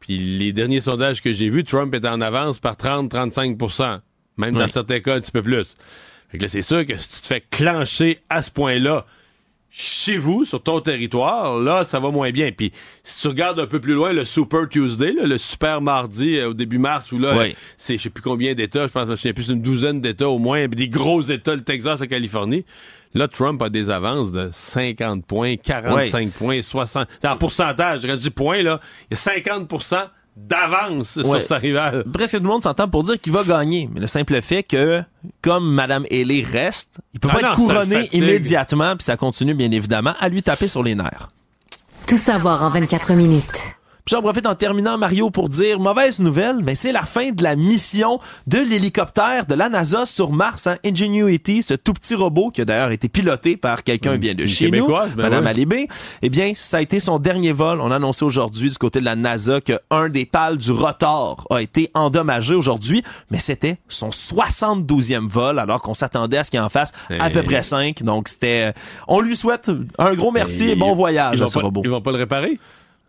Puis 0.00 0.16
les 0.18 0.52
derniers 0.52 0.80
sondages 0.82 1.22
que 1.22 1.32
j'ai 1.32 1.48
vus, 1.48 1.64
Trump 1.64 1.94
est 1.94 2.06
en 2.06 2.20
avance 2.20 2.58
par 2.58 2.76
30-35% 2.76 4.00
Même 4.36 4.54
dans 4.54 4.68
certains 4.68 5.00
cas, 5.00 5.16
un 5.16 5.20
petit 5.20 5.32
peu 5.32 5.42
plus. 5.42 5.76
Fait 6.30 6.38
que 6.38 6.42
là, 6.42 6.48
c'est 6.48 6.62
sûr 6.62 6.84
que 6.84 6.96
si 6.96 7.08
tu 7.08 7.20
te 7.20 7.26
fais 7.26 7.40
clencher 7.50 8.18
à 8.28 8.42
ce 8.42 8.50
point-là, 8.50 9.06
chez 9.76 10.16
vous, 10.18 10.44
sur 10.44 10.62
ton 10.62 10.80
territoire, 10.80 11.58
là, 11.58 11.82
ça 11.82 11.98
va 11.98 12.10
moins 12.10 12.30
bien. 12.30 12.52
Puis 12.52 12.70
si 13.02 13.22
tu 13.22 13.26
regardes 13.28 13.58
un 13.58 13.66
peu 13.66 13.80
plus 13.80 13.94
loin 13.94 14.12
le 14.12 14.24
Super 14.24 14.68
Tuesday, 14.68 15.12
là, 15.12 15.24
le 15.24 15.36
super 15.36 15.80
mardi 15.80 16.36
euh, 16.36 16.50
au 16.50 16.54
début 16.54 16.78
mars, 16.78 17.10
où 17.10 17.18
là, 17.18 17.36
Oui. 17.36 17.56
c'est 17.76 17.96
je 17.96 18.02
sais 18.04 18.10
plus 18.10 18.22
combien 18.22 18.54
d'États, 18.54 18.86
je 18.86 18.92
pense 18.92 19.08
que 19.08 19.16
souviens 19.16 19.32
plus 19.32 19.48
d'une 19.48 19.60
douzaine 19.60 20.00
d'États 20.00 20.28
au 20.28 20.38
moins, 20.38 20.68
des 20.68 20.88
gros 20.88 21.20
États, 21.22 21.56
le 21.56 21.64
Texas, 21.64 21.98
la 21.98 22.06
Californie. 22.06 22.64
Là, 23.14 23.26
Trump 23.26 23.60
a 23.62 23.68
des 23.68 23.90
avances 23.90 24.30
de 24.30 24.48
50 24.52 25.24
points, 25.26 25.56
45 25.56 26.30
points, 26.30 26.62
60. 26.62 27.08
En 27.24 27.36
pourcentage, 27.36 28.02
quand 28.02 28.10
je 28.10 28.14
dis 28.16 28.30
points, 28.30 28.62
là, 28.62 28.80
il 29.10 29.12
y 29.12 29.14
a 29.14 29.16
50 29.16 29.68
d'avance 30.36 31.16
Ouais. 31.16 31.40
sur 31.40 31.42
sa 31.48 31.58
rivale. 31.58 32.04
presque 32.12 32.36
tout 32.36 32.42
le 32.42 32.48
monde 32.48 32.62
s'entend 32.62 32.88
pour 32.88 33.02
dire 33.04 33.20
qu'il 33.20 33.32
va 33.32 33.44
gagner. 33.44 33.88
Mais 33.92 34.00
le 34.00 34.06
simple 34.06 34.40
fait 34.42 34.62
que, 34.62 35.02
comme 35.42 35.72
Mme 35.74 36.04
Haley 36.10 36.42
reste, 36.42 36.98
il 37.12 37.20
peut 37.20 37.28
Ah 37.30 37.34
pas 37.34 37.42
non, 37.42 37.48
être 37.52 37.56
couronné 37.56 38.08
immédiatement, 38.12 38.96
puis 38.96 39.04
ça 39.04 39.16
continue 39.16 39.54
bien 39.54 39.70
évidemment 39.70 40.14
à 40.20 40.28
lui 40.28 40.42
taper 40.42 40.68
sur 40.68 40.82
les 40.82 40.94
nerfs. 40.94 41.28
Tout 42.06 42.16
savoir 42.16 42.62
en 42.62 42.68
24 42.70 43.12
minutes. 43.14 43.73
Puis 44.06 44.14
j'en 44.14 44.20
profite 44.20 44.46
en 44.46 44.54
terminant, 44.54 44.98
Mario, 44.98 45.30
pour 45.30 45.48
dire 45.48 45.80
mauvaise 45.80 46.20
nouvelle, 46.20 46.58
mais 46.62 46.74
c'est 46.74 46.92
la 46.92 47.04
fin 47.06 47.30
de 47.30 47.42
la 47.42 47.56
mission 47.56 48.20
de 48.46 48.58
l'hélicoptère 48.58 49.46
de 49.46 49.54
la 49.54 49.70
NASA 49.70 50.04
sur 50.04 50.30
Mars, 50.30 50.66
hein, 50.66 50.76
Ingenuity, 50.84 51.62
ce 51.62 51.72
tout 51.72 51.94
petit 51.94 52.14
robot 52.14 52.50
qui 52.50 52.60
a 52.60 52.66
d'ailleurs 52.66 52.90
été 52.90 53.08
piloté 53.08 53.56
par 53.56 53.82
quelqu'un 53.82 54.18
bien 54.18 54.34
de 54.34 54.44
chez 54.44 54.70
nous, 54.70 54.88
ben 54.88 55.06
Madame 55.16 55.44
ouais. 55.44 55.50
Alibé. 55.50 55.88
Eh 56.20 56.28
bien, 56.28 56.52
ça 56.54 56.76
a 56.76 56.80
été 56.82 57.00
son 57.00 57.18
dernier 57.18 57.52
vol. 57.52 57.80
On 57.80 57.90
a 57.90 57.96
annoncé 57.96 58.26
aujourd'hui 58.26 58.68
du 58.68 58.76
côté 58.76 59.00
de 59.00 59.06
la 59.06 59.16
NASA 59.16 59.62
que 59.62 59.80
un 59.90 60.10
des 60.10 60.26
pales 60.26 60.58
du 60.58 60.70
rotor 60.72 61.46
a 61.48 61.62
été 61.62 61.90
endommagé 61.94 62.54
aujourd'hui, 62.54 63.02
mais 63.30 63.38
c'était 63.38 63.78
son 63.88 64.10
72e 64.10 65.26
vol, 65.26 65.58
alors 65.58 65.80
qu'on 65.80 65.94
s'attendait 65.94 66.36
à 66.36 66.44
ce 66.44 66.50
qu'il 66.50 66.60
en 66.60 66.68
fasse 66.68 66.92
à 67.08 67.30
Eh. 67.30 67.32
peu 67.32 67.42
près 67.42 67.62
5. 67.62 68.02
Donc 68.02 68.28
c'était, 68.28 68.74
on 69.08 69.20
lui 69.22 69.34
souhaite 69.34 69.70
un 69.96 70.12
gros 70.12 70.30
merci 70.30 70.68
et, 70.68 70.74
bon 70.76 70.92
voyage 70.94 71.38
Ils 71.38 71.42
à 71.44 71.48
ce 71.48 71.54
pas, 71.54 71.64
robot. 71.64 71.80
ils 71.84 71.90
vont 71.90 72.02
pas 72.02 72.10
le 72.12 72.18
réparer? 72.18 72.58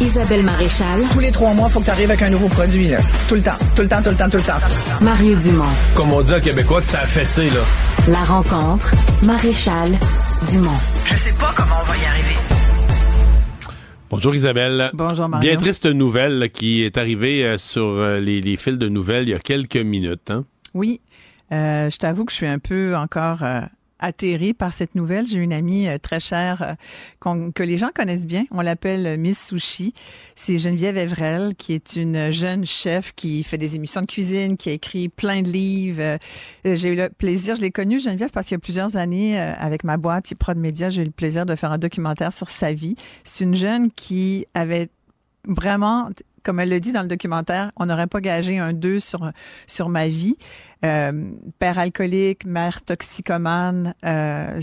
Isabelle 0.00 0.42
Maréchal, 0.42 1.00
Tous 1.12 1.20
les 1.20 1.30
trois 1.30 1.52
mois, 1.54 1.68
faut 1.68 1.80
que 1.80 1.84
tu 1.84 1.90
arrives 1.90 2.10
avec 2.10 2.22
un 2.22 2.30
nouveau 2.30 2.48
produit. 2.48 2.88
Là. 2.88 2.98
Tout 3.28 3.34
le 3.34 3.42
temps, 3.42 3.50
tout 3.76 3.82
le 3.82 3.88
temps, 3.88 4.02
tout 4.02 4.10
le 4.10 4.16
temps, 4.16 4.30
tout 4.30 4.38
le 4.38 4.42
temps. 4.42 4.58
Mario 5.02 5.34
Dumont. 5.36 5.64
Comme 5.94 6.12
on 6.12 6.22
dit 6.22 6.32
à 6.32 6.40
Québécois 6.40 6.80
que 6.80 6.86
ça 6.86 7.00
a 7.00 7.06
fessé, 7.06 7.48
là. 7.50 7.60
La 8.08 8.24
rencontre, 8.24 8.94
Maréchal 9.24 9.90
Dumont. 10.50 10.70
Je 11.04 11.16
sais 11.16 11.32
pas 11.32 11.50
comment 11.54 11.74
on 11.82 11.86
va 11.86 11.96
y 11.96 12.06
arriver. 12.06 12.36
Bonjour 14.08 14.34
Isabelle. 14.34 14.90
Bonjour, 14.94 15.28
Mario. 15.28 15.48
Bien 15.50 15.58
triste 15.58 15.86
nouvelle 15.86 16.38
là, 16.38 16.48
qui 16.48 16.82
est 16.82 16.96
arrivée 16.96 17.44
euh, 17.44 17.58
sur 17.58 17.84
euh, 17.84 18.18
les, 18.20 18.40
les 18.40 18.56
fils 18.56 18.78
de 18.78 18.88
nouvelles 18.88 19.28
il 19.28 19.30
y 19.32 19.34
a 19.34 19.38
quelques 19.38 19.76
minutes. 19.76 20.30
Hein? 20.30 20.44
Oui, 20.74 21.00
Euh, 21.52 21.90
je 21.90 21.96
t'avoue 21.96 22.24
que 22.24 22.30
je 22.32 22.36
suis 22.36 22.46
un 22.46 22.58
peu 22.60 22.94
encore 22.96 23.42
euh, 23.42 23.60
atterrée 24.00 24.52
par 24.52 24.72
cette 24.72 24.94
nouvelle. 24.94 25.26
J'ai 25.26 25.38
une 25.38 25.52
amie 25.52 25.88
euh, 25.88 25.98
très 25.98 26.20
chère 26.20 26.76
euh, 27.22 27.50
que 27.54 27.62
les 27.62 27.78
gens 27.78 27.90
connaissent 27.94 28.26
bien. 28.26 28.44
On 28.50 28.60
l'appelle 28.60 29.06
euh, 29.06 29.16
Miss 29.16 29.46
Sushi. 29.46 29.94
C'est 30.34 30.58
Geneviève 30.58 30.96
Evrel, 30.96 31.54
qui 31.56 31.74
est 31.74 31.96
une 31.96 32.30
jeune 32.30 32.66
chef 32.66 33.12
qui 33.14 33.42
fait 33.44 33.58
des 33.58 33.76
émissions 33.76 34.00
de 34.00 34.06
cuisine, 34.06 34.56
qui 34.56 34.70
a 34.70 34.72
écrit 34.72 35.08
plein 35.08 35.42
de 35.42 35.48
livres. 35.48 36.18
J'ai 36.64 36.88
eu 36.88 36.96
le 36.96 37.08
plaisir, 37.10 37.56
je 37.56 37.60
l'ai 37.60 37.70
connue, 37.70 38.00
Geneviève, 38.00 38.30
parce 38.30 38.46
qu'il 38.46 38.54
y 38.54 38.56
a 38.56 38.60
plusieurs 38.60 38.96
années, 38.96 39.38
avec 39.38 39.84
ma 39.84 39.96
boîte 39.96 40.34
Prod 40.34 40.56
Media, 40.56 40.88
j'ai 40.88 41.02
eu 41.02 41.04
le 41.04 41.10
plaisir 41.10 41.46
de 41.46 41.54
faire 41.54 41.72
un 41.72 41.78
documentaire 41.78 42.32
sur 42.32 42.48
sa 42.50 42.72
vie. 42.72 42.94
C'est 43.24 43.44
une 43.44 43.54
jeune 43.54 43.90
qui 43.90 44.46
avait 44.54 44.88
vraiment 45.46 46.10
comme 46.42 46.60
elle 46.60 46.70
le 46.70 46.80
dit 46.80 46.92
dans 46.92 47.02
le 47.02 47.08
documentaire, 47.08 47.70
on 47.76 47.86
n'aurait 47.86 48.06
pas 48.06 48.20
gagé 48.20 48.58
un 48.58 48.72
2 48.72 49.00
sur, 49.00 49.30
sur 49.66 49.88
ma 49.88 50.08
vie. 50.08 50.36
Euh, 50.82 51.12
père 51.58 51.78
alcoolique, 51.78 52.46
mère 52.46 52.80
toxicomane. 52.80 53.94
Euh, 54.04 54.60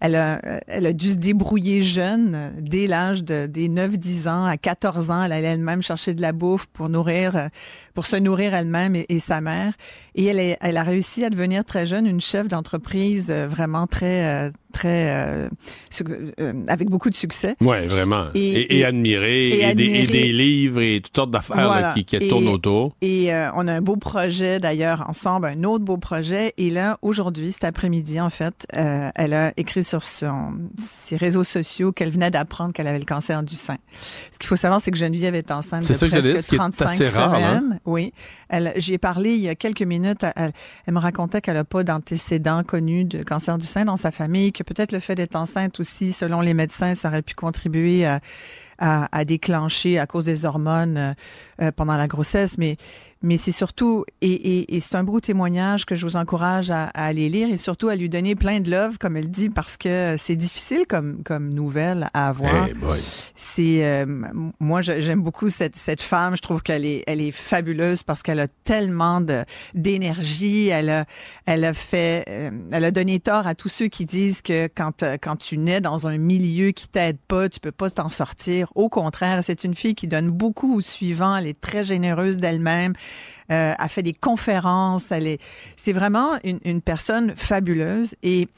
elle, 0.00 0.16
a, 0.16 0.40
elle 0.66 0.84
a 0.84 0.92
dû 0.92 1.12
se 1.12 1.16
débrouiller 1.16 1.82
jeune, 1.82 2.52
dès 2.58 2.86
l'âge 2.86 3.24
de, 3.24 3.46
des 3.46 3.68
9-10 3.68 4.28
ans. 4.28 4.44
À 4.44 4.58
14 4.58 5.10
ans, 5.10 5.22
elle 5.22 5.32
allait 5.32 5.48
elle-même 5.48 5.82
chercher 5.82 6.12
de 6.12 6.20
la 6.20 6.32
bouffe 6.32 6.66
pour 6.66 6.90
nourrir, 6.90 7.48
pour 7.94 8.04
se 8.04 8.16
nourrir 8.16 8.54
elle-même 8.54 8.94
et, 8.94 9.20
sa 9.20 9.40
mère. 9.40 9.72
Et 10.14 10.26
elle, 10.26 10.38
est, 10.38 10.58
elle 10.60 10.76
a 10.76 10.82
réussi 10.82 11.24
à 11.24 11.30
devenir 11.30 11.64
très 11.64 11.86
jeune 11.86 12.06
une 12.06 12.20
chef 12.20 12.48
d'entreprise 12.48 13.30
euh, 13.30 13.46
vraiment 13.48 13.86
très 13.86 14.52
très 14.72 15.10
euh, 15.10 15.48
avec 16.66 16.88
beaucoup 16.88 17.10
de 17.10 17.14
succès. 17.14 17.56
Ouais, 17.60 17.86
vraiment. 17.86 18.26
Et, 18.34 18.78
et, 18.78 18.84
admiré, 18.84 19.48
et, 19.48 19.74
des, 19.74 20.32
livres 20.32 20.80
et 20.80 21.00
toutes 21.02 21.14
sortes 21.14 21.30
d'affaires 21.30 21.92
qui, 21.94 22.04
qui 22.04 22.28
tournent 22.28 22.48
autour. 22.48 22.94
Et 23.02 23.30
on 23.54 23.68
a 23.68 23.74
un 23.74 23.82
beau 23.82 23.96
projet 23.96 24.60
d'ailleurs 24.60 25.04
ensemble, 25.22 25.46
un 25.46 25.62
autre 25.64 25.84
beau 25.84 25.96
projet. 25.96 26.52
Et 26.56 26.70
là, 26.70 26.98
aujourd'hui, 27.02 27.52
cet 27.52 27.64
après-midi, 27.64 28.20
en 28.20 28.30
fait, 28.30 28.66
euh, 28.76 29.10
elle 29.14 29.34
a 29.34 29.52
écrit 29.56 29.84
sur 29.84 30.04
son, 30.04 30.54
ses 30.80 31.16
réseaux 31.16 31.44
sociaux 31.44 31.92
qu'elle 31.92 32.10
venait 32.10 32.30
d'apprendre 32.30 32.72
qu'elle 32.72 32.88
avait 32.88 32.98
le 32.98 33.04
cancer 33.04 33.42
du 33.42 33.54
sein. 33.54 33.76
Ce 34.32 34.38
qu'il 34.38 34.48
faut 34.48 34.56
savoir, 34.56 34.80
c'est 34.80 34.90
que 34.90 34.96
Geneviève 34.98 35.34
est 35.34 35.50
enceinte 35.50 35.88
de 35.88 35.94
presque 35.94 36.56
35 36.56 36.96
semaines. 36.96 37.12
Rare, 37.12 37.34
hein? 37.34 37.62
Oui. 37.84 38.12
J'y 38.76 38.94
ai 38.94 38.98
parlé 38.98 39.34
il 39.34 39.40
y 39.40 39.48
a 39.48 39.54
quelques 39.54 39.82
minutes. 39.82 40.24
Elle, 40.36 40.52
elle 40.86 40.94
me 40.94 40.98
racontait 40.98 41.40
qu'elle 41.40 41.54
n'a 41.54 41.64
pas 41.64 41.84
d'antécédents 41.84 42.64
connus 42.64 43.04
de 43.04 43.22
cancer 43.22 43.58
du 43.58 43.66
sein 43.66 43.84
dans 43.84 43.96
sa 43.96 44.10
famille, 44.10 44.52
que 44.52 44.64
peut-être 44.64 44.92
le 44.92 45.00
fait 45.00 45.14
d'être 45.14 45.36
enceinte 45.36 45.78
aussi, 45.78 46.12
selon 46.12 46.40
les 46.40 46.54
médecins, 46.54 46.94
ça 46.94 47.08
aurait 47.08 47.22
pu 47.22 47.34
contribuer 47.34 48.06
à 48.06 48.20
à, 48.82 49.24
déclencher 49.24 49.98
à 49.98 50.06
cause 50.06 50.24
des 50.24 50.44
hormones 50.44 50.96
euh, 50.96 51.14
euh, 51.62 51.72
pendant 51.72 51.96
la 51.96 52.08
grossesse, 52.08 52.58
mais 52.58 52.76
mais 53.24 53.36
c'est 53.36 53.52
surtout 53.52 54.04
et, 54.20 54.74
et, 54.76 54.80
c'est 54.80 54.96
un 54.96 55.04
beau 55.04 55.20
témoignage 55.20 55.86
que 55.86 55.94
je 55.94 56.04
vous 56.04 56.16
encourage 56.16 56.72
à, 56.72 56.86
aller 56.86 57.28
lire 57.28 57.48
et 57.52 57.56
surtout 57.56 57.88
à 57.88 57.94
lui 57.94 58.08
donner 58.08 58.34
plein 58.34 58.58
de 58.58 58.68
love 58.68 58.98
comme 58.98 59.16
elle 59.16 59.30
dit 59.30 59.48
parce 59.48 59.76
que 59.76 60.16
c'est 60.18 60.34
difficile 60.34 60.86
comme 60.88 61.22
comme 61.22 61.50
nouvelle 61.50 62.08
à 62.14 62.30
avoir. 62.30 62.66
Eh 62.68 62.74
c'est 63.36 63.86
euh, 63.86 64.06
moi 64.58 64.82
j'aime 64.82 65.22
beaucoup 65.22 65.50
cette 65.50 65.76
cette 65.76 66.02
femme, 66.02 66.36
je 66.36 66.42
trouve 66.42 66.62
qu'elle 66.62 66.84
est 66.84 67.04
elle 67.06 67.20
est 67.20 67.30
fabuleuse 67.30 68.02
parce 68.02 68.22
qu'elle 68.22 68.40
a 68.40 68.48
tellement 68.64 69.20
de 69.20 69.44
d'énergie, 69.74 70.66
elle 70.68 70.90
a 70.90 71.04
elle 71.46 71.64
a 71.64 71.74
fait 71.74 72.24
elle 72.72 72.84
a 72.84 72.90
donné 72.90 73.20
tort 73.20 73.46
à 73.46 73.54
tous 73.54 73.68
ceux 73.68 73.86
qui 73.86 74.04
disent 74.04 74.42
que 74.42 74.66
quand 74.66 75.04
quand 75.22 75.36
tu 75.36 75.58
nais 75.58 75.80
dans 75.80 76.08
un 76.08 76.18
milieu 76.18 76.72
qui 76.72 76.88
t'aide 76.88 77.18
pas, 77.28 77.48
tu 77.48 77.60
peux 77.60 77.70
pas 77.70 77.88
t'en 77.88 78.10
sortir 78.10 78.71
au 78.74 78.88
contraire, 78.88 79.42
c'est 79.42 79.64
une 79.64 79.74
fille 79.74 79.94
qui 79.94 80.06
donne 80.06 80.30
beaucoup 80.30 80.76
aux 80.76 80.80
suivants. 80.80 81.36
Elle 81.36 81.46
est 81.46 81.60
très 81.60 81.84
généreuse 81.84 82.38
d'elle-même. 82.38 82.92
Euh, 83.50 83.74
a 83.76 83.88
fait 83.88 84.02
des 84.02 84.12
conférences. 84.12 85.10
Elle 85.10 85.26
est, 85.26 85.40
c'est 85.76 85.92
vraiment 85.92 86.38
une, 86.44 86.58
une, 86.64 86.80
personne 86.80 87.34
fabuleuse. 87.36 88.14
Et 88.22 88.48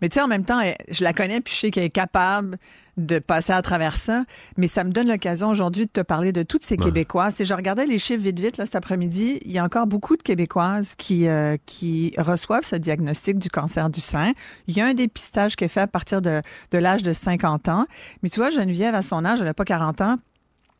mais 0.00 0.08
tu 0.08 0.14
sais, 0.14 0.20
en 0.20 0.28
même 0.28 0.44
temps, 0.44 0.60
je 0.88 1.02
la 1.02 1.12
connais 1.12 1.40
puis 1.40 1.54
je 1.54 1.60
sais 1.60 1.70
qu'elle 1.70 1.84
est 1.84 1.90
capable 1.90 2.56
de 2.96 3.18
passer 3.18 3.52
à 3.52 3.62
travers 3.62 3.96
ça. 3.96 4.24
Mais 4.56 4.68
ça 4.68 4.84
me 4.84 4.90
donne 4.90 5.08
l'occasion 5.08 5.48
aujourd'hui 5.48 5.86
de 5.86 5.90
te 5.90 6.00
parler 6.00 6.32
de 6.32 6.42
toutes 6.42 6.64
ces 6.64 6.76
Québécoises. 6.76 7.40
Et 7.40 7.44
je 7.44 7.54
regardais 7.54 7.86
les 7.86 7.98
chiffres 7.98 8.22
vite 8.22 8.38
vite 8.38 8.56
là 8.56 8.66
cet 8.66 8.76
après-midi. 8.76 9.40
Il 9.44 9.52
y 9.52 9.58
a 9.58 9.64
encore 9.64 9.86
beaucoup 9.86 10.16
de 10.16 10.22
Québécoises 10.22 10.94
qui 10.96 11.28
euh, 11.28 11.56
qui 11.66 12.14
reçoivent 12.18 12.64
ce 12.64 12.76
diagnostic 12.76 13.38
du 13.38 13.50
cancer 13.50 13.90
du 13.90 14.00
sein. 14.00 14.32
Il 14.66 14.76
y 14.76 14.80
a 14.80 14.86
un 14.86 14.94
dépistage 14.94 15.56
qui 15.56 15.64
est 15.64 15.68
fait 15.68 15.80
à 15.80 15.86
partir 15.86 16.22
de, 16.22 16.42
de 16.70 16.78
l'âge 16.78 17.02
de 17.02 17.12
50 17.12 17.68
ans. 17.68 17.86
Mais 18.22 18.28
tu 18.28 18.40
vois, 18.40 18.50
Geneviève, 18.50 18.94
à 18.94 19.02
son 19.02 19.24
âge, 19.24 19.40
elle 19.40 19.46
n'a 19.46 19.54
pas 19.54 19.64
40 19.64 20.00
ans 20.00 20.16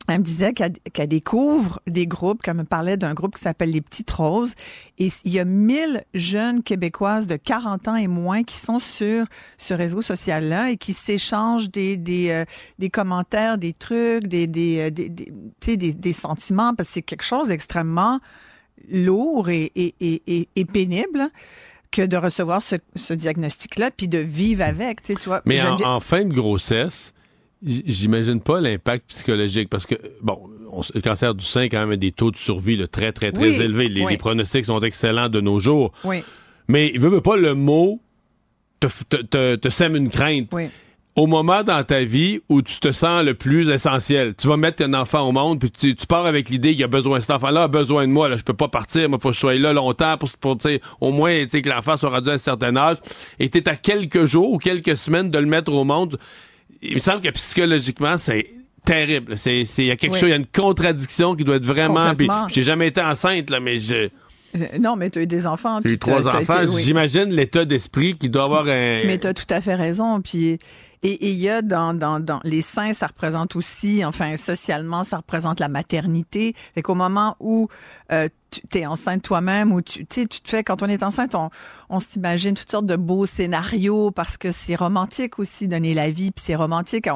elle 0.07 0.19
me 0.19 0.23
disait 0.23 0.53
qu'elle 0.53 1.07
découvre 1.07 1.79
des 1.87 2.05
groupes, 2.05 2.41
qu'elle 2.41 2.55
me 2.55 2.63
parlait 2.63 2.97
d'un 2.97 3.13
groupe 3.13 3.35
qui 3.35 3.41
s'appelle 3.41 3.71
les 3.71 3.81
Petites 3.81 4.11
Roses. 4.11 4.53
Et 4.99 5.09
il 5.23 5.33
y 5.33 5.39
a 5.39 5.45
1000 5.45 6.03
jeunes 6.13 6.61
Québécoises 6.61 7.27
de 7.27 7.37
40 7.37 7.87
ans 7.87 7.95
et 7.95 8.07
moins 8.07 8.43
qui 8.43 8.57
sont 8.57 8.79
sur 8.79 9.25
ce 9.57 9.73
réseau 9.73 10.01
social-là 10.01 10.71
et 10.71 10.77
qui 10.77 10.93
s'échangent 10.93 11.71
des, 11.71 11.97
des, 11.97 12.29
euh, 12.29 12.45
des 12.77 12.89
commentaires, 12.89 13.57
des 13.57 13.73
trucs, 13.73 14.27
des, 14.27 14.47
des, 14.47 14.79
euh, 14.79 14.89
des, 14.91 15.09
des, 15.09 15.77
des, 15.77 15.93
des 15.93 16.13
sentiments, 16.13 16.75
parce 16.75 16.89
que 16.89 16.93
c'est 16.95 17.01
quelque 17.01 17.23
chose 17.23 17.47
d'extrêmement 17.47 18.19
lourd 18.91 19.49
et, 19.49 19.71
et, 19.75 19.95
et, 19.99 20.49
et, 20.55 20.65
pénible 20.65 21.29
que 21.91 22.03
de 22.03 22.17
recevoir 22.17 22.61
ce, 22.61 22.75
ce 22.95 23.13
diagnostic-là, 23.13 23.89
puis 23.95 24.07
de 24.07 24.19
vivre 24.19 24.63
avec, 24.63 25.01
tu 25.01 25.15
vois. 25.25 25.41
Mais 25.45 25.61
en 25.61 25.99
fin 25.99 26.25
de 26.25 26.33
grossesse, 26.33 27.13
J'imagine 27.63 28.41
pas 28.41 28.59
l'impact 28.59 29.09
psychologique 29.09 29.69
parce 29.69 29.85
que, 29.85 29.95
bon, 30.21 30.39
le 30.93 31.01
cancer 31.01 31.33
du 31.33 31.45
sein, 31.45 31.63
quand 31.63 31.79
même, 31.79 31.91
a 31.91 31.95
des 31.95 32.11
taux 32.11 32.31
de 32.31 32.37
survie 32.37 32.77
très, 32.87 33.11
très, 33.11 33.31
très 33.31 33.61
élevés. 33.61 33.89
Les, 33.89 34.17
pronostics 34.17 34.65
sont 34.65 34.79
excellents 34.81 35.29
de 35.29 35.41
nos 35.41 35.59
jours. 35.59 35.91
Oui. 36.03 36.23
Mais 36.67 36.91
il 36.93 36.99
veut, 36.99 37.21
pas 37.21 37.37
le 37.37 37.53
mot 37.53 38.01
te, 38.79 38.87
te, 39.15 39.55
te, 39.55 39.69
sème 39.69 39.95
une 39.95 40.09
crainte. 40.09 40.53
Au 41.15 41.27
moment 41.27 41.63
dans 41.63 41.81
ta 41.85 42.03
vie 42.03 42.41
où 42.49 42.61
tu 42.61 42.77
te 42.81 42.91
sens 42.91 43.23
le 43.23 43.35
plus 43.35 43.69
essentiel, 43.69 44.35
tu 44.35 44.49
vas 44.49 44.57
mettre 44.57 44.83
un 44.83 44.93
enfant 44.93 45.21
au 45.21 45.31
monde, 45.31 45.61
puis 45.61 45.71
tu, 45.71 46.07
pars 46.07 46.25
avec 46.25 46.49
l'idée 46.49 46.73
qu'il 46.73 46.83
a 46.83 46.89
besoin, 46.89 47.21
cet 47.21 47.31
enfant-là 47.31 47.63
a 47.63 47.67
besoin 47.69 48.05
de 48.05 48.11
moi, 48.11 48.27
là, 48.27 48.35
je 48.35 48.43
peux 48.43 48.53
pas 48.53 48.67
partir, 48.67 49.07
moi, 49.07 49.17
faut 49.21 49.29
que 49.29 49.35
je 49.35 49.39
sois 49.39 49.55
là 49.55 49.71
longtemps 49.71 50.17
pour, 50.17 50.29
pour 50.31 50.57
au 50.99 51.11
moins, 51.13 51.45
que 51.45 51.69
l'enfant 51.69 51.95
soit 51.95 52.09
rendu 52.09 52.29
à 52.29 52.33
un 52.33 52.37
certain 52.37 52.75
âge. 52.75 52.97
Et 53.39 53.45
es 53.45 53.69
à 53.69 53.77
quelques 53.77 54.25
jours 54.25 54.51
ou 54.51 54.57
quelques 54.57 54.97
semaines 54.97 55.31
de 55.31 55.37
le 55.37 55.45
mettre 55.45 55.71
au 55.71 55.85
monde 55.85 56.19
il 56.81 56.95
me 56.95 56.99
semble 56.99 57.21
que 57.21 57.29
psychologiquement, 57.29 58.17
c'est 58.17 58.49
terrible. 58.83 59.37
C'est, 59.37 59.61
il 59.61 59.85
y 59.85 59.91
a 59.91 59.95
quelque 59.95 60.15
chose, 60.15 60.29
il 60.29 60.31
y 60.31 60.33
a 60.33 60.37
une 60.37 60.45
contradiction 60.45 61.35
qui 61.35 61.43
doit 61.43 61.55
être 61.55 61.65
vraiment. 61.65 62.13
j'ai 62.49 62.63
jamais 62.63 62.87
été 62.87 63.01
enceinte, 63.01 63.49
là, 63.49 63.59
mais 63.59 63.77
je. 63.77 64.09
Euh, 64.55 64.77
non, 64.79 64.95
mais 64.95 65.09
tu 65.09 65.19
as 65.19 65.23
eu 65.23 65.27
des 65.27 65.47
enfants. 65.47 65.81
J'ai 65.83 65.93
eu 65.93 65.99
trois 65.99 66.25
enfants. 66.27 66.61
J'imagine 66.77 67.25
l'état 67.25 67.65
d'esprit 67.65 68.15
qui 68.17 68.29
doit 68.29 68.45
avoir 68.45 68.67
un. 68.67 69.01
Mais 69.05 69.17
tu 69.19 69.27
as 69.27 69.33
tout 69.33 69.47
à 69.49 69.59
fait 69.59 69.75
raison. 69.75 70.21
Puis 70.21 70.59
et 71.07 71.29
il 71.29 71.35
y 71.35 71.49
a 71.49 71.61
dans, 71.61 71.93
dans, 71.93 72.19
dans 72.19 72.39
les 72.43 72.63
seins, 72.63 72.95
ça 72.95 73.05
représente 73.05 73.55
aussi, 73.55 74.03
enfin 74.03 74.37
socialement, 74.37 75.03
ça 75.03 75.17
représente 75.17 75.59
la 75.59 75.67
maternité. 75.67 76.55
Fait 76.73 76.81
qu'au 76.81 76.95
moment 76.95 77.35
où 77.39 77.67
euh, 78.11 78.27
tu 78.69 78.77
es 78.77 78.85
enceinte 78.85 79.21
toi-même 79.21 79.71
ou 79.71 79.81
tu, 79.81 80.05
tu 80.05 80.27
te 80.27 80.47
fais, 80.47 80.63
quand 80.63 80.83
on 80.83 80.87
est 80.87 81.03
enceinte, 81.03 81.35
on, 81.35 81.49
on 81.89 81.99
s'imagine 81.99 82.53
toutes 82.53 82.71
sortes 82.71 82.85
de 82.85 82.95
beaux 82.95 83.25
scénarios 83.25 84.11
parce 84.11 84.37
que 84.37 84.51
c'est 84.51 84.75
romantique 84.75 85.39
aussi 85.39 85.67
donner 85.67 85.93
la 85.93 86.09
vie, 86.09 86.31
puis 86.31 86.43
c'est 86.45 86.55
romantique, 86.55 87.07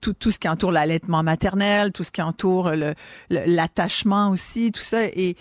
tout, 0.00 0.12
tout 0.12 0.30
ce 0.30 0.38
qui 0.38 0.48
entoure 0.48 0.72
l'allaitement 0.72 1.22
maternel, 1.22 1.92
tout 1.92 2.04
ce 2.04 2.10
qui 2.10 2.22
entoure 2.22 2.70
l'attachement 3.30 4.30
aussi, 4.30 4.72
tout 4.72 4.82
ça. 4.82 5.04
Et 5.04 5.36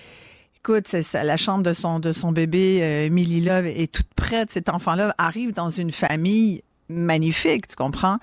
écoute, 0.57 0.93
la 1.13 1.37
chambre 1.37 1.63
de 1.63 1.73
son 1.73 1.99
de 1.99 2.11
son 2.11 2.31
bébé, 2.31 2.79
euh, 2.81 3.09
Millie 3.09 3.41
Love, 3.41 3.67
est 3.67 3.91
toute 3.91 4.13
prête. 4.15 4.51
Cet 4.51 4.69
enfant-là 4.69 5.13
arrive 5.17 5.53
dans 5.53 5.69
une 5.69 5.91
famille 5.91 6.63
magnifique, 6.89 7.67
tu 7.67 7.75
comprends? 7.75 8.17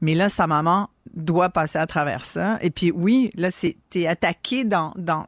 Mais 0.00 0.14
là, 0.14 0.28
sa 0.28 0.46
maman 0.46 0.88
doit 1.14 1.50
passer 1.50 1.78
à 1.78 1.86
travers 1.86 2.24
ça. 2.24 2.58
Et 2.62 2.70
puis 2.70 2.90
oui, 2.90 3.30
là, 3.34 3.50
c'est 3.50 3.76
t'es 3.90 4.06
attaqué 4.06 4.64
dans 4.64 4.92
dans 4.96 5.26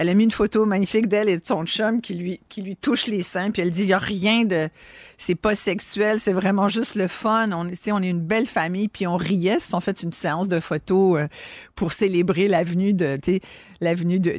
elle 0.00 0.08
a 0.08 0.14
mis 0.14 0.24
une 0.24 0.30
photo 0.30 0.64
magnifique 0.64 1.08
d'elle 1.08 1.28
et 1.28 1.36
de 1.36 1.44
son 1.44 1.66
chum 1.66 2.00
qui 2.00 2.14
lui 2.14 2.40
qui 2.48 2.62
lui 2.62 2.74
touche 2.74 3.06
les 3.06 3.22
seins 3.22 3.50
puis 3.50 3.60
elle 3.60 3.70
dit 3.70 3.84
il 3.84 3.92
a 3.92 3.98
rien 3.98 4.46
de 4.46 4.70
c'est 5.18 5.34
pas 5.34 5.54
sexuel, 5.54 6.18
c'est 6.18 6.32
vraiment 6.32 6.70
juste 6.70 6.94
le 6.94 7.06
fun. 7.06 7.52
On 7.52 7.68
est 7.68 7.92
on 7.92 8.02
est 8.02 8.08
une 8.08 8.22
belle 8.22 8.46
famille 8.46 8.88
puis 8.88 9.06
on 9.06 9.18
riait, 9.18 9.58
ils 9.58 9.76
ont 9.76 9.80
fait 9.80 10.02
une 10.02 10.14
séance 10.14 10.48
de 10.48 10.58
photos 10.58 11.20
euh, 11.20 11.26
pour 11.74 11.92
célébrer 11.92 12.48
l'avenue 12.48 12.94
de 12.94 13.18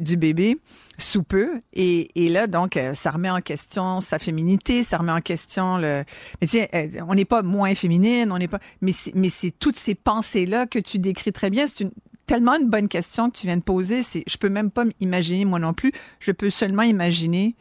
du 0.00 0.16
bébé 0.16 0.58
sous 0.98 1.22
peu. 1.22 1.60
Et, 1.74 2.08
et 2.16 2.28
là 2.28 2.48
donc 2.48 2.76
euh, 2.76 2.92
ça 2.94 3.12
remet 3.12 3.30
en 3.30 3.40
question 3.40 4.00
sa 4.00 4.18
féminité, 4.18 4.82
ça 4.82 4.98
remet 4.98 5.12
en 5.12 5.20
question 5.20 5.76
le 5.76 6.02
mais 6.40 6.48
tiens 6.48 6.66
euh, 6.74 6.88
on 7.06 7.14
n'est 7.14 7.24
pas 7.24 7.42
moins 7.42 7.76
féminine, 7.76 8.32
on 8.32 8.38
n'est 8.38 8.48
pas 8.48 8.58
mais 8.80 8.90
c'est 8.92 9.52
toutes 9.56 9.76
ces 9.76 9.94
pensées 9.94 10.44
là 10.44 10.66
que 10.66 10.80
tu 10.80 10.98
décris 10.98 11.30
très 11.30 11.50
bien, 11.50 11.68
c'est 11.68 11.84
une 11.84 11.92
tellement 12.32 12.58
une 12.58 12.70
bonne 12.70 12.88
question 12.88 13.28
que 13.28 13.36
tu 13.36 13.46
viens 13.46 13.58
de 13.58 13.62
poser. 13.62 14.02
C'est, 14.02 14.24
je 14.26 14.38
peux 14.38 14.48
même 14.48 14.70
pas 14.70 14.84
imaginer 15.00 15.44
moi 15.44 15.58
non 15.58 15.74
plus. 15.74 15.92
Je 16.18 16.32
peux 16.32 16.48
seulement 16.48 16.80
imaginer. 16.80 17.54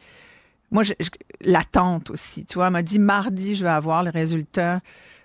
Moi, 0.71 0.83
l'attente 1.41 2.09
aussi. 2.09 2.45
Tu 2.45 2.53
vois, 2.53 2.67
elle 2.67 2.71
m'a 2.71 2.81
dit 2.81 2.97
mardi, 2.97 3.55
je 3.55 3.65
vais 3.65 3.69
avoir 3.69 4.01
les 4.01 4.11
résultats 4.11 4.79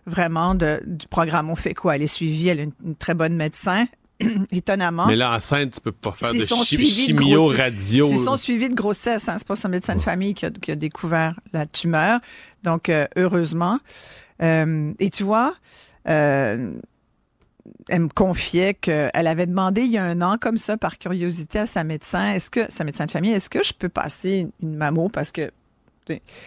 vraiment 0.04 0.56
de, 0.56 0.82
du 0.84 1.06
programme. 1.06 1.48
On 1.48 1.54
fait 1.54 1.74
quoi? 1.74 1.94
Elle 1.94 2.02
est 2.02 2.08
suivie. 2.08 2.48
Elle 2.48 2.58
est 2.58 2.68
une, 2.84 2.96
très 2.96 3.14
bonne 3.14 3.36
médecin. 3.36 3.86
Étonnamment. 4.50 5.06
Mais 5.06 5.14
là, 5.14 5.36
enceinte, 5.36 5.74
tu 5.74 5.80
peux 5.80 5.92
pas 5.92 6.10
faire 6.10 6.34
de 6.34 6.44
chimio 6.84 7.46
radio. 7.46 8.08
C'est 8.08 8.16
son 8.16 8.36
suivi 8.36 8.68
de 8.68 8.74
grossesse. 8.74 9.28
Hein. 9.28 9.36
C'est 9.38 9.46
pas 9.46 9.54
son 9.54 9.68
médecin 9.68 9.94
de 9.94 10.02
famille 10.02 10.34
qui 10.34 10.46
a, 10.46 10.50
qui 10.50 10.72
a, 10.72 10.74
découvert 10.74 11.38
la 11.52 11.66
tumeur. 11.66 12.18
Donc, 12.64 12.88
euh, 12.88 13.06
heureusement. 13.14 13.78
Euh, 14.42 14.92
et 14.98 15.10
tu 15.10 15.22
vois, 15.22 15.54
euh, 16.08 16.80
elle 17.88 18.02
me 18.02 18.08
confiait 18.08 18.74
qu'elle 18.74 19.10
avait 19.26 19.46
demandé 19.46 19.82
il 19.82 19.92
y 19.92 19.98
a 19.98 20.04
un 20.04 20.20
an, 20.22 20.36
comme 20.38 20.58
ça, 20.58 20.76
par 20.76 20.98
curiosité 20.98 21.60
à 21.60 21.66
sa 21.66 21.84
médecin, 21.84 22.32
est-ce 22.32 22.50
que, 22.50 22.70
sa 22.70 22.84
médecin 22.84 23.06
de 23.06 23.10
famille, 23.10 23.32
est-ce 23.32 23.50
que 23.50 23.62
je 23.62 23.72
peux 23.72 23.88
passer 23.88 24.48
une, 24.60 24.76
mammo? 24.76 25.08
Parce 25.08 25.32
que 25.32 25.50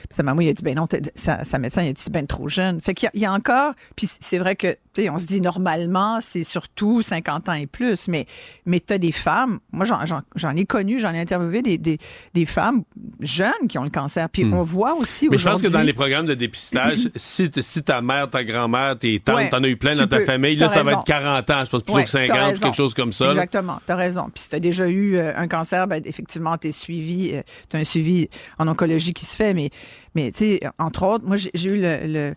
sa 0.10 0.24
maman, 0.24 0.40
il 0.40 0.50
a 0.50 0.54
dit, 0.54 0.64
ben 0.64 0.76
non, 0.76 0.88
sa, 1.16 1.60
médecin, 1.60 1.84
il 1.84 1.90
a 1.90 1.94
dit, 1.94 2.10
ben 2.10 2.26
trop 2.26 2.48
jeune. 2.48 2.80
Fait 2.82 2.94
qu'il 2.94 3.10
y, 3.14 3.26
a 3.26 3.34
encore, 3.34 3.74
puis 3.96 4.10
c'est 4.20 4.38
vrai 4.38 4.56
que, 4.56 4.76
sais, 5.02 5.10
on 5.10 5.18
se 5.20 5.26
dit 5.26 5.42
normalement, 5.42 6.20
c'est 6.22 6.44
surtout 6.44 7.02
50 7.02 7.50
ans 7.50 7.54
et 7.54 7.68
plus, 7.68 8.08
mais, 8.08 8.26
mais 8.66 8.80
tu 8.80 8.94
as 8.94 8.98
des 8.98 9.12
femmes, 9.12 9.60
moi 9.72 9.86
j'en, 9.86 10.56
ai 10.56 10.66
connu, 10.66 11.00
j'en 11.00 11.14
ai 11.14 11.20
interviewé 11.20 11.62
des, 11.62 11.78
des, 11.78 11.98
des, 12.34 12.46
femmes 12.46 12.84
jeunes 13.20 13.68
qui 13.70 13.78
ont 13.78 13.84
le 13.84 13.90
cancer. 13.90 14.30
Puis 14.30 14.46
Hmm. 14.46 14.54
on 14.54 14.64
voit 14.64 14.96
aussi 14.96 15.28
Mais 15.30 15.38
je 15.38 15.48
pense 15.48 15.62
que 15.62 15.68
dans 15.68 15.82
les 15.82 15.94
programmes 15.94 16.26
de 16.26 16.34
dépistage, 16.34 17.10
si, 17.16 17.50
si 17.62 17.84
ta 17.84 18.02
mère, 18.02 18.30
ta 18.30 18.44
grand-mère, 18.44 18.98
tes 18.98 19.20
tantes, 19.20 19.36
Ouais, 19.36 19.50
t'en 19.50 19.64
as 19.64 19.68
eu 19.68 19.78
plein 19.78 19.96
dans 19.96 20.08
ta 20.08 20.22
famille, 20.22 20.56
là, 20.56 20.70
ça 20.70 20.82
va 20.84 20.94
être 20.94 21.04
40 21.04 21.50
ans, 21.50 21.64
je 21.66 21.70
pense 21.70 21.82
plutôt 21.84 21.94
Ouais, 21.94 22.06
que 22.06 22.12
t'as 22.12 22.28
50 22.28 22.38
ou 22.38 22.46
raison. 22.50 22.62
quelque 22.62 22.76
chose 22.76 22.94
comme 22.94 23.14
ça. 23.14 23.30
Exactement, 23.32 23.80
tu 23.86 23.92
as 23.92 23.96
raison. 23.96 24.30
Puis 24.34 24.44
si 24.44 24.50
tu 24.50 24.56
as 24.56 24.60
déjà 24.60 24.88
eu 24.88 25.18
euh, 25.18 25.34
un 25.36 25.48
cancer, 25.48 25.88
ben, 25.88 26.02
effectivement, 26.06 26.58
tu 26.58 26.70
es 26.70 26.72
suivi, 26.72 27.34
tu 27.70 27.76
as 27.76 27.80
un 27.80 27.84
suivi 27.84 28.28
en 28.58 28.68
oncologie 28.68 29.14
qui 29.14 29.26
se 29.26 29.36
fait. 29.36 29.54
Mais, 29.54 29.70
mais 30.16 30.32
tu 30.32 30.40
sais, 30.40 30.60
entre 30.80 31.04
autres, 31.04 31.26
moi, 31.26 31.38
j'ai 31.38 31.52
j'ai 31.54 31.70
eu 31.70 31.82
le, 31.82 31.98
le, 32.06 32.36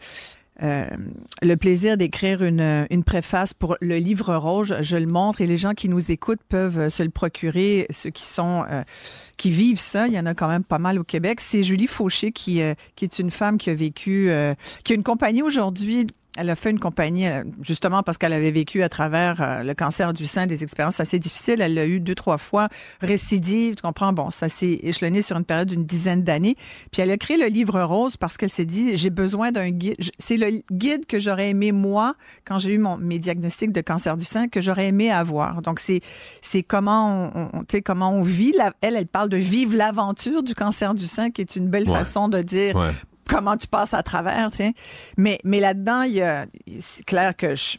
euh, 0.62 0.86
le 1.42 1.56
plaisir 1.56 1.96
d'écrire 1.96 2.42
une, 2.42 2.86
une 2.90 3.04
préface 3.04 3.52
pour 3.54 3.76
le 3.80 3.96
livre 3.96 4.34
rouge. 4.36 4.74
Je 4.80 4.96
le 4.96 5.06
montre 5.06 5.40
et 5.40 5.46
les 5.46 5.56
gens 5.56 5.72
qui 5.72 5.88
nous 5.88 6.12
écoutent 6.12 6.42
peuvent 6.48 6.78
euh, 6.78 6.88
se 6.88 7.02
le 7.02 7.10
procurer, 7.10 7.86
ceux 7.90 8.10
qui 8.10 8.24
sont 8.24 8.64
euh, 8.70 8.82
qui 9.36 9.50
vivent 9.50 9.80
ça. 9.80 10.06
Il 10.06 10.14
y 10.14 10.18
en 10.18 10.26
a 10.26 10.34
quand 10.34 10.48
même 10.48 10.64
pas 10.64 10.78
mal 10.78 10.98
au 10.98 11.04
Québec. 11.04 11.40
C'est 11.40 11.62
Julie 11.62 11.86
Fauché 11.88 12.32
qui, 12.32 12.60
est 12.60 13.18
une 13.18 13.30
femme 13.30 13.58
qui 13.58 13.70
a 13.70 13.74
vécu, 13.74 14.30
qui 14.84 14.92
a 14.92 14.96
une 14.96 15.02
compagnie 15.02 15.42
aujourd'hui. 15.42 16.06
Elle 16.38 16.48
a 16.48 16.56
fait 16.56 16.70
une 16.70 16.78
compagnie 16.78 17.26
euh, 17.28 17.44
justement 17.60 18.02
parce 18.02 18.16
qu'elle 18.16 18.32
avait 18.32 18.50
vécu 18.52 18.82
à 18.82 18.88
travers 18.88 19.42
euh, 19.42 19.62
le 19.62 19.74
cancer 19.74 20.14
du 20.14 20.26
sein 20.26 20.46
des 20.46 20.62
expériences 20.62 20.98
assez 20.98 21.18
difficiles. 21.18 21.60
Elle 21.60 21.74
l'a 21.74 21.84
eu 21.86 22.00
deux, 22.00 22.14
trois 22.14 22.38
fois, 22.38 22.68
récidive, 23.02 23.74
tu 23.74 23.82
comprends? 23.82 24.14
Bon, 24.14 24.30
ça 24.30 24.48
s'est 24.48 24.78
échelonné 24.82 25.20
sur 25.20 25.36
une 25.36 25.44
période 25.44 25.68
d'une 25.68 25.84
dizaine 25.84 26.22
d'années. 26.22 26.56
Puis 26.90 27.02
elle 27.02 27.10
a 27.10 27.18
créé 27.18 27.36
le 27.36 27.48
livre 27.48 27.82
rose 27.82 28.16
parce 28.16 28.38
qu'elle 28.38 28.50
s'est 28.50 28.64
dit, 28.64 28.96
j'ai 28.96 29.10
besoin 29.10 29.52
d'un 29.52 29.68
guide. 29.68 29.96
C'est 30.18 30.38
le 30.38 30.62
guide 30.72 31.04
que 31.04 31.18
j'aurais 31.20 31.50
aimé, 31.50 31.70
moi, 31.70 32.14
quand 32.46 32.58
j'ai 32.58 32.70
eu 32.70 32.78
mon, 32.78 32.96
mes 32.96 33.18
diagnostics 33.18 33.72
de 33.72 33.80
cancer 33.82 34.16
du 34.16 34.24
sein, 34.24 34.48
que 34.48 34.62
j'aurais 34.62 34.86
aimé 34.88 35.10
avoir. 35.10 35.60
Donc, 35.60 35.80
c'est 35.80 36.00
c'est 36.40 36.62
comment 36.62 37.30
on, 37.34 37.50
on- 37.52 37.60
tu 37.64 37.76
sais, 37.76 37.82
comment 37.82 38.10
on 38.10 38.22
vit. 38.22 38.52
La, 38.56 38.72
elle, 38.80 38.96
elle 38.96 39.06
parle 39.06 39.28
de 39.28 39.36
vivre 39.36 39.76
l'aventure 39.76 40.42
du 40.42 40.54
cancer 40.54 40.94
du 40.94 41.06
sein, 41.06 41.30
qui 41.30 41.42
est 41.42 41.56
une 41.56 41.68
belle 41.68 41.88
Ouais. 41.90 41.98
façon 41.98 42.28
de 42.28 42.40
dire 42.40 42.76
Ouais. 42.76 42.90
Comment 43.32 43.56
tu 43.56 43.66
passes 43.66 43.94
à 43.94 44.02
travers, 44.02 44.50
tu. 44.50 44.72
Mais, 45.16 45.38
là-dedans, 45.44 46.02
il 46.02 46.12
y 46.12 46.22
a, 46.22 46.46
c'est 46.80 47.04
clair 47.04 47.36
que 47.36 47.54
je, 47.54 47.78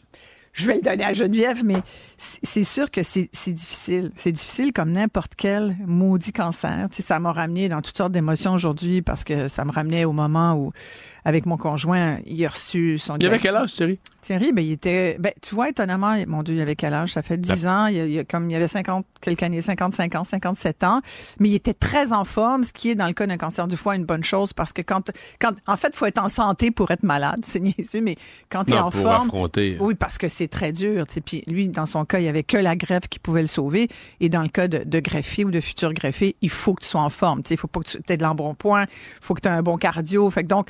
je 0.52 0.66
vais 0.66 0.76
le 0.76 0.82
donner 0.82 1.04
à 1.04 1.14
Geneviève, 1.14 1.62
mais 1.64 1.78
c'est 2.16 2.64
sûr 2.64 2.90
que 2.90 3.02
c'est 3.02 3.28
c'est 3.32 3.52
difficile. 3.52 4.12
C'est 4.16 4.32
difficile 4.32 4.72
comme 4.72 4.92
n'importe 4.92 5.32
quel 5.36 5.76
maudit 5.86 6.32
cancer. 6.32 6.88
Tu 6.90 7.02
ça 7.02 7.18
m'a 7.18 7.32
ramené 7.32 7.68
dans 7.68 7.82
toutes 7.82 7.96
sortes 7.96 8.12
d'émotions 8.12 8.52
aujourd'hui 8.52 9.02
parce 9.02 9.24
que 9.24 9.48
ça 9.48 9.64
me 9.64 9.72
ramenait 9.72 10.04
au 10.04 10.12
moment 10.12 10.54
où, 10.54 10.72
avec 11.26 11.46
mon 11.46 11.56
conjoint, 11.56 12.18
il 12.26 12.44
a 12.44 12.50
reçu 12.50 12.98
son 12.98 13.16
Il 13.16 13.26
avait 13.26 13.38
quel 13.38 13.56
âge, 13.56 13.72
Thierry? 13.72 13.98
Thierry, 14.20 14.52
ben, 14.52 14.64
il 14.64 14.72
était, 14.72 15.16
ben, 15.18 15.32
tu 15.42 15.54
vois, 15.54 15.68
étonnamment, 15.68 16.16
mon 16.26 16.42
Dieu, 16.42 16.54
il 16.54 16.60
avait 16.60 16.76
quel 16.76 16.92
âge? 16.94 17.12
Ça 17.12 17.22
fait 17.22 17.36
10 17.38 17.66
ans. 17.66 17.86
Il, 17.86 17.96
y 17.96 18.00
a- 18.00 18.06
il 18.06 18.24
comme, 18.26 18.50
il 18.50 18.56
avait 18.56 18.68
50, 18.68 19.04
quelques 19.20 19.42
années, 19.42 19.60
55 19.62 20.14
ans, 20.14 20.24
57 20.24 20.84
ans. 20.84 21.00
Mais 21.40 21.48
il 21.50 21.54
était 21.54 21.74
très 21.74 22.12
en 22.12 22.24
forme, 22.24 22.64
ce 22.64 22.72
qui 22.72 22.90
est, 22.90 22.94
dans 22.94 23.06
le 23.06 23.12
cas 23.12 23.26
d'un 23.26 23.36
cancer 23.36 23.66
du 23.68 23.76
foie, 23.76 23.96
une 23.96 24.04
bonne 24.04 24.24
chose 24.24 24.52
parce 24.52 24.72
que 24.72 24.82
quand, 24.82 25.10
quand, 25.40 25.52
en 25.66 25.76
fait, 25.76 25.94
faut 25.96 26.06
être 26.06 26.22
en 26.22 26.28
santé 26.28 26.70
pour 26.70 26.90
être 26.90 27.02
malade. 27.02 27.40
C'est 27.44 27.60
niaiseux, 27.60 28.00
mais 28.00 28.16
quand 28.50 28.64
tu 28.64 28.72
es 28.72 28.76
Non, 28.76 28.84
en 28.84 28.90
pour 28.90 29.00
forme. 29.02 29.26
affronter. 29.28 29.76
Oui, 29.80 29.94
parce 29.94 30.18
que 30.18 30.28
c'est 30.28 30.48
très 30.48 30.72
dur. 30.72 31.06
tu 31.06 31.14
sais. 31.14 31.20
Puis 31.20 31.42
lui, 31.46 31.68
dans 31.68 31.86
son 31.86 32.04
cas, 32.04 32.18
il 32.18 32.24
y 32.24 32.28
avait 32.28 32.42
que 32.44 32.56
la 32.58 32.76
greffe 32.76 33.08
qui 33.08 33.18
pouvait 33.18 33.42
le 33.42 33.46
sauver. 33.46 33.88
Et 34.20 34.28
dans 34.28 34.42
le 34.42 34.48
cas 34.48 34.68
de, 34.68 34.84
de 34.84 35.00
greffier 35.00 35.44
ou 35.44 35.50
de 35.50 35.60
futur 35.60 35.92
greffier, 35.92 36.36
il 36.42 36.50
faut 36.50 36.74
que 36.74 36.82
tu 36.82 36.88
sois 36.88 37.02
en 37.02 37.10
forme. 37.10 37.42
Tu 37.42 37.48
sais, 37.48 37.54
Il 37.54 37.58
faut 37.58 37.68
pas 37.68 37.80
que 37.80 37.88
tu 37.88 37.98
aies 38.08 38.16
de 38.16 38.22
l'embonpoint. 38.22 38.82
Il 38.84 38.88
faut 39.22 39.34
que 39.34 39.40
tu 39.40 39.48
aies 39.48 39.52
un 39.52 39.62
bon 39.62 39.76
cardio. 39.76 40.28
Fait 40.30 40.42
que 40.42 40.48
donc, 40.48 40.68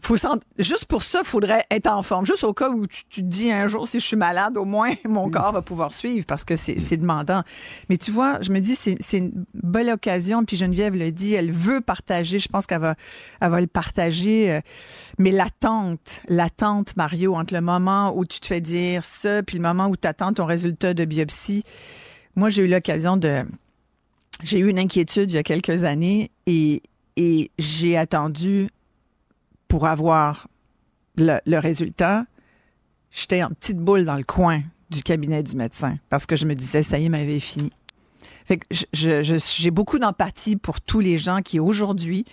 faut 0.00 0.16
juste 0.58 0.84
pour 0.84 1.02
ça, 1.02 1.20
il 1.24 1.26
faudrait 1.26 1.64
être 1.70 1.88
en 1.88 2.02
forme. 2.02 2.26
Juste 2.26 2.44
au 2.44 2.54
cas 2.54 2.68
où 2.70 2.86
tu, 2.86 3.02
tu 3.08 3.22
te 3.22 3.26
dis 3.26 3.50
un 3.50 3.66
jour, 3.66 3.88
si 3.88 3.98
je 3.98 4.06
suis 4.06 4.16
malade, 4.16 4.56
au 4.56 4.64
moins 4.64 4.92
mon 5.04 5.30
corps 5.30 5.52
va 5.52 5.62
pouvoir 5.62 5.92
suivre 5.92 6.24
parce 6.26 6.44
que 6.44 6.54
c'est 6.54 6.78
c'est 6.80 6.96
demandant. 6.96 7.42
Mais 7.88 7.96
tu 7.96 8.10
vois, 8.12 8.40
je 8.40 8.52
me 8.52 8.60
dis, 8.60 8.76
c'est 8.76 8.96
c'est 9.00 9.18
une 9.18 9.44
belle 9.54 9.90
occasion. 9.90 10.44
Puis 10.44 10.56
Geneviève 10.56 10.94
le 10.94 11.10
dit, 11.10 11.34
elle 11.34 11.50
veut 11.50 11.80
partager. 11.80 12.38
Je 12.38 12.48
pense 12.48 12.66
qu'elle 12.66 12.80
va, 12.80 12.94
elle 13.40 13.50
va 13.50 13.60
le 13.60 13.66
partager. 13.66 14.52
euh, 14.52 14.60
Mais 15.18 15.32
l'attente, 15.32 16.22
l'attente, 16.28 16.96
Mario, 16.96 17.34
entre 17.34 17.54
le 17.54 17.60
moment 17.60 18.16
où 18.16 18.24
tu 18.24 18.38
te 18.38 18.46
fais 18.46 18.60
dire 18.60 19.04
ça, 19.04 19.42
puis 19.42 19.56
le 19.56 19.62
moment 19.62 19.88
où 19.88 19.96
tu 19.96 20.06
attends 20.06 20.32
ton 20.32 20.44
résultat 20.46 20.94
de 20.94 21.04
biopsie. 21.04 21.64
Moi, 22.36 22.50
j'ai 22.50 22.62
eu 22.62 22.68
l'occasion 22.68 23.16
de. 23.16 23.44
J'ai 24.42 24.58
eu 24.58 24.68
une 24.68 24.78
inquiétude 24.78 25.30
il 25.30 25.34
y 25.34 25.38
a 25.38 25.42
quelques 25.42 25.84
années 25.84 26.30
et, 26.46 26.82
et 27.16 27.50
j'ai 27.58 27.96
attendu 27.96 28.68
pour 29.68 29.86
avoir 29.86 30.46
le, 31.16 31.58
résultat. 31.58 32.24
J'étais 33.10 33.42
en 33.42 33.50
petite 33.50 33.78
boule 33.78 34.04
dans 34.04 34.16
le 34.16 34.24
coin 34.24 34.62
du 34.90 35.02
cabinet 35.02 35.42
du 35.42 35.56
médecin 35.56 35.96
parce 36.08 36.26
que 36.26 36.36
je 36.36 36.46
me 36.46 36.54
disais, 36.54 36.82
ça 36.82 36.98
y 36.98 37.06
est, 37.06 37.08
ma 37.08 37.24
vie 37.24 37.36
est 37.36 37.40
finie. 37.40 37.72
J'ai 38.92 39.70
beaucoup 39.70 39.98
d'empathie 39.98 40.56
pour 40.56 40.80
tous 40.80 41.00
les 41.00 41.18
gens 41.18 41.42
qui 41.42 41.58
aujourd'hui, 41.58 42.24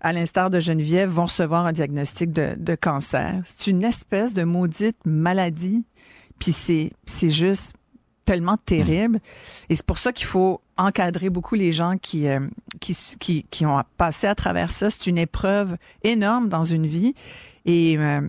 à 0.00 0.12
l'instar 0.12 0.50
de 0.50 0.60
Geneviève, 0.60 1.08
vont 1.08 1.24
recevoir 1.24 1.64
un 1.66 1.72
diagnostic 1.72 2.32
de, 2.32 2.54
de 2.56 2.74
cancer. 2.74 3.40
C'est 3.44 3.70
une 3.70 3.82
espèce 3.82 4.34
de 4.34 4.44
maudite 4.44 4.98
maladie, 5.06 5.86
puis 6.38 6.52
c'est 6.52 6.92
c'est 7.06 7.30
juste 7.30 7.76
tellement 8.28 8.58
terrible. 8.58 9.20
Et 9.70 9.74
c'est 9.74 9.86
pour 9.86 9.98
ça 9.98 10.12
qu'il 10.12 10.26
faut 10.26 10.60
encadrer 10.76 11.30
beaucoup 11.30 11.54
les 11.54 11.72
gens 11.72 11.96
qui, 11.96 12.28
euh, 12.28 12.40
qui, 12.78 12.94
qui, 13.18 13.44
qui 13.44 13.64
ont 13.64 13.82
passé 13.96 14.26
à 14.26 14.34
travers 14.34 14.70
ça. 14.70 14.90
C'est 14.90 15.06
une 15.06 15.16
épreuve 15.16 15.78
énorme 16.04 16.50
dans 16.50 16.64
une 16.64 16.86
vie. 16.86 17.14
Et 17.64 17.96
euh, 17.96 18.20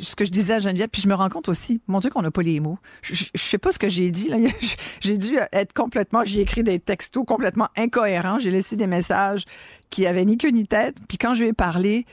ce 0.00 0.16
que 0.16 0.24
je 0.24 0.30
disais 0.30 0.54
à 0.54 0.58
Geneviève, 0.60 0.88
puis 0.88 1.02
je 1.02 1.08
me 1.08 1.14
rends 1.14 1.28
compte 1.28 1.50
aussi, 1.50 1.82
mon 1.88 2.00
Dieu 2.00 2.08
qu'on 2.08 2.22
n'a 2.22 2.30
pas 2.30 2.40
les 2.40 2.58
mots. 2.58 2.78
Je, 3.02 3.14
je, 3.14 3.24
je 3.34 3.42
sais 3.42 3.58
pas 3.58 3.70
ce 3.70 3.78
que 3.78 3.90
j'ai 3.90 4.10
dit. 4.10 4.30
là. 4.30 4.38
J'ai 5.02 5.18
dû 5.18 5.36
être 5.52 5.74
complètement, 5.74 6.24
j'ai 6.24 6.40
écrit 6.40 6.62
des 6.62 6.78
textos 6.78 7.26
complètement 7.26 7.68
incohérents. 7.76 8.38
J'ai 8.38 8.50
laissé 8.50 8.76
des 8.76 8.86
messages 8.86 9.44
qui 9.90 10.06
avaient 10.06 10.24
ni 10.24 10.38
queue 10.38 10.48
ni 10.48 10.66
tête. 10.66 10.96
Puis 11.06 11.18
quand 11.18 11.34
je 11.34 11.42
lui 11.42 11.50
ai 11.50 11.52
parlé, 11.52 12.06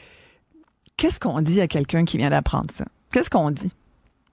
qu'est-ce 0.98 1.22
qu'on 1.22 1.40
dit 1.40 1.62
à 1.62 1.70
quelqu'un 1.70 2.04
qui 2.04 2.18
vient 2.18 2.30
d'apprendre 2.30 2.72
ça? 2.74 2.84
Qu'est-ce 3.14 3.30
qu'on 3.30 3.52
dit? 3.52 3.72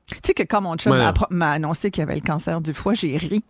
Tu 0.09 0.19
sais 0.25 0.35
que 0.35 0.43
quand 0.43 0.61
mon 0.61 0.77
chum 0.77 0.93
Ouais. 0.93 1.05
m'a 1.31 1.51
annoncé 1.53 1.91
qu'il 1.91 2.03
avait 2.03 2.15
le 2.15 2.21
cancer 2.21 2.61
du 2.61 2.73
foie, 2.75 2.95
j'ai 2.95 3.17
ri. 3.17 3.43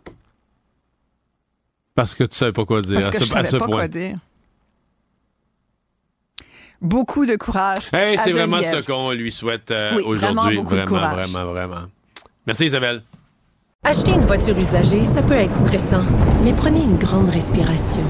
Parce 1.94 2.14
que 2.14 2.24
tu 2.24 2.36
savais 2.36 2.52
pas 2.52 2.64
quoi 2.64 2.80
dire 2.82 2.94
Parce 3.00 3.08
à 3.08 3.10
que 3.10 3.18
ce, 3.18 3.24
je 3.24 3.30
savais 3.30 3.50
pas 3.50 3.58
point. 3.66 3.76
quoi 3.76 3.88
dire. 3.88 4.18
Beaucoup 6.80 7.26
de 7.26 7.36
courage. 7.36 7.88
Hey, 7.92 8.16
c'est 8.18 8.30
vraiment 8.30 8.62
ce 8.62 8.84
qu'on 8.86 9.10
lui 9.10 9.32
souhaite 9.32 9.70
euh, 9.72 9.96
Oui, 10.04 10.16
vraiment 10.16 10.42
aujourd'hui. 10.42 10.56
beaucoup 10.58 10.74
de 10.76 10.80
Vraiment, 10.82 10.96
courage. 10.98 11.28
vraiment, 11.30 11.50
vraiment. 11.52 11.82
Merci 12.46 12.66
Isabelle. 12.66 13.02
Acheter 13.84 14.12
une 14.12 14.26
voiture 14.26 14.56
usagée, 14.58 15.04
ça 15.04 15.22
peut 15.22 15.34
être 15.34 15.54
stressant, 15.54 16.02
mais 16.44 16.52
prenez 16.52 16.80
une 16.82 16.96
grande 16.96 17.30
respiration. 17.30 18.02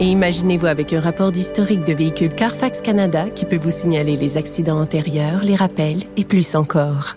Et 0.00 0.04
imaginez-vous 0.06 0.66
avec 0.66 0.92
un 0.92 1.00
rapport 1.00 1.32
d'historique 1.32 1.84
de 1.84 1.94
véhicule 1.94 2.34
Carfax 2.34 2.80
Canada 2.82 3.30
qui 3.30 3.44
peut 3.44 3.56
vous 3.58 3.70
signaler 3.70 4.16
les 4.16 4.36
accidents 4.36 4.80
antérieurs, 4.80 5.42
les 5.42 5.54
rappels 5.56 6.02
et 6.16 6.24
plus 6.24 6.54
encore. 6.54 7.16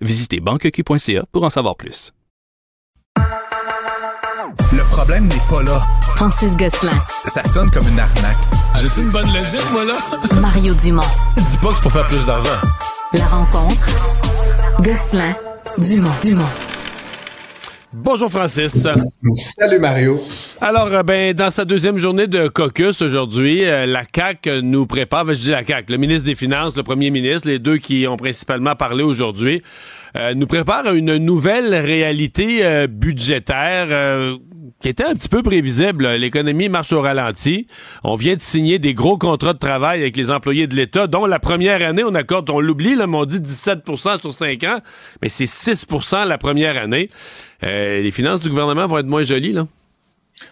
Visitez 0.00 0.38
banqueq.ca 0.40 1.24
pour 1.32 1.42
en 1.42 1.50
savoir 1.50 1.76
plus. 1.76 2.12
Le 4.72 4.82
problème 4.90 5.26
n'est 5.26 5.42
pas 5.50 5.62
là. 5.64 5.82
Francis 6.14 6.56
Gosselin, 6.56 6.96
Ça 7.26 7.42
sonne 7.42 7.68
comme 7.70 7.88
une 7.88 7.98
arnaque. 7.98 8.36
J'ai 8.80 9.00
une 9.02 9.10
bonne 9.10 9.26
logique, 9.32 9.64
moi, 9.72 9.84
là? 9.84 9.94
Mario 10.40 10.74
Dumont. 10.74 11.02
Dis 11.36 11.56
pas 11.56 11.68
que 11.70 11.74
c'est 11.74 11.82
pour 11.82 11.92
faire 11.92 12.06
plus 12.06 12.24
d'argent. 12.24 12.50
La 13.12 13.26
rencontre. 13.26 13.86
Gosselin, 14.82 15.34
Dumont, 15.78 16.10
Dumont. 16.22 16.44
Bonjour 18.00 18.30
Francis. 18.30 18.86
Salut 19.34 19.78
Mario. 19.80 20.20
Alors, 20.60 20.86
euh, 20.86 21.02
ben, 21.02 21.34
dans 21.34 21.50
sa 21.50 21.64
deuxième 21.64 21.98
journée 21.98 22.28
de 22.28 22.46
caucus 22.46 23.02
aujourd'hui, 23.02 23.64
euh, 23.64 23.86
la 23.86 24.04
CAC 24.04 24.46
nous 24.62 24.86
prépare, 24.86 25.24
ben, 25.24 25.34
je 25.34 25.40
dis 25.40 25.50
la 25.50 25.64
CAC, 25.64 25.90
le 25.90 25.96
ministre 25.96 26.24
des 26.24 26.36
Finances, 26.36 26.76
le 26.76 26.84
premier 26.84 27.10
ministre, 27.10 27.48
les 27.48 27.58
deux 27.58 27.78
qui 27.78 28.06
ont 28.06 28.16
principalement 28.16 28.76
parlé 28.76 29.02
aujourd'hui, 29.02 29.62
euh, 30.16 30.34
nous 30.34 30.46
prépare 30.46 30.86
à 30.86 30.92
une 30.92 31.16
nouvelle 31.16 31.74
réalité 31.74 32.64
euh, 32.64 32.86
budgétaire. 32.86 33.86
euh, 33.90 34.36
qui 34.80 34.88
était 34.88 35.04
un 35.04 35.16
petit 35.16 35.28
peu 35.28 35.42
prévisible. 35.42 36.06
L'économie 36.06 36.68
marche 36.68 36.92
au 36.92 37.00
ralenti. 37.00 37.66
On 38.04 38.14
vient 38.14 38.36
de 38.36 38.40
signer 38.40 38.78
des 38.78 38.94
gros 38.94 39.18
contrats 39.18 39.52
de 39.52 39.58
travail 39.58 40.02
avec 40.02 40.16
les 40.16 40.30
employés 40.30 40.68
de 40.68 40.76
l'État, 40.76 41.08
dont 41.08 41.26
la 41.26 41.40
première 41.40 41.84
année, 41.84 42.04
on 42.04 42.14
accorde, 42.14 42.48
on 42.50 42.60
l'oublie, 42.60 42.94
là, 42.94 43.08
mais 43.08 43.16
on 43.16 43.24
dit 43.24 43.40
17% 43.40 44.20
sur 44.20 44.32
5 44.32 44.62
ans, 44.62 44.78
mais 45.20 45.28
c'est 45.28 45.46
6% 45.46 46.28
la 46.28 46.38
première 46.38 46.80
année. 46.80 47.10
Les 47.62 48.10
finances 48.12 48.38
du 48.38 48.50
gouvernement 48.50 48.86
vont 48.86 48.98
être 48.98 49.06
moins 49.06 49.24
jolies, 49.24 49.52
là. 49.52 49.66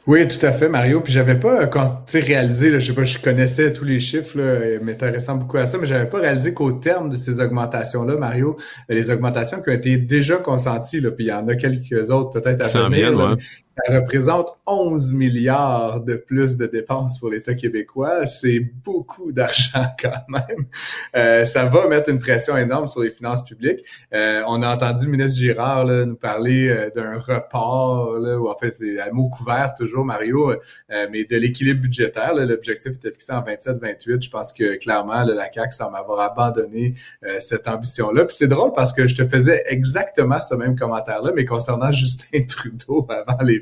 Oui, 0.06 0.26
tout 0.28 0.44
à 0.44 0.52
fait, 0.52 0.68
Mario. 0.68 1.00
Puis 1.00 1.12
j'avais 1.12 1.38
pas 1.38 1.62
euh, 1.62 1.66
quand 1.66 2.04
tu 2.06 2.18
réalisé, 2.20 2.70
là, 2.70 2.78
je 2.78 2.86
sais 2.86 2.94
pas, 2.94 3.04
je 3.04 3.18
connaissais 3.18 3.72
tous 3.72 3.84
les 3.84 4.00
chiffres, 4.00 4.38
là, 4.38 4.80
m'intéressant 4.80 5.36
beaucoup 5.36 5.56
à 5.58 5.66
ça, 5.66 5.78
mais 5.78 5.86
j'avais 5.86 6.08
pas 6.08 6.18
réalisé 6.18 6.54
qu'au 6.54 6.72
terme 6.72 7.10
de 7.10 7.16
ces 7.16 7.40
augmentations-là, 7.40 8.16
Mario, 8.16 8.56
les 8.88 9.10
augmentations 9.10 9.60
qui 9.62 9.70
ont 9.70 9.74
été 9.74 9.96
déjà 9.96 10.36
consenties, 10.36 11.00
là, 11.00 11.10
puis 11.10 11.26
il 11.26 11.28
y 11.28 11.32
en 11.32 11.46
a 11.48 11.56
quelques 11.56 12.10
autres 12.10 12.30
peut-être 12.30 12.76
à 12.76 12.88
venir, 12.88 13.36
ça 13.76 13.94
représente 13.94 14.58
11 14.66 15.12
milliards 15.14 16.00
de 16.00 16.14
plus 16.14 16.56
de 16.56 16.66
dépenses 16.66 17.18
pour 17.18 17.28
l'État 17.28 17.54
québécois. 17.54 18.26
C'est 18.26 18.60
beaucoup 18.60 19.32
d'argent 19.32 19.86
quand 20.00 20.22
même. 20.28 20.66
Euh, 21.14 21.44
ça 21.44 21.66
va 21.66 21.86
mettre 21.86 22.10
une 22.10 22.18
pression 22.18 22.56
énorme 22.56 22.88
sur 22.88 23.02
les 23.02 23.10
finances 23.10 23.44
publiques. 23.44 23.84
Euh, 24.14 24.42
on 24.46 24.62
a 24.62 24.74
entendu 24.74 25.06
le 25.06 25.10
ministre 25.10 25.38
Girard 25.38 25.84
là, 25.84 26.04
nous 26.06 26.16
parler 26.16 26.68
euh, 26.68 26.90
d'un 26.90 27.18
report, 27.18 28.18
là, 28.18 28.38
ou 28.38 28.48
en 28.48 28.56
fait 28.56 28.72
c'est 28.72 29.00
un 29.00 29.10
mot 29.12 29.28
couvert 29.28 29.74
toujours, 29.74 30.04
Mario, 30.04 30.52
euh, 30.52 31.06
mais 31.10 31.24
de 31.24 31.36
l'équilibre 31.36 31.82
budgétaire. 31.82 32.34
L'objectif 32.34 32.92
était 32.92 33.10
fixé 33.10 33.32
en 33.32 33.42
27-28. 33.42 34.22
Je 34.22 34.30
pense 34.30 34.52
que 34.52 34.76
clairement, 34.76 35.22
la 35.22 35.52
CAQ 35.52 35.72
semble 35.72 35.96
avoir 35.96 36.20
abandonné 36.20 36.94
euh, 37.24 37.36
cette 37.40 37.68
ambition-là. 37.68 38.24
Puis 38.24 38.36
c'est 38.38 38.48
drôle 38.48 38.72
parce 38.74 38.92
que 38.92 39.06
je 39.06 39.14
te 39.14 39.24
faisais 39.24 39.64
exactement 39.68 40.40
ce 40.40 40.54
même 40.54 40.78
commentaire-là, 40.78 41.32
mais 41.34 41.44
concernant 41.44 41.92
Justin 41.96 42.42
Trudeau 42.48 43.06
avant 43.10 43.42
les 43.42 43.60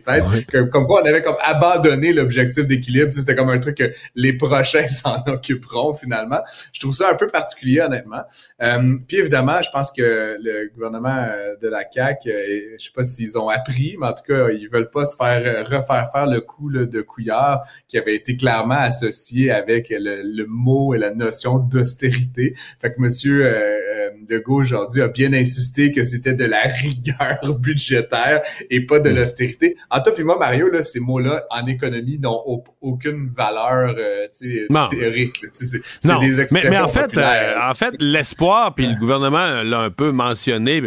comme 0.71 0.87
quoi 0.87 1.03
on 1.03 1.07
avait 1.07 1.23
comme 1.23 1.37
abandonné 1.43 2.13
l'objectif 2.13 2.67
d'équilibre. 2.67 3.13
C'était 3.13 3.35
comme 3.35 3.51
un 3.51 3.59
truc 3.59 3.77
que 3.77 3.93
les 4.15 4.33
prochains 4.33 4.89
s'en 4.89 5.23
occuperont 5.27 5.95
finalement. 5.95 6.41
Je 6.73 6.81
trouve 6.81 6.95
ça 6.95 7.11
un 7.11 7.15
peu 7.15 7.27
particulier 7.27 7.81
honnêtement. 7.81 8.23
Euh, 8.63 8.97
puis 9.07 9.19
évidemment, 9.19 9.63
je 9.63 9.71
pense 9.71 9.91
que 9.91 10.37
le 10.41 10.71
gouvernement 10.75 11.27
euh, 11.29 11.57
de 11.61 11.69
la 11.69 11.85
CAQ, 11.91 12.31
euh, 12.31 12.77
je 12.79 12.85
sais 12.85 12.93
pas 12.95 13.05
s'ils 13.05 13.39
ont 13.39 13.49
appris, 13.49 13.97
mais 13.99 14.07
en 14.07 14.13
tout 14.13 14.25
cas, 14.27 14.51
ils 14.51 14.69
veulent 14.69 14.91
pas 14.91 15.07
se 15.07 15.17
faire 15.17 15.67
refaire 15.67 16.11
faire 16.13 16.27
le 16.27 16.41
coup 16.41 16.71
de 16.71 17.03
Couillard 17.03 17.65
qui 17.89 17.99
avait 17.99 18.15
été 18.15 18.37
clairement 18.37 18.75
associé 18.75 19.51
avec 19.51 19.89
le, 19.91 20.45
mot 20.47 20.95
et 20.95 20.99
la 20.99 21.13
notion 21.13 21.59
d'austérité. 21.59 22.55
Fait 22.81 22.93
que 22.93 23.01
Monsieur 23.01 23.45
Legault 24.29 24.61
aujourd'hui 24.61 25.03
a 25.03 25.09
bien 25.09 25.33
insisté 25.33 25.93
que 25.93 26.05
c'était 26.05 26.35
de 26.35 26.45
la 26.45 26.61
rigueur 26.63 27.59
budgétaire 27.59 28.43
et 28.71 28.85
pas 28.85 28.99
de 28.99 29.11
l'austérité. 29.11 29.77
En 29.95 30.01
toi 30.01 30.13
puis 30.13 30.25
moi, 30.25 30.37
Mario, 30.37 30.69
là, 30.71 30.83
ces 30.83 30.99
mots-là 30.99 31.45
en 31.51 31.67
économie 31.67 32.19
n'ont 32.19 32.65
aucune 32.81 33.29
valeur 33.29 33.95
euh, 33.97 34.27
théorique. 34.91 35.41
C'est 35.55 35.81
des 36.21 36.41
expressions 36.41 36.71
mais, 36.71 36.79
en 36.79 36.89
fait, 36.89 37.17
euh, 37.17 37.55
en 37.71 37.75
fait, 37.75 37.95
l'espoir, 38.01 38.75
puis 38.75 38.89
le 38.89 38.97
gouvernement 38.97 39.63
l'a 39.63 39.81
un 39.83 39.91
peu 39.91 40.11
mentionné. 40.11 40.83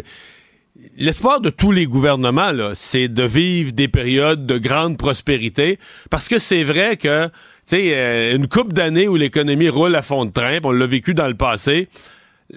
L'espoir 0.98 1.40
de 1.40 1.50
tous 1.50 1.72
les 1.72 1.86
gouvernements, 1.86 2.52
c'est 2.74 3.08
de 3.08 3.24
vivre 3.24 3.72
des 3.72 3.88
périodes 3.88 4.46
de 4.46 4.58
grande 4.58 4.98
prospérité, 4.98 5.80
parce 6.10 6.28
que 6.28 6.38
c'est 6.38 6.66
vrai 6.66 6.98
que, 6.98 7.28
tu 7.28 7.32
sais, 7.68 7.92
euh, 7.94 8.36
une 8.36 8.50
coupe 8.50 8.74
d'années 8.74 9.08
où 9.08 9.16
l'économie 9.16 9.70
roule 9.70 9.96
à 9.96 10.02
fond 10.02 10.26
de 10.26 10.32
train, 10.32 10.60
on 10.66 10.72
l'a 10.72 10.86
vécu 10.86 11.14
dans 11.14 11.28
le 11.28 11.36
passé 11.36 11.88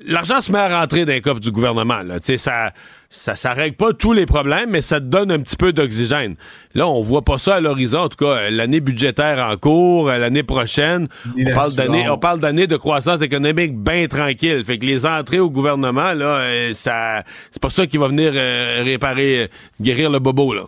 l'argent 0.06 0.40
se 0.40 0.52
met 0.52 0.58
à 0.58 0.80
rentrer 0.80 1.04
dans 1.04 1.12
les 1.12 1.20
coffres 1.20 1.40
du 1.40 1.50
gouvernement. 1.50 2.02
Là. 2.02 2.16
Ça, 2.20 2.72
ça, 3.08 3.36
ça 3.36 3.52
règle 3.52 3.76
pas 3.76 3.92
tous 3.92 4.12
les 4.12 4.26
problèmes, 4.26 4.70
mais 4.70 4.82
ça 4.82 5.00
te 5.00 5.06
donne 5.06 5.30
un 5.32 5.40
petit 5.40 5.56
peu 5.56 5.72
d'oxygène. 5.72 6.36
Là, 6.74 6.86
on 6.86 7.02
voit 7.02 7.22
pas 7.22 7.38
ça 7.38 7.56
à 7.56 7.60
l'horizon. 7.60 8.00
En 8.00 8.08
tout 8.08 8.24
cas, 8.24 8.50
l'année 8.50 8.80
budgétaire 8.80 9.44
en 9.44 9.56
cours, 9.56 10.08
l'année 10.08 10.44
prochaine, 10.44 11.08
on 11.36 11.52
parle, 11.52 11.74
d'année, 11.74 12.08
on 12.08 12.18
parle 12.18 12.40
d'année 12.40 12.66
de 12.66 12.76
croissance 12.76 13.22
économique 13.22 13.76
bien 13.76 14.06
tranquille. 14.06 14.64
Fait 14.64 14.78
que 14.78 14.86
les 14.86 15.06
entrées 15.06 15.40
au 15.40 15.50
gouvernement, 15.50 16.12
là, 16.12 16.38
euh, 16.38 16.72
ça, 16.72 17.22
c'est 17.50 17.60
pas 17.60 17.70
ça 17.70 17.86
qui 17.86 17.98
va 17.98 18.08
venir 18.08 18.32
euh, 18.34 18.82
réparer, 18.84 19.50
guérir 19.80 20.10
le 20.10 20.18
bobo, 20.20 20.54
là. 20.54 20.64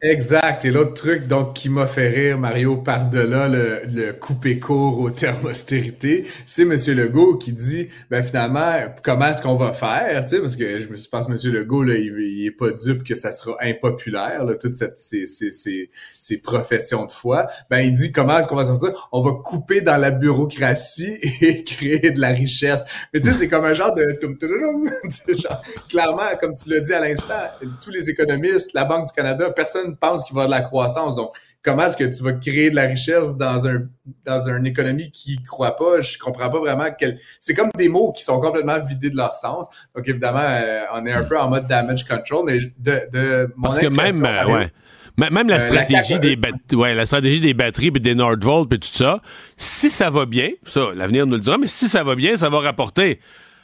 Exact. 0.00 0.64
Et 0.64 0.70
l'autre 0.70 0.94
truc 0.94 1.26
donc 1.26 1.54
qui 1.54 1.68
m'a 1.68 1.88
fait 1.88 2.08
rire, 2.08 2.38
Mario, 2.38 2.76
par-delà 2.76 3.48
le, 3.48 3.80
le 3.92 4.12
couper 4.12 4.60
court 4.60 5.00
au 5.00 5.10
terme 5.10 5.46
austérité, 5.46 6.24
c'est 6.46 6.62
M. 6.62 6.76
Legault 6.96 7.36
qui 7.36 7.52
dit 7.52 7.88
ben 8.08 8.22
finalement, 8.22 8.74
comment 9.02 9.26
est-ce 9.26 9.42
qu'on 9.42 9.56
va 9.56 9.72
faire? 9.72 10.24
Tu 10.24 10.36
sais, 10.36 10.40
parce 10.40 10.54
que 10.54 10.78
je 10.78 11.08
pense 11.08 11.26
que 11.26 11.32
M. 11.32 11.52
Legault, 11.52 11.82
là, 11.82 11.96
il, 11.96 12.14
il 12.30 12.46
est 12.46 12.52
pas 12.52 12.70
dupe 12.70 13.02
que 13.02 13.16
ça 13.16 13.32
sera 13.32 13.56
impopulaire, 13.60 14.44
là, 14.44 14.54
toutes 14.54 14.76
cette, 14.76 15.00
ces, 15.00 15.26
ces, 15.26 15.50
ces, 15.50 15.90
ces, 16.16 16.38
professions 16.38 17.04
de 17.04 17.10
foi. 17.10 17.48
Ben, 17.68 17.80
il 17.80 17.94
dit 17.94 18.12
comment 18.12 18.38
est-ce 18.38 18.46
qu'on 18.46 18.54
va 18.54 18.66
sortir? 18.66 19.08
On 19.10 19.20
va 19.20 19.32
couper 19.32 19.80
dans 19.80 19.96
la 19.96 20.12
bureaucratie 20.12 21.18
et 21.40 21.64
créer 21.64 22.12
de 22.12 22.20
la 22.20 22.28
richesse. 22.28 22.84
Mais 23.12 23.18
tu 23.18 23.28
sais, 23.28 23.36
c'est 23.36 23.48
comme 23.48 23.64
un 23.64 23.74
genre 23.74 23.94
de 23.96 24.04
genre, 25.38 25.62
clairement, 25.88 26.36
comme 26.40 26.54
tu 26.54 26.70
l'as 26.70 26.80
dit 26.80 26.92
à 26.92 27.00
l'instant, 27.00 27.34
tous 27.82 27.90
les 27.90 28.10
économistes, 28.10 28.72
la 28.74 28.84
Banque 28.84 29.06
du 29.06 29.12
Canada, 29.12 29.50
personne 29.50 29.87
pense 29.96 30.24
qu'il 30.24 30.34
va 30.34 30.42
y 30.42 30.44
avoir 30.44 30.58
de 30.58 30.62
la 30.62 30.68
croissance. 30.68 31.16
Donc, 31.16 31.32
comment 31.62 31.84
est-ce 31.84 31.96
que 31.96 32.04
tu 32.04 32.22
vas 32.22 32.32
créer 32.32 32.70
de 32.70 32.76
la 32.76 32.86
richesse 32.86 33.36
dans 33.36 33.66
un 33.66 33.82
dans 34.24 34.48
une 34.48 34.66
économie 34.66 35.10
qui 35.10 35.42
croit 35.42 35.76
pas? 35.76 36.00
Je 36.00 36.18
comprends 36.18 36.50
pas 36.50 36.60
vraiment 36.60 36.88
quel. 36.98 37.18
C'est 37.40 37.54
comme 37.54 37.70
des 37.76 37.88
mots 37.88 38.12
qui 38.12 38.22
sont 38.24 38.40
complètement 38.40 38.78
vidés 38.80 39.10
de 39.10 39.16
leur 39.16 39.34
sens. 39.34 39.68
Donc 39.94 40.08
évidemment, 40.08 40.40
euh, 40.42 40.84
on 40.94 41.04
est 41.06 41.12
un 41.12 41.24
peu 41.24 41.38
en 41.38 41.48
mode 41.48 41.66
damage 41.66 42.04
control, 42.06 42.44
mais 42.46 42.58
de, 42.78 43.10
de 43.12 43.52
mon 43.56 43.68
parce 43.68 43.78
que 43.78 43.86
même 43.86 44.24
euh, 44.24 44.46
ouais. 44.46 44.72
Même 45.18 45.48
la 45.48 45.56
euh, 45.56 45.58
stratégie 45.58 46.20
des 46.20 46.38
ouais, 46.76 46.94
la 46.94 47.04
stratégie 47.04 47.40
des 47.40 47.52
batteries 47.52 47.88
et 47.88 47.98
des 47.98 48.14
Nordvolt 48.14 48.72
et 48.72 48.78
tout 48.78 48.88
ça, 48.92 49.20
si 49.56 49.90
ça 49.90 50.10
va 50.10 50.26
bien, 50.26 50.50
ça 50.64 50.92
l'avenir 50.94 51.26
nous 51.26 51.34
le 51.34 51.40
dira, 51.40 51.58
mais 51.58 51.66
si 51.66 51.88
ça 51.88 52.04
va 52.04 52.14
bien, 52.14 52.36
ça 52.36 52.48
va 52.48 52.60
rapporter 52.60 53.18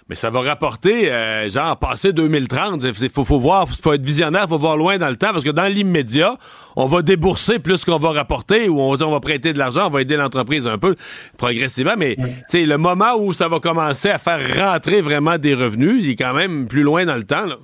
mais 0.09 0.17
ça 0.17 0.31
va 0.31 0.41
rapporter, 0.43 1.11
euh, 1.11 1.49
genre, 1.49 1.79
passer 1.79 2.13
2030. 2.13 2.85
Il 3.01 3.11
faut, 3.11 3.25
faut 3.25 3.39
voir, 3.39 3.69
faut 3.69 3.93
être 3.93 4.05
visionnaire, 4.05 4.49
faut 4.49 4.59
voir 4.59 4.77
loin 4.77 4.99
dans 4.99 5.09
le 5.09 5.17
temps, 5.17 5.33
parce 5.33 5.45
que 5.45 5.51
dans 5.51 5.73
l'immédiat, 5.73 6.37
on 6.77 6.87
va 6.87 7.03
débourser 7.03 7.59
plus 7.59 7.85
qu'on 7.85 7.99
va 7.99 8.11
rapporter, 8.11 8.69
ou 8.69 8.81
on, 8.81 9.01
on 9.01 9.11
va 9.11 9.21
prêter 9.21 9.53
de 9.53 9.59
l'argent, 9.59 9.87
on 9.87 9.91
va 9.91 10.03
aider 10.03 10.17
l'entreprise 10.17 10.67
un 10.67 10.79
peu 10.79 10.95
progressivement, 11.39 11.95
mais 11.97 12.17
sais, 12.49 12.67
le 12.67 12.77
moment 12.77 13.17
où 13.19 13.33
ça 13.33 13.49
va 13.49 13.61
commencer 13.61 14.11
à 14.11 14.19
faire 14.19 14.41
rentrer 14.57 15.01
vraiment 15.01 15.39
des 15.39 15.55
revenus, 15.55 16.03
il 16.05 16.11
est 16.11 16.17
quand 16.17 16.35
même 16.35 16.67
plus 16.67 16.83
loin 16.83 17.07
dans 17.07 17.17
le 17.17 17.25
temps. 17.25 17.47
Là. 17.47 17.57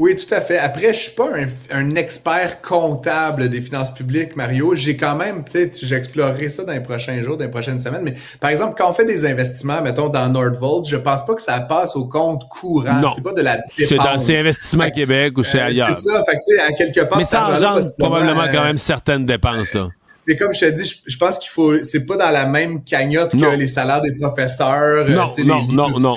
Oui, 0.00 0.16
tout 0.16 0.34
à 0.34 0.40
fait. 0.40 0.56
Après, 0.56 0.94
je 0.94 0.98
suis 0.98 1.10
pas 1.10 1.28
un, 1.70 1.94
expert 1.94 2.62
comptable 2.62 3.50
des 3.50 3.60
finances 3.60 3.92
publiques, 3.92 4.34
Mario. 4.34 4.74
J'ai 4.74 4.96
quand 4.96 5.14
même, 5.14 5.44
peut-être, 5.44 5.78
j'explorerai 5.84 6.48
ça 6.48 6.64
dans 6.64 6.72
les 6.72 6.80
prochains 6.80 7.20
jours, 7.20 7.36
dans 7.36 7.44
les 7.44 7.50
prochaines 7.50 7.80
semaines. 7.80 8.00
Mais 8.04 8.14
par 8.40 8.48
exemple, 8.48 8.76
quand 8.78 8.88
on 8.88 8.94
fait 8.94 9.04
des 9.04 9.26
investissements, 9.26 9.82
mettons 9.82 10.08
dans 10.08 10.26
Nordvolt, 10.30 10.88
je 10.88 10.96
pense 10.96 11.26
pas 11.26 11.34
que 11.34 11.42
ça 11.42 11.60
passe 11.60 11.96
au 11.96 12.06
compte 12.06 12.48
courant. 12.48 12.98
Non. 13.02 13.12
C'est 13.14 13.22
pas 13.22 13.34
de 13.34 13.42
la 13.42 13.56
dépense. 13.56 13.72
C'est 13.76 13.96
dans 13.96 14.18
ces 14.18 14.40
investissements 14.40 14.88
Québec 14.88 15.36
ou 15.36 15.44
c'est 15.44 15.60
euh, 15.60 15.66
ailleurs. 15.66 15.92
C'est 15.92 16.08
ça. 16.08 16.24
Fait 16.24 16.38
que, 16.38 16.66
à 16.66 16.72
quelque 16.72 17.00
part. 17.02 17.18
Mais 17.18 17.24
ça 17.24 17.46
engendre 17.50 17.84
probablement 17.98 18.46
quand 18.50 18.64
même 18.64 18.78
certaines 18.78 19.26
dépenses, 19.26 19.74
là. 19.74 19.88
Mais 20.26 20.36
comme 20.36 20.52
je 20.52 20.60
te 20.60 20.70
dis, 20.70 21.00
je, 21.06 21.16
pense 21.16 21.38
qu'il 21.38 21.50
faut, 21.50 21.82
c'est 21.82 22.04
pas 22.04 22.16
dans 22.16 22.30
la 22.30 22.46
même 22.46 22.84
cagnotte 22.84 23.32
que 23.32 23.56
les 23.56 23.66
salaires 23.66 24.02
des 24.02 24.12
professeurs, 24.12 25.08
non, 25.08 25.30
euh, 25.38 25.44
non, 25.44 25.66
les 25.68 25.74
non, 25.74 25.98
non. 25.98 26.16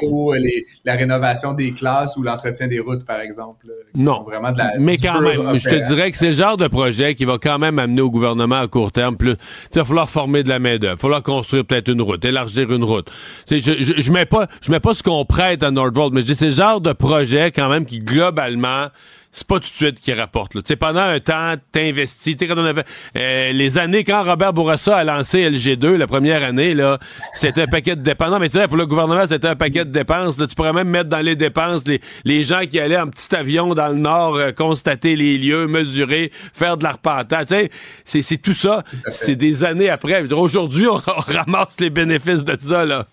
la 0.83 0.93
rénovation 0.93 1.53
des 1.53 1.71
classes 1.71 2.17
ou 2.17 2.23
l'entretien 2.23 2.67
des 2.67 2.79
routes, 2.79 3.05
par 3.05 3.21
exemple. 3.21 3.67
non, 3.95 4.23
vraiment 4.23 4.51
de 4.51 4.57
la, 4.57 4.73
mais 4.77 4.97
quand 4.97 5.21
même, 5.21 5.57
je 5.57 5.69
te 5.69 5.87
dirais 5.87 6.11
que 6.11 6.17
c'est 6.17 6.27
le 6.27 6.33
genre 6.33 6.57
de 6.57 6.67
projet 6.67 7.15
qui 7.15 7.25
va 7.25 7.37
quand 7.37 7.57
même 7.59 7.79
amener 7.79 8.01
au 8.01 8.09
gouvernement 8.09 8.59
à 8.59 8.67
court 8.67 8.91
terme 8.91 9.15
plus. 9.15 9.35
Il 9.73 9.79
va 9.79 9.85
falloir 9.85 10.09
former 10.09 10.43
de 10.43 10.49
la 10.49 10.59
main 10.59 10.77
d'œuvre, 10.77 10.93
il 10.93 10.97
va 10.97 10.97
falloir 10.97 11.23
construire 11.23 11.65
peut-être 11.65 11.89
une 11.89 12.01
route, 12.01 12.23
élargir 12.25 12.71
une 12.71 12.83
route. 12.83 13.09
Je, 13.49 13.59
je, 13.59 13.93
je, 14.01 14.11
mets 14.11 14.25
pas, 14.25 14.47
je 14.61 14.69
mets 14.69 14.81
pas 14.81 14.93
ce 14.93 15.01
qu'on 15.01 15.25
prête 15.25 15.63
à 15.63 15.71
Nordvolt, 15.71 16.13
mais 16.13 16.21
je 16.21 16.27
dis 16.27 16.35
c'est 16.35 16.47
le 16.47 16.51
genre 16.51 16.81
de 16.81 16.93
projet 16.93 17.51
quand 17.51 17.69
même 17.69 17.85
qui 17.85 17.99
globalement 17.99 18.87
c'est 19.33 19.47
pas 19.47 19.55
tout 19.55 19.69
de 19.69 19.75
suite 19.75 19.99
qui 19.99 20.13
rapporte. 20.13 20.55
Sais, 20.65 20.75
pendant 20.75 21.01
un 21.01 21.19
temps, 21.19 21.55
t'investis. 21.71 22.35
Quand 22.39 22.55
on 22.55 22.65
avait 22.65 22.83
euh, 23.17 23.51
les 23.51 23.79
années 23.79 24.03
quand 24.03 24.23
Robert 24.23 24.53
Bourassa 24.53 24.97
a 24.97 25.03
lancé 25.03 25.49
LG2, 25.49 25.95
la 25.95 26.05
première 26.05 26.45
année, 26.45 26.75
là, 26.75 26.99
c'était 27.33 27.63
un 27.63 27.67
paquet 27.67 27.95
de 27.95 28.03
dépenses. 28.03 28.29
Non, 28.29 28.37
mais 28.37 28.49
tu 28.49 28.59
sais, 28.59 28.67
pour 28.67 28.77
le 28.77 28.85
gouvernement, 28.85 29.25
c'était 29.27 29.47
un 29.47 29.55
paquet 29.55 29.85
de 29.85 29.91
dépenses. 29.91 30.37
Là, 30.37 30.45
tu 30.45 30.53
pourrais 30.53 30.71
même 30.71 30.87
mettre 30.87 31.09
dans 31.09 31.25
les 31.25 31.35
dépenses 31.35 31.87
les, 31.87 31.99
les 32.25 32.43
gens 32.43 32.61
qui 32.69 32.79
allaient 32.79 32.99
en 32.99 33.07
petit 33.07 33.35
avion 33.35 33.73
dans 33.73 33.89
le 33.89 33.97
nord 33.97 34.35
euh, 34.35 34.51
constater 34.51 35.15
les 35.15 35.39
lieux, 35.39 35.65
mesurer, 35.65 36.31
faire 36.53 36.77
de 36.77 36.83
l'arpentage. 36.83 37.47
Tu 37.47 37.69
sais, 38.05 38.21
c'est 38.21 38.37
tout 38.37 38.53
ça. 38.53 38.83
C'est 39.09 39.35
des 39.35 39.63
années 39.63 39.89
après. 39.89 40.31
Aujourd'hui, 40.31 40.87
on, 40.87 40.95
on 41.07 41.33
ramasse 41.33 41.79
les 41.79 41.89
bénéfices 41.89 42.43
de 42.43 42.55
ça, 42.59 42.85
là. 42.85 43.07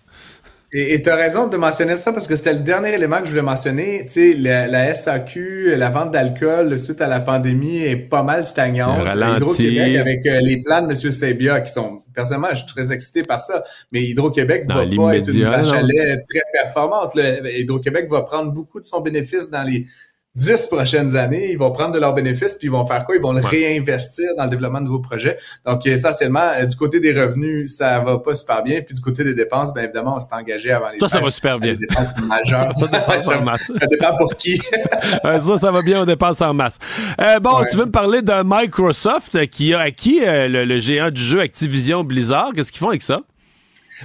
Et 0.73 1.01
tu 1.01 1.09
as 1.09 1.15
raison 1.17 1.47
de 1.47 1.57
mentionner 1.57 1.95
ça 1.95 2.13
parce 2.13 2.27
que 2.27 2.37
c'était 2.37 2.53
le 2.53 2.59
dernier 2.59 2.93
élément 2.93 3.19
que 3.19 3.25
je 3.25 3.31
voulais 3.31 3.41
mentionner. 3.41 4.05
Tu 4.05 4.11
sais, 4.11 4.33
la, 4.37 4.67
la, 4.67 4.95
SAQ, 4.95 5.75
la 5.75 5.89
vente 5.89 6.11
d'alcool 6.11 6.79
suite 6.79 7.01
à 7.01 7.07
la 7.07 7.19
pandémie 7.19 7.79
est 7.79 7.97
pas 7.97 8.23
mal 8.23 8.45
stagnante. 8.45 9.05
Hydro-Québec, 9.13 9.97
avec 9.97 10.25
euh, 10.25 10.39
les 10.39 10.61
plans 10.61 10.81
de 10.81 10.91
M. 10.91 10.95
Sebia 10.95 11.59
qui 11.59 11.73
sont, 11.73 12.03
personnellement, 12.13 12.47
je 12.51 12.57
suis 12.57 12.67
très 12.67 12.93
excité 12.93 13.21
par 13.21 13.41
ça, 13.41 13.63
mais 13.91 14.03
Hydro-Québec 14.03 14.65
va 14.69 14.85
pas 14.95 15.17
être 15.17 15.33
une 15.33 15.43
vache 15.43 15.73
à 15.73 15.81
lait 15.81 16.23
très 16.29 16.43
performante. 16.53 17.15
Hydro-Québec 17.15 18.07
va 18.09 18.21
prendre 18.21 18.53
beaucoup 18.53 18.79
de 18.79 18.87
son 18.87 19.01
bénéfice 19.01 19.49
dans 19.49 19.63
les 19.63 19.87
dix 20.33 20.65
prochaines 20.67 21.17
années, 21.17 21.51
ils 21.51 21.57
vont 21.57 21.71
prendre 21.71 21.93
de 21.93 21.99
leurs 21.99 22.13
bénéfices 22.13 22.53
puis 22.53 22.67
ils 22.67 22.71
vont 22.71 22.85
faire 22.85 23.03
quoi? 23.03 23.15
Ils 23.15 23.21
vont 23.21 23.33
le 23.33 23.41
réinvestir 23.41 24.29
dans 24.37 24.45
le 24.45 24.49
développement 24.49 24.79
de 24.79 24.85
nouveaux 24.85 25.01
projets. 25.01 25.37
Donc, 25.65 25.85
essentiellement, 25.85 26.51
euh, 26.57 26.65
du 26.65 26.75
côté 26.77 26.99
des 26.99 27.11
revenus, 27.11 27.75
ça 27.75 27.99
va 27.99 28.17
pas 28.17 28.33
super 28.35 28.63
bien. 28.63 28.81
Puis 28.81 28.93
du 28.93 29.01
côté 29.01 29.23
des 29.23 29.33
dépenses, 29.33 29.73
bien 29.73 29.83
évidemment, 29.83 30.15
on 30.15 30.19
s'est 30.19 30.33
engagé 30.33 30.71
avant 30.71 30.89
les 30.89 30.99
Ça, 30.99 31.09
ça 31.09 31.19
va 31.19 31.31
super 31.31 31.59
bien. 31.59 31.73
Des 31.73 31.79
dépenses 31.79 32.17
majeures. 32.21 32.73
ça, 32.75 32.87
dépense 32.87 33.27
en 33.35 33.43
masse. 33.43 33.71
ça 33.77 33.87
dépend 33.87 34.15
pour 34.15 34.35
qui. 34.37 34.61
ça, 35.23 35.57
ça 35.57 35.71
va 35.71 35.81
bien, 35.81 36.01
on 36.01 36.05
dépense 36.05 36.41
en 36.41 36.53
masse. 36.53 36.77
Euh, 37.19 37.39
bon, 37.39 37.63
tu 37.69 37.77
veux 37.77 37.85
me 37.85 37.91
parler 37.91 38.21
de 38.21 38.33
Microsoft 38.43 39.47
qui 39.47 39.73
a 39.73 39.79
acquis 39.81 40.21
euh, 40.23 40.47
le, 40.47 40.63
le 40.63 40.79
géant 40.79 41.11
du 41.11 41.21
jeu 41.21 41.41
Activision 41.41 42.03
Blizzard. 42.03 42.51
Qu'est-ce 42.55 42.71
qu'ils 42.71 42.79
font 42.79 42.89
avec 42.89 43.01
ça? 43.01 43.19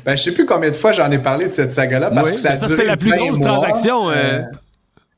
Ben, 0.04 0.16
je 0.16 0.22
sais 0.24 0.32
plus 0.32 0.44
combien 0.44 0.70
de 0.70 0.76
fois 0.76 0.92
j'en 0.92 1.10
ai 1.10 1.18
parlé 1.18 1.48
de 1.48 1.52
cette 1.52 1.72
saga-là 1.72 2.10
parce 2.10 2.32
que 2.32 2.36
ça 2.38 2.50
a 2.50 2.56
ça, 2.56 2.68
c'était 2.68 2.84
la 2.84 2.96
plus 2.96 3.12
grosse 3.16 3.38
mois. 3.38 3.48
transaction. 3.48 4.10
Euh... 4.10 4.42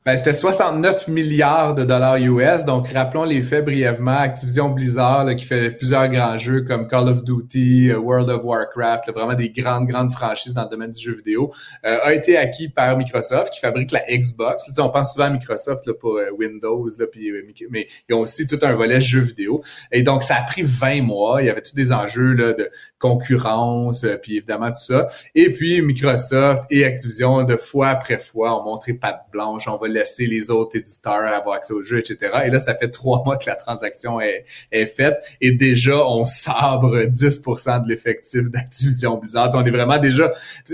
Ben, 0.09 0.17
c'était 0.17 0.33
69 0.33 1.07
milliards 1.07 1.75
de 1.75 1.83
dollars 1.83 2.17
US. 2.17 2.65
Donc, 2.65 2.91
rappelons 2.91 3.25
les 3.25 3.43
faits 3.43 3.63
brièvement. 3.63 4.17
Activision 4.17 4.69
Blizzard, 4.69 5.25
là, 5.25 5.35
qui 5.35 5.45
fait 5.45 5.69
plusieurs 5.69 6.07
grands 6.07 6.35
jeux 6.35 6.61
comme 6.61 6.87
Call 6.87 7.09
of 7.09 7.23
Duty, 7.23 7.91
euh, 7.91 7.99
World 7.99 8.27
of 8.31 8.43
Warcraft, 8.43 9.05
là, 9.05 9.13
vraiment 9.13 9.35
des 9.35 9.51
grandes, 9.51 9.85
grandes 9.85 10.11
franchises 10.11 10.55
dans 10.55 10.63
le 10.63 10.69
domaine 10.69 10.93
du 10.93 10.99
jeu 10.99 11.15
vidéo, 11.15 11.53
euh, 11.85 11.99
a 12.01 12.15
été 12.15 12.37
acquis 12.37 12.69
par 12.69 12.97
Microsoft, 12.97 13.53
qui 13.53 13.59
fabrique 13.59 13.91
la 13.91 14.01
Xbox. 14.09 14.63
On 14.79 14.89
pense 14.89 15.13
souvent 15.13 15.25
à 15.25 15.29
Microsoft 15.29 15.85
là, 15.85 15.93
pour 15.93 16.15
euh, 16.15 16.31
Windows, 16.35 16.87
là, 16.97 17.05
puis, 17.05 17.31
mais 17.69 17.85
ils 18.09 18.15
ont 18.15 18.21
aussi 18.21 18.47
tout 18.47 18.57
un 18.63 18.73
volet 18.73 18.99
jeux 19.01 19.21
vidéo. 19.21 19.61
Et 19.91 20.01
donc, 20.01 20.23
ça 20.23 20.37
a 20.37 20.41
pris 20.41 20.63
20 20.63 21.03
mois. 21.03 21.43
Il 21.43 21.45
y 21.45 21.49
avait 21.51 21.61
tous 21.61 21.75
des 21.75 21.91
enjeux 21.91 22.33
là, 22.33 22.53
de 22.53 22.71
concurrence, 22.97 24.03
puis 24.23 24.37
évidemment 24.37 24.69
tout 24.69 24.81
ça. 24.81 25.05
Et 25.35 25.51
puis, 25.51 25.83
Microsoft 25.83 26.63
et 26.71 26.83
Activision, 26.83 27.43
de 27.43 27.57
fois 27.57 27.89
après 27.89 28.17
fois, 28.17 28.59
ont 28.59 28.63
montré 28.63 28.93
patte 28.93 29.27
blanche. 29.31 29.67
Laisser 29.99 30.25
les 30.25 30.49
autres 30.49 30.77
éditeurs 30.77 31.29
avoir 31.39 31.55
accès 31.55 31.73
au 31.73 31.83
jeu, 31.83 31.99
etc. 31.99 32.17
Et 32.45 32.49
là, 32.49 32.59
ça 32.59 32.75
fait 32.75 32.89
trois 32.89 33.23
mois 33.23 33.37
que 33.37 33.45
la 33.47 33.55
transaction 33.55 34.19
est, 34.21 34.45
est 34.71 34.85
faite 34.85 35.17
et 35.41 35.51
déjà, 35.51 36.05
on 36.05 36.25
sabre 36.25 37.03
10% 37.03 37.83
de 37.83 37.89
l'effectif 37.89 38.43
d'Activision 38.49 39.17
Blizzard. 39.17 39.51
On 39.53 39.65
est 39.65 39.71
vraiment 39.71 39.97
déjà... 39.97 40.31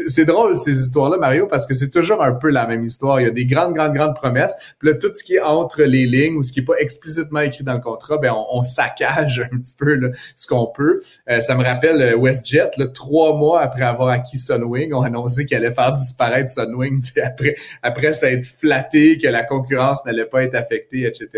C'est 0.08 0.26
drôle, 0.26 0.58
ces 0.58 0.82
histoires-là, 0.82 1.18
Mario, 1.18 1.48
parce 1.48 1.66
que 1.66 1.74
c'est 1.74 1.90
toujours 1.90 2.22
un 2.24 2.34
peu 2.34 2.50
la 2.50 2.68
même 2.68 2.84
histoire. 2.84 3.22
Il 3.22 3.26
y 3.26 3.28
a 3.28 3.32
des 3.32 3.46
grandes, 3.46 3.74
grandes, 3.74 3.94
grandes 3.94 4.16
promesses. 4.16 4.54
Puis 4.80 4.90
là, 4.90 4.96
tout 4.96 5.12
ce 5.14 5.24
qui 5.24 5.36
est 5.36 5.42
entre 5.42 5.84
les 5.84 6.06
lignes 6.06 6.36
ou 6.36 6.44
ce 6.44 6.52
qui 6.52 6.60
est 6.60 6.66
pas 6.66 6.78
explicitement 6.80 7.40
écrit 7.42 7.64
dans 7.64 7.74
le 7.74 7.80
contrat, 7.80 8.18
ben 8.18 8.34
on, 8.52 8.64
saccage 8.64 9.48
un 9.54 9.58
petit 9.58 9.76
peu 9.78 9.96
là, 9.96 10.10
ce 10.36 10.48
qu'on 10.48 10.68
peut. 10.68 11.02
Euh, 11.30 11.42
ça 11.42 11.56
me 11.56 11.64
rappelle 11.64 12.16
WestJet, 12.16 12.72
là, 12.78 12.88
trois 12.88 13.38
mois 13.38 13.62
après 13.62 13.84
avoir 13.84 14.10
acquis 14.10 14.38
Sunwing, 14.38 14.94
on 14.94 15.02
a 15.02 15.08
annoncé 15.08 15.46
qu'il 15.46 15.56
allait 15.56 15.72
faire 15.72 15.94
disparaître 15.94 16.50
Sunwing 16.52 17.02
après, 17.24 17.56
après 17.84 18.14
s'être 18.14 18.46
flatté 18.46 19.05
que 19.14 19.28
la 19.28 19.44
concurrence 19.44 20.06
n'allait 20.06 20.26
pas 20.26 20.44
être 20.44 20.56
affectée, 20.56 21.06
etc. 21.06 21.30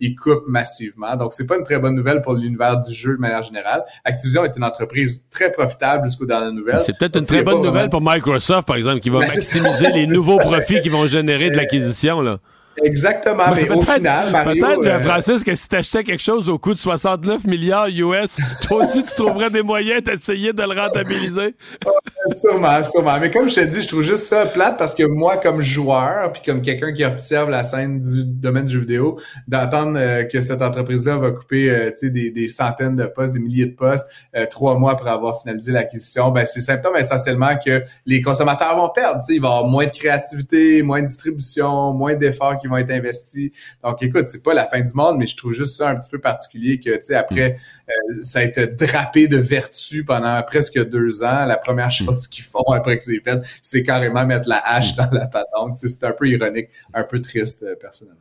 Ils 0.00 0.14
coupent 0.14 0.46
massivement. 0.46 1.16
Donc, 1.16 1.34
c'est 1.34 1.46
pas 1.46 1.56
une 1.56 1.64
très 1.64 1.78
bonne 1.78 1.94
nouvelle 1.94 2.22
pour 2.22 2.34
l'univers 2.34 2.80
du 2.80 2.94
jeu 2.94 3.14
de 3.14 3.20
manière 3.20 3.42
générale. 3.42 3.84
Activision 4.04 4.44
est 4.44 4.56
une 4.56 4.64
entreprise 4.64 5.26
très 5.30 5.52
profitable 5.52 6.04
jusqu'au 6.06 6.26
dans 6.26 6.40
la 6.40 6.50
nouvelle. 6.50 6.82
C'est 6.82 6.96
peut-être 6.96 7.18
une 7.18 7.24
très 7.24 7.42
bonne 7.42 7.62
nouvelle 7.62 7.88
pour 7.88 8.00
Microsoft, 8.02 8.66
par 8.66 8.76
exemple, 8.76 9.00
qui 9.00 9.10
va 9.10 9.20
Ben, 9.20 9.28
maximiser 9.28 9.90
les 9.92 10.06
nouveaux 10.06 10.38
profits 10.50 10.80
qu'ils 10.80 10.92
vont 10.92 11.06
générer 11.06 11.50
de 11.50 11.56
l'acquisition, 11.56 12.20
là. 12.20 12.38
Exactement, 12.82 13.44
mais 13.54 13.68
au 13.68 13.82
final, 13.82 14.30
Mario, 14.30 14.60
Peut-être, 14.60 14.86
euh, 14.86 15.00
Francis, 15.00 15.44
que 15.44 15.54
si 15.54 15.68
t'achetais 15.68 16.04
quelque 16.04 16.22
chose 16.22 16.48
au 16.48 16.58
coût 16.58 16.72
de 16.72 16.78
69 16.78 17.44
milliards 17.44 17.88
US, 17.88 18.38
toi 18.62 18.84
aussi, 18.84 19.02
tu 19.02 19.14
trouverais 19.14 19.50
des 19.50 19.62
moyens 19.62 20.02
d'essayer 20.02 20.52
de 20.52 20.62
le 20.62 20.80
rentabiliser. 20.80 21.54
sûrement, 22.34 22.82
sûrement. 22.82 23.18
Mais 23.20 23.30
comme 23.30 23.48
je 23.48 23.56
te 23.56 23.60
dis, 23.60 23.82
je 23.82 23.88
trouve 23.88 24.02
juste 24.02 24.24
ça 24.24 24.46
plate 24.46 24.78
parce 24.78 24.94
que 24.94 25.02
moi, 25.02 25.36
comme 25.36 25.60
joueur, 25.60 26.32
puis 26.32 26.42
comme 26.44 26.62
quelqu'un 26.62 26.92
qui 26.92 27.04
observe 27.04 27.50
la 27.50 27.62
scène 27.62 28.00
du 28.00 28.24
domaine 28.24 28.64
du 28.64 28.72
jeu 28.72 28.80
vidéo, 28.80 29.18
d'entendre 29.46 29.98
euh, 29.98 30.24
que 30.24 30.40
cette 30.40 30.62
entreprise-là 30.62 31.18
va 31.18 31.30
couper 31.30 31.70
euh, 31.70 31.90
des, 32.02 32.30
des 32.30 32.48
centaines 32.48 32.96
de 32.96 33.04
postes, 33.04 33.32
des 33.32 33.40
milliers 33.40 33.66
de 33.66 33.74
postes, 33.74 34.06
trois 34.50 34.78
mois 34.78 34.92
après 34.92 35.10
avoir 35.10 35.40
finalisé 35.40 35.72
l'acquisition, 35.72 36.30
ben 36.30 36.46
c'est 36.46 36.60
symptôme 36.60 36.96
essentiellement 36.96 37.56
que 37.64 37.82
les 38.06 38.22
consommateurs 38.22 38.76
vont 38.76 38.88
perdre. 38.88 39.20
Il 39.28 39.40
va 39.40 39.48
y 39.48 39.50
avoir 39.50 39.66
moins 39.66 39.86
de 39.86 39.90
créativité, 39.90 40.82
moins 40.82 41.02
de 41.02 41.06
distribution, 41.06 41.92
moins 41.92 42.14
d'efforts 42.14 42.58
qui 42.62 42.68
vont 42.68 42.78
être 42.78 42.90
investis. 42.90 43.50
Donc, 43.84 44.02
écoute, 44.02 44.28
c'est 44.28 44.42
pas 44.42 44.54
la 44.54 44.66
fin 44.66 44.80
du 44.80 44.94
monde, 44.94 45.18
mais 45.18 45.26
je 45.26 45.36
trouve 45.36 45.52
juste 45.52 45.76
ça 45.76 45.90
un 45.90 45.96
petit 45.96 46.10
peu 46.10 46.18
particulier 46.18 46.80
que, 46.80 46.96
tu 46.96 47.04
sais, 47.04 47.14
après, 47.14 47.56
euh, 47.88 48.22
ça 48.22 48.38
a 48.38 48.42
été 48.44 48.66
drapé 48.66 49.28
de 49.28 49.36
vertu 49.36 50.04
pendant 50.04 50.42
presque 50.42 50.82
deux 50.88 51.22
ans. 51.22 51.44
La 51.44 51.58
première 51.58 51.90
chose 51.90 52.26
qu'ils 52.28 52.44
font 52.44 52.72
après 52.72 52.98
que 52.98 53.04
c'est 53.04 53.20
fait, 53.20 53.40
c'est 53.60 53.82
carrément 53.82 54.24
mettre 54.26 54.48
la 54.48 54.62
hache 54.64 54.94
dans 54.94 55.10
la 55.12 55.26
patente. 55.26 55.78
C'est 55.78 56.04
un 56.04 56.12
peu 56.12 56.28
ironique, 56.28 56.68
un 56.94 57.04
peu 57.04 57.20
triste, 57.20 57.62
euh, 57.64 57.74
personnellement. 57.80 58.18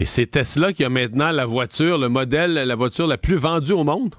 Et 0.00 0.06
c'est 0.06 0.26
Tesla 0.26 0.72
qui 0.72 0.84
a 0.84 0.88
maintenant 0.88 1.30
la 1.32 1.44
voiture, 1.44 1.98
le 1.98 2.08
modèle, 2.08 2.54
la 2.54 2.74
voiture 2.76 3.06
la 3.06 3.18
plus 3.18 3.36
vendue 3.36 3.72
au 3.72 3.84
monde? 3.84 4.14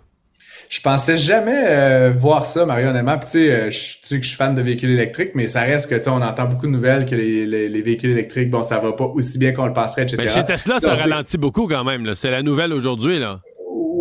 Je 0.69 0.81
pensais 0.81 1.17
jamais 1.17 1.63
euh, 1.65 2.13
voir 2.15 2.45
ça, 2.45 2.63
Mario, 2.63 2.89
honnêtement. 2.89 3.17
Puis, 3.17 3.31
tu 3.31 3.39
sais, 3.39 3.51
euh, 3.51 3.71
je 3.71 3.79
tu 3.79 3.97
sais 4.03 4.17
que 4.17 4.23
je 4.23 4.27
suis 4.27 4.37
fan 4.37 4.53
de 4.53 4.61
véhicules 4.61 4.91
électriques, 4.91 5.31
mais 5.33 5.47
ça 5.47 5.61
reste 5.61 5.89
que, 5.89 5.95
tu 5.95 6.03
sais, 6.03 6.09
on 6.11 6.21
entend 6.21 6.45
beaucoup 6.45 6.67
de 6.67 6.71
nouvelles 6.71 7.07
que 7.07 7.15
les, 7.15 7.47
les, 7.47 7.69
les 7.69 7.81
véhicules 7.81 8.11
électriques, 8.11 8.51
bon, 8.51 8.61
ça 8.61 8.77
va 8.79 8.93
pas 8.93 9.05
aussi 9.05 9.39
bien 9.39 9.51
qu'on 9.51 9.65
le 9.65 9.73
penserait, 9.73 10.03
etc. 10.03 10.17
Ben, 10.17 10.29
chez 10.29 10.45
Tesla, 10.45 10.79
ça 10.79 10.93
ralentit 10.93 11.39
beaucoup 11.39 11.67
quand 11.67 11.83
même. 11.83 12.13
C'est 12.13 12.29
la 12.29 12.43
nouvelle 12.43 12.71
aujourd'hui. 12.71 13.17
là. 13.17 13.39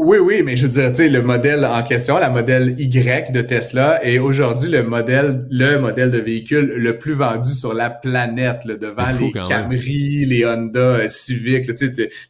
Oui, 0.00 0.18
oui, 0.18 0.42
mais 0.44 0.56
je 0.56 0.62
veux 0.62 0.68
dire, 0.72 0.90
tu 0.90 0.98
sais, 0.98 1.08
le 1.08 1.22
modèle 1.22 1.64
en 1.64 1.82
question, 1.82 2.18
la 2.18 2.30
modèle 2.30 2.74
Y 2.78 3.32
de 3.32 3.40
Tesla, 3.42 3.98
est 4.06 4.18
aujourd'hui 4.20 4.68
le 4.70 4.84
modèle, 4.84 5.44
le 5.50 5.76
modèle 5.78 6.12
de 6.12 6.18
véhicule 6.18 6.66
le 6.76 6.98
plus 6.98 7.14
vendu 7.14 7.52
sur 7.52 7.74
la 7.74 7.90
planète, 7.90 8.64
là, 8.64 8.76
devant 8.76 9.06
fou 9.06 9.24
les 9.24 9.32
même. 9.32 9.48
Camry, 9.48 10.24
les 10.24 10.46
Honda 10.46 10.78
euh, 10.80 11.08
Civic, 11.08 11.66
là, 11.66 11.74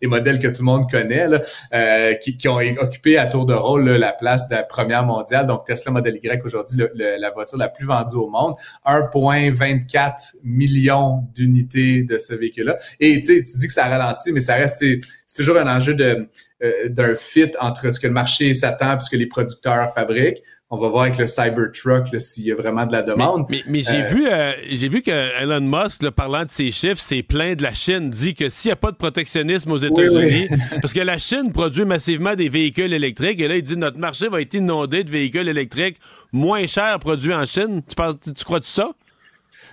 les 0.01 0.09
modèles 0.09 0.39
que 0.39 0.49
tout 0.49 0.63
le 0.63 0.65
monde 0.65 0.91
connaît, 0.91 1.29
là, 1.29 1.43
euh, 1.75 2.15
qui, 2.15 2.39
qui 2.39 2.49
ont 2.49 2.57
occupé 2.59 3.19
à 3.19 3.27
tour 3.27 3.45
de 3.45 3.53
rôle 3.53 3.85
là, 3.87 3.99
la 3.99 4.13
place 4.13 4.49
de 4.49 4.55
la 4.55 4.63
première 4.63 5.05
mondiale. 5.05 5.47
Donc, 5.47 5.67
Tesla 5.67 5.93
Model 5.93 6.19
Y 6.23 6.41
aujourd'hui, 6.47 6.79
le- 6.79 6.91
le- 6.95 7.21
la 7.21 7.31
voiture 7.31 7.59
la 7.59 7.69
plus 7.69 7.87
vendue 7.87 8.17
au 8.17 8.31
monde, 8.31 8.55
1,24 8.87 10.37
millions 10.43 11.25
d'unités 11.35 12.03
de 12.03 12.19
ce 12.19 12.35
véhicule-là. 12.35 12.77
Et 13.01 13.21
tu 13.21 13.27
sais, 13.27 13.45
tu 13.45 13.59
dis 13.59 13.67
que 13.67 13.73
ça 13.73 13.87
ralentit, 13.87 14.33
mais 14.33 14.41
ça 14.41 14.55
reste, 14.55 14.79
tu 14.79 14.95
sais, 14.95 15.09
c'est 15.27 15.37
toujours 15.43 15.59
un 15.59 15.77
enjeu 15.77 15.95
de 15.95 16.29
euh, 16.63 16.89
d'un 16.89 17.15
fit 17.17 17.53
entre 17.61 17.93
ce 17.93 18.01
que 18.01 18.07
le 18.07 18.13
marché 18.13 18.53
s'attend 18.55 18.97
et 18.99 19.01
ce 19.01 19.11
que 19.11 19.17
les 19.17 19.27
producteurs 19.27 19.93
fabriquent. 19.95 20.43
On 20.71 20.77
va 20.77 20.89
voir 20.91 21.05
avec 21.05 21.17
le 21.17 21.27
Cybertruck 21.27 22.09
s'il 22.21 22.45
y 22.45 22.53
a 22.53 22.55
vraiment 22.55 22.85
de 22.85 22.93
la 22.93 23.03
demande. 23.03 23.47
Mais, 23.49 23.63
mais 23.69 23.81
j'ai 23.81 24.03
Euh, 24.03 24.09
vu, 24.11 24.29
euh, 24.29 24.53
j'ai 24.69 24.91
vu 24.91 25.01
que 25.01 25.11
Elon 25.43 25.63
Musk, 25.63 26.03
là, 26.03 26.11
parlant 26.11 26.45
de 26.45 26.51
ses 26.51 26.71
chiffres, 26.73 27.01
c'est 27.01 27.23
plein 27.23 27.55
de 27.55 27.63
la 27.63 27.73
Chine, 27.73 28.11
dit 28.11 28.35
que 28.35 28.51
s'il 28.51 28.69
n'y 28.69 28.73
a 28.75 28.77
pas 28.77 28.91
de 28.91 28.97
protectionnisme 28.97 29.73
aux 29.73 29.79
États-Unis, 29.79 30.47
oui. 30.51 30.59
parce 30.83 30.93
que 30.93 31.01
la 31.01 31.17
Chine 31.17 31.53
produit 31.55 31.87
massivement 31.87 32.35
des 32.35 32.51
véhicules 32.51 32.93
électriques, 32.93 33.41
et 33.41 33.49
là, 33.49 33.57
il 33.57 33.63
dit 33.63 33.79
notre 33.79 33.99
marché 33.99 34.29
va 34.29 34.43
être 34.43 34.53
inondé 34.53 35.05
de 35.05 35.11
véhicules 35.11 35.49
électriques 35.49 35.97
moins 36.33 36.67
chers 36.67 36.99
produits 36.99 37.33
en 37.33 37.47
Chine. 37.47 37.81
Tu, 37.89 37.95
penses, 37.95 38.17
tu 38.37 38.45
crois-tu 38.45 38.69
ça? 38.69 38.91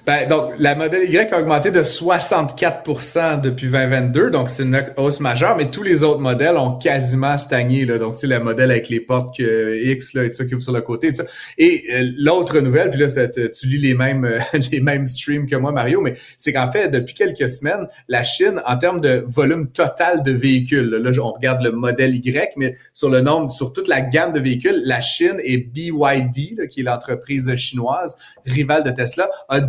Ben, 0.05 0.27
donc, 0.29 0.53
la 0.59 0.75
modèle 0.75 1.09
Y 1.09 1.33
a 1.33 1.39
augmenté 1.39 1.71
de 1.71 1.81
64% 1.81 3.41
depuis 3.41 3.71
2022, 3.71 4.29
donc 4.29 4.51
c'est 4.51 4.61
une 4.61 4.79
hausse 4.97 5.19
majeure, 5.19 5.57
mais 5.57 5.71
tous 5.71 5.81
les 5.81 6.03
autres 6.03 6.19
modèles 6.19 6.57
ont 6.57 6.77
quasiment 6.77 7.39
stagné. 7.39 7.85
Là. 7.85 7.97
Donc, 7.97 8.13
tu 8.13 8.19
sais, 8.19 8.27
le 8.27 8.39
modèle 8.39 8.69
avec 8.69 8.87
les 8.89 8.99
portes 8.99 9.39
X 9.39 10.13
là, 10.13 10.25
et 10.25 10.29
tout 10.29 10.35
ça 10.35 10.45
qui 10.45 10.53
ouvre 10.53 10.61
sur 10.61 10.73
le 10.73 10.81
côté. 10.81 11.07
Et, 11.07 11.11
tout 11.13 11.23
ça. 11.23 11.25
et 11.57 11.85
euh, 11.91 12.11
l'autre 12.17 12.59
nouvelle, 12.59 12.91
puis 12.91 12.99
là, 12.99 13.07
tu 13.27 13.67
lis 13.67 13.79
les 13.79 13.95
mêmes 13.95 14.25
euh, 14.25 14.37
les 14.71 14.79
mêmes 14.79 15.07
streams 15.07 15.47
que 15.47 15.55
moi, 15.55 15.71
Mario, 15.71 16.01
mais 16.01 16.13
c'est 16.37 16.53
qu'en 16.53 16.71
fait, 16.71 16.89
depuis 16.89 17.15
quelques 17.15 17.49
semaines, 17.49 17.87
la 18.07 18.23
Chine, 18.23 18.61
en 18.63 18.77
termes 18.77 19.01
de 19.01 19.25
volume 19.27 19.71
total 19.71 20.21
de 20.21 20.33
véhicules, 20.33 20.87
là, 20.87 21.11
on 21.19 21.31
regarde 21.31 21.63
le 21.63 21.71
modèle 21.71 22.15
Y, 22.15 22.53
mais 22.57 22.77
sur 22.93 23.09
le 23.09 23.21
nombre, 23.21 23.51
sur 23.51 23.73
toute 23.73 23.87
la 23.87 24.01
gamme 24.01 24.33
de 24.33 24.39
véhicules, 24.39 24.83
la 24.85 25.01
Chine 25.01 25.39
et 25.43 25.57
BYD, 25.57 26.59
là, 26.59 26.67
qui 26.67 26.81
est 26.81 26.83
l'entreprise 26.83 27.55
chinoise 27.55 28.17
rivale 28.45 28.83
de 28.83 28.91
Tesla, 28.91 29.29
a 29.49 29.61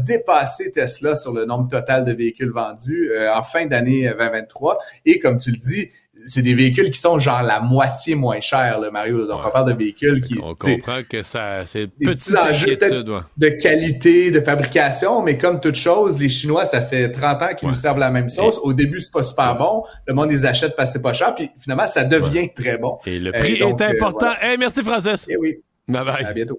Tesla 0.75 1.15
sur 1.17 1.33
le 1.33 1.45
nombre 1.45 1.69
total 1.69 2.05
de 2.05 2.13
véhicules 2.13 2.51
vendus 2.53 3.11
euh, 3.13 3.33
en 3.35 3.43
fin 3.43 3.67
d'année 3.67 4.09
2023. 4.19 4.79
Et 5.05 5.19
comme 5.19 5.39
tu 5.39 5.51
le 5.51 5.57
dis, 5.57 5.89
c'est 6.25 6.43
des 6.43 6.55
véhicules 6.55 6.91
qui 6.91 6.99
sont 6.99 7.19
genre 7.19 7.43
la 7.43 7.61
moitié 7.61 8.15
moins 8.17 8.41
chers, 8.41 8.81
là, 8.81 8.91
Mario. 8.91 9.19
là. 9.19 9.27
Donc, 9.27 9.41
on 9.47 9.51
parle 9.51 9.73
de 9.73 9.79
véhicules 9.79 10.21
qui... 10.23 10.37
On 10.43 10.55
comprend 10.55 11.01
que 11.09 11.23
ça, 11.23 11.65
c'est 11.67 11.87
des 11.99 12.07
petits 12.07 12.37
enjeux 12.37 12.77
ouais. 12.77 13.21
de 13.37 13.49
qualité, 13.51 14.31
de 14.33 14.41
fabrication, 14.41 15.23
mais 15.23 15.37
comme 15.39 15.61
toute 15.61 15.77
chose, 15.77 16.19
les 16.19 16.29
Chinois, 16.31 16.65
ça 16.65 16.81
fait 16.83 17.13
30 17.13 17.43
ans 17.43 17.55
qu'ils 17.57 17.69
nous 17.69 17.75
servent 17.75 17.99
la 17.99 18.11
même 18.11 18.29
sauce. 18.31 18.59
Au 18.63 18.73
début, 18.73 18.99
c'est 18.99 19.13
pas 19.13 19.23
super 19.23 19.57
bon. 19.57 19.85
Le 20.07 20.15
monde 20.15 20.31
les 20.31 20.45
achète 20.47 20.75
parce 20.75 20.89
que 20.89 20.95
c'est 20.95 21.03
pas 21.03 21.13
cher, 21.13 21.35
puis 21.35 21.49
finalement, 21.61 21.87
ça 21.87 22.03
devient 22.03 22.49
très 22.55 22.79
bon. 22.79 22.99
Et 23.07 23.21
le 23.21 23.31
Euh, 23.33 23.39
prix 23.39 23.59
donc, 23.59 23.81
est 23.81 23.85
euh, 23.85 23.89
important. 23.91 24.27
voilà. 24.27 24.45
Hey, 24.53 24.59
merci, 24.59 24.83
Francis. 24.83 25.27
Eh 25.29 25.37
oui. 25.37 25.59
Bye 25.87 26.05
bye. 26.05 26.25
À 26.25 26.33
bientôt. 26.33 26.59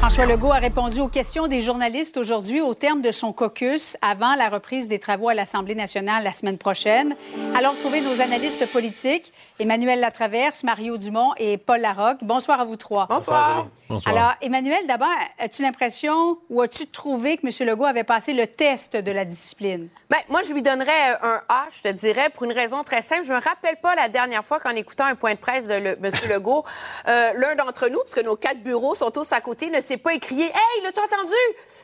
François 0.00 0.24
Legault 0.24 0.50
a 0.50 0.58
répondu 0.58 0.98
aux 1.00 1.08
questions 1.08 1.46
des 1.46 1.60
journalistes 1.60 2.16
aujourd'hui 2.16 2.62
au 2.62 2.72
terme 2.72 3.02
de 3.02 3.12
son 3.12 3.34
caucus 3.34 3.98
avant 4.00 4.34
la 4.34 4.48
reprise 4.48 4.88
des 4.88 4.98
travaux 4.98 5.28
à 5.28 5.34
l'Assemblée 5.34 5.74
nationale 5.74 6.24
la 6.24 6.32
semaine 6.32 6.56
prochaine. 6.56 7.14
Alors, 7.54 7.76
trouvez 7.76 8.00
nos 8.00 8.22
analystes 8.22 8.72
politiques. 8.72 9.30
Emmanuel 9.58 10.00
Latraverse, 10.00 10.64
Mario 10.64 10.96
Dumont 10.96 11.32
et 11.36 11.58
Paul 11.58 11.82
Larocque. 11.82 12.20
Bonsoir 12.22 12.60
à 12.60 12.64
vous 12.64 12.76
trois. 12.76 13.08
Bonsoir. 13.10 13.56
Bonsoir. 13.56 13.66
Alors, 14.06 14.34
Emmanuel, 14.40 14.86
d'abord, 14.86 15.08
as-tu 15.38 15.62
l'impression 15.62 16.38
ou 16.48 16.60
as-tu 16.62 16.86
trouvé 16.86 17.36
que 17.38 17.46
M. 17.46 17.68
Legault 17.68 17.84
avait 17.86 18.04
passé 18.04 18.32
le 18.32 18.46
test 18.46 18.96
de 18.96 19.10
la 19.12 19.24
discipline? 19.24 19.88
Ben, 20.08 20.18
moi, 20.28 20.42
je 20.42 20.52
lui 20.52 20.62
donnerais 20.62 21.18
un 21.22 21.40
A, 21.48 21.66
je 21.74 21.82
te 21.82 21.88
dirais, 21.94 22.30
pour 22.30 22.44
une 22.44 22.52
raison 22.52 22.82
très 22.82 23.02
simple. 23.02 23.24
Je 23.24 23.32
me 23.32 23.40
rappelle 23.40 23.76
pas 23.76 23.94
la 23.94 24.08
dernière 24.08 24.44
fois 24.44 24.60
qu'en 24.60 24.70
écoutant 24.70 25.04
un 25.06 25.14
point 25.14 25.34
de 25.34 25.38
presse 25.38 25.66
de 25.66 25.74
le, 25.74 25.88
M. 26.02 26.10
Legault, 26.30 26.64
euh, 27.08 27.32
l'un 27.34 27.54
d'entre 27.56 27.88
nous, 27.88 27.98
parce 28.00 28.14
que 28.14 28.22
nos 28.24 28.36
quatre 28.36 28.62
bureaux 28.62 28.94
sont 28.94 29.10
tous 29.10 29.32
à 29.32 29.40
côté, 29.40 29.70
ne 29.70 29.80
s'est 29.80 29.96
pas 29.96 30.14
écrié 30.14 30.44
Hey, 30.46 30.82
l'as-tu 30.84 31.00
entendu? 31.00 31.34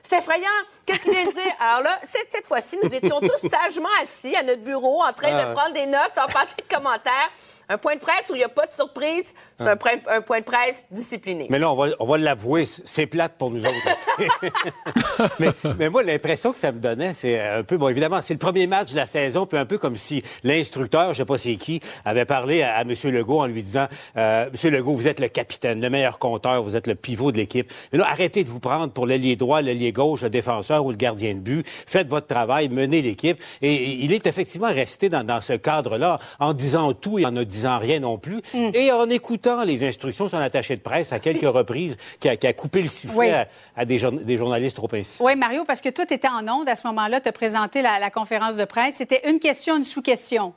C'est 0.03 0.19
effrayant. 0.19 0.47
Qu'est-ce 0.87 1.01
qu'il 1.01 1.13
vient 1.13 1.25
de 1.25 1.33
dire? 1.33 1.53
Alors 1.59 1.83
là, 1.83 1.99
cette, 2.03 2.31
cette 2.31 2.47
fois-ci, 2.47 2.79
nous 2.83 2.95
étions 2.95 3.19
tous 3.21 3.49
sagement 3.51 3.89
assis 4.03 4.37
à 4.37 4.43
notre 4.45 4.63
bureau 4.63 5.03
en 5.03 5.13
train 5.13 5.31
Ah. 5.33 5.45
de 5.47 5.53
prendre 5.55 5.73
des 5.73 5.87
notes 5.87 6.13
sans 6.15 6.27
passer 6.33 6.55
de 6.57 6.73
commentaires. 6.75 7.31
Un 7.69 7.79
point 7.79 7.97
de 7.97 8.01
presse 8.01 8.31
où 8.31 8.35
il 8.37 8.39
n'y 8.39 8.45
a 8.45 8.49
pas 8.49 8.65
de 8.67 8.73
surprise, 8.73 9.35
c'est 9.59 9.67
un, 9.67 9.77
point- 9.77 9.99
un 10.07 10.21
point 10.21 10.39
de 10.39 10.45
presse 10.45 10.87
discipliné. 10.93 11.49
Mais 11.51 11.59
là, 11.59 11.69
on 11.73 11.75
va, 11.75 11.89
on 12.01 12.07
va 12.07 12.19
l'avouer, 12.19 12.65
c'est 12.67 13.07
plate 13.07 13.35
pour 13.39 13.51
nous 13.51 13.65
autres. 13.65 13.75
mais, 15.41 15.49
mais 15.79 15.89
moi, 15.89 16.03
l'impression 16.03 16.53
que 16.53 16.59
ça 16.59 16.73
me 16.73 16.81
donnait, 16.81 17.13
c'est 17.15 17.41
un 17.41 17.63
peu, 17.63 17.77
bon, 17.77 17.89
évidemment, 17.89 18.21
c'est 18.23 18.35
le 18.35 18.39
premier 18.39 18.67
match 18.67 18.93
de 18.93 18.97
la 18.97 19.07
saison, 19.07 19.47
puis 19.47 19.59
un 19.59 19.67
peu 19.67 19.79
comme 19.79 19.97
si 19.97 20.23
l'instructeur, 20.43 21.13
je 21.13 21.19
sais 21.19 21.25
pas 21.25 21.39
c'est 21.39 21.57
qui, 21.57 21.81
avait 22.05 22.25
parlé 22.25 22.63
à, 22.63 22.77
à 22.77 22.83
M. 22.83 22.95
Legault 23.05 23.41
en 23.41 23.47
lui 23.47 23.63
disant, 23.63 23.87
euh, 24.17 24.49
M. 24.65 24.73
Legault, 24.73 24.95
vous 24.95 25.09
êtes 25.09 25.21
le 25.21 25.29
capitaine, 25.29 25.81
le 25.81 25.91
meilleur 25.91 26.19
compteur, 26.19 26.63
vous 26.63 26.77
êtes 26.77 26.87
le 26.87 26.95
pivot 26.95 27.33
de 27.33 27.37
l'équipe. 27.37 27.71
Mais 27.93 27.99
là, 27.99 28.07
arrêtez 28.09 28.45
de 28.45 28.49
vous 28.49 28.61
prendre 28.61 28.93
pour 28.93 29.07
l'ailier 29.07 29.37
droit, 29.37 29.63
l'ailier 29.63 29.93
gauche, 29.93 30.23
le 30.23 30.31
défenseur 30.31 30.85
ou 30.85 30.91
le 30.91 30.97
gardien 30.97 31.35
de 31.35 31.41
but. 31.41 31.67
Faites 31.67 32.09
votre 32.09 32.27
travail, 32.27 32.69
menez 32.69 33.03
l'équipe. 33.03 33.43
Et, 33.63 33.75
et 33.75 34.05
il 34.05 34.13
est 34.13 34.27
effectivement 34.27 34.73
resté 34.73 35.09
dans, 35.09 35.25
dans 35.25 35.41
ce 35.41 35.53
cadre-là, 35.53 36.19
en 36.41 36.53
disant 36.55 36.93
tout 36.93 37.19
et 37.19 37.27
en 37.27 37.33
ne 37.33 37.45
disant 37.45 37.79
rien 37.79 38.01
non 38.01 38.19
plus, 38.19 38.41
Mm. 38.55 38.71
et 38.75 38.93
en 38.93 39.09
écoutant 39.11 39.65
les 39.65 39.85
instructions 39.85 40.27
de 40.27 40.31
son 40.31 40.39
attaché 40.39 40.77
de 40.77 40.81
presse 40.81 41.13
à 41.13 41.19
quelques 41.19 41.47
reprises, 41.47 41.86
qui 42.21 42.29
a, 42.29 42.37
qui 42.37 42.47
a 42.47 42.53
coupé 42.53 42.83
le 42.83 42.89
sifflet 42.89 43.17
Oui. 43.17 43.31
à, 43.31 43.49
à 43.77 43.85
des, 43.85 43.99
journa- 43.99 44.23
des 44.23 44.37
journalistes 44.37 44.77
trop 44.77 44.89
insistants. 44.93 45.25
Oui, 45.27 45.37
Mario, 45.37 45.65
parce 45.65 45.81
que 45.81 45.89
toi, 45.89 46.07
tu 46.07 46.15
étais 46.15 46.29
en 46.29 46.47
onde 46.49 46.69
à 46.69 46.75
ce 46.77 46.87
moment-là, 46.87 47.21
tu 47.21 47.29
as 47.29 47.33
présenté 47.33 47.83
la, 47.83 47.99
la 47.99 48.11
conférence 48.11 48.57
de 48.57 48.65
presse. 48.65 48.97
C'était 48.99 49.29
une 49.29 49.39
question, 49.41 49.77
une 49.77 49.85
sous-question. 49.85 50.55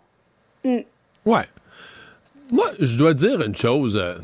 Hmm. 0.63 0.79
Ouais. 1.25 1.43
Moi, 2.51 2.65
je 2.79 2.97
dois 2.97 3.13
dire 3.13 3.41
une 3.41 3.55
chose. 3.55 3.95
euh, 3.95 4.15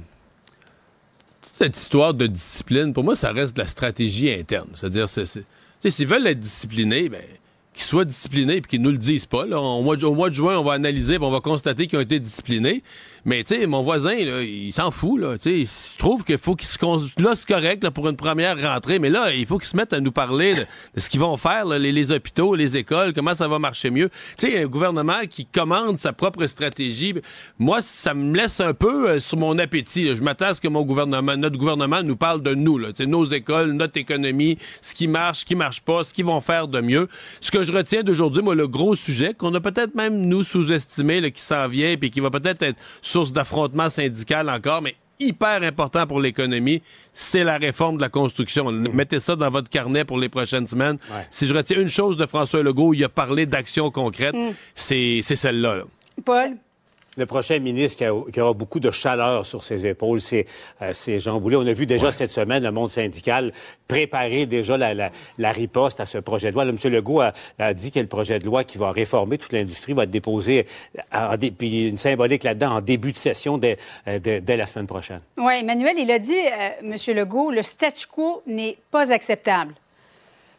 cette 1.42 1.78
histoire 1.78 2.14
de 2.14 2.28
discipline, 2.28 2.92
pour 2.94 3.04
moi, 3.04 3.16
ça 3.16 3.32
reste 3.32 3.56
de 3.56 3.62
la 3.62 3.68
stratégie 3.68 4.30
interne. 4.32 4.68
C'est-à-dire, 4.76 5.08
s'ils 5.08 6.08
veulent 6.08 6.28
être 6.28 6.40
disciplinés, 6.40 7.08
ben, 7.08 7.22
qu'ils 7.74 7.84
soient 7.84 8.04
disciplinés 8.06 8.58
et 8.58 8.62
qu'ils 8.62 8.82
nous 8.82 8.92
le 8.92 8.98
disent 8.98 9.26
pas. 9.26 9.46
Là. 9.46 9.60
Au, 9.60 9.82
mois 9.82 9.96
de, 9.96 10.06
au 10.06 10.14
mois 10.16 10.30
de 10.30 10.36
juin, 10.36 10.58
on 10.58 10.64
va 10.64 10.74
analyser 10.74 11.16
puis 11.18 11.26
on 11.26 11.32
va 11.32 11.40
constater 11.42 11.88
qu'ils 11.88 11.98
ont 11.98 12.02
été 12.02 12.20
disciplinés. 12.20 12.84
Mais, 13.26 13.44
tu 13.44 13.56
sais, 13.56 13.66
mon 13.66 13.82
voisin, 13.82 14.16
là, 14.24 14.44
il 14.44 14.72
s'en 14.72 14.92
fout. 14.92 15.20
Là. 15.20 15.36
Il 15.46 15.68
se 15.68 15.98
trouve 15.98 16.24
qu'il 16.24 16.38
faut 16.38 16.56
qu'il 16.56 16.68
se... 16.68 16.78
Là, 17.22 17.36
c'est 17.36 17.48
correct 17.48 17.84
là, 17.84 17.90
pour 17.90 18.08
une 18.08 18.16
première 18.16 18.62
rentrée, 18.62 19.00
mais 19.00 19.10
là, 19.10 19.34
il 19.34 19.48
faut 19.48 19.58
qu'ils 19.58 19.68
se 19.68 19.76
mettent 19.76 19.94
à 19.94 20.00
nous 20.00 20.12
parler 20.12 20.54
de, 20.54 20.66
ce 21.00 21.10
qu'ils 21.10 21.20
vont 21.20 21.36
faire, 21.36 21.66
là, 21.66 21.80
les, 21.80 22.12
hôpitaux, 22.12 22.54
les 22.54 22.78
écoles, 22.78 23.14
comment 23.14 23.34
ça 23.34 23.48
va 23.48 23.58
marcher 23.58 23.90
mieux. 23.90 24.10
Tu 24.38 24.52
sais, 24.52 24.64
un 24.64 24.68
gouvernement 24.68 25.26
qui 25.28 25.46
commande 25.46 25.98
sa 25.98 26.14
propre 26.14 26.46
stratégie, 26.46 27.16
moi, 27.58 27.82
ça 27.82 28.14
me 28.14 28.36
laisse 28.36 28.60
un 28.60 28.74
peu 28.74 29.10
euh, 29.10 29.20
sur 29.20 29.38
mon 29.38 29.58
appétit. 29.58 30.16
Je 30.16 30.22
m'attends 30.22 30.46
à 30.46 30.54
ce 30.54 30.62
que 30.62 30.68
mon 30.68 30.84
gouvernement, 30.84 31.36
notre 31.36 31.58
gouvernement 31.58 32.04
nous 32.04 32.16
parle 32.16 32.44
de 32.44 32.54
nous, 32.54 32.78
là. 32.78 32.90
Nos 33.08 33.26
écoles, 33.26 33.72
notre 33.72 33.98
économie, 33.98 34.58
ce 34.82 34.94
qui 34.94 35.08
marche, 35.08 35.40
ce 35.40 35.46
qui 35.46 35.56
marche 35.56 35.82
pas, 35.82 36.04
ce 36.04 36.14
qu'ils 36.14 36.26
vont 36.26 36.42
faire 36.42 36.68
de 36.68 36.82
mieux. 36.82 37.08
Ce 37.42 37.52
que 37.52 37.64
je 37.64 37.72
retiens 37.72 38.04
d'aujourd'hui, 38.04 38.44
moi, 38.44 38.56
le 38.56 38.68
gros 38.68 38.96
sujet 38.96 39.34
qu'on 39.34 39.54
a 39.56 39.62
peut-être 39.62 39.96
même 39.96 40.28
nous 40.28 40.44
sous-estimé, 40.44 41.32
qui 41.32 41.42
s'en 41.42 41.68
vient, 41.68 41.96
puis 41.98 42.12
qui 42.12 42.20
va 42.20 42.30
peut-être 42.30 42.62
être 42.62 42.78
source 43.16 43.32
d'affrontement 43.32 43.90
syndical 43.90 44.50
encore, 44.50 44.82
mais 44.82 44.94
hyper 45.22 45.64
important 45.64 46.06
pour 46.06 46.20
l'économie, 46.20 46.82
c'est 47.14 47.46
la 47.46 47.58
réforme 47.58 47.96
de 47.96 48.02
la 48.02 48.10
construction. 48.10 48.70
Mettez 48.74 49.22
ça 49.22 49.38
dans 49.38 49.50
votre 49.50 49.70
carnet 49.70 50.04
pour 50.04 50.18
les 50.18 50.28
prochaines 50.28 50.68
semaines. 50.68 50.98
Si 51.32 51.48
je 51.48 51.54
retiens 51.54 51.80
une 51.80 51.88
chose 51.88 52.18
de 52.18 52.26
François 52.26 52.62
Legault, 52.62 52.94
il 52.94 53.02
a 53.06 53.08
parlé 53.10 53.46
d'actions 53.46 53.90
concrètes, 53.90 54.36
Mm. 54.36 54.50
c'est 54.74 55.22
c'est 55.24 55.38
celle-là. 55.38 55.76
là. 55.78 55.84
Paul? 56.26 56.58
Le 57.18 57.26
prochain 57.26 57.60
ministre 57.60 57.98
qui, 57.98 58.06
a- 58.06 58.14
qui 58.34 58.42
aura 58.42 58.54
beaucoup 58.54 58.80
de 58.80 58.92
chaleur 58.92 59.46
sur 59.46 59.64
ses 59.64 59.86
épaules, 59.88 60.20
c'est 60.22 60.46
euh, 60.82 60.92
Jean 61.20 61.40
Boulet. 61.40 61.56
On 61.56 61.66
a 61.68 61.74
vu 61.74 61.86
déjà 61.86 62.12
cette 62.12 62.32
semaine 62.32 62.64
le 62.64 62.72
monde 62.72 62.92
syndical 62.92 63.52
préparer 63.88 64.46
déjà 64.46 64.78
la, 64.78 64.94
la, 64.94 65.12
la 65.38 65.52
riposte 65.52 66.00
à 66.00 66.06
ce 66.06 66.18
projet 66.18 66.50
de 66.50 66.54
loi. 66.56 66.66
Là, 66.66 66.72
M. 66.72 66.92
Legault 66.92 67.22
a, 67.22 67.34
a 67.60 67.74
dit 67.74 67.92
que 67.92 68.00
le 68.00 68.08
projet 68.08 68.40
de 68.40 68.46
loi 68.46 68.64
qui 68.64 68.78
va 68.78 68.92
réformer 68.92 69.38
toute 69.38 69.54
l'industrie 69.54 69.94
va 69.94 70.04
être 70.04 70.12
déposé, 70.12 70.66
en, 71.14 71.38
dé- 71.38 71.52
puis 71.52 71.88
une 71.88 71.98
symbolique 71.98 72.44
là-dedans, 72.44 72.72
en 72.78 72.82
début 72.82 73.12
de 73.12 73.18
session 73.18 73.58
dès, 73.58 73.78
euh, 74.08 74.20
dès- 74.20 74.42
dès 74.42 74.58
la 74.58 74.66
semaine 74.66 74.88
prochaine. 74.88 75.22
Oui, 75.38 75.54
Emmanuel, 75.62 75.96
il 75.98 76.12
a 76.12 76.20
dit, 76.20 76.34
euh, 76.36 76.70
M. 76.84 76.96
Legault, 77.16 77.52
le 77.52 77.64
statu 77.64 78.08
quo 78.08 78.42
n'est 78.48 78.78
pas 78.92 79.14
acceptable. 79.14 79.74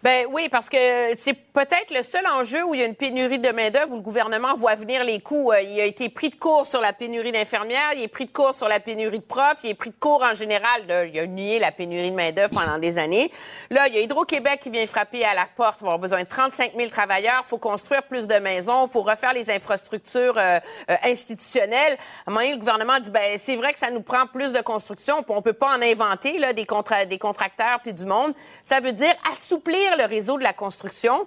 Ben 0.02 0.26
oui, 0.30 0.48
parce 0.48 0.68
que 0.68 0.76
c'est 1.16 1.32
peut-être 1.34 1.90
le 1.90 2.02
seul 2.02 2.26
enjeu 2.26 2.62
où 2.64 2.74
il 2.74 2.80
y 2.80 2.82
a 2.82 2.86
une 2.86 2.94
pénurie 2.94 3.38
de 3.38 3.48
main-d'œuvre 3.50 3.92
où 3.92 3.96
le 3.96 4.02
gouvernement 4.02 4.54
voit 4.54 4.74
venir 4.74 5.02
les 5.02 5.20
coûts. 5.20 5.52
Euh, 5.52 5.60
Il 5.62 5.80
a 5.80 5.84
été 5.84 6.08
pris 6.08 6.28
de 6.28 6.34
court 6.36 6.66
sur 6.66 6.80
la 6.80 6.92
pénurie 6.92 7.32
d'infirmières, 7.32 7.90
il 7.94 8.02
est 8.02 8.08
pris 8.08 8.26
de 8.26 8.30
court 8.30 8.54
sur 8.54 8.68
la 8.68 8.78
pénurie 8.78 9.18
de 9.18 9.24
profs, 9.24 9.64
il 9.64 9.70
est 9.70 9.74
pris 9.74 9.90
de 9.90 9.96
court 9.98 10.22
en 10.22 10.34
général. 10.34 10.82
il 11.12 11.18
a 11.18 11.26
nié 11.26 11.58
la 11.58 11.72
pénurie 11.72 12.10
de 12.10 12.16
main-d'œuvre 12.16 12.54
pendant 12.54 12.78
des 12.78 12.98
années. 12.98 13.32
Là, 13.70 13.88
il 13.88 13.94
y 13.94 13.98
a 13.98 14.00
Hydro-Québec 14.02 14.60
qui 14.60 14.70
vient 14.70 14.86
frapper 14.86 15.24
à 15.24 15.34
la 15.34 15.46
porte. 15.56 15.78
On 15.80 15.86
va 15.86 15.92
avoir 15.94 15.98
besoin 15.98 16.22
de 16.22 16.28
35 16.28 16.72
000 16.76 16.90
travailleurs. 16.90 17.42
Il 17.44 17.48
faut 17.48 17.58
construire 17.58 18.02
plus 18.04 18.26
de 18.28 18.36
maisons. 18.36 18.86
Il 18.86 18.90
faut 18.90 19.02
refaire 19.02 19.32
les 19.32 19.50
infrastructures 19.50 20.34
euh, 20.36 20.58
euh, 20.90 20.96
institutionnelles. 21.04 21.96
À 22.26 22.30
un 22.30 22.32
moment 22.32 22.40
donné, 22.40 22.52
le 22.52 22.58
gouvernement 22.58 23.00
dit, 23.00 23.10
ben 23.10 23.36
c'est 23.38 23.56
vrai 23.56 23.72
que 23.72 23.78
ça 23.78 23.90
nous 23.90 24.02
prend 24.02 24.26
plus 24.26 24.52
de 24.52 24.60
construction. 24.60 25.22
puis 25.22 25.34
On 25.36 25.42
peut 25.42 25.52
pas 25.52 25.74
en 25.76 25.82
inventer 25.82 26.38
des, 26.54 26.66
contra- 26.66 27.06
contracteurs 27.18 27.80
puis 27.82 27.92
du 27.92 28.04
monde. 28.04 28.34
Ça 28.64 28.80
veut 28.80 28.92
dire 28.92 29.12
assouplir 29.32 29.85
le 29.96 30.04
réseau 30.06 30.38
de 30.38 30.42
la 30.42 30.52
construction. 30.52 31.26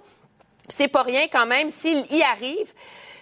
C'est 0.68 0.88
pas 0.88 1.02
rien 1.02 1.26
quand 1.30 1.46
même 1.46 1.70
s'il 1.70 2.04
y 2.12 2.22
arrive. 2.22 2.72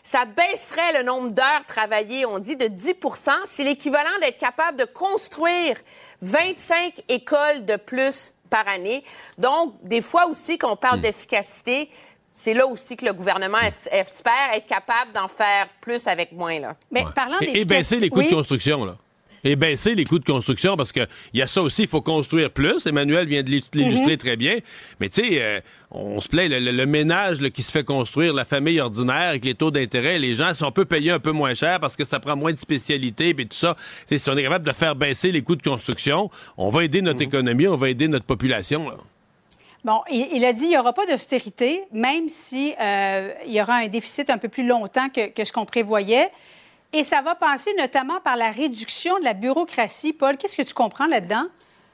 Ça 0.03 0.25
baisserait 0.25 0.95
le 0.99 1.03
nombre 1.05 1.31
d'heures 1.31 1.65
travaillées, 1.67 2.25
on 2.25 2.39
dit, 2.39 2.57
de 2.57 2.67
10% 2.67 3.31
C'est 3.45 3.65
l'équivalent 3.65 4.19
d'être 4.21 4.39
capable 4.39 4.79
de 4.79 4.85
construire 4.85 5.77
25 6.23 7.03
écoles 7.09 7.65
de 7.67 7.77
plus 7.77 8.33
par 8.51 8.67
année. 8.69 9.05
Donc, 9.37 9.75
des 9.83 10.01
fois 10.01 10.27
aussi, 10.27 10.57
quand 10.59 10.73
on 10.73 10.77
parle 10.77 11.01
d'efficacité, 11.01 11.91
c'est 12.33 12.55
là 12.55 12.67
aussi 12.67 12.97
que 12.97 13.05
le 13.05 13.13
gouvernement 13.13 13.59
es- 13.61 13.89
espère 13.99 14.53
être 14.55 14.67
capable 14.67 15.13
d'en 15.13 15.29
faire 15.29 15.69
plus 15.81 16.07
avec 16.07 16.33
moins. 16.33 16.59
Là. 16.59 16.77
Mais 16.91 17.05
parlant 17.15 17.39
Et, 17.41 17.61
et 17.61 17.65
baisser 17.65 18.01
les 18.01 18.09
coûts 18.09 18.23
de 18.23 18.35
construction, 18.35 18.85
là. 18.85 18.95
Et 19.45 19.55
baisser 19.57 19.95
les 19.95 20.05
coûts 20.05 20.19
de 20.19 20.25
construction, 20.25 20.77
parce 20.77 20.91
que 20.91 21.07
il 21.33 21.39
y 21.39 21.43
a 21.43 21.47
ça 21.47 21.63
aussi, 21.63 21.83
il 21.83 21.89
faut 21.89 22.01
construire 22.03 22.51
plus. 22.51 22.85
Emmanuel 22.87 23.27
vient 23.29 23.43
de 23.43 23.51
l'illu- 23.51 23.63
l'illustrer 23.75 24.13
Mhm. 24.13 24.17
très 24.19 24.37
bien. 24.37 24.59
Mais 24.99 25.09
tu 25.09 25.23
sais, 25.23 25.41
euh, 25.43 25.61
on 25.93 26.19
se 26.21 26.29
plaint, 26.29 26.51
le, 26.51 26.59
le- 26.59 26.73
le 26.73 26.87
ménage 26.87 27.41
là, 27.41 27.49
qui 27.51 27.63
se 27.63 27.71
fait 27.71 27.85
construire, 27.85 28.35
la 28.35 28.45
famille 28.45 28.81
ordinaire, 28.81 29.29
avec 29.31 29.45
les 29.45 29.55
taux 29.55 29.71
d'intérêt, 29.71 30.19
les 30.19 30.35
gens, 30.35 30.53
si 30.55 30.65
on 30.65 30.73
peut 30.73 30.85
payer 30.85 31.13
un 31.13 31.21
peu 31.21 31.31
moins 31.31 31.55
cher 31.55 31.79
parce 31.81 31.95
que 31.97 32.05
ça 32.05 32.19
prend 32.21 32.35
moins 32.37 32.53
de 32.53 32.59
spécialités, 32.59 33.33
puis 33.33 33.47
tout 33.47 33.57
ça, 33.57 33.77
si 34.07 34.21
on 34.29 34.37
est 34.37 34.43
capable 34.43 34.67
de 34.67 34.73
faire 34.73 34.97
baisser 34.97 35.31
les 35.31 35.43
coûts 35.43 35.57
de 35.57 35.63
construction, 35.63 36.31
on 36.57 36.69
va 36.71 36.85
aider 36.85 37.01
notre 37.01 37.23
économie, 37.23 37.69
on 37.69 37.77
va 37.77 37.91
aider 37.91 38.09
notre 38.09 38.25
population. 38.27 38.89
Là. 38.89 38.97
Bon, 39.85 40.01
il, 40.11 40.45
a 40.45 40.53
dit 40.53 40.63
qu'il 40.63 40.71
n'y 40.71 40.77
aura 40.79 40.93
pas 40.93 41.07
d'austérité, 41.07 41.83
même 41.93 42.29
si 42.29 42.75
euh, 42.81 43.31
il 43.47 43.53
y 43.53 43.63
aura 43.63 43.75
un 43.77 43.87
déficit 43.89 44.29
un 44.29 44.37
peu 44.39 44.49
plus 44.49 44.67
longtemps 44.67 45.09
que, 45.09 45.31
que 45.31 45.45
ce 45.45 45.53
qu'on 45.53 45.65
prévoyait. 45.65 46.29
Et 46.93 47.05
ça 47.05 47.21
va 47.21 47.35
passer 47.35 47.71
notamment 47.77 48.21
par 48.21 48.37
la 48.37 48.51
réduction 48.51 49.19
de 49.19 49.25
la 49.25 49.35
bureaucratie. 49.35 50.15
Paul, 50.15 50.39
qu'est-ce 50.39 50.57
que 50.57 50.63
tu 50.63 50.73
comprends 50.75 51.07
là-dedans? 51.07 51.47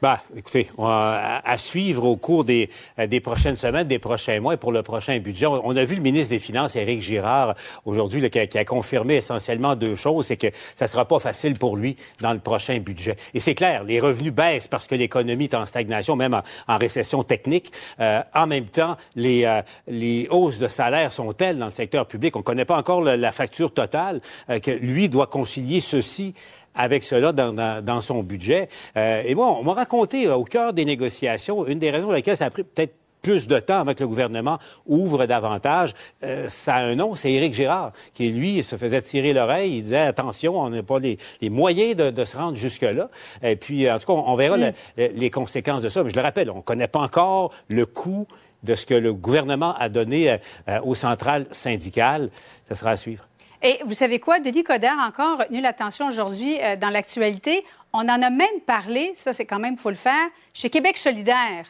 Bah, 0.02 0.20
écoutez, 0.36 0.66
on 0.76 0.86
a- 0.86 1.40
à 1.44 1.56
suivre 1.56 2.04
au 2.04 2.16
cours 2.16 2.44
des, 2.44 2.68
euh, 2.98 3.06
des 3.06 3.20
prochaines 3.20 3.56
semaines, 3.56 3.88
des 3.88 3.98
prochains 3.98 4.38
mois 4.40 4.54
et 4.54 4.56
pour 4.58 4.72
le 4.72 4.82
prochain 4.82 5.18
budget. 5.18 5.46
On, 5.46 5.74
a 5.76 5.84
vu 5.84 5.94
le 5.94 6.02
ministre 6.02 6.30
des 6.30 6.38
Finances, 6.40 6.76
Éric 6.76 7.00
Girard, 7.00 7.54
aujourd'hui, 7.86 8.28
qui, 8.28 8.38
a- 8.38 8.46
qui 8.46 8.58
a 8.58 8.64
confirmé 8.64 9.14
essentiellement 9.16 9.76
deux 9.76 9.94
choses. 9.96 10.26
C'est 10.26 10.36
que 10.36 10.48
ça 10.76 10.88
sera 10.88 11.06
pas 11.06 11.20
facile 11.20 11.58
pour 11.58 11.76
lui 11.76 11.96
dans 12.20 12.32
le 12.34 12.38
prochain 12.40 12.78
budget. 12.80 13.16
Et 13.32 13.40
c'est 13.40 13.54
clair, 13.54 13.84
les 13.84 13.98
revenus 13.98 14.32
baissent 14.32 14.68
parce 14.68 14.86
que 14.86 14.94
l'économie 14.94 15.44
est 15.44 15.54
en 15.54 15.64
stagnation, 15.64 16.16
même 16.16 16.40
en, 16.68 16.76
récession 16.76 17.22
technique. 17.22 17.72
Euh, 18.00 18.20
en 18.34 18.46
même 18.46 18.66
temps, 18.66 18.96
les, 19.14 19.44
euh, 19.44 19.62
les 19.86 20.26
hausses 20.30 20.58
de 20.58 20.68
salaire 20.68 21.12
sont 21.12 21.32
telles 21.32 21.58
dans 21.58 21.66
le 21.66 21.70
secteur 21.70 22.06
public. 22.06 22.36
On 22.36 22.40
ne 22.40 22.44
connaît 22.44 22.64
pas 22.66 22.76
encore 22.76 23.00
la 23.00 23.32
facture 23.32 23.72
totale 23.72 24.20
euh, 24.50 24.58
que 24.58 24.72
lui 24.72 25.08
doit 25.08 25.28
concilier 25.28 25.80
ceci 25.80 26.34
avec 26.74 27.04
cela 27.04 27.32
dans, 27.32 27.52
dans- 27.52 27.84
dans 27.84 28.00
son 28.00 28.22
budget. 28.22 28.68
Euh, 28.96 29.22
et 29.24 29.34
moi, 29.34 29.56
on 29.58 29.62
m'a 29.64 29.74
raconté, 29.74 30.26
là, 30.26 30.38
au 30.38 30.44
cœur 30.44 30.72
des 30.72 30.84
négociations, 30.84 31.66
une 31.66 31.78
des 31.78 31.90
raisons 31.90 32.04
pour 32.04 32.12
lesquelles 32.14 32.36
ça 32.36 32.46
a 32.46 32.50
pris 32.50 32.64
peut-être 32.64 32.94
plus 33.22 33.46
de 33.46 33.58
temps 33.58 33.86
que 33.86 34.00
le 34.02 34.06
gouvernement 34.06 34.58
ouvre 34.84 35.24
davantage, 35.24 35.94
euh, 36.24 36.46
ça 36.50 36.74
a 36.74 36.82
un 36.84 36.94
nom, 36.94 37.14
c'est 37.14 37.32
Éric 37.32 37.54
Girard, 37.54 37.92
qui, 38.12 38.28
lui, 38.30 38.62
se 38.62 38.76
faisait 38.76 39.00
tirer 39.00 39.32
l'oreille. 39.32 39.76
Il 39.78 39.82
disait, 39.84 39.96
attention, 39.96 40.60
on 40.60 40.68
n'a 40.68 40.82
pas 40.82 40.98
les, 40.98 41.16
les 41.40 41.48
moyens 41.48 41.96
de, 41.96 42.10
de 42.10 42.24
se 42.26 42.36
rendre 42.36 42.54
jusque-là. 42.56 43.08
Et 43.42 43.56
puis, 43.56 43.90
en 43.90 43.98
tout 43.98 44.06
cas, 44.06 44.12
on, 44.12 44.28
on 44.28 44.36
verra 44.36 44.58
Mm. 44.58 44.60
le- 44.60 44.72
le- 45.06 45.12
les 45.14 45.30
conséquences 45.30 45.80
de 45.80 45.88
ça. 45.88 46.04
Mais 46.04 46.10
je 46.10 46.16
le 46.16 46.20
rappelle, 46.20 46.50
on 46.50 46.56
ne 46.56 46.60
connaît 46.60 46.86
pas 46.86 47.00
encore 47.00 47.50
le 47.68 47.86
coût 47.86 48.26
de 48.62 48.74
ce 48.74 48.84
que 48.84 48.92
le 48.94 49.14
gouvernement 49.14 49.74
a 49.78 49.88
donné 49.88 50.30
euh, 50.30 50.36
euh, 50.68 50.80
aux 50.82 50.94
centrales 50.94 51.46
syndicales. 51.50 52.28
Ça 52.68 52.74
sera 52.74 52.90
à 52.90 52.96
suivre. 52.98 53.26
Et 53.64 53.80
vous 53.86 53.94
savez 53.94 54.20
quoi? 54.20 54.40
Denis 54.40 54.62
Coderre 54.62 55.00
a 55.00 55.08
encore 55.08 55.38
retenu 55.38 55.62
l'attention 55.62 56.06
aujourd'hui 56.06 56.58
euh, 56.62 56.76
dans 56.76 56.90
l'actualité. 56.90 57.64
On 57.94 58.00
en 58.00 58.20
a 58.20 58.28
même 58.28 58.60
parlé, 58.66 59.14
ça 59.16 59.32
c'est 59.32 59.46
quand 59.46 59.58
même, 59.58 59.74
il 59.74 59.80
faut 59.80 59.88
le 59.88 59.96
faire, 59.96 60.28
chez 60.52 60.68
Québec 60.68 60.98
solidaire. 60.98 61.64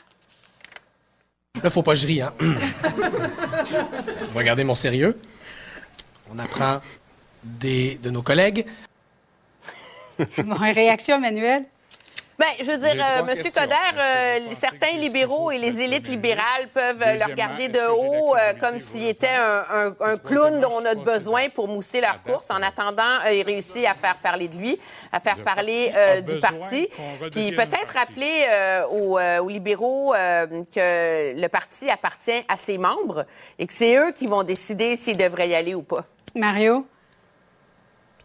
Là, 1.62 1.70
faut 1.70 1.84
pas 1.84 1.92
que 1.92 2.00
je 2.00 2.06
rie, 2.08 2.20
hein. 2.20 2.34
Regardez 4.34 4.64
mon 4.64 4.74
sérieux. 4.74 5.16
On 6.34 6.38
apprend 6.40 6.80
des, 7.44 7.94
de 8.02 8.10
nos 8.10 8.22
collègues. 8.22 8.66
Bon, 10.38 10.54
réaction, 10.54 11.16
Emmanuel? 11.16 11.64
Ben, 12.38 12.46
je 12.58 12.64
veux 12.64 12.78
dire, 12.78 12.94
euh, 12.98 13.22
questions. 13.34 13.62
Coder, 13.62 13.74
euh, 13.98 14.38
certains 14.56 14.96
libéraux 14.96 15.52
et 15.52 15.58
les 15.58 15.80
élites 15.80 16.08
libérales 16.08 16.68
peuvent 16.74 17.00
euh, 17.00 17.14
le 17.16 17.24
regarder 17.30 17.68
de 17.68 17.78
haut 17.88 18.34
euh, 18.34 18.54
comme 18.60 18.80
s'il 18.80 19.06
était 19.06 19.28
un, 19.28 19.64
un- 19.72 19.94
un 20.00 20.16
clown 20.16 20.60
dont 20.60 20.72
on 20.72 20.84
a 20.84 20.94
besoin 20.96 21.48
pour 21.50 21.68
mousser 21.68 22.00
leur 22.00 22.22
course. 22.22 22.50
En 22.50 22.60
attendant, 22.62 23.20
euh, 23.26 23.32
il 23.32 23.42
réussit 23.44 23.86
à 23.86 23.94
faire 23.94 24.16
parler 24.16 24.48
de 24.48 24.56
lui, 24.56 24.78
à 25.12 25.20
faire 25.20 25.44
parler 25.44 25.92
euh, 25.94 26.20
du 26.22 26.32
parti, 26.40 26.88
puis 27.30 27.52
peut-être 27.52 27.94
rappeler 27.94 28.46
euh, 28.50 28.84
aux, 28.88 29.18
aux 29.44 29.48
libéraux 29.48 30.12
euh, 30.14 30.46
que 30.74 31.40
le 31.40 31.46
parti 31.48 31.88
appartient 31.88 32.44
à 32.48 32.56
ses 32.56 32.78
membres 32.78 33.24
et 33.60 33.66
que 33.66 33.72
c'est 33.72 33.96
eux 33.96 34.10
qui 34.12 34.26
vont 34.26 34.42
décider 34.42 34.96
s'ils 34.96 35.16
devraient 35.16 35.48
y 35.48 35.54
aller 35.54 35.74
ou 35.74 35.82
pas. 35.82 36.04
Mario? 36.34 36.84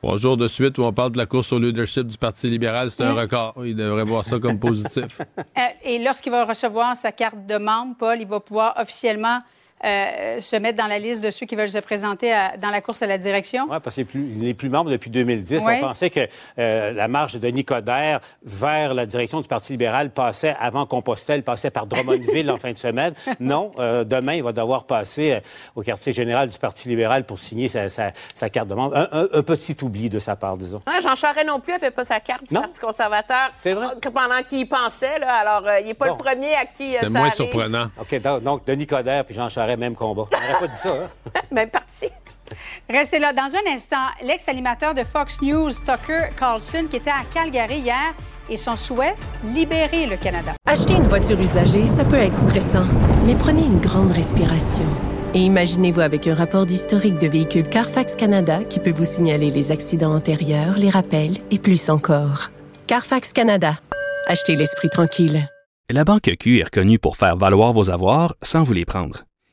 Trois 0.02 0.18
jours 0.18 0.38
de 0.38 0.48
suite 0.48 0.78
où 0.78 0.84
on 0.84 0.94
parle 0.94 1.12
de 1.12 1.18
la 1.18 1.26
course 1.26 1.52
au 1.52 1.60
leadership 1.60 2.08
du 2.08 2.18
Parti 2.18 2.50
libéral, 2.50 2.90
c'est 2.90 3.02
un 3.04 3.14
Ouais. 3.14 3.22
record. 3.24 3.54
Il 3.66 3.76
devrait 3.76 4.06
voir 4.06 4.24
ça 4.24 4.40
comme 4.40 4.58
positif. 4.60 5.20
Euh, 5.38 5.62
et 5.84 6.00
lorsqu'il 6.00 6.32
va 6.32 6.46
recevoir 6.46 6.96
sa 6.96 7.12
carte 7.12 7.46
de 7.46 7.58
membre, 7.58 7.96
Paul, 8.00 8.18
il 8.22 8.28
va 8.28 8.40
pouvoir 8.40 8.76
officiellement 8.80 9.42
euh, 9.84 10.42
se 10.42 10.56
mettre 10.56 10.78
dans 10.78 10.88
la 10.88 11.00
liste 11.00 11.22
de 11.22 11.32
ceux 11.32 11.46
qui 11.46 11.56
veulent 11.56 11.70
se 11.70 11.78
présenter 11.80 12.32
à- 12.34 12.58
dans 12.58 12.70
la 12.70 12.82
course 12.82 13.02
à 13.02 13.08
la 13.08 13.18
direction? 13.18 13.66
Oui, 13.70 13.78
parce 13.84 13.96
qu'il 13.96 14.06
n'est 14.40 14.54
plus, 14.54 14.70
membre 14.70 14.92
depuis 14.92 15.10
2010. 15.10 15.64
Ouais. 15.64 15.78
On 15.82 15.88
pensait 15.88 16.10
que 16.10 16.22
euh, 16.60 16.92
la 16.94 17.08
marche 17.08 17.36
de 17.36 17.48
Nicodère 17.48 18.20
vers 18.44 18.94
la 18.94 19.06
direction 19.06 19.42
du 19.42 19.48
Parti 19.48 19.74
libéral 19.74 20.10
passait 20.12 20.56
avant 20.60 20.86
Compostelle, 20.86 21.44
passait 21.44 21.72
par 21.72 21.86
Drummondville 21.88 22.50
en 22.52 22.58
fin 22.58 22.72
de 22.74 22.78
semaine. 22.78 23.14
Non, 23.40 23.72
euh, 23.80 24.04
demain, 24.04 24.34
il 24.34 24.44
va 24.44 24.52
devoir 24.52 24.86
passer 24.86 25.34
euh, 25.34 25.40
au 25.76 25.82
quartier 25.82 26.12
général 26.12 26.50
du 26.50 26.58
Parti 26.58 26.90
libéral 26.90 27.24
pour 27.26 27.40
signer 27.40 27.70
sa, 27.70 27.90
sa- 27.90 28.12
sa 28.34 28.50
carte 28.50 28.68
de 28.68 28.74
membre. 28.76 28.96
Un, 28.98 29.08
un- 29.12 29.28
un 29.34 29.44
petit 29.44 29.76
oubli 29.82 30.10
de 30.10 30.20
sa 30.20 30.36
part, 30.36 30.58
disons. 30.58 30.82
Ouais, 30.88 31.00
Jean 31.02 31.16
Charest 31.16 31.48
non 31.48 31.60
plus 31.60 31.74
n'avait 31.74 31.92
pas 31.92 32.06
sa 32.06 32.20
carte 32.20 32.44
du 32.46 32.54
Non. 32.54 32.62
Parti 32.62 32.80
conservateur. 32.80 33.50
C'est 33.54 33.74
vrai. 33.74 33.88
Pendant 34.14 34.42
qu'il 34.48 34.60
y 34.60 34.66
pensait, 34.66 35.20
là. 35.20 35.34
Alors, 35.36 35.68
euh, 35.68 35.80
il 35.80 35.86
n'est 35.88 35.94
pas 35.94 36.08
Bon. 36.08 36.14
le 36.14 36.18
premier 36.18 36.54
à 36.56 36.66
qui 36.66 36.96
euh, 36.98 37.02
ça 37.08 37.20
arrive. 37.20 37.90
OK, 38.00 38.22
donc, 38.22 38.44
donc 38.44 38.66
Denis 38.66 38.88
Coderre 38.88 39.24
puis 39.26 39.36
Jean 39.36 39.48
Charest, 39.50 39.69
même 39.78 39.96
combat. 39.96 40.28
On 40.32 40.41
n'aurait 40.48 40.60
pas 40.60 40.68
dit 40.68 40.78
ça, 40.78 40.90
hein? 40.90 41.41
Même 41.52 41.70
parti. 41.72 42.08
Restez 42.90 43.20
là. 43.20 43.34
Dans 43.34 43.52
un 43.56 43.74
instant, 43.74 44.08
l'ex-animateur 44.24 44.94
de 44.94 45.04
Fox 45.04 45.41
News, 45.41 45.72
Tucker 45.72 46.30
Carlson, 46.38 46.88
qui 46.90 46.98
était 46.98 47.10
à 47.12 47.24
Calgary 47.32 47.80
hier, 47.80 48.14
et 48.50 48.58
son 48.58 48.76
souhait, 48.76 49.16
libérer 49.44 50.08
le 50.08 50.18
Canada. 50.18 50.54
Acheter 50.66 50.96
une 50.96 51.08
voiture 51.08 51.40
usagée, 51.40 51.86
ça 51.86 52.04
peut 52.04 52.16
être 52.16 52.36
stressant, 52.36 52.86
mais 53.26 53.36
prenez 53.36 53.62
une 53.62 53.80
grande 53.80 54.12
respiration. 54.12 54.86
Et 55.36 55.40
imaginez-vous 55.41 56.00
avec 56.00 56.26
un 56.26 56.34
rapport 56.34 56.66
d'historique 56.66 57.20
de 57.20 57.28
véhicule 57.28 57.70
Carfax 57.70 58.16
Canada 58.16 58.64
qui 58.64 58.80
peut 58.80 58.91
vous 58.91 59.06
signaler 59.06 59.52
les 59.52 59.72
accidents 59.72 60.16
antérieurs, 60.16 60.76
les 60.78 60.90
rappels 60.90 61.38
et 61.52 61.60
plus 61.60 61.90
encore. 61.91 62.50
Carfax 62.88 63.32
Canada. 63.34 63.76
Achetez 64.26 64.56
l'esprit 64.56 64.90
tranquille. 64.90 65.48
La 65.91 66.04
Banque 66.04 66.32
Q 66.40 66.60
est 66.60 66.64
reconnue 66.64 66.98
pour 66.98 67.18
faire 67.18 67.38
valoir 67.38 67.74
vos 67.74 67.91
avoirs 67.91 68.36
sans 68.41 68.64
vous 68.64 68.74
les 68.74 68.86
prendre. 68.86 69.26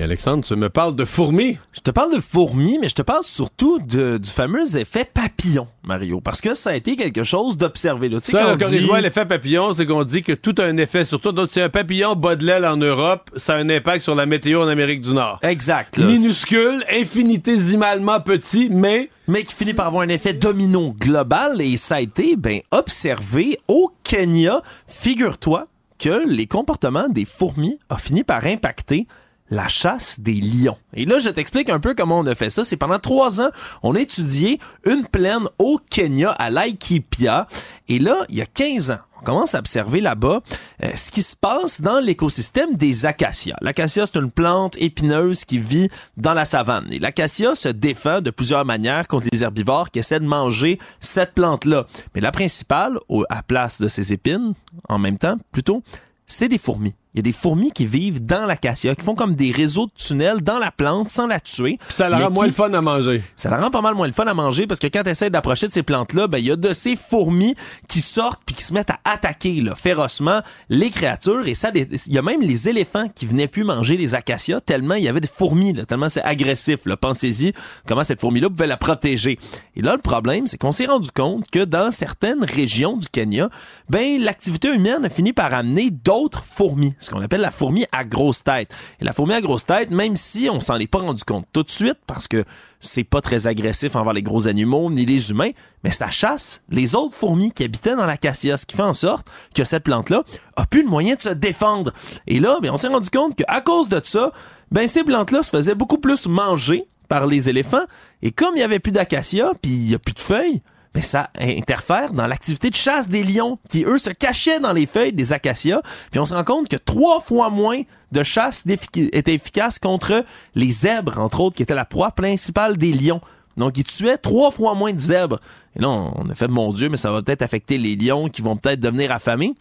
Et 0.00 0.04
Alexandre, 0.04 0.42
tu 0.44 0.56
me 0.56 0.68
parles 0.68 0.96
de 0.96 1.04
fourmis? 1.04 1.58
Je 1.72 1.80
te 1.80 1.92
parle 1.92 2.12
de 2.16 2.20
fourmis, 2.20 2.78
mais 2.80 2.88
je 2.88 2.94
te 2.94 3.02
parle 3.02 3.22
surtout 3.22 3.78
de- 3.78 4.18
du 4.18 4.28
fameux 4.30 4.76
effet 4.76 5.04
papillon, 5.04 5.68
Mario, 5.84 6.20
parce 6.20 6.40
que 6.40 6.54
ça 6.54 6.70
a 6.70 6.74
été 6.74 6.96
quelque 6.96 7.22
chose 7.22 7.56
d'observé. 7.56 8.08
Tu 8.10 8.18
sais, 8.20 8.32
Ça, 8.32 8.56
quand 8.58 8.68
dit- 8.68 8.80
l'effet 9.00 9.26
papillon, 9.26 9.72
c'est 9.72 9.86
qu'on 9.86 10.02
dit 10.02 10.22
que 10.22 10.32
tout 10.32 10.54
a 10.58 10.64
un 10.64 10.76
effet 10.78 11.04
sur 11.04 11.20
toi. 11.20 11.30
Donc, 11.30 11.46
si 11.46 11.60
un 11.60 11.68
papillon 11.68 12.16
bat 12.16 12.34
de 12.34 12.44
l'aile 12.44 12.64
en 12.64 12.76
Europe, 12.78 13.30
ça 13.36 13.54
a 13.54 13.58
un 13.58 13.68
impact 13.70 14.02
sur 14.02 14.16
la 14.16 14.26
météo 14.26 14.62
en 14.62 14.68
Amérique 14.68 15.02
du 15.02 15.12
Nord. 15.14 15.38
Exact. 15.42 15.96
là. 15.98 16.06
Minuscule, 16.06 16.82
infinitésimalement 16.92 18.18
petit, 18.20 18.70
mais... 18.70 19.08
mais 19.28 19.44
qui 19.44 19.54
finit 19.54 19.74
par 19.74 19.86
avoir 19.86 20.02
un 20.02 20.08
effet 20.08 20.32
domino 20.32 20.96
global 20.98 21.60
et 21.60 21.76
ça 21.76 21.96
a 21.96 22.00
été 22.00 22.34
ben, 22.36 22.60
observé 22.72 23.58
au 23.68 23.92
Kenya. 24.02 24.62
Figure-toi 24.88 25.68
que 25.98 26.26
les 26.26 26.46
comportements 26.46 27.08
des 27.08 27.24
fourmis 27.24 27.78
ont 27.88 27.96
fini 27.96 28.24
par 28.24 28.44
impacter 28.46 29.06
la 29.52 29.68
chasse 29.68 30.18
des 30.18 30.34
lions. 30.34 30.78
Et 30.94 31.04
là, 31.04 31.18
je 31.18 31.28
t'explique 31.28 31.68
un 31.68 31.78
peu 31.78 31.94
comment 31.94 32.18
on 32.20 32.26
a 32.26 32.34
fait 32.34 32.48
ça. 32.48 32.64
C'est 32.64 32.78
pendant 32.78 32.98
trois 32.98 33.40
ans, 33.42 33.50
on 33.82 33.94
a 33.94 34.00
étudié 34.00 34.58
une 34.86 35.04
plaine 35.06 35.44
au 35.58 35.78
Kenya, 35.90 36.30
à 36.30 36.48
Laikipia. 36.50 37.46
Et 37.88 37.98
là, 37.98 38.24
il 38.30 38.36
y 38.36 38.40
a 38.42 38.46
15 38.46 38.92
ans, 38.92 38.98
on 39.20 39.24
commence 39.24 39.54
à 39.54 39.58
observer 39.58 40.00
là-bas 40.00 40.40
euh, 40.82 40.90
ce 40.96 41.10
qui 41.10 41.20
se 41.22 41.36
passe 41.36 41.82
dans 41.82 42.00
l'écosystème 42.00 42.74
des 42.76 43.04
acacias. 43.04 43.56
L'acacia, 43.60 44.06
c'est 44.06 44.18
une 44.18 44.30
plante 44.30 44.74
épineuse 44.78 45.44
qui 45.44 45.58
vit 45.58 45.88
dans 46.16 46.32
la 46.32 46.46
savane. 46.46 46.86
Et 46.90 46.98
l'acacia 46.98 47.54
se 47.54 47.68
défend 47.68 48.22
de 48.22 48.30
plusieurs 48.30 48.64
manières 48.64 49.06
contre 49.06 49.26
les 49.30 49.44
herbivores 49.44 49.90
qui 49.90 49.98
essaient 49.98 50.20
de 50.20 50.24
manger 50.26 50.78
cette 51.00 51.34
plante-là. 51.34 51.84
Mais 52.14 52.22
la 52.22 52.32
principale, 52.32 52.98
au- 53.10 53.24
à 53.28 53.42
place 53.42 53.82
de 53.82 53.88
ses 53.88 54.14
épines, 54.14 54.54
en 54.88 54.98
même 54.98 55.18
temps, 55.18 55.36
plutôt, 55.52 55.82
c'est 56.26 56.48
des 56.48 56.58
fourmis. 56.58 56.94
Il 57.14 57.18
y 57.18 57.20
a 57.20 57.22
des 57.22 57.32
fourmis 57.32 57.70
qui 57.72 57.84
vivent 57.84 58.24
dans 58.24 58.46
l'acacia, 58.46 58.94
qui 58.94 59.04
font 59.04 59.14
comme 59.14 59.34
des 59.34 59.52
réseaux 59.52 59.86
de 59.86 59.92
tunnels 59.96 60.40
dans 60.40 60.58
la 60.58 60.70
plante 60.70 61.08
sans 61.10 61.26
la 61.26 61.40
tuer. 61.40 61.78
Ça 61.90 62.08
la 62.08 62.16
rend 62.18 62.30
moins 62.30 62.46
le 62.46 62.52
fun 62.52 62.72
à 62.72 62.80
manger. 62.80 63.22
ça 63.36 63.50
la 63.50 63.58
rend 63.58 63.70
pas 63.70 63.82
mal 63.82 63.94
moins 63.94 64.06
le 64.06 64.12
fun 64.14 64.24
à 64.24 64.32
manger 64.34 64.66
parce 64.66 64.80
que 64.80 64.86
quand 64.86 65.02
tu 65.02 65.10
essaies 65.10 65.28
d'approcher 65.28 65.68
de 65.68 65.72
ces 65.74 65.82
plantes-là, 65.82 66.26
ben, 66.26 66.38
il 66.38 66.46
y 66.46 66.50
a 66.50 66.56
de 66.56 66.72
ces 66.72 66.96
fourmis 66.96 67.54
qui 67.88 68.00
sortent 68.00 68.40
puis 68.46 68.54
qui 68.54 68.64
se 68.64 68.72
mettent 68.72 68.90
à 68.90 68.98
attaquer 69.04 69.60
là, 69.60 69.74
férocement 69.74 70.40
les 70.70 70.88
créatures. 70.90 71.46
Et 71.46 71.54
ça, 71.54 71.70
des- 71.70 71.86
il 72.06 72.12
y 72.14 72.18
a 72.18 72.22
même 72.22 72.40
les 72.40 72.68
éléphants 72.68 73.08
qui 73.14 73.26
venaient 73.26 73.48
plus 73.48 73.64
manger 73.64 73.96
les 73.98 74.14
acacias 74.14 74.60
tellement 74.60 74.94
il 74.94 75.02
y 75.04 75.08
avait 75.08 75.20
des 75.20 75.28
fourmis, 75.28 75.72
là, 75.74 75.84
tellement 75.84 76.08
c'est 76.08 76.22
agressif. 76.22 76.86
Là. 76.86 76.96
Pensez-y 76.96 77.52
comment 77.86 78.04
cette 78.04 78.20
fourmi-là 78.20 78.48
pouvait 78.48 78.66
la 78.66 78.76
protéger. 78.78 79.38
Et 79.76 79.82
là, 79.82 79.94
le 79.96 80.00
problème, 80.00 80.46
c'est 80.46 80.56
qu'on 80.56 80.72
s'est 80.72 80.86
rendu 80.86 81.10
compte 81.10 81.50
que 81.50 81.64
dans 81.64 81.90
certaines 81.90 82.44
régions 82.44 82.96
du 82.96 83.08
Kenya, 83.08 83.50
ben, 83.90 84.18
l'activité 84.22 84.68
humaine 84.74 85.04
a 85.04 85.10
fini 85.10 85.32
par 85.34 85.52
amener 85.52 85.90
d'autres 85.90 86.42
fourmis. 86.44 86.94
Ce 87.02 87.10
qu'on 87.10 87.20
appelle 87.20 87.40
la 87.40 87.50
fourmi 87.50 87.84
à 87.92 88.04
grosse 88.04 88.44
tête. 88.44 88.74
Et 89.00 89.04
la 89.04 89.12
fourmi 89.12 89.34
à 89.34 89.40
grosse 89.40 89.66
tête, 89.66 89.90
même 89.90 90.16
si 90.16 90.48
on 90.50 90.60
s'en 90.60 90.76
est 90.76 90.86
pas 90.86 90.98
rendu 90.98 91.24
compte 91.24 91.46
tout 91.52 91.62
de 91.62 91.70
suite, 91.70 91.98
parce 92.06 92.28
que 92.28 92.44
c'est 92.80 93.04
pas 93.04 93.20
très 93.20 93.46
agressif 93.46 93.96
envers 93.96 94.12
les 94.12 94.22
gros 94.22 94.48
animaux 94.48 94.90
ni 94.90 95.06
les 95.06 95.30
humains, 95.30 95.50
mais 95.84 95.90
ça 95.90 96.10
chasse 96.10 96.62
les 96.68 96.94
autres 96.94 97.14
fourmis 97.14 97.52
qui 97.52 97.64
habitaient 97.64 97.96
dans 97.96 98.06
l'acacia, 98.06 98.56
ce 98.56 98.66
qui 98.66 98.76
fait 98.76 98.82
en 98.82 98.94
sorte 98.94 99.26
que 99.54 99.64
cette 99.64 99.84
plante-là 99.84 100.22
a 100.56 100.66
plus 100.66 100.82
le 100.82 100.88
moyen 100.88 101.14
de 101.14 101.22
se 101.22 101.30
défendre. 101.30 101.92
Et 102.26 102.40
là, 102.40 102.58
ben, 102.62 102.70
on 102.72 102.76
s'est 102.76 102.88
rendu 102.88 103.10
compte 103.10 103.36
qu'à 103.36 103.60
cause 103.60 103.88
de 103.88 104.00
ça, 104.02 104.32
ben, 104.70 104.88
ces 104.88 105.04
plantes-là 105.04 105.42
se 105.42 105.50
faisaient 105.50 105.74
beaucoup 105.74 105.98
plus 105.98 106.26
manger 106.26 106.86
par 107.08 107.26
les 107.26 107.48
éléphants. 107.48 107.84
Et 108.22 108.30
comme 108.30 108.56
il 108.56 108.60
y 108.60 108.64
avait 108.64 108.78
plus 108.78 108.92
d'acacia, 108.92 109.52
puis 109.60 109.72
il 109.72 109.90
y 109.90 109.94
a 109.94 109.98
plus 109.98 110.14
de 110.14 110.20
feuilles, 110.20 110.62
mais 110.94 111.02
ça 111.02 111.30
interfère 111.38 112.12
dans 112.12 112.26
l'activité 112.26 112.70
de 112.70 112.76
chasse 112.76 113.08
des 113.08 113.24
lions, 113.24 113.58
qui 113.68 113.84
eux 113.84 113.98
se 113.98 114.10
cachaient 114.10 114.60
dans 114.60 114.72
les 114.72 114.86
feuilles 114.86 115.12
des 115.12 115.32
acacias. 115.32 115.80
Puis 116.10 116.20
on 116.20 116.26
se 116.26 116.34
rend 116.34 116.44
compte 116.44 116.68
que 116.68 116.76
trois 116.76 117.20
fois 117.20 117.50
moins 117.50 117.82
de 118.12 118.22
chasse 118.22 118.64
était 118.66 119.34
efficace 119.34 119.78
contre 119.78 120.24
les 120.54 120.70
zèbres, 120.70 121.18
entre 121.18 121.40
autres, 121.40 121.56
qui 121.56 121.62
étaient 121.62 121.74
la 121.74 121.86
proie 121.86 122.10
principale 122.10 122.76
des 122.76 122.92
lions. 122.92 123.20
Donc, 123.56 123.76
ils 123.76 123.84
tuaient 123.84 124.18
trois 124.18 124.50
fois 124.50 124.74
moins 124.74 124.92
de 124.92 125.00
zèbres. 125.00 125.40
Et 125.76 125.80
là, 125.80 125.88
on 125.88 126.28
a 126.30 126.34
fait, 126.34 126.48
mon 126.48 126.72
Dieu, 126.72 126.88
mais 126.88 126.96
ça 126.96 127.10
va 127.10 127.22
peut-être 127.22 127.42
affecter 127.42 127.78
les 127.78 127.96
lions 127.96 128.28
qui 128.28 128.42
vont 128.42 128.56
peut-être 128.56 128.80
devenir 128.80 129.12
affamés 129.12 129.54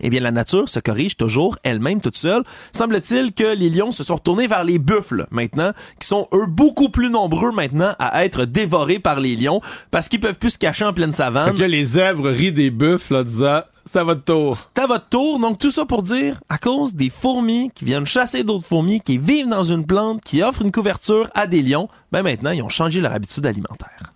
eh 0.00 0.10
bien, 0.10 0.20
la 0.20 0.30
nature 0.30 0.68
se 0.68 0.80
corrige 0.80 1.16
toujours 1.16 1.56
elle-même 1.62 2.00
toute 2.00 2.16
seule. 2.16 2.42
Semble-t-il 2.72 3.32
que 3.32 3.56
les 3.56 3.70
lions 3.70 3.92
se 3.92 4.04
sont 4.04 4.16
retournés 4.16 4.46
vers 4.46 4.64
les 4.64 4.78
buffles 4.78 5.26
maintenant, 5.30 5.72
qui 6.00 6.08
sont 6.08 6.26
eux 6.32 6.46
beaucoup 6.46 6.88
plus 6.88 7.10
nombreux 7.10 7.52
maintenant 7.52 7.92
à 7.98 8.24
être 8.24 8.44
dévorés 8.44 8.98
par 8.98 9.20
les 9.20 9.36
lions 9.36 9.60
parce 9.90 10.08
qu'ils 10.08 10.20
peuvent 10.20 10.38
plus 10.38 10.50
se 10.50 10.58
cacher 10.58 10.84
en 10.84 10.92
pleine 10.92 11.12
savane. 11.12 11.54
que 11.56 11.64
les 11.64 11.84
zèbres 11.84 12.28
rient 12.28 12.52
des 12.52 12.70
buffles 12.70 13.16
en 13.16 13.22
disant 13.22 13.60
c'est 13.84 14.00
à 14.00 14.04
votre 14.04 14.24
tour. 14.24 14.54
C'est 14.54 14.82
à 14.82 14.86
votre 14.86 15.08
tour. 15.08 15.38
Donc 15.38 15.58
tout 15.58 15.70
ça 15.70 15.86
pour 15.86 16.02
dire, 16.02 16.38
à 16.48 16.58
cause 16.58 16.94
des 16.94 17.08
fourmis 17.08 17.70
qui 17.74 17.86
viennent 17.86 18.06
chasser 18.06 18.44
d'autres 18.44 18.66
fourmis, 18.66 19.00
qui 19.00 19.16
vivent 19.16 19.48
dans 19.48 19.64
une 19.64 19.86
plante, 19.86 20.22
qui 20.22 20.42
offre 20.42 20.62
une 20.62 20.72
couverture 20.72 21.30
à 21.34 21.46
des 21.46 21.62
lions, 21.62 21.88
ben 22.12 22.22
maintenant 22.22 22.50
ils 22.50 22.62
ont 22.62 22.68
changé 22.68 23.00
leur 23.00 23.12
habitude 23.12 23.46
alimentaire. 23.46 24.12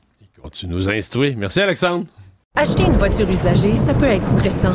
Tu 0.53 0.67
nous 0.67 0.91
instruis. 0.91 1.35
Merci 1.37 1.61
Alexandre. 1.61 2.05
Acheter 2.55 2.83
une 2.83 2.99
voiture 2.99 3.31
usagée, 3.31 3.75
ça 3.77 3.95
peut 3.95 4.05
être 4.05 4.27
stressant, 4.27 4.75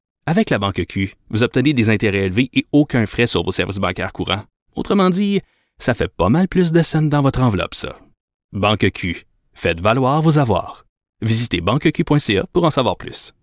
Avec 0.27 0.51
la 0.51 0.59
banque 0.59 0.85
Q, 0.87 1.15
vous 1.31 1.41
obtenez 1.41 1.73
des 1.73 1.89
intérêts 1.89 2.25
élevés 2.25 2.49
et 2.53 2.65
aucun 2.71 3.05
frais 3.07 3.25
sur 3.25 3.43
vos 3.43 3.51
services 3.51 3.77
bancaires 3.77 4.13
courants. 4.13 4.43
Autrement 4.75 5.09
dit, 5.09 5.41
ça 5.79 5.95
fait 5.95 6.07
pas 6.07 6.29
mal 6.29 6.47
plus 6.47 6.71
de 6.71 6.81
scènes 6.83 7.09
dans 7.09 7.23
votre 7.23 7.41
enveloppe, 7.41 7.73
ça. 7.73 7.97
Banque 8.53 8.91
Q, 8.91 9.25
faites 9.53 9.79
valoir 9.79 10.21
vos 10.21 10.37
avoirs. 10.37 10.85
Visitez 11.21 11.61
banqueq.ca 11.61 12.45
pour 12.53 12.65
en 12.65 12.69
savoir 12.69 12.97
plus. 12.97 13.33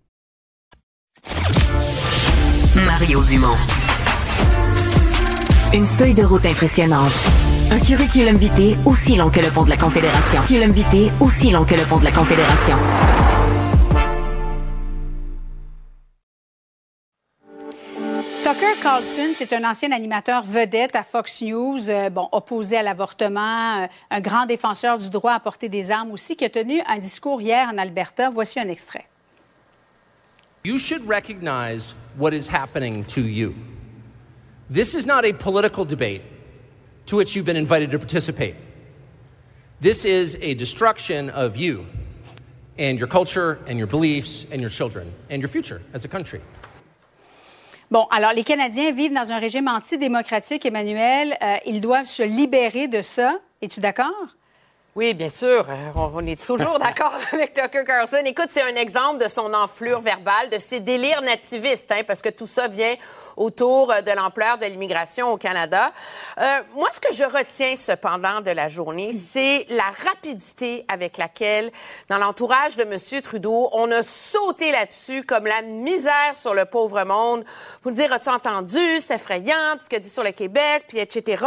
Mario 2.75 3.23
Dumont. 3.23 3.57
Une 5.73 5.85
feuille 5.85 6.13
de 6.13 6.23
route 6.23 6.45
impressionnante. 6.45 7.11
Un 7.71 7.79
curriculum 7.79 8.37
vitae 8.37 8.77
aussi 8.85 9.17
long 9.17 9.29
que 9.29 9.41
le 9.41 9.49
pont 9.49 9.63
de 9.63 9.69
la 9.69 9.77
Confédération. 9.77 10.41
Curriculum 10.43 10.71
vitae 10.71 11.11
aussi 11.19 11.51
long 11.51 11.65
que 11.65 11.75
le 11.75 11.83
pont 11.83 11.99
de 11.99 12.05
la 12.05 12.11
Confédération. 12.11 12.77
Carlson, 18.81 19.33
c'est 19.35 19.51
un 19.51 19.69
ancien 19.69 19.91
animateur 19.91 20.41
vedette 20.41 20.95
à 20.95 21.03
Fox 21.03 21.41
News, 21.41 21.89
euh, 21.89 22.09
bon, 22.09 22.29
opposé 22.31 22.77
à 22.77 22.83
l'avortement, 22.83 23.83
euh, 23.83 23.87
un 24.09 24.21
grand 24.21 24.45
défenseur 24.45 24.97
du 24.97 25.09
droit 25.09 25.33
à 25.33 25.39
porter 25.39 25.67
des 25.67 25.91
armes 25.91 26.11
aussi, 26.11 26.37
qui 26.37 26.45
a 26.45 26.49
tenu 26.49 26.81
un 26.87 26.97
discours 26.99 27.41
hier 27.41 27.67
en 27.67 27.77
Alberta. 27.77 28.29
Voici 28.29 28.57
un 28.59 28.69
extrait. 28.69 29.05
You 30.63 30.77
should 30.77 31.05
recognize 31.07 31.93
what 32.17 32.31
is 32.31 32.49
happening 32.49 33.03
to 33.05 33.21
you. 33.21 33.53
This 34.69 34.93
is 34.93 35.05
not 35.05 35.25
a 35.25 35.33
political 35.33 35.83
debate 35.85 36.21
to 37.07 37.17
which 37.17 37.35
you've 37.35 37.45
been 37.45 37.57
invited 37.57 37.91
to 37.91 37.97
participate. 37.97 38.55
This 39.81 40.05
is 40.05 40.37
a 40.41 40.53
destruction 40.53 41.29
of 41.31 41.57
you 41.57 41.85
and 42.77 42.97
your 42.97 43.09
culture 43.09 43.59
and 43.67 43.77
your 43.77 43.87
beliefs 43.87 44.45
and 44.51 44.61
your 44.61 44.69
children 44.69 45.11
and 45.29 45.41
your 45.41 45.49
future 45.49 45.81
as 45.93 46.05
a 46.05 46.07
country. 46.07 46.39
Bon, 47.91 48.05
alors 48.11 48.33
les 48.33 48.43
Canadiens 48.43 48.91
vivent 48.91 49.15
dans 49.15 49.31
un 49.31 49.39
régime 49.39 49.67
antidémocratique, 49.67 50.63
Emmanuel. 50.63 51.35
Euh, 51.41 51.55
ils 51.65 51.81
doivent 51.81 52.05
se 52.05 52.21
libérer 52.21 52.87
de 52.87 53.01
ça. 53.01 53.33
Es-tu 53.63 53.79
d'accord? 53.79 54.11
Oui, 54.95 55.15
bien 55.15 55.29
sûr. 55.29 55.65
Euh, 55.67 55.91
On 55.95 56.23
est 56.27 56.39
toujours 56.39 56.77
d'accord 56.79 57.13
avec 57.31 57.55
Tucker 57.55 57.83
Carlson. 57.85 58.21
Écoute, 58.25 58.49
c'est 58.49 58.61
un 58.61 58.75
exemple 58.75 59.23
de 59.23 59.27
son 59.27 59.51
enflure 59.55 60.01
verbale, 60.01 60.51
de 60.51 60.59
ses 60.59 60.81
délires 60.81 61.23
nativistes, 61.23 61.91
hein, 61.91 62.01
parce 62.05 62.21
que 62.21 62.29
tout 62.29 62.45
ça 62.45 62.67
vient 62.67 62.93
autour 63.37 63.91
euh, 63.91 64.01
de 64.01 64.11
l'ampleur 64.11 64.57
de 64.57 64.65
l'immigration 64.65 65.31
au 65.31 65.37
Canada. 65.37 65.91
Euh, 66.39 66.61
moi, 66.75 66.87
ce 66.91 66.99
que 66.99 67.13
je 67.13 67.23
retiens 67.23 67.75
cependant 67.75 68.41
de 68.41 68.51
la 68.51 68.67
journée, 68.67 69.11
c'est 69.13 69.65
la 69.69 69.91
rapidité 70.05 70.85
avec 70.87 71.17
laquelle, 71.17 71.71
dans 72.09 72.17
l'entourage 72.17 72.75
de 72.75 72.83
M. 72.83 73.21
Trudeau, 73.21 73.69
on 73.73 73.91
a 73.91 74.03
sauté 74.03 74.71
là-dessus 74.71 75.23
comme 75.23 75.45
la 75.45 75.61
misère 75.61 76.35
sur 76.35 76.53
le 76.53 76.65
pauvre 76.65 77.03
monde. 77.03 77.43
Pour 77.81 77.91
dire, 77.91 78.11
as-tu 78.13 78.29
entendu, 78.29 78.79
c'est 78.99 79.15
effrayant, 79.15 79.75
puis 79.75 79.85
ce 79.85 79.89
qu'il 79.89 79.99
dit 79.99 80.09
sur 80.09 80.23
le 80.23 80.31
Québec, 80.31 80.85
puis 80.87 80.99
etc. 80.99 81.45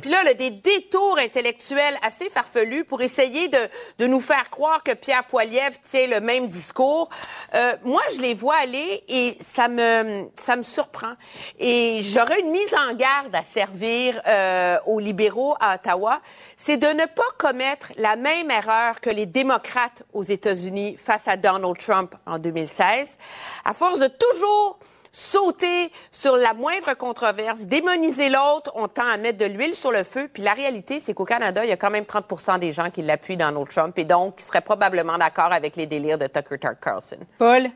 Puis 0.00 0.10
là, 0.10 0.22
là, 0.22 0.34
des 0.34 0.50
détours 0.50 1.18
intellectuels 1.18 1.96
assez 2.02 2.28
farfelus 2.30 2.84
pour 2.84 3.02
essayer 3.02 3.48
de, 3.48 3.58
de 3.98 4.06
nous 4.06 4.20
faire 4.20 4.50
croire 4.50 4.82
que 4.82 4.92
Pierre 4.92 5.24
Poilievre 5.24 5.76
tient 5.82 6.06
le 6.06 6.20
même 6.20 6.48
discours. 6.48 7.08
Euh, 7.54 7.76
moi, 7.84 8.02
je 8.14 8.20
les 8.20 8.34
vois 8.34 8.56
aller 8.56 9.04
et 9.08 9.36
ça 9.40 9.68
me, 9.68 10.24
ça 10.36 10.56
me 10.56 10.62
surprend. 10.62 11.14
Et 11.58 12.00
j'aurais 12.02 12.40
une 12.40 12.50
mise 12.50 12.74
en 12.74 12.94
garde 12.94 13.34
à 13.34 13.42
servir 13.42 14.20
euh, 14.26 14.78
aux 14.86 15.00
libéraux 15.00 15.54
à 15.60 15.74
Ottawa, 15.76 16.20
c'est 16.56 16.76
de 16.76 16.86
ne 16.86 17.06
pas 17.06 17.22
commettre 17.38 17.92
la 17.96 18.16
même 18.16 18.50
erreur 18.50 19.00
que 19.00 19.10
les 19.10 19.26
démocrates 19.26 20.02
aux 20.12 20.22
États-Unis 20.22 20.96
face 20.96 21.28
à 21.28 21.36
Donald 21.36 21.78
Trump 21.78 22.14
en 22.26 22.38
2016. 22.38 23.18
À 23.64 23.72
force 23.72 23.98
de 23.98 24.08
toujours 24.08 24.78
sauter 25.14 25.92
sur 26.10 26.36
la 26.36 26.54
moindre 26.54 26.92
controverse, 26.94 27.60
démoniser 27.66 28.28
l'autre, 28.28 28.72
on 28.74 28.88
tend 28.88 29.06
à 29.06 29.16
mettre 29.16 29.38
de 29.38 29.44
l'huile 29.44 29.76
sur 29.76 29.92
le 29.92 30.02
feu. 30.02 30.28
Puis 30.32 30.42
la 30.42 30.54
réalité, 30.54 30.98
c'est 30.98 31.14
qu'au 31.14 31.24
Canada, 31.24 31.64
il 31.64 31.68
y 31.68 31.72
a 31.72 31.76
quand 31.76 31.90
même 31.90 32.04
30 32.04 32.58
des 32.58 32.72
gens 32.72 32.90
qui 32.90 33.00
l'appuient 33.00 33.36
Donald 33.36 33.68
Trump 33.68 33.96
et 33.96 34.04
donc 34.04 34.36
qui 34.36 34.44
seraient 34.44 34.60
probablement 34.60 35.16
d'accord 35.16 35.52
avec 35.52 35.76
les 35.76 35.86
délires 35.86 36.18
de 36.18 36.26
Tucker 36.26 36.56
Carlson. 36.82 37.18
Paul? 37.38 37.70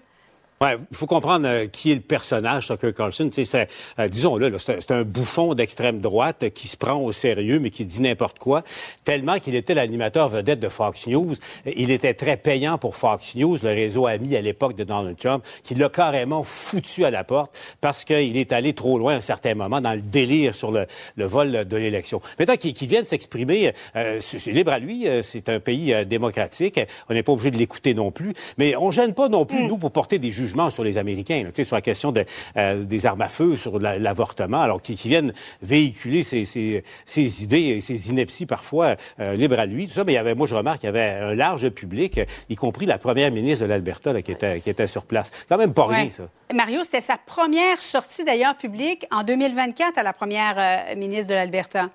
Ouais, 0.61 0.77
il 0.91 0.97
faut 0.97 1.07
comprendre 1.07 1.47
euh, 1.47 1.67
qui 1.67 1.93
est 1.93 1.95
le 1.95 2.01
personnage, 2.01 2.67
Tucker 2.67 2.93
Carlson. 2.93 3.29
Tu 3.29 3.45
sais, 3.45 3.67
c'est, 3.97 4.03
euh, 4.03 4.09
disons-le, 4.09 4.49
là, 4.49 4.59
c'est, 4.59 4.91
un- 4.91 5.05
bouffon 5.05 5.55
d'extrême 5.55 6.01
droite 6.01 6.43
euh, 6.43 6.49
qui 6.49 6.67
se 6.67 6.77
prend 6.77 6.95
au 6.97 7.13
sérieux, 7.13 7.61
mais 7.61 7.71
qui 7.71 7.85
dit 7.85 8.01
n'importe 8.01 8.41
quoi, 8.41 8.65
tellement 9.05 9.39
qu'il 9.39 9.55
était 9.55 9.75
l'animateur 9.75 10.29
vedette 10.29 10.59
de 10.59 10.69
Fox 10.69 11.07
News. 11.07 11.37
Il 11.65 11.93
était 11.93 12.15
très 12.15 12.37
payant 12.37 12.77
pour 12.77 12.97
Fox 12.97 13.37
News, 13.37 13.57
le 13.63 13.69
réseau 13.69 14.07
ami 14.09 14.35
à 14.35 14.41
l'époque 14.41 14.75
de 14.75 14.83
Donald 14.83 15.17
Trump, 15.17 15.45
qui 15.63 15.77
l'a 15.77 15.89
carrément 15.91 16.43
foutu 16.43 17.05
à 17.05 17.13
la 17.13 17.23
porte 17.23 17.57
parce 17.81 18.05
qu'il 18.05 18.37
est 18.37 18.51
allé 18.53 18.73
trop 18.73 18.99
loin 18.99 19.15
à 19.15 19.19
un 19.19 19.21
certain 19.23 19.55
moment 19.55 19.81
dans 19.81 19.95
le 19.95 20.01
délire 20.03 20.57
sur 20.57 20.73
le, 20.73 20.87
le 21.15 21.25
vol 21.25 21.67
de 21.69 21.77
l'élection. 21.77 22.21
Maintenant, 22.37 22.57
qu'il 22.57 22.75
qu'il 22.75 22.89
vienne 22.89 23.07
s'exprimer, 23.07 23.73
euh, 23.95 24.19
c'est 24.21 24.51
libre 24.51 24.73
à 24.73 24.81
lui, 24.81 25.07
c'est 25.23 25.49
un 25.51 25.61
pays 25.61 25.95
démocratique, 26.05 26.81
on 27.09 27.15
n'est 27.15 27.23
pas 27.23 27.31
obligé 27.33 27.53
de 27.53 27.59
l'écouter 27.59 27.95
non 27.95 28.11
plus, 28.11 28.33
mais 28.59 28.75
on 28.75 28.91
gêne 28.91 29.15
pas 29.15 29.29
non 29.29 29.47
plus, 29.47 29.63
nous, 29.63 29.79
pour 29.79 29.93
porter 29.93 30.19
des 30.19 30.33
jugements 30.33 30.48
sur 30.71 30.85
les 30.85 30.99
Américains, 30.99 31.43
là, 31.45 31.65
sur 31.65 31.77
la 31.77 31.81
question 31.83 32.13
de, 32.13 32.25
euh, 32.57 32.85
des 32.85 33.07
armes 33.07 33.21
à 33.23 33.29
feu, 33.29 33.57
sur 33.57 33.79
la- 33.79 33.99
l'avortement, 33.99 34.61
alors 34.61 34.81
qu'ils 34.83 34.97
qu'ils 34.97 35.11
viennent 35.11 35.33
véhiculer 35.63 36.23
ces, 36.23 36.45
ces, 36.45 36.83
ces 37.07 37.43
idées 37.45 37.61
et 37.77 37.81
ces 37.81 38.11
inepties 38.11 38.47
parfois 38.47 38.97
euh, 39.21 39.35
libres 39.35 39.59
à 39.61 39.67
lui, 39.67 39.87
tout 39.89 39.95
ça, 39.95 40.05
mais 40.05 40.13
il 40.13 40.17
y 40.17 40.19
avait, 40.19 40.35
moi 40.35 40.47
je 40.47 40.55
remarque 40.55 40.81
qu'il 40.81 40.87
y 40.87 40.91
avait 40.91 41.11
un 41.21 41.35
large 41.35 41.69
public, 41.71 42.21
y 42.49 42.57
compris 42.57 42.87
la 42.87 42.99
première 42.99 43.31
ministre 43.31 43.65
de 43.65 43.69
l'Alberta 43.69 44.21
qui, 44.23 44.33
était, 44.33 44.61
qui 44.61 44.71
était 44.71 44.87
sur 44.87 45.07
place. 45.07 45.31
Quand 45.49 45.59
même 45.59 45.75
pas 45.75 45.87
rien, 45.87 46.05
Ouais. 46.05 46.11
ça. 46.11 46.25
Mario, 46.55 46.83
c'était 46.83 47.01
sa 47.01 47.17
première 47.19 47.83
sortie 47.83 48.25
d'ailleurs 48.25 48.57
publique 48.57 49.07
en 49.11 49.23
2024 49.23 49.99
à 49.99 50.03
la 50.03 50.13
première 50.13 50.57
euh, 50.59 50.97
ministre 50.97 51.29
de 51.29 51.35
l'Alberta. 51.35 51.91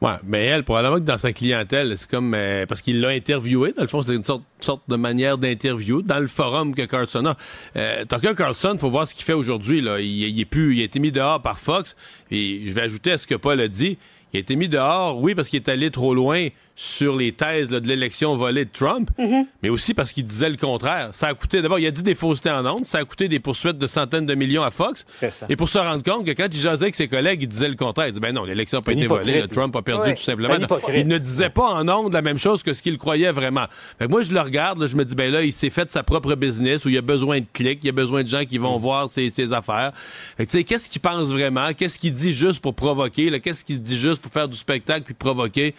Ouais, 0.00 0.14
mais 0.24 0.46
elle, 0.46 0.64
probablement 0.64 0.96
que 0.96 1.00
dans 1.00 1.18
sa 1.18 1.32
clientèle, 1.34 1.92
c'est 1.98 2.08
comme 2.08 2.32
euh, 2.34 2.64
parce 2.64 2.80
qu'il 2.80 3.00
l'a 3.02 3.08
interviewé. 3.08 3.72
Dans 3.72 3.82
le 3.82 3.88
fond, 3.88 4.00
c'est 4.00 4.14
une 4.14 4.24
sorte, 4.24 4.42
de 4.88 4.96
manière 4.96 5.36
d'interview 5.36 6.00
dans 6.00 6.18
le 6.20 6.26
forum 6.26 6.74
que 6.74 6.82
Carlson 6.82 7.26
a. 7.26 7.36
Euh, 7.76 8.04
Tucker 8.06 8.34
Carlson, 8.34 8.76
faut 8.78 8.88
voir 8.88 9.06
ce 9.06 9.14
qu'il 9.14 9.24
fait 9.24 9.34
aujourd'hui. 9.34 9.82
Là, 9.82 10.00
il, 10.00 10.06
il 10.06 10.40
est 10.40 10.46
plus, 10.46 10.76
il 10.76 10.80
a 10.80 10.84
été 10.84 11.00
mis 11.00 11.12
dehors 11.12 11.42
par 11.42 11.58
Fox. 11.58 11.96
Et 12.30 12.62
je 12.64 12.72
vais 12.72 12.80
ajouter 12.80 13.12
à 13.12 13.18
ce 13.18 13.26
que 13.26 13.34
Paul 13.34 13.60
a 13.60 13.68
dit. 13.68 13.98
Il 14.32 14.38
a 14.38 14.40
été 14.40 14.56
mis 14.56 14.68
dehors, 14.68 15.20
oui, 15.20 15.34
parce 15.34 15.48
qu'il 15.48 15.58
est 15.58 15.68
allé 15.68 15.90
trop 15.90 16.14
loin 16.14 16.48
sur 16.82 17.14
les 17.14 17.32
thèses 17.32 17.70
là, 17.70 17.78
de 17.78 17.86
l'élection 17.86 18.34
volée 18.38 18.64
de 18.64 18.70
Trump, 18.72 19.10
Mhm. 19.18 19.44
mais 19.62 19.68
aussi 19.68 19.92
parce 19.92 20.12
qu'il 20.12 20.24
disait 20.24 20.48
le 20.48 20.56
contraire. 20.56 21.10
Ça 21.12 21.28
a 21.28 21.34
coûté, 21.34 21.60
d'abord, 21.60 21.78
il 21.78 21.86
a 21.86 21.90
dit 21.90 22.02
des 22.02 22.14
faussetés 22.14 22.48
en 22.48 22.64
ondes, 22.64 22.86
ça 22.86 22.96
a 22.96 23.04
coûté 23.04 23.28
des 23.28 23.38
poursuites 23.38 23.76
de 23.76 23.86
centaines 23.86 24.24
de 24.24 24.34
millions 24.34 24.62
à 24.62 24.70
Fox. 24.70 25.04
C'est 25.06 25.30
ça. 25.30 25.44
Et 25.50 25.56
pour 25.56 25.68
se 25.68 25.76
rendre 25.76 26.02
compte 26.02 26.24
que 26.24 26.30
quand 26.30 26.46
il 26.50 26.58
jasait 26.58 26.84
avec 26.84 26.94
ses 26.94 27.06
collègues, 27.06 27.42
il 27.42 27.48
disait 27.48 27.68
le 27.68 27.74
contraire. 27.74 28.06
Il 28.06 28.12
disait, 28.12 28.20
ben 28.22 28.34
non, 28.34 28.44
l'élection 28.44 28.78
n'a 28.78 28.82
pas 28.82 28.92
été 28.92 29.06
volée, 29.06 29.46
Trump 29.48 29.76
a 29.76 29.82
perdu 29.82 30.08
Ouais. 30.08 30.14
tout 30.14 30.22
simplement. 30.22 30.54
Il 30.94 31.06
ne 31.06 31.18
disait 31.18 31.50
pas 31.50 31.68
en 31.68 31.86
ondes 31.86 32.14
la 32.14 32.22
même 32.22 32.38
chose 32.38 32.62
que 32.62 32.72
ce 32.72 32.80
qu'il 32.80 32.96
croyait 32.96 33.30
vraiment. 33.30 33.66
Fait 33.98 34.06
que 34.06 34.10
moi, 34.10 34.22
je 34.22 34.32
le 34.32 34.40
regarde, 34.40 34.78
là, 34.80 34.86
je 34.86 34.96
me 34.96 35.04
dis, 35.04 35.14
ben 35.14 35.30
là, 35.30 35.42
il 35.42 35.52
s'est 35.52 35.68
fait 35.68 35.90
sa 35.92 36.02
propre 36.02 36.34
business 36.34 36.86
où 36.86 36.88
il 36.88 36.96
a 36.96 37.02
besoin 37.02 37.40
de 37.40 37.46
clics, 37.52 37.80
il 37.84 37.90
a 37.90 37.92
besoin 37.92 38.22
de 38.22 38.28
gens 38.28 38.46
qui 38.46 38.56
vont 38.56 38.78
voir 38.78 39.06
ses, 39.10 39.28
ses 39.28 39.52
affaires. 39.52 39.92
Tu 40.38 40.46
sais, 40.48 40.64
qu'est-ce 40.64 40.88
qu'il 40.88 41.02
pense 41.02 41.28
vraiment? 41.28 41.74
Qu'est-ce 41.76 41.98
qu'il 41.98 42.14
dit 42.14 42.32
juste 42.32 42.60
pour 42.62 42.74
provoquer? 42.74 43.38
Qu'est-ce 43.40 43.66
qu'il 43.66 43.82
dit 43.82 43.98
juste 43.98 44.22
pour 44.22 44.32
faire 44.32 44.48
du 44.48 44.56
spectacle 44.56 45.02
puis 45.04 45.12
provoquer? 45.12 45.74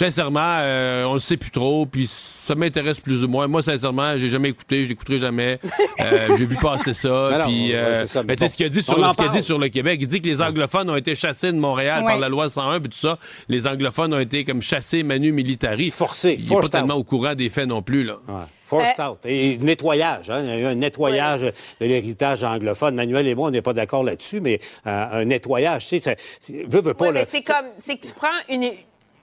Sincèrement, 0.00 0.58
euh, 0.60 1.04
on 1.04 1.14
le 1.14 1.18
sait 1.18 1.36
plus 1.36 1.50
trop, 1.50 1.84
puis 1.86 2.06
ça 2.06 2.54
m'intéresse 2.54 3.00
plus 3.00 3.24
ou 3.24 3.28
moins. 3.28 3.48
Moi, 3.48 3.62
sincèrement, 3.62 4.16
j'ai 4.16 4.28
jamais 4.28 4.50
écouté, 4.50 4.84
je 4.84 4.88
l'écouterai 4.90 5.18
jamais. 5.18 5.58
Euh, 6.00 6.36
j'ai 6.38 6.46
vu 6.46 6.54
passer 6.54 6.94
ça, 6.94 7.40
puis 7.44 7.70
ouais, 7.70 7.74
euh, 7.74 8.06
mais 8.24 8.36
tu 8.36 8.46
sais 8.46 8.46
bon, 8.46 8.48
ce 8.48 8.56
qu'il 8.56 8.66
a 8.66 8.68
dit 8.68 8.82
sur 8.82 9.02
en 9.04 9.10
ce 9.10 9.16
qu'il 9.16 9.24
a 9.24 9.28
dit 9.28 9.32
parle. 9.38 9.44
sur 9.44 9.58
le 9.58 9.68
Québec, 9.68 9.98
il 10.00 10.06
dit 10.06 10.20
que 10.20 10.28
les 10.28 10.40
anglophones 10.40 10.88
ont 10.88 10.94
été 10.94 11.16
chassés 11.16 11.50
de 11.50 11.56
Montréal 11.58 12.02
Ouais. 12.02 12.06
par 12.06 12.18
la 12.20 12.28
loi 12.28 12.48
101 12.48 12.78
puis 12.78 12.90
tout 12.90 12.98
ça. 12.98 13.18
Les 13.48 13.66
anglophones 13.66 14.14
ont 14.14 14.20
été 14.20 14.44
comme 14.44 14.62
chassés 14.62 15.02
manu 15.02 15.32
militari. 15.32 15.90
Forcés, 15.90 16.36
Il 16.38 16.52
est 16.52 16.54
pas 16.60 16.68
tellement 16.68 16.94
out. 16.94 17.00
au 17.00 17.04
courant 17.04 17.34
des 17.34 17.48
faits 17.48 17.66
non 17.66 17.82
plus 17.82 18.04
là. 18.04 18.18
Forced 18.64 19.00
out. 19.00 19.18
Et 19.24 19.58
nettoyage. 19.58 20.30
Hein. 20.30 20.42
Il 20.44 20.48
y 20.50 20.52
a 20.52 20.58
eu 20.60 20.64
un 20.66 20.74
nettoyage 20.76 21.40
de 21.40 21.86
l'héritage 21.86 22.44
anglophone. 22.44 22.94
Manuel 22.94 23.26
et 23.26 23.34
moi, 23.34 23.48
on 23.48 23.50
n'est 23.50 23.62
pas 23.62 23.72
d'accord 23.72 24.04
là-dessus, 24.04 24.40
mais 24.40 24.60
euh, 24.86 25.06
un 25.10 25.24
nettoyage, 25.24 25.88
tu 25.88 25.98
sais, 25.98 26.16
ça, 26.40 26.52
veut, 26.68 26.80
veut 26.80 26.94
pas... 26.94 27.08
Oui, 27.08 27.18
c'est 27.26 27.42
comme, 27.42 27.66
c'est 27.78 27.96
que 27.96 28.06
tu 28.06 28.12
prends 28.12 28.28
une, 28.48 28.70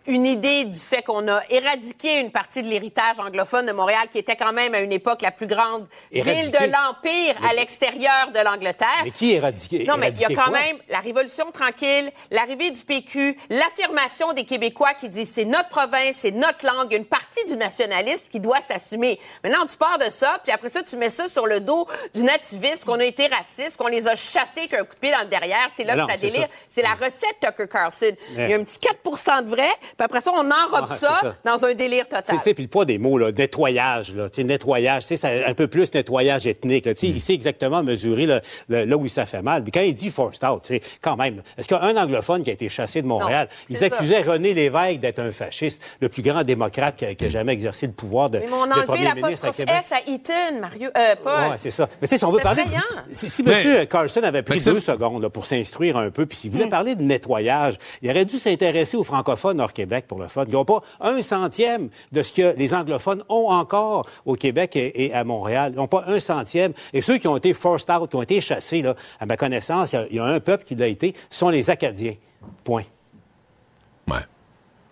une 0.07 0.25
idée 0.25 0.65
du 0.65 0.77
fait 0.77 1.01
qu'on 1.01 1.27
a 1.27 1.41
éradiqué 1.49 2.19
une 2.19 2.31
partie 2.31 2.61
de 2.63 2.67
l'héritage 2.67 3.19
anglophone 3.19 3.65
de 3.65 3.71
Montréal, 3.71 4.07
qui 4.11 4.17
était 4.17 4.35
quand 4.35 4.53
même 4.53 4.73
à 4.75 4.81
une 4.81 4.91
époque 4.91 5.21
la 5.21 5.31
plus 5.31 5.47
grande 5.47 5.87
ville 6.11 6.51
de 6.51 6.71
l'Empire 6.71 7.35
à 7.47 7.53
l'extérieur 7.53 8.31
de 8.31 8.39
l'Angleterre. 8.39 9.01
Mais 9.03 9.11
qui 9.11 9.33
éradiqué? 9.33 9.85
Non, 9.85 9.97
mais 9.97 10.09
il 10.09 10.19
y 10.19 10.25
a 10.25 10.29
quand 10.29 10.49
quoi? 10.49 10.59
même 10.59 10.77
la 10.89 10.99
Révolution 10.99 11.51
tranquille, 11.51 12.11
l'arrivée 12.31 12.71
du 12.71 12.81
PQ, 12.83 13.37
l'affirmation 13.49 14.33
des 14.33 14.45
Québécois 14.45 14.93
qui 14.93 15.09
disent 15.09 15.31
c'est 15.31 15.45
notre 15.45 15.69
province, 15.69 16.17
c'est 16.19 16.31
notre 16.31 16.65
langue, 16.65 16.93
une 16.93 17.05
partie 17.05 17.43
du 17.45 17.57
nationalisme 17.57 18.25
qui 18.29 18.39
doit 18.39 18.59
s'assumer. 18.61 19.19
Maintenant, 19.43 19.65
tu 19.65 19.77
pars 19.77 19.97
de 19.97 20.09
ça, 20.09 20.39
puis 20.43 20.51
après 20.51 20.69
ça, 20.69 20.83
tu 20.83 20.97
mets 20.97 21.09
ça 21.09 21.27
sur 21.27 21.47
le 21.47 21.59
dos 21.59 21.87
du 22.13 22.23
nativisme, 22.23 22.83
qu'on 22.85 22.99
a 22.99 23.05
été 23.05 23.27
raciste, 23.27 23.77
qu'on 23.77 23.87
les 23.87 24.07
a 24.07 24.15
chassés 24.15 24.59
avec 24.59 24.73
un 24.73 24.83
coup 24.83 24.95
de 24.95 24.99
pied 24.99 25.11
dans 25.11 25.19
le 25.19 25.25
derrière. 25.25 25.67
C'est 25.71 25.83
là 25.83 25.95
Mais 25.95 26.01
non, 26.01 26.07
que 26.07 26.13
ça 26.13 26.17
délire. 26.17 26.47
C'est 26.67 26.81
la 26.81 26.93
recette 26.93 27.37
Tucker 27.41 27.67
Carlson. 27.67 28.15
Mais- 28.35 28.45
Il 28.45 28.49
y 28.51 28.53
a 28.53 28.57
un 28.57 28.63
petit 28.63 28.79
4 28.79 29.41
de 29.43 29.49
vrai, 29.49 29.69
puis 29.97 30.05
après 30.05 30.21
ça, 30.21 30.31
on 30.33 30.39
enrobe 30.51 30.87
Ah, 30.89 30.95
ça, 30.95 31.35
dans 31.43 31.65
un 31.65 31.73
délire 31.73 32.07
total. 32.07 32.37
tu 32.37 32.41
sais, 32.43 32.53
puis 32.53 32.63
le 32.63 32.69
poids 32.69 32.85
des 32.85 32.97
mots, 32.97 33.17
là, 33.17 33.31
nettoyage, 33.31 34.13
là, 34.13 34.29
tu 34.29 34.41
sais, 34.41 34.43
nettoyage, 34.43 35.03
tu 35.03 35.07
sais, 35.09 35.17
c'est 35.17 35.45
un 35.45 35.53
peu 35.53 35.67
plus 35.67 35.93
nettoyage 35.93 36.47
ethnique. 36.47 36.85
là, 36.85 36.93
tu 36.93 37.01
sais, 37.01 37.07
Il 37.07 37.21
sait 37.21 37.33
exactement 37.33 37.81
mesurer 37.83 38.25
le- 38.25 38.41
le- 38.69 38.85
là 38.85 38.97
où 38.97 39.07
ça 39.07 39.25
fait 39.25 39.41
mal. 39.41 39.63
Puis 39.63 39.71
quand 39.71 39.81
il 39.81 39.93
dit 39.93 40.09
forced 40.11 40.43
out, 40.43 40.61
tu 40.63 40.75
sais, 40.75 40.81
quand 41.01 41.15
même, 41.15 41.41
est-ce 41.57 41.67
qu'il 41.67 41.77
y 41.77 41.79
a 41.79 41.83
un 41.83 41.95
anglophone 41.97 42.43
qui 42.43 42.49
a 42.49 42.53
été 42.53 42.67
chassé 42.69 43.01
de 43.01 43.07
Montréal? 43.07 43.47
Ils 43.69 43.77
c'est 43.77 43.85
accusaient 43.85 44.21
René 44.21 44.53
Lévesque 44.53 44.99
d'être 44.99 45.19
un 45.19 45.31
fasciste, 45.31 45.81
le 46.01 46.09
plus 46.09 46.21
grand 46.21 46.43
démocrate 46.43 46.95
qui 46.95 47.05
a, 47.05 47.15
qui 47.15 47.25
a 47.25 47.29
jamais 47.29 47.53
exercé 47.53 47.87
le 47.87 47.93
pouvoir 47.93 48.29
de, 48.29 48.39
Mais 48.39 48.45
on 48.51 48.65
de 48.67 48.71
a 48.71 48.73
enlevé 48.75 48.85
premier 48.85 49.01
ministre 49.13 49.45
à 49.45 49.47
l'apostrophe 49.47 49.55
Québec. 49.57 49.75
S 49.79 49.91
à 49.91 50.09
Eaton, 50.11 50.59
Mario. 50.61 50.89
Euh, 50.97 51.15
Paul. 51.23 51.51
Ouais, 51.51 51.57
c'est 51.59 51.71
ça. 51.71 51.87
Mais 52.01 52.07
tu 52.07 52.13
sais, 52.13 52.17
si 52.19 52.25
on 52.25 52.31
veut 52.31 52.39
parler. 52.41 52.63
Si, 53.11 53.29
si 53.29 53.43
Mais- 53.43 53.63
M. 53.63 53.85
Carlson 53.87 54.21
avait 54.23 54.43
pris 54.43 54.59
deux 54.61 54.79
secondes 54.79 55.21
là, 55.23 55.29
pour 55.29 55.45
s'instruire 55.45 55.97
un 55.97 56.09
peu, 56.09 56.25
puis 56.25 56.37
s'il 56.37 56.51
voulait 56.51 56.67
parler 56.67 56.95
de 56.95 57.01
nettoyage, 57.03 57.75
il 58.01 58.09
aurait 58.09 58.25
dû 58.25 58.37
s'intéresser 58.39 58.97
aux 58.97 59.03
francophones 59.03 59.61
hors 59.61 59.71
Québec 59.71 59.84
pour 60.07 60.19
le 60.19 60.27
fun. 60.27 60.45
Ils 60.47 60.53
n'ont 60.53 60.65
pas 60.65 60.81
un 61.01 61.21
centième 61.21 61.89
de 62.11 62.23
ce 62.23 62.33
que 62.33 62.55
les 62.57 62.73
anglophones 62.73 63.23
ont 63.29 63.49
encore 63.49 64.05
au 64.25 64.35
Québec 64.35 64.75
et, 64.75 65.05
et 65.05 65.13
à 65.13 65.23
Montréal. 65.23 65.71
Ils 65.73 65.77
n'ont 65.77 65.87
pas 65.87 66.03
un 66.07 66.19
centième. 66.19 66.73
Et 66.93 67.01
ceux 67.01 67.17
qui 67.17 67.27
ont 67.27 67.37
été 67.37 67.53
forced 67.53 67.89
out, 67.89 68.09
qui 68.09 68.15
ont 68.15 68.21
été 68.21 68.41
chassés, 68.41 68.81
là, 68.81 68.95
à 69.19 69.25
ma 69.25 69.37
connaissance, 69.37 69.93
il 69.93 69.95
y 69.95 69.99
a- 69.99 70.07
il 70.11 70.15
y, 70.15 70.19
a 70.19 70.25
un 70.25 70.39
peuple 70.39 70.63
qui 70.63 70.75
l'a 70.75 70.87
été, 70.87 71.13
ce 71.29 71.39
sont 71.39 71.49
les 71.49 71.69
Acadiens. 71.69 72.15
Point. 72.63 72.83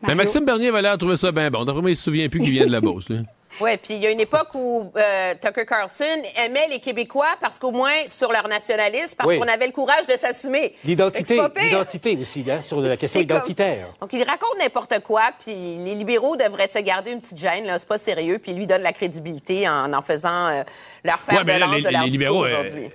Mais 0.06 0.16
Maxime 0.16 0.44
Bernier 0.44 0.70
va 0.70 0.82
l'air 0.82 0.98
trouver 0.98 1.16
ça 1.16 1.32
bien 1.32 1.50
bon. 1.50 1.64
D'après 1.64 1.82
moi, 1.82 1.90
il 1.92 1.96
se 1.96 2.04
souvient 2.04 2.28
plus 2.28 2.42
qu'il 2.42 2.52
vient 2.52 2.66
de 2.66 2.72
la 2.72 2.82
Beauce. 2.82 3.08
lui. 3.10 3.20
Oui, 3.62 3.78
puis 3.78 3.94
il 3.96 4.02
y 4.04 4.08
a 4.08 4.12
une 4.12 4.20
époque 4.20 4.50
où 4.56 4.92
euh, 4.98 5.34
Tucker 5.42 5.66
Carlson 5.66 6.06
aimait 6.36 6.68
les 6.70 6.80
Québécois 6.80 7.36
parce 7.40 7.60
qu'au 7.60 7.72
moins 7.72 8.08
sur 8.08 8.32
leur 8.32 8.48
nationalisme, 8.48 9.16
parce 9.18 9.30
Oui. 9.30 9.40
qu'on 9.40 9.48
avait 9.48 9.68
le 9.68 9.72
courage 9.72 10.06
de 10.08 10.16
s'assumer. 10.18 10.76
L'identité, 10.84 11.40
l'identité 11.62 12.18
aussi, 12.20 12.44
hein, 12.50 12.62
sur 12.62 12.82
la 12.82 12.98
question 12.98 13.20
comme- 13.22 13.38
identitaire. 13.38 13.88
Donc, 14.02 14.12
il 14.14 14.24
raconte 14.24 14.58
n'importe 14.60 15.00
quoi, 15.04 15.32
puis 15.40 15.54
les 15.54 15.96
libéraux 15.96 16.36
devraient 16.36 16.68
se 16.68 16.80
garder 16.80 17.12
une 17.12 17.22
petite 17.22 17.38
gêne, 17.40 17.66
là, 17.66 17.78
c'est 17.80 17.88
pas 17.88 17.98
sérieux, 17.98 18.40
puis 18.40 18.52
il 18.52 18.58
lui 18.58 18.68
donne 18.68 18.82
la 18.82 18.94
crédibilité 18.94 19.68
en 19.70 19.94
en 19.94 20.02
faisant 20.02 20.48
euh, 20.48 20.64
leur 21.04 21.20
fer 21.20 21.38
Ouais, 21.38 21.44
de 21.44 21.50
là, 21.50 21.60
lance 21.60 21.76
les- 21.76 21.82
de 21.84 21.90
leur 21.90 22.04
les 22.04 22.10
libéraux, 22.10 22.46
euh, 22.46 22.48
aujourd'hui. 22.62 22.90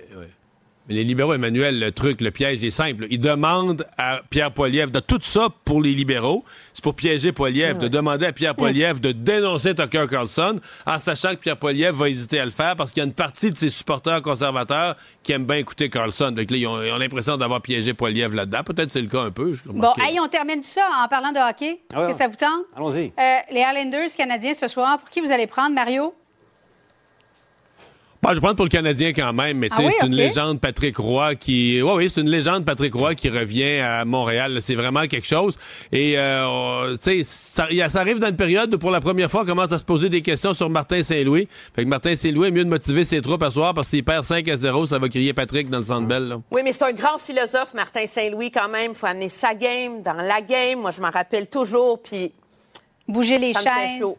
Mais 0.89 0.95
les 0.95 1.03
libéraux, 1.03 1.35
Emmanuel, 1.35 1.79
le 1.79 1.91
truc, 1.91 2.19
le 2.19 2.31
piège 2.31 2.63
est 2.63 2.71
simple. 2.71 3.05
Ils 3.11 3.19
demandent 3.19 3.85
à 3.99 4.21
Pierre 4.31 4.51
Poilievre 4.51 4.91
de 4.91 4.99
tout 4.99 5.19
ça 5.21 5.49
pour 5.63 5.83
les 5.83 5.91
libéraux. 5.91 6.43
C'est 6.73 6.83
pour 6.83 6.95
piéger 6.95 7.31
Poilievre, 7.31 7.77
de 7.77 7.87
demander 7.87 8.25
à 8.25 8.33
Pierre 8.33 8.55
Poilievre 8.55 8.99
de 8.99 9.11
dénoncer 9.11 9.75
Tucker 9.75 10.05
Carlson, 10.09 10.59
en 10.87 10.97
sachant 10.97 11.31
que 11.31 11.35
Pierre 11.35 11.57
Poilievre 11.57 11.95
va 11.95 12.09
hésiter 12.09 12.39
à 12.39 12.45
le 12.45 12.49
faire 12.51 12.75
parce 12.75 12.91
qu'il 12.91 13.01
y 13.01 13.03
a 13.03 13.05
une 13.05 13.13
partie 13.13 13.51
de 13.51 13.57
ses 13.57 13.69
supporters 13.69 14.23
conservateurs 14.23 14.95
qui 15.21 15.31
aiment 15.31 15.45
bien 15.45 15.57
écouter 15.57 15.91
Carlson. 15.91 16.31
Donc 16.31 16.49
là, 16.49 16.57
ils 16.57 16.65
ont, 16.65 16.97
l'impression 16.97 17.37
d'avoir 17.37 17.61
piégé 17.61 17.93
Poilievre 17.93 18.35
là-dedans. 18.35 18.63
Peut-être 18.63 18.89
c'est 18.89 19.01
le 19.01 19.07
cas 19.07 19.21
un 19.21 19.31
peu. 19.31 19.53
je 19.53 19.61
Bon, 19.65 19.93
hey, 20.01 20.19
on 20.19 20.27
termine 20.27 20.61
tout 20.61 20.69
ça 20.69 20.87
en 21.03 21.07
parlant 21.07 21.31
de 21.31 21.37
hockey. 21.37 21.69
Est-ce 21.69 21.79
Ah 21.93 22.05
ouais. 22.05 22.11
que 22.11 22.17
ça 22.17 22.27
vous 22.27 22.35
tente? 22.35 22.65
Allons-y. 22.75 23.13
Euh, 23.19 23.37
les 23.51 23.61
Highlanders 23.61 24.09
canadiens 24.17 24.55
ce 24.55 24.67
soir, 24.67 24.97
pour 24.97 25.09
qui 25.11 25.21
vous 25.21 25.31
allez 25.31 25.45
prendre, 25.45 25.75
Mario? 25.75 26.15
Bah, 28.21 28.31
je 28.31 28.35
vais 28.35 28.41
prendre 28.41 28.57
pour 28.57 28.65
le 28.65 28.69
Canadien 28.69 29.13
quand 29.13 29.31
même, 29.31 29.59
mais 29.59 29.69
tu 29.69 29.75
Ah 29.77 29.81
oui, 29.85 29.93
c'est 29.97 30.05
une 30.05 30.13
légende 30.15 30.59
Patrick 30.59 30.97
Roy 30.97 31.35
qui. 31.35 31.81
Oui, 31.81 31.91
oui, 31.95 32.11
c'est 32.13 32.19
une 32.19 32.29
légende 32.29 32.65
Patrick 32.65 32.93
Roy 32.93 33.15
qui 33.15 33.29
revient 33.29 33.79
à 33.79 34.03
Montréal. 34.03 34.55
là. 34.55 34.59
C'est 34.61 34.75
vraiment 34.75 35.07
quelque 35.07 35.25
chose. 35.25 35.57
Et 35.93 36.15
euh, 36.17 36.95
tu 36.97 37.01
sais, 37.01 37.23
ça, 37.23 37.67
il 37.71 37.77
y 37.77 37.81
a- 37.81 37.87
ça 37.89 38.01
arrive 38.01 38.19
dans 38.19 38.27
une 38.27 38.35
période 38.35 38.73
où 38.73 38.77
pour 38.77 38.91
la 38.91 38.99
première 38.99 39.31
fois, 39.31 39.43
on 39.43 39.45
commence 39.45 39.71
à 39.71 39.79
se 39.79 39.85
poser 39.85 40.09
des 40.09 40.21
questions 40.21 40.53
sur 40.53 40.69
Martin 40.69 41.01
Saint-Louis. 41.01 41.47
Fait 41.73 41.85
que 41.85 41.87
Martin 41.89 42.13
Saint-Louis 42.13 42.49
est 42.49 42.51
mieux 42.51 42.65
de 42.65 42.69
motiver 42.69 43.05
ses 43.05 43.21
troupes 43.21 43.41
à 43.43 43.51
soir 43.51 43.73
parce 43.73 43.87
qu'il 43.89 44.03
perd 44.03 44.25
5 44.25 44.45
à 44.49 44.57
0, 44.57 44.85
ça 44.85 44.99
va 44.99 45.07
crier 45.07 45.31
Patrick 45.33 45.69
dans 45.69 45.77
le 45.77 45.83
centre 45.85 46.05
belle. 46.07 46.27
là. 46.27 46.41
Oui, 46.51 46.61
mais 46.63 46.73
c'est 46.73 46.83
un 46.83 46.91
grand 46.91 47.19
philosophe, 47.19 47.73
Martin 47.73 48.05
Saint-Louis, 48.05 48.51
quand 48.51 48.67
même. 48.67 48.91
Il 48.91 48.97
faut 48.97 49.07
amener 49.07 49.29
sa 49.29 49.53
game 49.55 50.01
dans 50.03 50.11
la 50.21 50.41
game. 50.41 50.81
Moi, 50.81 50.91
je 50.91 50.99
m'en 50.99 51.09
rappelle 51.09 51.47
toujours, 51.47 52.01
puis... 52.01 52.33
Bouger 53.07 53.39
les 53.39 53.53
ça 53.53 53.61
me 53.61 53.65
fait 53.65 53.87
chaises. 53.87 53.99
chaud. 53.99 54.17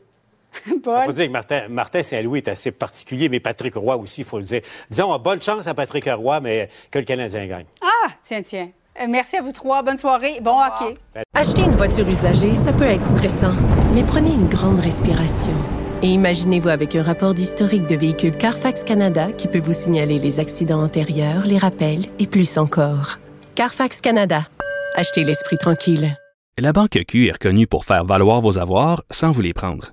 Il 0.66 0.81
faut 0.82 1.12
dire 1.12 1.27
que 1.27 1.32
Martin, 1.32 1.68
Martin 1.68 2.02
Saint-Louis 2.02 2.39
est 2.39 2.48
assez 2.48 2.72
particulier, 2.72 3.28
mais 3.28 3.40
Patrick 3.40 3.74
Roy 3.74 3.97
aussi, 3.97 4.22
il 4.22 4.27
faut 4.27 4.39
le 4.39 4.44
dire. 4.44 4.60
Disons, 4.90 5.16
bonne 5.18 5.40
chance 5.40 5.66
à 5.66 5.74
Patrick 5.74 6.06
Roy, 6.06 6.40
mais 6.40 6.68
que 6.90 6.98
le 6.98 7.05
Canadien 7.05 7.47
gagne. 7.47 7.66
Ah, 7.82 8.09
tiens, 8.24 8.43
tiens. 8.43 8.70
Euh, 9.01 9.06
merci 9.09 9.36
à 9.36 9.43
vous 9.43 9.52
trois. 9.52 9.82
Bonne 9.82 9.98
soirée. 9.98 10.40
Bon 10.43 10.59
hockey. 10.60 10.97
Acheter 11.35 11.62
une 11.62 11.77
voiture 11.77 12.09
usagée, 12.09 12.55
ça 12.55 12.72
peut 12.72 12.85
être 12.85 13.05
stressant, 13.05 13.55
mais 13.94 14.02
prenez 14.02 14.31
une 14.31 14.48
grande 14.48 14.81
respiration. 14.81 15.55
Et 16.02 16.09
imaginez-vous 16.09 16.68
avec 16.68 16.97
un 16.97 17.02
rapport 17.02 17.35
d'historique 17.35 17.86
de 17.86 17.94
véhicule 17.94 18.36
Carfax 18.36 18.85
Canada 18.85 19.32
qui 19.32 19.48
peut 19.48 19.60
vous 19.60 19.74
signaler 19.74 20.18
les 20.18 20.40
accidents 20.40 20.82
antérieurs, 20.82 21.44
les 21.44 21.59
rappels 21.59 22.06
et 22.18 22.27
plus 22.27 22.56
encore. 22.59 23.18
Carfax 23.55 24.01
Canada. 24.01 24.47
Achetez 24.94 25.24
l'esprit 25.24 25.59
tranquille. 25.59 26.16
La 26.59 26.72
Banque 26.72 26.98
Q 27.06 27.28
est 27.28 27.32
reconnue 27.32 27.66
pour 27.66 27.85
faire 27.85 28.05
valoir 28.05 28.40
vos 28.40 28.59
avoirs 28.59 29.02
sans 29.10 29.31
vous 29.31 29.43
les 29.43 29.52
prendre. 29.52 29.93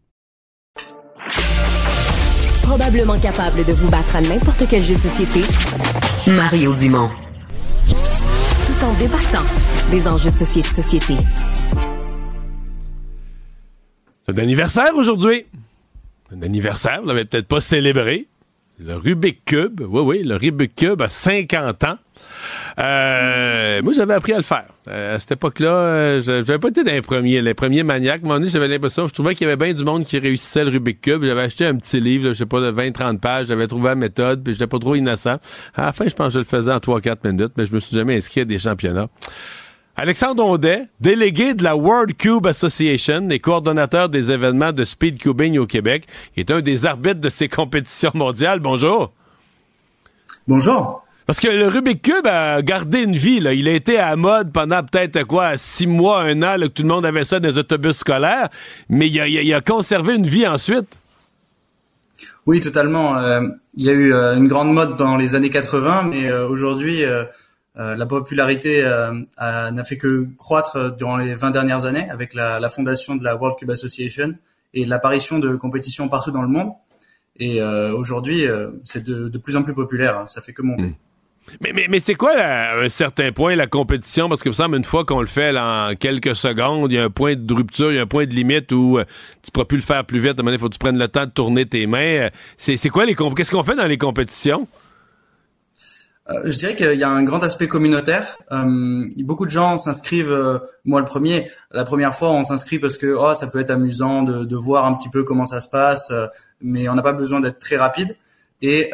Probablement 2.63 3.19
capable 3.19 3.65
de 3.65 3.73
vous 3.73 3.89
battre 3.89 4.15
à 4.15 4.21
n'importe 4.21 4.65
quel 4.69 4.81
jeu 4.81 4.93
de 4.95 4.99
société, 4.99 5.41
Mario 6.27 6.73
Dumont. 6.73 7.09
Tout 7.87 8.85
en 8.85 8.93
débattant 8.93 9.45
des 9.91 10.07
enjeux 10.07 10.31
de 10.31 10.35
société. 10.35 10.69
société. 10.69 11.13
C'est 14.25 14.35
d'anniversaire 14.35 14.95
aujourd'hui. 14.95 15.45
un 16.33 16.41
anniversaire, 16.41 17.01
vous 17.01 17.07
l'avez 17.07 17.25
peut-être 17.25 17.47
pas 17.47 17.61
célébré. 17.61 18.27
Le 18.83 18.95
Rubik 18.95 19.45
Cube, 19.45 19.81
oui, 19.87 20.01
oui, 20.01 20.23
le 20.23 20.37
Rubik 20.37 20.75
Cube 20.75 21.03
a 21.03 21.09
50 21.09 21.83
ans. 21.83 21.97
Euh, 22.79 23.79
moi, 23.83 23.93
j'avais 23.93 24.15
appris 24.15 24.33
à 24.33 24.37
le 24.37 24.43
faire. 24.43 24.69
Euh, 24.87 25.15
à 25.15 25.19
cette 25.19 25.33
époque-là, 25.33 25.69
euh, 25.69 26.21
j'avais 26.21 26.57
pas 26.57 26.69
été 26.69 26.83
dans 26.83 26.91
les 26.91 27.01
premiers, 27.01 27.41
les 27.41 27.53
premiers 27.53 27.83
maniaques. 27.83 28.23
À 28.25 28.39
j'avais 28.43 28.67
l'impression, 28.67 29.07
je 29.07 29.13
trouvais 29.13 29.35
qu'il 29.35 29.45
y 29.47 29.51
avait 29.51 29.63
bien 29.63 29.75
du 29.75 29.83
monde 29.83 30.03
qui 30.03 30.17
réussissait 30.17 30.63
le 30.63 30.71
Rubik 30.71 30.99
Cube. 30.99 31.23
J'avais 31.23 31.41
acheté 31.41 31.65
un 31.67 31.75
petit 31.75 31.99
livre, 31.99 32.29
je 32.29 32.33
sais 32.33 32.47
pas, 32.47 32.59
de 32.59 32.71
20-30 32.71 33.19
pages. 33.19 33.47
J'avais 33.47 33.67
trouvé 33.67 33.89
la 33.89 33.95
méthode, 33.95 34.43
puis 34.43 34.53
j'étais 34.53 34.67
pas 34.67 34.79
trop 34.79 34.95
innocent. 34.95 35.37
À 35.75 35.85
la 35.85 35.93
fin, 35.93 36.07
je 36.07 36.15
pense 36.15 36.29
que 36.29 36.33
je 36.33 36.39
le 36.39 36.45
faisais 36.45 36.71
en 36.71 36.79
3-4 36.79 37.17
minutes, 37.29 37.53
mais 37.57 37.67
je 37.67 37.73
me 37.73 37.79
suis 37.79 37.95
jamais 37.95 38.17
inscrit 38.17 38.41
à 38.41 38.45
des 38.45 38.57
championnats. 38.57 39.09
Alexandre 39.95 40.43
Ondet, 40.45 40.87
délégué 40.99 41.53
de 41.53 41.63
la 41.63 41.75
World 41.75 42.15
Cube 42.15 42.47
Association 42.47 43.29
et 43.29 43.39
coordonnateur 43.39 44.09
des 44.09 44.31
événements 44.31 44.71
de 44.71 44.85
speed 44.85 45.17
cubing 45.17 45.57
au 45.57 45.67
Québec, 45.67 46.07
est 46.37 46.49
un 46.49 46.61
des 46.61 46.85
arbitres 46.85 47.19
de 47.19 47.29
ces 47.29 47.49
compétitions 47.49 48.11
mondiales. 48.13 48.59
Bonjour. 48.59 49.11
Bonjour. 50.47 51.05
Parce 51.27 51.39
que 51.39 51.49
le 51.49 51.67
Rubik 51.67 52.01
Cube 52.01 52.25
a 52.25 52.61
gardé 52.61 53.03
une 53.03 53.15
vie. 53.15 53.39
Là. 53.39 53.53
Il 53.53 53.67
a 53.67 53.73
été 53.73 53.99
à 53.99 54.15
mode 54.15 54.51
pendant 54.51 54.81
peut-être 54.81 55.23
quoi, 55.23 55.55
six 55.55 55.87
mois, 55.87 56.23
un 56.23 56.41
an, 56.41 56.55
que 56.59 56.67
tout 56.67 56.83
le 56.83 56.89
monde 56.89 57.05
avait 57.05 57.23
ça 57.23 57.39
dans 57.39 57.47
les 57.47 57.57
autobus 57.57 57.97
scolaires, 57.97 58.49
mais 58.89 59.07
il 59.07 59.53
a, 59.53 59.61
conservé 59.61 60.15
une 60.15 60.27
vie 60.27 60.47
ensuite. 60.47 60.97
Oui, 62.45 62.59
totalement. 62.59 63.17
Euh, 63.17 63.41
il 63.77 63.85
y 63.85 63.89
a 63.89 63.93
eu 63.93 64.13
euh, 64.13 64.35
une 64.35 64.47
grande 64.47 64.73
mode 64.73 64.97
dans 64.97 65.15
les 65.15 65.35
années 65.35 65.49
80, 65.49 66.03
mais 66.09 66.29
euh, 66.29 66.47
aujourd'hui, 66.47 67.03
la 67.75 68.05
popularité 68.05 68.83
n'a 69.39 69.83
fait 69.83 69.97
que 69.97 70.27
croître 70.37 70.95
durant 70.95 71.17
les 71.17 71.35
20 71.35 71.51
dernières 71.51 71.85
années 71.85 72.09
avec 72.09 72.33
la, 72.33 72.69
fondation 72.69 73.15
de 73.15 73.23
la 73.23 73.35
World 73.35 73.57
Cube 73.57 73.71
Association 73.71 74.35
et 74.73 74.85
l'apparition 74.85 75.39
de 75.39 75.55
compétitions 75.55 76.09
partout 76.09 76.31
dans 76.31 76.41
le 76.41 76.49
monde. 76.49 76.71
Et 77.37 77.61
aujourd'hui, 77.61 78.45
c'est 78.83 79.03
de, 79.03 79.37
plus 79.37 79.55
en 79.55 79.63
plus 79.63 79.73
populaire. 79.73 80.17
Hein. 80.17 80.27
Ça 80.27 80.41
fait 80.41 80.53
que 80.53 80.61
monter. 80.61 80.83
Hmm. 80.83 80.95
Mais, 81.59 81.73
mais, 81.73 81.87
mais 81.89 81.99
c'est 81.99 82.13
quoi, 82.13 82.31
à 82.37 82.79
un 82.79 82.89
certain 82.89 83.31
point, 83.31 83.55
la 83.55 83.67
compétition? 83.67 84.29
Parce 84.29 84.41
que, 84.41 84.49
me 84.49 84.53
semble, 84.53 84.77
une 84.77 84.83
fois 84.83 85.03
qu'on 85.05 85.19
le 85.19 85.27
fait 85.27 85.57
en 85.57 85.93
quelques 85.99 86.35
secondes, 86.35 86.91
il 86.91 86.95
y 86.95 86.99
a 86.99 87.03
un 87.03 87.09
point 87.09 87.35
de 87.35 87.53
rupture, 87.53 87.91
il 87.91 87.95
y 87.95 87.99
a 87.99 88.03
un 88.03 88.07
point 88.07 88.25
de 88.25 88.33
limite 88.33 88.71
où 88.71 88.97
euh, 88.97 89.03
tu 89.41 89.49
ne 89.49 89.51
pourras 89.51 89.65
plus 89.65 89.77
le 89.77 89.83
faire 89.83 90.05
plus 90.05 90.19
vite. 90.19 90.37
À 90.37 90.41
un 90.41 90.43
moment 90.43 90.53
il 90.53 90.59
faut 90.59 90.69
que 90.69 90.73
tu 90.73 90.79
prennes 90.79 90.99
le 90.99 91.07
temps 91.07 91.25
de 91.25 91.31
tourner 91.31 91.65
tes 91.65 91.87
mains. 91.87 91.99
Euh, 91.99 92.29
c'est, 92.57 92.77
quoi 92.89 93.05
les 93.05 93.15
Qu'est-ce 93.15 93.51
qu'on 93.51 93.63
fait 93.63 93.75
dans 93.75 93.87
les 93.87 93.97
compétitions? 93.97 94.67
Euh, 96.31 96.41
je 96.45 96.57
dirais 96.57 96.75
qu'il 96.75 96.93
y 96.93 97.03
a 97.03 97.09
un 97.09 97.23
grand 97.23 97.43
aspect 97.43 97.67
communautaire. 97.67 98.37
beaucoup 99.17 99.45
de 99.45 99.51
gens 99.51 99.77
s'inscrivent, 99.77 100.61
moi 100.85 100.99
le 100.99 101.05
premier, 101.05 101.49
la 101.71 101.83
première 101.83 102.15
fois 102.15 102.31
on 102.31 102.43
s'inscrit 102.43 102.79
parce 102.79 102.97
que 102.97 103.07
oh, 103.07 103.33
ça 103.33 103.47
peut 103.47 103.59
être 103.59 103.71
amusant 103.71 104.23
de, 104.23 104.45
de, 104.45 104.55
voir 104.55 104.85
un 104.85 104.93
petit 104.93 105.09
peu 105.09 105.23
comment 105.23 105.45
ça 105.45 105.59
se 105.59 105.69
passe, 105.69 106.11
mais 106.61 106.87
on 106.89 106.95
n'a 106.95 107.01
pas 107.01 107.13
besoin 107.13 107.39
d'être 107.39 107.59
très 107.59 107.77
rapide. 107.77 108.15
Et 108.61 108.91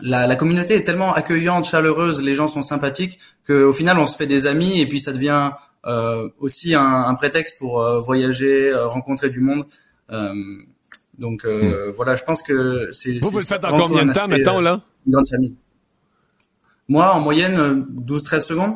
la, 0.00 0.26
la, 0.26 0.36
communauté 0.36 0.74
est 0.74 0.82
tellement 0.82 1.12
accueillante, 1.12 1.64
chaleureuse, 1.64 2.22
les 2.22 2.34
gens 2.34 2.48
sont 2.48 2.62
sympathiques 2.62 3.18
qu'au 3.46 3.72
final 3.72 3.98
on 3.98 4.06
se 4.06 4.16
fait 4.16 4.26
des 4.26 4.46
amis 4.46 4.80
et 4.80 4.86
puis 4.86 4.98
ça 4.98 5.12
devient 5.12 5.52
euh, 5.86 6.28
aussi 6.38 6.74
un, 6.74 7.04
un, 7.06 7.14
prétexte 7.14 7.58
pour 7.58 7.82
euh, 7.82 8.00
voyager, 8.00 8.70
euh, 8.70 8.86
rencontrer 8.86 9.30
du 9.30 9.40
monde. 9.40 9.64
Euh, 10.10 10.32
donc 11.18 11.44
hmm. 11.44 11.90
voilà, 11.96 12.14
je 12.14 12.24
pense 12.24 12.42
que 12.42 12.88
c'est. 12.92 13.18
Vous, 13.20 13.30
vous 13.30 13.38
le 13.38 13.44
faites 13.44 13.64
en 13.64 13.76
combien 13.76 14.06
de 14.06 14.12
temps, 14.12 14.28
mettons 14.28 14.60
là? 14.60 14.80
Une 15.06 15.12
grande 15.12 15.28
famille. 15.28 15.56
Moi, 16.92 17.10
en 17.14 17.20
moyenne, 17.20 17.86
12-13 18.06 18.40
secondes. 18.42 18.74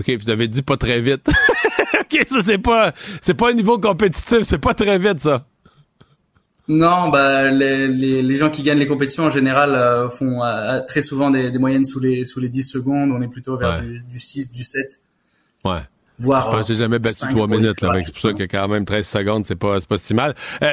Ok, 0.00 0.06
puis 0.06 0.16
vous 0.16 0.30
avez 0.30 0.48
dit 0.48 0.62
pas 0.62 0.78
très 0.78 0.98
vite. 0.98 1.28
ok, 2.00 2.24
ça 2.26 2.40
c'est 2.42 2.56
pas, 2.56 2.94
c'est 3.20 3.34
pas 3.34 3.50
un 3.50 3.52
niveau 3.52 3.78
compétitif, 3.78 4.40
c'est 4.44 4.56
pas 4.56 4.72
très 4.72 4.98
vite 4.98 5.20
ça. 5.20 5.44
Non, 6.68 7.10
bah 7.10 7.50
les, 7.50 7.86
les, 7.86 8.22
les, 8.22 8.36
gens 8.36 8.48
qui 8.48 8.62
gagnent 8.62 8.78
les 8.78 8.86
compétitions 8.86 9.24
en 9.24 9.30
général 9.30 9.74
euh, 9.74 10.08
font 10.08 10.42
euh, 10.42 10.80
très 10.80 11.02
souvent 11.02 11.30
des, 11.30 11.50
des, 11.50 11.58
moyennes 11.58 11.84
sous 11.84 12.00
les 12.00 12.24
sous 12.24 12.40
les 12.40 12.48
10 12.48 12.62
secondes. 12.62 13.10
On 13.12 13.20
est 13.20 13.28
plutôt 13.28 13.58
vers 13.58 13.82
du, 13.82 14.00
du 14.00 14.18
6, 14.18 14.52
du 14.52 14.64
7. 14.64 14.98
Ouais. 15.66 15.82
Je 16.18 16.50
pense 16.50 16.66
que 16.66 16.74
j'ai 16.74 16.76
jamais 16.76 16.98
battu 16.98 17.26
3 17.30 17.46
minutes. 17.46 17.80
Là, 17.82 17.92
c'est 18.04 18.12
pour 18.12 18.22
ça 18.22 18.32
que 18.32 18.44
quand 18.44 18.68
même 18.68 18.84
13 18.84 19.06
secondes, 19.06 19.44
c'est 19.46 19.56
pas, 19.56 19.78
pas 19.80 19.98
si 19.98 20.14
mal. 20.14 20.34
Euh, 20.62 20.70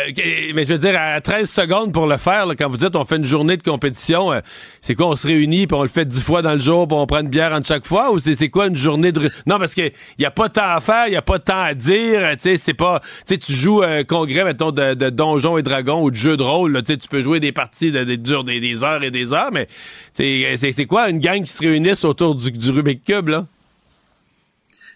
mais 0.56 0.64
je 0.64 0.74
veux 0.74 0.80
dire, 0.80 0.96
à 0.98 1.20
13 1.20 1.50
secondes 1.50 1.92
pour 1.92 2.08
le 2.08 2.18
faire, 2.18 2.48
quand 2.58 2.70
vous 2.70 2.78
dites 2.78 2.96
on 2.96 3.04
fait 3.04 3.18
une 3.18 3.26
journée 3.26 3.58
de 3.58 3.64
compétition, 3.64 4.32
euh, 4.32 4.40
c'est 4.82 4.96
quoi, 4.96 5.08
on 5.08 5.16
se 5.16 5.28
réunit 5.28 5.68
puis 5.68 5.78
on 5.78 5.84
le 5.84 5.90
fait 5.90 6.06
10 6.06 6.22
fois 6.24 6.42
dans 6.42 6.54
le 6.54 6.60
jour 6.60 6.88
puis 6.88 6.98
on 6.98 7.06
prend 7.06 7.20
une 7.20 7.28
bière 7.28 7.52
entre 7.52 7.68
chaque 7.68 7.86
fois 7.86 8.12
ou 8.12 8.20
c'est 8.20 8.50
quoi 8.50 8.68
une 8.68 8.76
journée 8.76 9.12
de... 9.12 9.30
Non, 9.46 9.60
parce 9.60 9.74
qu'il 9.74 9.92
y 10.18 10.26
a 10.26 10.32
pas 10.32 10.48
de 10.48 10.54
temps 10.54 10.62
à 10.66 10.82
faire, 10.82 11.08
il 11.08 11.14
y 11.14 11.18
a 11.18 11.22
pas 11.22 11.38
de 11.38 11.44
temps 11.44 11.62
à 11.62 11.74
dire, 11.74 12.22
tu 12.34 12.38
sais, 12.40 12.58
c'est 12.58 12.74
pas... 12.74 13.02
Tu 13.02 13.34
sais, 13.34 13.38
tu 13.38 13.54
joues 13.54 13.84
un 13.84 14.04
congrès, 14.04 14.46
mettons, 14.46 14.72
de, 14.72 14.94
de 14.94 15.10
Donjons 15.10 15.58
et 15.58 15.64
Dragons 15.64 16.02
ou 16.04 16.12
de 16.12 16.16
jeux 16.16 16.38
de 16.38 16.44
rôle, 16.44 16.82
tu 16.84 16.98
peux 17.10 17.22
jouer 17.22 17.40
des 17.40 17.52
parties 17.52 17.92
de, 17.92 18.04
de, 18.04 18.44
des, 18.44 18.60
des, 18.60 18.84
heures 18.84 19.04
et 19.04 19.12
des 19.12 19.34
heures, 19.34 19.52
mais 19.52 19.68
c'est 20.14 20.86
quoi 20.88 21.10
une 21.10 21.20
gang 21.20 21.44
qui 21.44 21.52
se 21.52 21.62
réunissent 21.62 22.06
autour 22.06 22.36
du, 22.36 22.52
du 22.52 22.72
Rubik 22.72 23.04
Cube, 23.04 23.30
là? 23.30 23.46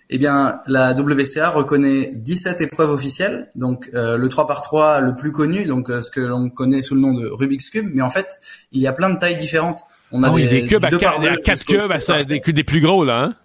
Eh 0.10 0.18
bien, 0.18 0.62
la 0.68 0.94
WCA 0.94 1.50
reconnaît 1.50 2.12
17 2.16 2.62
épreuves 2.62 2.92
officielles, 2.92 3.50
donc 3.56 3.90
euh, 3.94 4.18
le 4.18 4.30
3 4.30 4.48
par 4.48 4.62
3 4.62 5.02
le 5.02 5.16
plus 5.16 5.34
connu, 5.34 5.66
donc 5.66 5.90
euh, 5.90 6.02
ce 6.02 6.10
que 6.10 6.22
l'on 6.22 6.50
connaît 6.50 6.82
sous 6.82 6.96
le 6.96 7.02
nom 7.02 7.14
de 7.14 7.28
Rubik's 7.28 7.70
Cube, 7.70 7.90
mais 7.94 8.02
en 8.02 8.10
fait, 8.10 8.40
il 8.72 8.82
y 8.82 8.88
a 8.88 8.94
plein 8.94 9.10
de 9.10 9.20
tailles 9.20 9.38
différentes. 9.38 9.82
On 10.14 10.24
a 10.24 10.30
des, 10.30 10.66
cubes 10.66 10.86
à 10.86 10.90
4 10.90 11.66
cubes, 11.66 11.92
à, 11.92 12.24
des, 12.24 12.40
des 12.40 12.64
plus 12.64 12.80
gros 12.80 13.04
là, 13.04 13.24
hein 13.24 13.36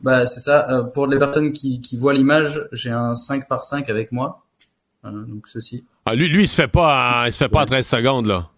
Bah, 0.00 0.26
c'est 0.26 0.40
ça. 0.40 0.68
Euh, 0.68 0.82
pour 0.82 1.06
les 1.06 1.20
personnes 1.20 1.52
qui, 1.52 1.80
qui 1.80 1.96
voient 1.96 2.14
l'image, 2.14 2.66
j'ai 2.72 2.90
un 2.90 3.14
5 3.14 3.46
par 3.46 3.62
5 3.62 3.88
avec 3.88 4.10
moi. 4.10 4.44
donc 5.04 5.46
ceci. 5.46 5.84
Ah, 6.06 6.16
lui, 6.16 6.28
lui, 6.28 6.44
il 6.44 6.48
se 6.48 6.56
fait 6.56 6.66
pas, 6.66 7.22
il 7.26 7.32
se 7.32 7.38
fait 7.38 7.48
pas 7.48 7.60
à 7.60 7.66
13 7.66 7.86
secondes 7.86 8.26
là. 8.26 8.48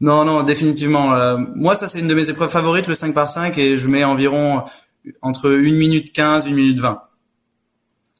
Non, 0.00 0.24
non, 0.24 0.44
définitivement. 0.44 1.36
moi, 1.54 1.74
ça, 1.74 1.86
c'est 1.86 2.00
une 2.00 2.08
de 2.08 2.14
mes 2.14 2.30
épreuves 2.30 2.48
favorites, 2.48 2.86
le 2.86 2.94
5 2.94 3.12
par 3.12 3.28
5 3.28 3.58
et 3.58 3.76
je 3.76 3.86
mets 3.86 4.02
environ 4.02 4.64
entre 5.22 5.50
1 5.50 5.72
minute 5.72 6.12
15, 6.12 6.46
1 6.46 6.50
minute 6.50 6.78
20. 6.78 7.02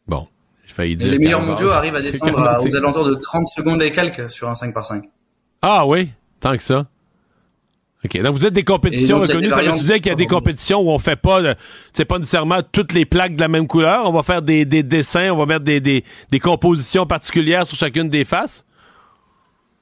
Bon, 0.07 0.27
j'ai 0.67 0.75
failli 0.75 0.97
dire. 0.97 1.11
les 1.11 1.19
meilleurs 1.19 1.43
mondiaux 1.43 1.71
arrivent 1.71 1.95
à 1.95 2.03
descendre 2.03 2.61
aux 2.65 2.77
alentours 2.77 3.07
de 3.07 3.15
30 3.15 3.47
secondes 3.47 3.83
et 3.83 3.93
quelques 3.93 4.31
sur 4.31 4.49
un 4.49 4.55
5 4.55 4.75
par 4.75 4.87
5. 4.87 5.05
Ah 5.63 5.87
oui, 5.87 6.11
tant 6.41 6.57
que 6.57 6.63
ça. 6.63 6.87
OK. 8.05 8.23
Donc, 8.23 8.35
vous 8.35 8.47
êtes 8.47 8.55
des 8.55 8.65
compétitions 8.65 9.21
reconnues. 9.21 9.51
Ça 9.51 9.63
veut 9.63 9.73
dire 9.73 9.97
qu'il 9.97 10.07
y 10.07 10.11
a 10.11 10.15
des 10.15 10.27
compétitions 10.27 10.81
où 10.81 10.91
on 10.91 10.99
fait 10.99 11.17
pas, 11.17 11.55
c'est 11.93 12.07
pas 12.07 12.19
nécessairement 12.19 12.61
toutes 12.63 12.93
les 12.93 13.05
plaques 13.05 13.37
de 13.37 13.41
la 13.41 13.49
même 13.49 13.67
couleur. 13.67 14.07
On 14.07 14.13
va 14.13 14.23
faire 14.23 14.41
des, 14.41 14.65
des 14.65 14.83
dessins, 14.83 15.31
on 15.31 15.37
va 15.37 15.47
mettre 15.47 15.65
des, 15.65 15.81
des, 15.81 16.05
des, 16.31 16.41
compositions 16.41 17.07
particulières 17.07 17.67
sur 17.67 17.77
chacune 17.77 18.09
des 18.09 18.25
faces. 18.25 18.65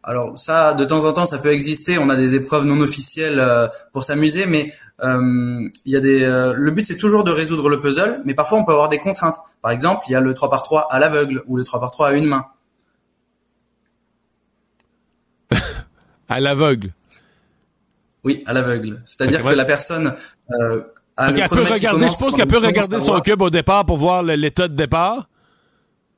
Alors, 0.02 0.36
ça, 0.36 0.74
de 0.74 0.84
temps 0.84 1.04
en 1.04 1.12
temps, 1.12 1.26
ça 1.26 1.38
peut 1.38 1.52
exister. 1.52 1.98
On 1.98 2.08
a 2.08 2.16
des 2.16 2.34
épreuves 2.34 2.64
non 2.64 2.80
officielles 2.80 3.38
euh, 3.38 3.68
pour 3.92 4.02
s'amuser, 4.02 4.46
mais 4.46 4.72
il 5.02 5.70
y 5.86 5.96
a 5.96 6.00
des, 6.00 6.24
euh, 6.24 6.52
le 6.54 6.70
but 6.70 6.84
c'est 6.84 6.96
toujours 6.96 7.24
de 7.24 7.30
résoudre 7.30 7.68
le 7.68 7.80
puzzle, 7.80 8.20
mais 8.24 8.34
parfois 8.34 8.58
on 8.58 8.64
peut 8.64 8.72
avoir 8.72 8.88
des 8.88 8.98
contraintes. 8.98 9.36
Par 9.62 9.70
exemple, 9.70 10.04
il 10.08 10.12
y 10.12 10.16
a 10.16 10.20
le 10.20 10.34
3 10.34 10.50
par 10.50 10.62
3 10.62 10.88
à 10.90 10.98
l'aveugle 10.98 11.42
ou 11.46 11.56
le 11.56 11.64
3 11.64 11.80
par 11.80 11.90
3 11.90 12.08
à 12.08 12.12
une 12.12 12.26
main. 12.26 12.46
à 16.28 16.40
l'aveugle. 16.40 16.92
Oui, 18.24 18.42
à 18.46 18.52
l'aveugle. 18.52 19.00
C'est-à-dire 19.04 19.44
que 19.44 19.48
la 19.48 19.64
personne 19.64 20.14
euh, 20.50 20.82
a 21.16 21.30
le 21.30 21.48
peut 21.48 21.62
regarder, 21.62 22.08
je 22.08 22.18
pense 22.18 22.34
qu'elle 22.34 22.48
peut 22.48 22.58
regarder 22.58 23.00
son 23.00 23.20
cube 23.20 23.42
au 23.42 23.50
départ 23.50 23.86
pour 23.86 23.98
voir 23.98 24.22
l'état 24.22 24.68
de 24.68 24.74
départ. 24.74 25.28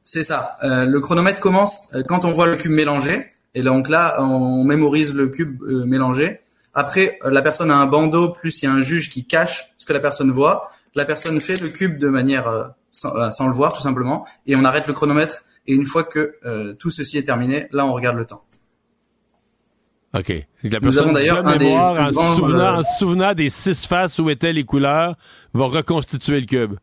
C'est 0.02 0.22
ça. 0.22 0.56
Euh, 0.64 0.86
le 0.86 1.00
chronomètre 1.00 1.38
commence 1.38 1.94
euh, 1.94 2.02
quand 2.02 2.24
on 2.24 2.32
voit 2.32 2.46
le 2.46 2.56
cube 2.56 2.72
mélangé. 2.72 3.26
Et 3.54 3.62
donc 3.62 3.88
là, 3.88 4.22
on 4.22 4.64
mémorise 4.64 5.12
le 5.12 5.28
cube 5.28 5.60
mélangé. 5.62 6.40
Après, 6.74 7.18
euh, 7.24 7.30
la 7.30 7.42
personne 7.42 7.70
a 7.70 7.76
un 7.76 7.86
bandeau, 7.86 8.30
plus 8.30 8.62
il 8.62 8.66
y 8.66 8.68
a 8.68 8.72
un 8.72 8.80
juge 8.80 9.10
qui 9.10 9.26
cache 9.26 9.72
ce 9.76 9.86
que 9.86 9.92
la 9.92 10.00
personne 10.00 10.30
voit. 10.30 10.70
La 10.94 11.04
personne 11.04 11.40
fait 11.40 11.60
le 11.60 11.68
cube 11.68 11.98
de 11.98 12.08
manière 12.08 12.48
euh, 12.48 12.64
euh, 13.04 13.30
sans, 13.30 13.46
le 13.46 13.52
voir, 13.52 13.72
tout 13.72 13.82
simplement, 13.82 14.26
et 14.46 14.56
on 14.56 14.64
arrête 14.64 14.86
le 14.86 14.92
chronomètre. 14.92 15.44
Et 15.66 15.74
une 15.74 15.84
fois 15.84 16.04
que 16.04 16.36
tout 16.78 16.90
ceci 16.90 17.18
est 17.18 17.22
terminé, 17.22 17.68
là, 17.70 17.86
on 17.86 17.92
regarde 17.92 18.16
le 18.16 18.24
temps. 18.24 18.42
OK. 20.14 20.32
La 20.64 20.80
Nous 20.80 20.98
avons 20.98 21.12
d'ailleurs 21.12 21.46
un 21.46 21.56
mémoire, 21.56 22.10
des 22.10 22.18
en, 22.18 22.34
souvenant, 22.34 22.78
en 22.78 22.82
souvenant 22.82 23.34
des 23.34 23.48
six 23.50 23.86
faces 23.86 24.18
où 24.18 24.30
étaient 24.30 24.52
les 24.52 24.64
couleurs, 24.64 25.14
va 25.54 25.66
reconstituer 25.66 26.40
le 26.40 26.46
cube. 26.46 26.76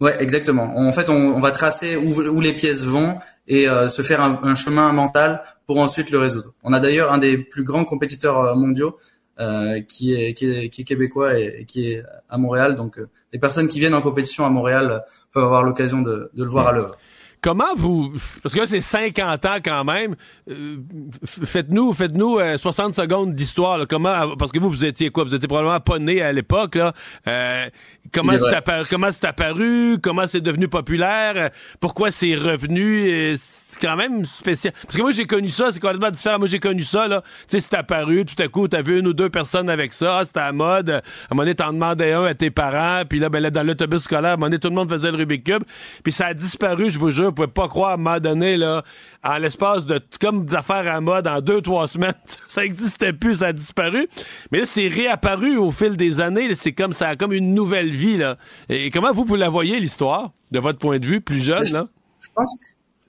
Ouais, 0.00 0.16
exactement. 0.22 0.76
En 0.76 0.92
fait, 0.92 1.10
on, 1.10 1.40
va 1.40 1.50
tracer 1.50 1.96
où, 1.96 2.40
les 2.40 2.52
pièces 2.52 2.84
vont 2.84 3.18
et 3.48 3.66
se 3.88 4.02
faire 4.02 4.20
un, 4.20 4.40
un, 4.42 4.54
chemin 4.54 4.92
mental 4.92 5.42
pour 5.68 5.78
ensuite 5.78 6.10
le 6.10 6.18
résoudre. 6.18 6.54
On 6.64 6.72
a 6.72 6.80
d'ailleurs 6.80 7.12
un 7.12 7.18
des 7.18 7.36
plus 7.36 7.62
grands 7.62 7.84
compétiteurs 7.84 8.38
euh, 8.38 8.54
mondiaux 8.54 8.96
euh, 9.38 9.82
qui, 9.82 10.14
est, 10.14 10.32
qui, 10.32 10.50
est, 10.50 10.68
qui 10.70 10.80
est 10.80 10.84
québécois 10.84 11.38
et, 11.38 11.66
qui 11.66 11.92
est 11.92 12.02
à 12.30 12.38
Montréal. 12.38 12.74
Donc, 12.74 12.98
euh, 12.98 13.08
les 13.34 13.38
personnes 13.38 13.68
qui 13.68 13.78
viennent 13.78 13.94
en 13.94 14.00
compétition 14.00 14.46
à 14.46 14.48
Montréal 14.48 15.04
peuvent 15.30 15.44
avoir 15.44 15.62
l'occasion 15.62 16.00
de, 16.00 16.30
de, 16.32 16.42
le 16.42 16.48
voir 16.48 16.68
à 16.68 16.72
l'œuvre. 16.72 16.96
Comment 17.40 17.74
vous... 17.76 18.12
Parce 18.42 18.54
que 18.54 18.60
là, 18.60 18.66
c'est 18.66 18.80
50 18.80 19.44
ans 19.44 19.56
quand 19.64 19.84
même. 19.84 20.14
Euh, 20.50 20.76
faites-nous 21.24 21.92
faites-nous 21.94 22.38
euh, 22.38 22.56
60 22.56 22.94
secondes 22.94 23.34
d'histoire. 23.34 23.86
Comment... 23.88 24.36
Parce 24.36 24.52
que 24.52 24.58
vous, 24.58 24.70
vous 24.70 24.84
étiez 24.84 25.10
quoi? 25.10 25.24
Vous 25.24 25.34
étiez 25.34 25.48
probablement 25.48 25.80
pas 25.80 25.98
né 25.98 26.20
à 26.22 26.32
l'époque. 26.32 26.74
là. 26.76 26.92
Euh, 27.26 27.68
comment 28.12 28.36
c'est 28.38 28.54
apparu? 28.54 28.86
Comment 28.88 29.12
c'est 29.12 29.24
apparu? 29.26 29.98
Comment 30.02 30.26
c'est 30.26 30.40
devenu 30.40 30.68
populaire? 30.68 31.34
Euh, 31.36 31.48
Pourquoi 31.80 32.10
c'est 32.10 32.34
revenu? 32.34 33.36
C'est 33.38 33.67
quand 33.80 33.96
même 33.96 34.24
spécial. 34.24 34.72
Parce 34.82 34.96
que 34.96 35.02
moi, 35.02 35.12
j'ai 35.12 35.24
connu 35.24 35.48
ça. 35.48 35.70
C'est 35.70 35.80
complètement 35.80 36.10
différent. 36.10 36.38
Moi, 36.38 36.48
j'ai 36.48 36.60
connu 36.60 36.82
ça. 36.82 37.08
là. 37.08 37.22
Tu 37.22 37.28
sais, 37.48 37.60
c'est 37.60 37.74
apparu. 37.76 38.24
Tout 38.24 38.40
à 38.42 38.48
coup, 38.48 38.68
t'as 38.68 38.82
vu 38.82 38.98
une 38.98 39.06
ou 39.08 39.12
deux 39.12 39.30
personnes 39.30 39.70
avec 39.70 39.92
ça. 39.92 40.18
Ah, 40.18 40.24
C'était 40.24 40.40
à 40.40 40.46
la 40.46 40.52
mode. 40.52 40.90
À 40.90 40.96
un 40.96 41.00
moment 41.30 41.42
donné, 41.42 41.54
t'en 41.54 41.72
demandais 41.72 42.12
un 42.12 42.24
à 42.24 42.34
tes 42.34 42.50
parents. 42.50 43.04
Puis 43.08 43.18
là, 43.18 43.28
ben, 43.28 43.40
là, 43.40 43.50
dans 43.50 43.62
l'autobus 43.62 44.02
scolaire, 44.02 44.30
à 44.30 44.34
un 44.34 44.36
moment 44.36 44.46
donné, 44.46 44.58
tout 44.58 44.68
le 44.68 44.74
monde 44.74 44.90
faisait 44.90 45.10
le 45.10 45.16
Rubik's 45.16 45.44
Cube. 45.52 45.62
Puis 46.02 46.12
ça 46.12 46.26
a 46.26 46.34
disparu, 46.34 46.90
je 46.90 46.98
vous 46.98 47.10
jure. 47.10 47.26
Vous 47.26 47.32
pouvez 47.32 47.48
pas 47.48 47.68
croire, 47.68 47.90
à 47.90 47.94
un 47.94 47.96
moment 47.96 48.20
donné, 48.20 48.56
là, 48.56 48.82
en 49.24 49.36
l'espace 49.38 49.86
de, 49.86 50.00
comme 50.20 50.46
des 50.46 50.54
affaires 50.54 50.92
à 50.92 51.00
mode, 51.00 51.26
en 51.26 51.40
deux, 51.40 51.60
trois 51.60 51.86
semaines, 51.88 52.12
ça 52.48 52.64
existait 52.64 53.12
plus, 53.12 53.36
ça 53.36 53.48
a 53.48 53.52
disparu. 53.52 54.08
Mais 54.52 54.60
là, 54.60 54.66
c'est 54.66 54.88
réapparu 54.88 55.56
au 55.56 55.70
fil 55.70 55.96
des 55.96 56.20
années. 56.20 56.54
C'est 56.54 56.72
comme 56.72 56.92
ça 56.92 57.08
a 57.08 57.16
comme 57.16 57.32
une 57.32 57.54
nouvelle 57.54 57.90
vie, 57.90 58.16
là. 58.16 58.36
Et 58.68 58.90
comment 58.90 59.12
vous, 59.12 59.24
vous 59.24 59.36
la 59.36 59.48
voyez, 59.48 59.78
l'histoire, 59.80 60.32
de 60.50 60.58
votre 60.58 60.78
point 60.78 60.98
de 60.98 61.06
vue, 61.06 61.20
plus 61.20 61.42
jeune, 61.42 61.70
là? 61.72 61.86
Je 62.20 62.28
pense, 62.34 62.54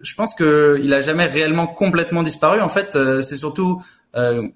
je 0.02 0.16
pense 0.16 0.34
que 0.36 0.80
il 0.84 0.94
a 0.94 1.02
jamais 1.02 1.26
réellement 1.26 1.68
complètement 1.68 2.24
disparu. 2.24 2.62
En 2.62 2.70
fait, 2.70 2.96
euh, 2.96 3.22
c'est 3.22 3.38
surtout, 3.38 3.82
euh, 4.16 4.48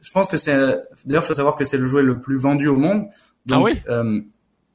je 0.00 0.10
pense 0.10 0.28
que 0.28 0.36
c'est, 0.36 0.78
d'ailleurs, 1.04 1.24
faut 1.24 1.34
savoir 1.34 1.56
que 1.56 1.64
c'est 1.64 1.78
le 1.78 1.86
jouet 1.86 2.02
le 2.02 2.20
plus 2.20 2.36
vendu 2.36 2.68
au 2.68 2.76
monde. 2.76 3.06
Donc, 3.46 3.58
Ah 3.58 3.60
oui? 3.62 3.80
euh, 3.88 4.20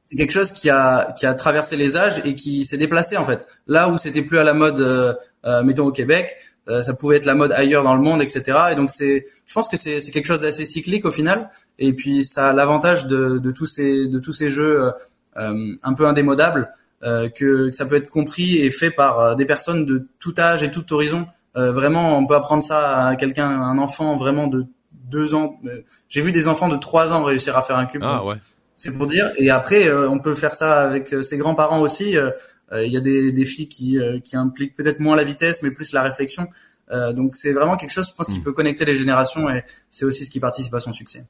c'est 0.05 0.15
quelque 0.15 0.31
chose 0.31 0.53
qui 0.53 0.69
a 0.69 1.13
qui 1.17 1.25
a 1.25 1.33
traversé 1.33 1.75
les 1.75 1.97
âges 1.97 2.21
et 2.23 2.33
qui 2.33 2.63
s'est 2.65 2.77
déplacé 2.77 3.17
en 3.17 3.25
fait. 3.25 3.45
Là 3.67 3.89
où 3.89 3.97
c'était 3.97 4.21
plus 4.21 4.37
à 4.37 4.43
la 4.43 4.53
mode, 4.53 4.79
euh, 4.79 5.13
euh, 5.45 5.63
mettons 5.63 5.85
au 5.85 5.91
Québec, 5.91 6.37
euh, 6.69 6.81
ça 6.81 6.93
pouvait 6.93 7.17
être 7.17 7.25
la 7.25 7.35
mode 7.35 7.51
ailleurs 7.51 7.83
dans 7.83 7.95
le 7.95 8.01
monde, 8.01 8.21
etc. 8.21 8.57
Et 8.71 8.75
donc 8.75 8.89
c'est, 8.89 9.25
je 9.45 9.53
pense 9.53 9.67
que 9.67 9.75
c'est 9.75 9.99
c'est 9.99 10.11
quelque 10.11 10.25
chose 10.27 10.39
d'assez 10.41 10.65
cyclique 10.65 11.03
au 11.05 11.11
final. 11.11 11.49
Et 11.77 11.91
puis 11.91 12.23
ça 12.23 12.49
a 12.49 12.53
l'avantage 12.53 13.05
de 13.07 13.37
de 13.37 13.51
tous 13.51 13.65
ces 13.65 14.07
de 14.07 14.19
tous 14.19 14.31
ces 14.33 14.49
jeux 14.49 14.91
un 15.35 15.93
peu 15.93 16.07
indémodables 16.07 16.69
que, 17.03 17.69
que 17.69 17.71
ça 17.71 17.85
peut 17.85 17.95
être 17.95 18.09
compris 18.09 18.57
et 18.57 18.71
fait 18.71 18.91
par 18.91 19.19
euh, 19.19 19.35
des 19.35 19.45
personnes 19.45 19.85
de 19.85 20.07
tout 20.19 20.33
âge 20.39 20.63
et 20.63 20.71
tout 20.71 20.91
horizon. 20.93 21.27
Euh, 21.55 21.71
vraiment, 21.71 22.17
on 22.17 22.25
peut 22.25 22.35
apprendre 22.35 22.63
ça 22.63 23.07
à 23.07 23.15
quelqu'un, 23.15 23.49
un 23.49 23.77
enfant 23.77 24.17
vraiment 24.17 24.47
de 24.47 24.65
deux 24.91 25.33
ans. 25.35 25.59
Euh, 25.65 25.81
J'ai 26.09 26.21
vu 26.21 26.31
des 26.31 26.47
enfants 26.47 26.69
de 26.69 26.75
trois 26.77 27.11
ans 27.13 27.23
réussir 27.23 27.57
à 27.57 27.61
faire 27.63 27.77
un 27.77 27.85
cube. 27.85 28.03
Ah, 28.03 28.23
ouais. 28.25 28.35
C'est 28.75 28.95
pour 28.95 29.07
dire. 29.07 29.31
Et 29.37 29.49
après, 29.49 29.87
euh, 29.87 30.09
on 30.09 30.19
peut 30.19 30.35
faire 30.35 30.53
ça 30.53 30.81
avec 30.81 31.13
euh, 31.13 31.23
ses 31.23 31.37
grands-parents 31.37 31.81
aussi. 31.81 32.17
Euh, 32.17 32.29
euh, 32.71 32.85
Il 32.85 32.91
y 32.91 32.97
a 32.97 33.01
des 33.01 33.31
défis 33.31 33.67
qui, 33.67 33.97
euh, 33.97 34.19
qui 34.19 34.35
impliquent 34.35 34.75
peut-être 34.75 34.99
moins 34.99 35.15
la 35.15 35.23
vitesse, 35.23 35.63
mais 35.63 35.71
plus 35.71 35.93
la 35.93 36.03
réflexion. 36.03 36.47
Euh, 36.91 37.11
donc 37.11 37.35
c'est 37.35 37.53
vraiment 37.53 37.75
quelque 37.75 37.91
chose, 37.91 38.07
je 38.07 38.13
pense, 38.13 38.27
qui 38.27 38.39
peut 38.39 38.53
connecter 38.53 38.85
les 38.85 38.95
générations 38.95 39.49
et 39.49 39.63
c'est 39.91 40.05
aussi 40.05 40.25
ce 40.25 40.31
qui 40.31 40.39
participe 40.39 40.73
à 40.73 40.79
son 40.79 40.93
succès. 40.93 41.25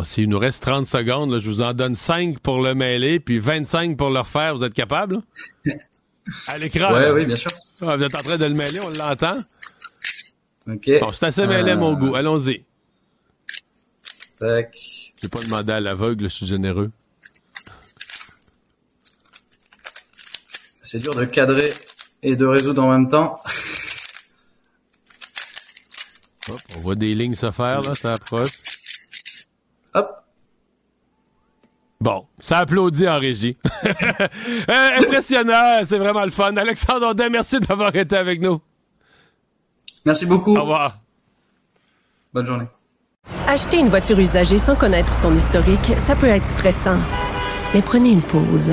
Ah, 0.00 0.04
S'il 0.04 0.28
nous 0.28 0.38
reste 0.38 0.62
30 0.62 0.86
secondes, 0.86 1.32
là, 1.32 1.38
je 1.38 1.48
vous 1.48 1.62
en 1.62 1.72
donne 1.74 1.94
5 1.96 2.38
pour 2.40 2.60
le 2.62 2.74
mêler, 2.74 3.18
puis 3.20 3.38
25 3.38 3.96
pour 3.96 4.10
le 4.10 4.20
refaire. 4.20 4.54
Vous 4.54 4.64
êtes 4.64 4.74
capable? 4.74 5.20
À 6.46 6.58
l'écran. 6.58 6.90
Là. 6.90 7.14
oui, 7.14 7.24
bien 7.24 7.36
sûr. 7.36 7.50
Ah, 7.80 7.96
vous 7.96 8.02
êtes 8.02 8.14
en 8.14 8.20
train 8.22 8.36
de 8.36 8.44
le 8.44 8.52
mêler, 8.54 8.80
on 8.84 8.90
l'entend? 8.90 9.36
Ok. 10.70 10.90
Bon, 11.00 11.10
c'est 11.10 11.24
assez 11.24 11.46
mêlé 11.46 11.70
à 11.70 11.76
mon 11.76 11.92
Euh, 11.94 11.96
goût. 11.96 12.14
Allons-y. 12.16 12.64
Tac. 14.38 14.76
Je 15.16 15.22
vais 15.22 15.28
pas 15.28 15.40
demander 15.40 15.72
à 15.72 15.80
l'aveugle, 15.80 16.24
je 16.24 16.28
suis 16.28 16.46
généreux. 16.46 16.90
C'est 20.82 20.98
dur 20.98 21.14
de 21.14 21.24
cadrer 21.24 21.72
et 22.22 22.36
de 22.36 22.44
résoudre 22.44 22.82
en 22.84 22.90
même 22.92 23.08
temps. 23.08 23.40
Hop, 26.50 26.60
on 26.76 26.78
voit 26.80 26.94
des 26.94 27.14
lignes 27.14 27.34
se 27.36 27.50
faire, 27.50 27.80
là, 27.80 27.94
ça 27.94 28.12
approche. 28.12 28.52
Hop. 29.94 30.24
Bon, 32.00 32.26
ça 32.38 32.58
applaudit 32.58 33.08
en 33.08 33.18
régie. 33.18 33.56
Euh, 34.70 34.98
impressionnant, 34.98 35.80
c'est 35.84 35.98
vraiment 35.98 36.24
le 36.24 36.30
fun. 36.30 36.54
Alexandre 36.56 37.10
Audet, 37.10 37.30
merci 37.30 37.58
d'avoir 37.60 37.94
été 37.94 38.16
avec 38.16 38.40
nous. 38.40 38.60
Merci 40.04 40.26
beaucoup. 40.26 40.54
Au 40.56 40.62
revoir. 40.62 40.98
Bonne 42.34 42.46
journée. 42.46 42.66
Acheter 43.46 43.78
une 43.78 43.88
voiture 43.88 44.18
usagée 44.18 44.58
sans 44.58 44.74
connaître 44.74 45.14
son 45.14 45.34
historique, 45.34 45.92
ça 45.96 46.16
peut 46.16 46.26
être 46.26 46.44
stressant. 46.44 46.98
Mais 47.72 47.82
prenez 47.82 48.10
une 48.10 48.22
pause. 48.22 48.72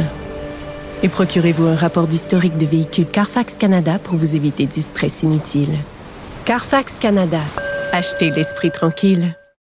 Et 1.04 1.10
procurez-vous 1.10 1.68
un 1.68 1.76
rapport 1.76 2.08
d'historique 2.08 2.58
de 2.58 2.66
véhicule 2.66 3.08
Carfax 3.08 3.56
Canada 3.58 4.00
pour 4.00 4.16
vous 4.16 4.36
éviter 4.36 4.66
du 4.66 4.82
stress 4.82 5.24
inutile. 5.24 5.78
Carfax 6.46 7.00
Canada. 7.00 7.42
Achetez 7.94 8.32
l'esprit 8.32 8.72
tranquille. 8.72 9.36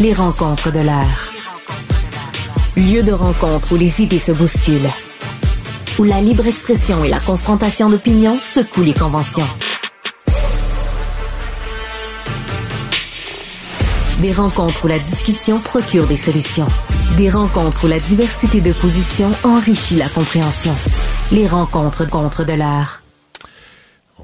Les 0.00 0.12
rencontres 0.12 0.70
de 0.70 0.78
l'art. 0.78 1.28
Lieu 2.76 3.02
de 3.02 3.10
rencontre 3.10 3.72
où 3.72 3.76
les 3.76 4.00
idées 4.00 4.20
se 4.20 4.30
bousculent. 4.30 4.88
Où 5.98 6.04
la 6.04 6.20
libre 6.20 6.46
expression 6.46 7.02
et 7.02 7.08
la 7.08 7.18
confrontation 7.18 7.90
d'opinions 7.90 8.38
secouent 8.38 8.84
les 8.84 8.94
conventions. 8.94 9.48
Des 14.20 14.32
rencontres 14.32 14.84
où 14.84 14.86
la 14.86 15.00
discussion 15.00 15.58
procure 15.58 16.06
des 16.06 16.16
solutions. 16.16 16.68
Des 17.16 17.28
rencontres 17.28 17.86
où 17.86 17.88
la 17.88 17.98
diversité 17.98 18.60
de 18.60 18.72
positions 18.72 19.32
enrichit 19.42 19.96
la 19.96 20.08
compréhension. 20.08 20.76
Les 21.32 21.48
rencontres 21.48 22.08
contre 22.08 22.44
de 22.44 22.52
l'art. 22.52 23.02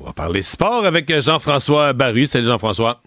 On 0.01 0.05
va 0.07 0.13
parler 0.13 0.43
sport 0.43 0.85
avec 0.85 1.13
Jean-François 1.21 1.93
Barry. 1.95 2.29
Salut 2.29 2.47
Jean-François. 2.47 3.01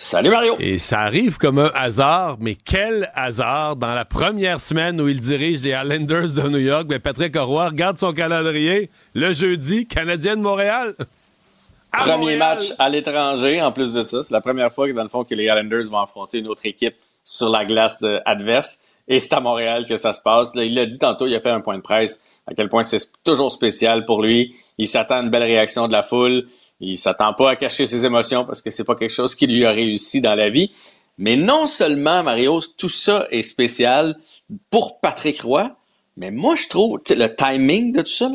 Salut 0.00 0.30
Mario. 0.30 0.54
Et 0.60 0.78
ça 0.78 1.00
arrive 1.00 1.38
comme 1.38 1.58
un 1.58 1.70
hasard, 1.74 2.36
mais 2.40 2.54
quel 2.56 3.10
hasard! 3.14 3.74
Dans 3.76 3.94
la 3.94 4.04
première 4.04 4.60
semaine 4.60 5.00
où 5.00 5.08
il 5.08 5.18
dirige 5.18 5.62
les 5.62 5.70
Islanders 5.72 6.30
de 6.30 6.48
New 6.48 6.58
York, 6.58 6.86
ben 6.86 7.00
Patrick 7.00 7.34
Roy 7.36 7.66
regarde 7.68 7.98
son 7.98 8.12
calendrier. 8.12 8.90
Le 9.14 9.32
jeudi, 9.32 9.86
Canadien 9.86 10.36
de 10.36 10.42
Montréal. 10.42 10.94
À 11.90 11.98
Premier 12.02 12.16
Montréal. 12.18 12.38
match 12.38 12.72
à 12.78 12.88
l'étranger, 12.88 13.60
en 13.62 13.72
plus 13.72 13.92
de 13.94 14.02
ça. 14.02 14.22
C'est 14.22 14.32
la 14.34 14.40
première 14.40 14.72
fois 14.72 14.86
que, 14.86 14.92
dans 14.92 15.02
le 15.02 15.08
fond, 15.08 15.24
que 15.24 15.34
les 15.34 15.44
Islanders 15.44 15.90
vont 15.90 15.98
affronter 15.98 16.38
une 16.38 16.48
autre 16.48 16.66
équipe 16.66 16.94
sur 17.24 17.48
la 17.48 17.64
glace 17.64 18.00
de- 18.00 18.20
adverse. 18.24 18.80
Et 19.08 19.20
c'est 19.20 19.32
à 19.32 19.40
Montréal 19.40 19.84
que 19.88 19.96
ça 19.96 20.12
se 20.12 20.20
passe. 20.20 20.54
Là, 20.54 20.64
il 20.64 20.74
l'a 20.74 20.84
dit 20.86 20.98
tantôt, 20.98 21.26
il 21.26 21.34
a 21.34 21.40
fait 21.40 21.50
un 21.50 21.60
point 21.60 21.76
de 21.76 21.82
presse, 21.82 22.22
à 22.46 22.52
quel 22.54 22.68
point 22.68 22.82
c'est 22.82 23.00
toujours 23.24 23.50
spécial 23.50 24.04
pour 24.04 24.22
lui. 24.22 24.54
Il 24.76 24.86
s'attend 24.86 25.16
à 25.16 25.20
une 25.22 25.30
belle 25.30 25.42
réaction 25.44 25.88
de 25.88 25.92
la 25.92 26.02
foule. 26.02 26.44
Il 26.80 26.98
s'attend 26.98 27.34
pas 27.34 27.50
à 27.50 27.56
cacher 27.56 27.86
ses 27.86 28.06
émotions 28.06 28.44
parce 28.44 28.62
que 28.62 28.70
c'est 28.70 28.84
pas 28.84 28.94
quelque 28.94 29.12
chose 29.12 29.34
qui 29.34 29.46
lui 29.46 29.64
a 29.64 29.70
réussi 29.70 30.20
dans 30.20 30.34
la 30.34 30.48
vie. 30.48 30.70
Mais 31.18 31.36
non 31.36 31.66
seulement, 31.66 32.22
Mario, 32.22 32.60
tout 32.76 32.88
ça 32.88 33.26
est 33.30 33.42
spécial 33.42 34.16
pour 34.70 35.00
Patrick 35.00 35.40
Roy, 35.40 35.76
mais 36.16 36.30
moi, 36.30 36.54
je 36.54 36.68
trouve, 36.68 37.00
le 37.10 37.26
timing 37.26 37.92
de 37.92 38.02
tout 38.02 38.10
ça, 38.10 38.30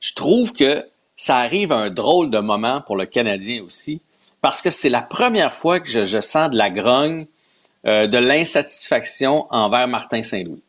je 0.00 0.12
trouve 0.14 0.52
que 0.52 0.84
ça 1.14 1.38
arrive 1.38 1.72
à 1.72 1.76
un 1.76 1.90
drôle 1.90 2.30
de 2.30 2.38
moment 2.38 2.82
pour 2.82 2.96
le 2.96 3.06
Canadien 3.06 3.62
aussi, 3.62 4.00
parce 4.40 4.60
que 4.60 4.70
c'est 4.70 4.90
la 4.90 5.02
première 5.02 5.52
fois 5.52 5.80
que 5.80 5.88
je, 5.88 6.04
je 6.04 6.20
sens 6.20 6.50
de 6.50 6.56
la 6.56 6.70
grogne, 6.70 7.26
euh, 7.86 8.06
de 8.08 8.18
l'insatisfaction 8.18 9.46
envers 9.50 9.86
Martin 9.86 10.22
Saint-Louis. 10.22 10.62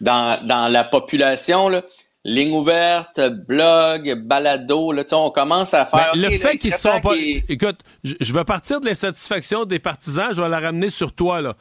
Dans, 0.00 0.44
dans 0.46 0.68
la 0.68 0.84
population, 0.84 1.68
là, 1.68 1.82
ligne 2.24 2.52
ouverte, 2.52 3.20
blog, 3.46 4.14
balado, 4.24 4.92
là, 4.92 5.04
on 5.12 5.30
commence 5.30 5.74
à 5.74 5.84
faire... 5.86 6.12
Ben, 6.14 6.20
le 6.20 6.26
OK, 6.26 6.32
là, 6.32 6.38
fait 6.38 6.54
il 6.54 6.60
qu'ils 6.60 6.72
sont 6.72 7.00
pas. 7.00 7.14
Écoute, 7.48 7.80
je 8.04 8.32
vais 8.32 8.44
partir 8.44 8.80
de 8.80 8.86
l'insatisfaction 8.86 9.64
des 9.64 9.78
partisans, 9.78 10.28
je 10.32 10.40
vais 10.40 10.48
la 10.48 10.60
ramener 10.60 10.90
sur 10.90 11.12
toi, 11.12 11.40
là. 11.40 11.56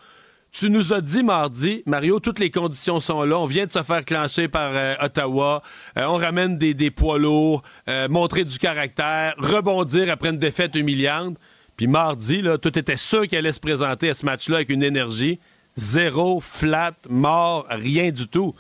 Tu 0.52 0.70
nous 0.70 0.94
as 0.94 1.02
dit 1.02 1.24
mardi, 1.24 1.84
Mario, 1.86 2.20
toutes 2.20 2.40
les 2.40 2.50
conditions 2.50 3.00
sont 3.00 3.24
là. 3.24 3.38
On 3.38 3.46
vient 3.46 3.66
de 3.66 3.72
se 3.72 3.84
faire 3.84 4.04
clencher 4.04 4.48
par 4.48 4.72
euh, 4.74 4.96
Ottawa. 5.02 5.62
Euh, 5.98 6.06
on 6.06 6.16
ramène 6.16 6.58
des, 6.58 6.74
des 6.74 6.90
poids 6.90 7.20
lourds, 7.20 7.62
euh, 7.88 8.08
montrer 8.08 8.44
du 8.44 8.58
caractère, 8.58 9.36
rebondir 9.38 10.10
après 10.10 10.30
une 10.30 10.40
défaite 10.40 10.76
humiliante. 10.76 11.38
Puis 11.76 11.86
mardi, 11.86 12.42
là, 12.42 12.58
tout 12.58 12.80
était 12.80 12.96
sûr 12.96 13.28
qu'il 13.28 13.38
allait 13.38 13.52
se 13.52 13.60
présenter 13.60 14.10
à 14.10 14.14
ce 14.16 14.26
match-là 14.26 14.56
avec 14.56 14.70
une 14.70 14.82
énergie. 14.82 15.38
Zéro, 15.76 16.40
flat, 16.40 16.94
mort, 17.08 17.68
rien 17.70 18.10
du 18.10 18.28
tout. 18.28 18.56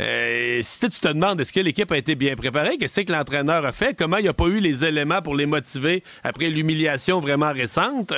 Euh, 0.00 0.60
si 0.62 0.88
tu 0.88 1.00
te 1.00 1.08
demandes, 1.08 1.40
est-ce 1.40 1.52
que 1.52 1.60
l'équipe 1.60 1.90
a 1.92 1.98
été 1.98 2.14
bien 2.14 2.34
préparée? 2.34 2.78
Qu'est-ce 2.78 3.02
que 3.02 3.12
l'entraîneur 3.12 3.64
a 3.64 3.72
fait? 3.72 3.94
Comment 3.94 4.16
il 4.16 4.24
n'a 4.24 4.32
pas 4.32 4.46
eu 4.46 4.58
les 4.58 4.84
éléments 4.84 5.20
pour 5.20 5.34
les 5.34 5.46
motiver 5.46 6.02
après 6.24 6.48
l'humiliation 6.48 7.20
vraiment 7.20 7.52
récente? 7.52 8.14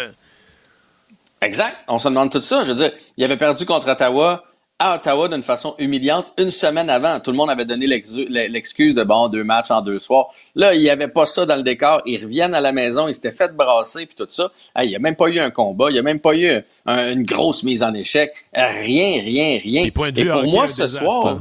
Exact. 1.41 1.77
On 1.89 1.99
se 1.99 2.09
demande 2.09 2.31
tout 2.31 2.41
ça. 2.41 2.65
Je 2.65 2.71
veux 2.71 2.77
dire, 2.77 2.93
il 3.17 3.25
avait 3.25 3.37
perdu 3.37 3.67
contre 3.67 3.89
Ottawa 3.89 4.45
à 4.79 4.97
Ottawa 4.97 5.29
d'une 5.29 5.43
façon 5.43 5.75
humiliante 5.79 6.33
une 6.39 6.51
semaine 6.51 6.89
avant. 6.89 7.19
Tout 7.19 7.33
le 7.33 7.37
monde 7.37 7.51
avait 7.51 7.65
donné 7.65 7.87
l'excuse 7.87 8.95
de 8.95 9.05
bon, 9.05 9.29
deux 9.29 9.45
matchs 9.45 9.71
en 9.71 9.81
deux 9.81 9.99
soirs. 9.99 10.29
Là, 10.55 10.75
il 10.75 10.81
n'y 10.81 10.91
avait 10.91 11.09
pas 11.09 11.27
ça 11.27 11.47
dans 11.47 11.57
le 11.57 11.63
décor. 11.63 12.03
Ils 12.07 12.23
reviennent 12.23 12.55
à 12.55 12.61
la 12.61 12.73
maison, 12.73 13.09
ils 13.09 13.15
s'étaient 13.15 13.33
fait 13.33 13.55
brasser 13.55 14.07
puis 14.07 14.15
tout 14.17 14.27
ça. 14.29 14.51
il 14.81 14.89
n'y 14.89 14.97
a 14.97 15.01
même 15.01 15.17
pas 15.17 15.29
eu 15.29 15.39
un 15.41 15.51
combat, 15.51 15.87
il 15.91 15.95
n'y 15.95 15.99
a 15.99 16.03
même 16.03 16.21
pas 16.21 16.37
eu 16.37 16.63
une 16.87 17.25
grosse 17.25 17.65
mise 17.65 17.83
en 17.83 17.93
échec. 17.95 18.33
Rien, 18.55 19.21
rien, 19.21 19.59
rien. 19.63 19.85
Et 19.85 19.91
pour 19.91 20.45
moi, 20.45 20.69
ce 20.69 20.87
soir, 20.87 21.41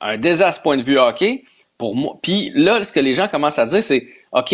un 0.00 0.16
désastre 0.16 0.62
point 0.62 0.76
de 0.76 0.82
vue 0.82 0.98
hockey. 0.98 1.44
Pour 1.76 1.94
moi, 1.94 2.18
puis 2.22 2.50
là, 2.54 2.82
ce 2.82 2.90
que 2.90 2.98
les 2.98 3.14
gens 3.14 3.28
commencent 3.28 3.60
à 3.60 3.66
dire, 3.66 3.82
c'est 3.82 4.08
OK, 4.32 4.48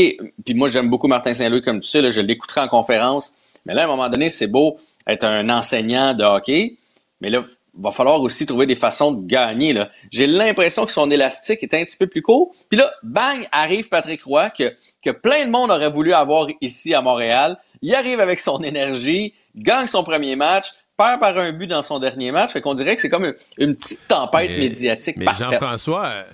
puis 0.45 0.55
moi 0.55 0.69
j'aime 0.69 0.91
beaucoup 0.91 1.09
Martin 1.09 1.33
Saint-Louis, 1.33 1.63
comme 1.63 1.81
tu 1.81 1.89
sais, 1.89 2.03
là, 2.03 2.11
je 2.11 2.21
l'écouterai 2.21 2.61
en 2.61 2.69
conférence. 2.69 3.33
Mais 3.65 3.73
là, 3.73 3.83
à 3.83 3.85
un 3.85 3.89
moment 3.89 4.11
donné, 4.11 4.29
c'est 4.29 4.47
beau 4.47 4.77
être 5.07 5.25
un 5.25 5.49
enseignant 5.49 6.13
de 6.13 6.23
hockey, 6.23 6.77
mais 7.23 7.31
là, 7.31 7.43
va 7.77 7.91
falloir 7.91 8.21
aussi 8.21 8.47
trouver 8.47 8.67
des 8.67 8.75
façons 8.75 9.13
de 9.13 9.27
gagner. 9.27 9.75
J'ai 10.11 10.27
l'impression 10.27 10.87
que 10.87 10.93
son 10.93 11.11
élastique 11.11 11.63
est 11.63 11.75
un 11.75 11.85
petit 11.85 11.97
peu 11.97 12.07
plus 12.07 12.23
court. 12.23 12.55
Puis 12.69 12.79
là, 12.79 12.91
bang, 13.03 13.47
arrive 13.51 13.89
Patrick 13.89 14.23
Roy, 14.25 14.51
que, 14.51 14.75
que 15.03 15.11
plein 15.11 15.47
de 15.47 15.51
monde 15.51 15.71
aurait 15.71 15.91
voulu 15.91 16.15
avoir 16.15 16.47
ici 16.61 16.95
à 16.95 17.01
Montréal. 17.01 17.59
Il 17.83 17.95
arrive 17.95 18.21
avec 18.21 18.39
son 18.39 18.63
énergie, 18.63 19.35
gagne 19.57 19.87
son 19.87 20.05
premier 20.05 20.37
match, 20.37 20.73
perd 20.97 21.21
par 21.21 21.37
un 21.39 21.53
but 21.53 21.67
dans 21.67 21.83
son 21.83 21.99
dernier 21.99 22.33
match. 22.33 22.53
Fait 22.53 22.61
qu'on 22.61 22.75
dirait 22.75 22.95
que 22.95 23.03
c'est 23.03 23.09
comme 23.09 23.33
une, 23.59 23.77
petite 23.77 24.07
tempête 24.09 24.51
médiatique 24.51 25.17
mais 25.17 25.27
Jean-François, 25.37 26.25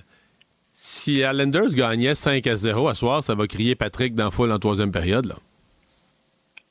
si 0.72 1.18
Islanders 1.18 1.72
gagnait 1.74 2.14
5 2.14 2.46
à 2.46 2.56
0 2.56 2.88
à 2.88 2.94
soir, 2.94 3.22
ça 3.22 3.34
va 3.34 3.46
crier 3.46 3.74
Patrick 3.74 4.14
dans 4.14 4.30
foule 4.30 4.52
en 4.52 4.58
troisième 4.58 4.92
période. 4.92 5.26
Là. 5.26 5.36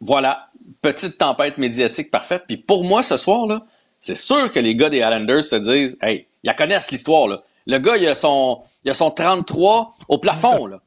Voilà, 0.02 0.50
petite 0.82 1.18
tempête 1.18 1.58
médiatique 1.58 2.10
parfaite. 2.12 2.44
Puis 2.48 2.58
pour 2.58 2.84
moi, 2.84 3.04
ce 3.04 3.18
soir, 3.18 3.48
là, 3.48 3.66
c'est 4.00 4.18
sûr 4.18 4.52
que 4.52 4.60
les 4.60 4.76
gars 4.76 4.90
des 4.90 4.98
Islanders 4.98 5.44
se 5.44 5.56
disent 5.56 5.98
Hey, 6.02 6.28
ils 6.44 6.56
connaissent 6.56 6.92
l'histoire, 6.92 7.28
là. 7.28 7.44
Le 7.68 7.78
gars, 7.78 7.98
il 7.98 8.08
a 8.08 8.16
son, 8.16 8.62
il 8.84 8.92
a 8.92 8.94
son 8.94 9.12
33 9.12 9.96
au 10.08 10.18
plafond, 10.18 10.66
là. 10.68 10.82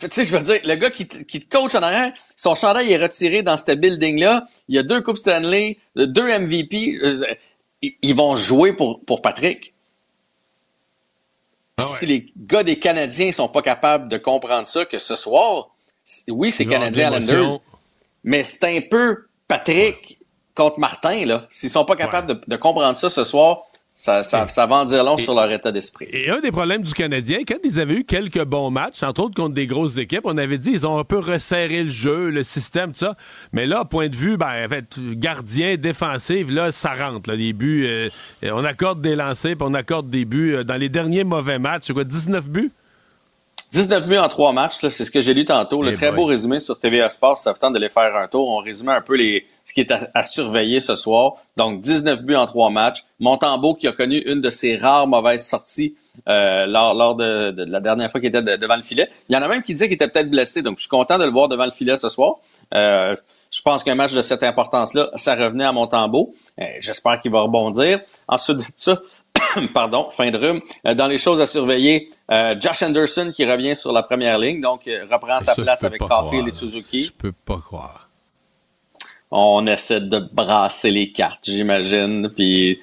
Tu 0.00 0.08
sais, 0.10 0.24
je 0.24 0.36
veux 0.36 0.42
dire, 0.42 0.60
le 0.64 0.74
gars 0.74 0.90
qui, 0.90 1.06
qui 1.06 1.40
te 1.40 1.48
coach 1.48 1.74
en 1.74 1.82
arrière, 1.82 2.12
son 2.36 2.54
chandail 2.54 2.92
est 2.92 2.96
retiré 2.96 3.42
dans 3.42 3.56
ce 3.56 3.72
building-là. 3.72 4.46
Il 4.68 4.76
y 4.76 4.78
a 4.78 4.82
deux 4.82 5.00
Coupes 5.00 5.18
Stanley, 5.18 5.78
deux 5.96 6.38
MVP. 6.38 6.98
Euh, 7.02 7.24
ils 7.80 8.14
vont 8.14 8.36
jouer 8.36 8.72
pour, 8.72 9.04
pour 9.04 9.22
Patrick. 9.22 9.74
Ah 11.76 11.82
si 11.82 12.06
les 12.06 12.26
gars 12.36 12.62
des 12.62 12.78
Canadiens 12.78 13.32
sont 13.32 13.48
pas 13.48 13.62
capables 13.62 14.08
de 14.08 14.16
comprendre 14.16 14.68
ça, 14.68 14.84
que 14.84 14.98
ce 14.98 15.16
soir, 15.16 15.70
oui, 16.28 16.50
c'est 16.50 16.66
Canadiens 16.66 17.18
Islanders, 17.18 17.58
mais 18.22 18.44
c'est 18.44 18.64
un 18.64 18.80
peu 18.88 19.26
Patrick 19.48 20.18
contre 20.54 20.78
Martin, 20.78 21.26
là, 21.26 21.46
s'ils 21.50 21.70
sont 21.70 21.84
pas 21.84 21.96
capables 21.96 22.40
de, 22.46 22.56
comprendre 22.56 22.96
ça 22.96 23.08
ce 23.08 23.24
soir, 23.24 23.64
ça, 23.96 24.24
ça, 24.24 24.66
va 24.66 24.76
en 24.76 24.84
dire 24.84 25.04
long 25.04 25.16
sur 25.16 25.36
leur 25.36 25.48
état 25.52 25.70
d'esprit. 25.70 26.08
Et 26.10 26.28
un 26.28 26.40
des 26.40 26.50
problèmes 26.50 26.82
du 26.82 26.92
Canadien, 26.92 27.38
quand 27.46 27.58
ils 27.62 27.78
avaient 27.78 27.94
eu 27.94 28.04
quelques 28.04 28.42
bons 28.42 28.68
matchs, 28.72 29.04
entre 29.04 29.22
autres 29.22 29.36
contre 29.36 29.54
des 29.54 29.68
grosses 29.68 29.98
équipes, 29.98 30.22
on 30.24 30.36
avait 30.36 30.58
dit 30.58 30.72
ils 30.72 30.84
ont 30.84 30.98
un 30.98 31.04
peu 31.04 31.20
resserré 31.20 31.84
le 31.84 31.90
jeu, 31.90 32.30
le 32.30 32.42
système, 32.42 32.90
tout 32.90 32.98
ça. 32.98 33.14
Mais 33.52 33.66
là, 33.66 33.84
point 33.84 34.08
de 34.08 34.16
vue, 34.16 34.36
ben, 34.36 34.66
en 34.66 34.68
fait, 34.68 34.98
gardien, 34.98 35.76
défensif, 35.76 36.50
là, 36.50 36.72
ça 36.72 36.94
rentre. 36.94 37.30
Là, 37.30 37.36
les 37.36 37.52
buts, 37.52 37.84
euh, 37.86 38.08
on 38.42 38.64
accorde 38.64 39.00
des 39.00 39.14
lancers, 39.14 39.56
puis 39.56 39.66
on 39.68 39.74
accorde 39.74 40.10
des 40.10 40.24
buts. 40.24 40.56
Euh, 40.56 40.64
dans 40.64 40.76
les 40.76 40.88
derniers 40.88 41.22
mauvais 41.22 41.60
matchs, 41.60 41.84
c'est 41.86 41.92
quoi, 41.92 42.02
19 42.02 42.48
buts? 42.48 42.72
19 43.74 44.06
buts 44.06 44.18
en 44.18 44.28
trois 44.28 44.52
matchs, 44.52 44.76
c'est 44.80 45.04
ce 45.04 45.10
que 45.10 45.20
j'ai 45.20 45.34
lu 45.34 45.44
tantôt. 45.44 45.82
Le 45.82 45.90
eh 45.90 45.94
très 45.94 46.12
beau 46.12 46.26
résumé 46.26 46.60
sur 46.60 46.78
TVA 46.78 47.10
Sports, 47.10 47.38
ça 47.38 47.54
fait 47.54 47.72
de 47.72 47.78
les 47.80 47.88
faire 47.88 48.14
un 48.14 48.28
tour. 48.28 48.48
On 48.48 48.58
résumait 48.58 48.92
un 48.92 49.00
peu 49.00 49.16
les, 49.16 49.46
ce 49.64 49.74
qui 49.74 49.80
est 49.80 49.92
à, 50.14 50.22
surveiller 50.22 50.78
ce 50.78 50.94
soir. 50.94 51.32
Donc, 51.56 51.80
19 51.80 52.22
buts 52.22 52.36
en 52.36 52.46
trois 52.46 52.70
matchs. 52.70 53.04
Montembeau 53.18 53.74
qui 53.74 53.88
a 53.88 53.92
connu 53.92 54.18
une 54.18 54.40
de 54.40 54.48
ses 54.50 54.76
rares 54.76 55.08
mauvaises 55.08 55.44
sorties 55.44 55.96
euh, 56.28 56.66
lors, 56.66 56.94
lors 56.94 57.16
de, 57.16 57.52
la 57.56 57.80
dernière 57.80 58.12
fois 58.12 58.20
qu'il 58.20 58.28
était 58.28 58.56
devant 58.58 58.76
le 58.76 58.82
filet. 58.82 59.08
Il 59.28 59.34
y 59.34 59.36
en 59.36 59.42
a 59.42 59.48
même 59.48 59.64
qui 59.64 59.72
disaient 59.72 59.86
qu'il 59.86 59.94
était 59.94 60.06
peut-être 60.06 60.30
blessé. 60.30 60.62
Donc, 60.62 60.76
je 60.76 60.82
suis 60.82 60.88
content 60.88 61.18
de 61.18 61.24
le 61.24 61.32
voir 61.32 61.48
devant 61.48 61.64
le 61.64 61.72
filet 61.72 61.96
ce 61.96 62.08
soir. 62.08 62.36
Euh, 62.74 63.16
je 63.50 63.60
pense 63.60 63.82
qu'un 63.82 63.96
match 63.96 64.12
de 64.12 64.22
cette 64.22 64.44
importance-là, 64.44 65.10
ça 65.16 65.34
revenait 65.34 65.64
à 65.64 65.72
Montembeau. 65.72 66.32
Euh, 66.60 66.64
j'espère 66.78 67.18
qu'il 67.18 67.32
va 67.32 67.40
rebondir. 67.40 67.98
Ensuite 68.28 68.58
de 68.58 68.64
ça, 68.76 69.00
pardon, 69.74 70.08
fin 70.10 70.30
de 70.30 70.38
rhume. 70.38 70.60
Euh, 70.86 70.94
dans 70.94 71.06
les 71.06 71.18
choses 71.18 71.40
à 71.40 71.46
surveiller, 71.46 72.10
euh, 72.30 72.54
Josh 72.58 72.82
Anderson 72.82 73.30
qui 73.34 73.44
revient 73.44 73.76
sur 73.76 73.92
la 73.92 74.02
première 74.02 74.38
ligne, 74.38 74.60
donc 74.60 74.86
euh, 74.86 75.04
reprend 75.10 75.40
sa 75.40 75.54
place 75.54 75.84
avec 75.84 76.00
Caulfield 76.00 76.48
et 76.48 76.50
Suzuki. 76.50 77.04
Je 77.06 77.12
peux 77.12 77.32
pas 77.32 77.58
croire. 77.58 78.08
On 79.30 79.66
essaie 79.66 80.00
de 80.00 80.18
brasser 80.18 80.90
les 80.90 81.10
cartes, 81.10 81.44
j'imagine, 81.44 82.30
puis 82.34 82.80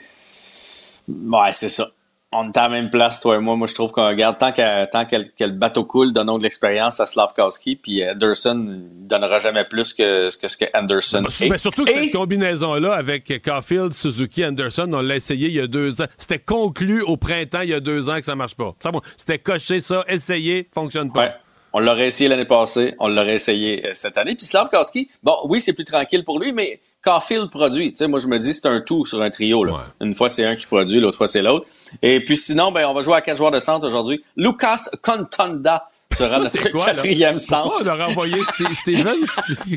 ouais, 1.07 1.51
c'est 1.51 1.69
ça 1.69 1.87
on 2.33 2.47
est 2.47 2.57
à 2.57 2.63
la 2.63 2.69
même 2.69 2.89
place, 2.89 3.19
toi 3.19 3.35
et 3.35 3.39
moi. 3.39 3.55
Moi, 3.57 3.67
je 3.67 3.73
trouve 3.73 3.91
qu'on 3.91 4.07
regarde 4.07 4.37
tant 4.37 4.51
que, 4.51 4.85
tant 4.89 5.05
que, 5.05 5.15
le 5.15 5.51
bateau 5.51 5.83
coule, 5.83 6.13
donnons 6.13 6.37
de 6.37 6.43
l'expérience 6.43 6.99
à 6.99 7.05
Slavkowski, 7.05 7.75
puis 7.75 8.07
Anderson 8.07 8.55
ne 8.55 8.77
donnera 9.07 9.39
jamais 9.39 9.65
plus 9.65 9.93
que, 9.93 10.35
que 10.37 10.47
ce 10.47 10.55
que 10.55 10.65
Anderson 10.73 11.23
Mais 11.41 11.49
ben, 11.49 11.57
surtout 11.57 11.83
que 11.83 11.91
cette 11.91 12.11
combinaison-là 12.11 12.93
avec 12.93 13.41
Caulfield, 13.43 13.93
Suzuki, 13.93 14.45
Anderson, 14.45 14.89
on 14.93 15.01
l'a 15.01 15.17
essayé 15.17 15.49
il 15.49 15.55
y 15.55 15.59
a 15.59 15.67
deux 15.67 16.01
ans. 16.01 16.07
C'était 16.17 16.39
conclu 16.39 17.01
au 17.01 17.17
printemps 17.17 17.61
il 17.61 17.69
y 17.69 17.73
a 17.73 17.81
deux 17.81 18.09
ans 18.09 18.15
que 18.15 18.25
ça 18.25 18.35
marche 18.35 18.55
pas. 18.55 18.73
C'était 19.17 19.39
coché 19.39 19.81
ça, 19.81 20.05
essayé, 20.07 20.69
fonctionne 20.73 21.11
pas. 21.11 21.35
On 21.73 21.79
l'aurait 21.79 22.07
essayé 22.07 22.29
l'année 22.29 22.45
passée, 22.45 22.95
on 22.99 23.07
l'aurait 23.07 23.35
essayé 23.35 23.85
euh, 23.85 23.91
cette 23.93 24.17
année. 24.17 24.35
Puis 24.35 24.45
Slavkowski, 24.45 25.09
bon, 25.23 25.37
oui, 25.45 25.61
c'est 25.61 25.73
plus 25.73 25.85
tranquille 25.85 26.25
pour 26.25 26.37
lui, 26.37 26.51
mais 26.51 26.81
Caulfield 27.03 27.49
produit. 27.49 27.91
Tu 27.91 27.97
sais, 27.97 28.07
moi, 28.07 28.19
je 28.19 28.27
me 28.27 28.37
dis, 28.37 28.53
c'est 28.53 28.67
un 28.67 28.81
tout 28.81 29.05
sur 29.05 29.21
un 29.21 29.29
trio. 29.29 29.63
Là. 29.63 29.85
Une 30.01 30.13
fois, 30.13 30.29
c'est 30.29 30.45
un 30.45 30.55
qui 30.55 30.67
produit, 30.67 30.99
l'autre 30.99 31.17
fois, 31.17 31.27
c'est 31.27 31.41
l'autre. 31.41 31.65
Et 32.01 32.23
puis 32.23 32.37
sinon, 32.37 32.71
ben, 32.71 32.85
on 32.87 32.93
va 32.93 33.01
jouer 33.01 33.15
à 33.15 33.21
quatre 33.21 33.37
joueurs 33.37 33.51
de 33.51 33.59
centre 33.59 33.85
aujourd'hui. 33.87 34.23
Lucas 34.35 34.89
Contonda 35.01 35.89
sera 36.13 36.39
notre 36.39 36.85
quatrième 36.85 37.39
centre. 37.39 37.69
Pourquoi 37.69 37.85
on 37.85 37.99
a 37.99 38.05
renvoyé 38.05 38.37
Steven? 38.81 39.07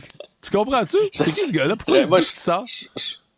tu 0.43 0.51
comprends-tu? 0.53 0.99
C'est 1.13 1.25
qui 1.25 1.49
ce 1.49 1.53
gars-là? 1.53 1.77
Pourquoi 1.77 2.01
il 2.01 2.25
dit 2.25 2.31
ça? 2.35 2.65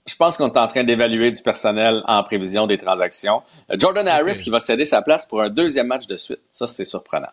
Je, 0.09 0.15
pense 0.17 0.37
qu'on 0.37 0.49
est 0.53 0.59
en 0.59 0.67
train 0.69 0.85
d'évaluer 0.85 1.31
du 1.31 1.43
personnel 1.43 2.03
en 2.07 2.23
prévision 2.23 2.67
des 2.67 2.79
transactions. 2.79 3.43
Jordan 3.73 4.07
Harris 4.07 4.41
qui 4.43 4.51
va 4.51 4.61
céder 4.61 4.85
sa 4.85 5.03
place 5.03 5.27
pour 5.27 5.43
un 5.43 5.51
deuxième 5.51 5.89
match 5.89 6.07
de 6.07 6.17
suite. 6.17 6.41
Ça, 6.51 6.67
c'est 6.67 6.85
surprenant. 6.85 7.31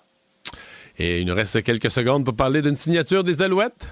Et 0.97 1.21
il 1.21 1.27
nous 1.27 1.35
reste 1.35 1.63
quelques 1.63 1.91
secondes 1.91 2.25
pour 2.25 2.35
parler 2.35 2.61
d'une 2.61 2.75
signature 2.75 3.23
des 3.23 3.41
Alouettes. 3.41 3.87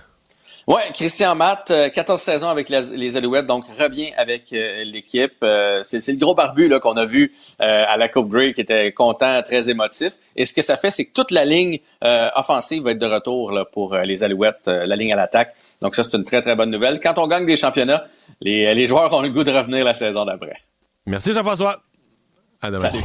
Ouais, 0.68 0.82
Christian 0.94 1.36
Matt, 1.36 1.68
14 1.68 2.10
euh, 2.10 2.18
saisons 2.18 2.50
avec 2.50 2.70
les 2.70 3.18
Alouettes, 3.18 3.48
donc 3.48 3.66
revient 3.80 4.12
avec 4.16 4.54
euh, 4.54 4.84
l'équipe. 4.84 5.34
Euh, 5.44 5.80
c'est 5.82 6.06
le 6.08 6.18
gros 6.18 6.36
barbu 6.36 6.68
là 6.68 6.80
qu'on 6.80 6.98
a 6.98 7.06
vu 7.06 7.34
à 7.60 7.98
la 7.98 8.08
Coupe 8.08 8.30
Grey 8.30 8.54
qui 8.54 8.62
était 8.62 8.92
content, 8.92 9.42
très 9.44 9.70
émotif. 9.70 10.14
Et 10.36 10.46
ce 10.46 10.54
que 10.54 10.62
ça 10.62 10.76
fait, 10.76 10.92
c'est 10.92 11.06
que 11.06 11.14
toute 11.14 11.32
la 11.32 11.46
ligne 11.46 11.80
offensive 12.36 12.84
va 12.84 12.92
être 12.92 13.00
de 13.00 13.06
retour 13.06 13.52
là, 13.52 13.66
pour 13.66 13.96
les 13.96 14.24
Alouettes, 14.24 14.68
la 14.68 14.96
ligne 14.96 15.14
à 15.14 15.16
l'attaque. 15.16 15.56
Donc 15.82 15.96
ça, 15.96 16.04
c'est 16.04 16.16
une 16.18 16.24
très 16.24 16.42
très 16.42 16.56
bonne 16.56 16.70
nouvelle. 16.70 17.00
Quand 17.00 17.18
on 17.18 17.28
gagne 17.28 17.46
des 17.46 17.56
championnats, 17.56 18.04
les, 18.40 18.74
les 18.74 18.86
joueurs 18.86 19.12
ont 19.14 19.22
le 19.22 19.30
goût 19.30 19.44
de 19.44 19.52
revenir 19.52 19.84
la 19.86 19.94
saison 19.94 20.26
d'après. 20.26 20.58
Merci 21.06 21.34
Jean-François. 21.34 21.82
À 22.62 22.70
demain. 22.70 22.92
Salut. 22.92 23.02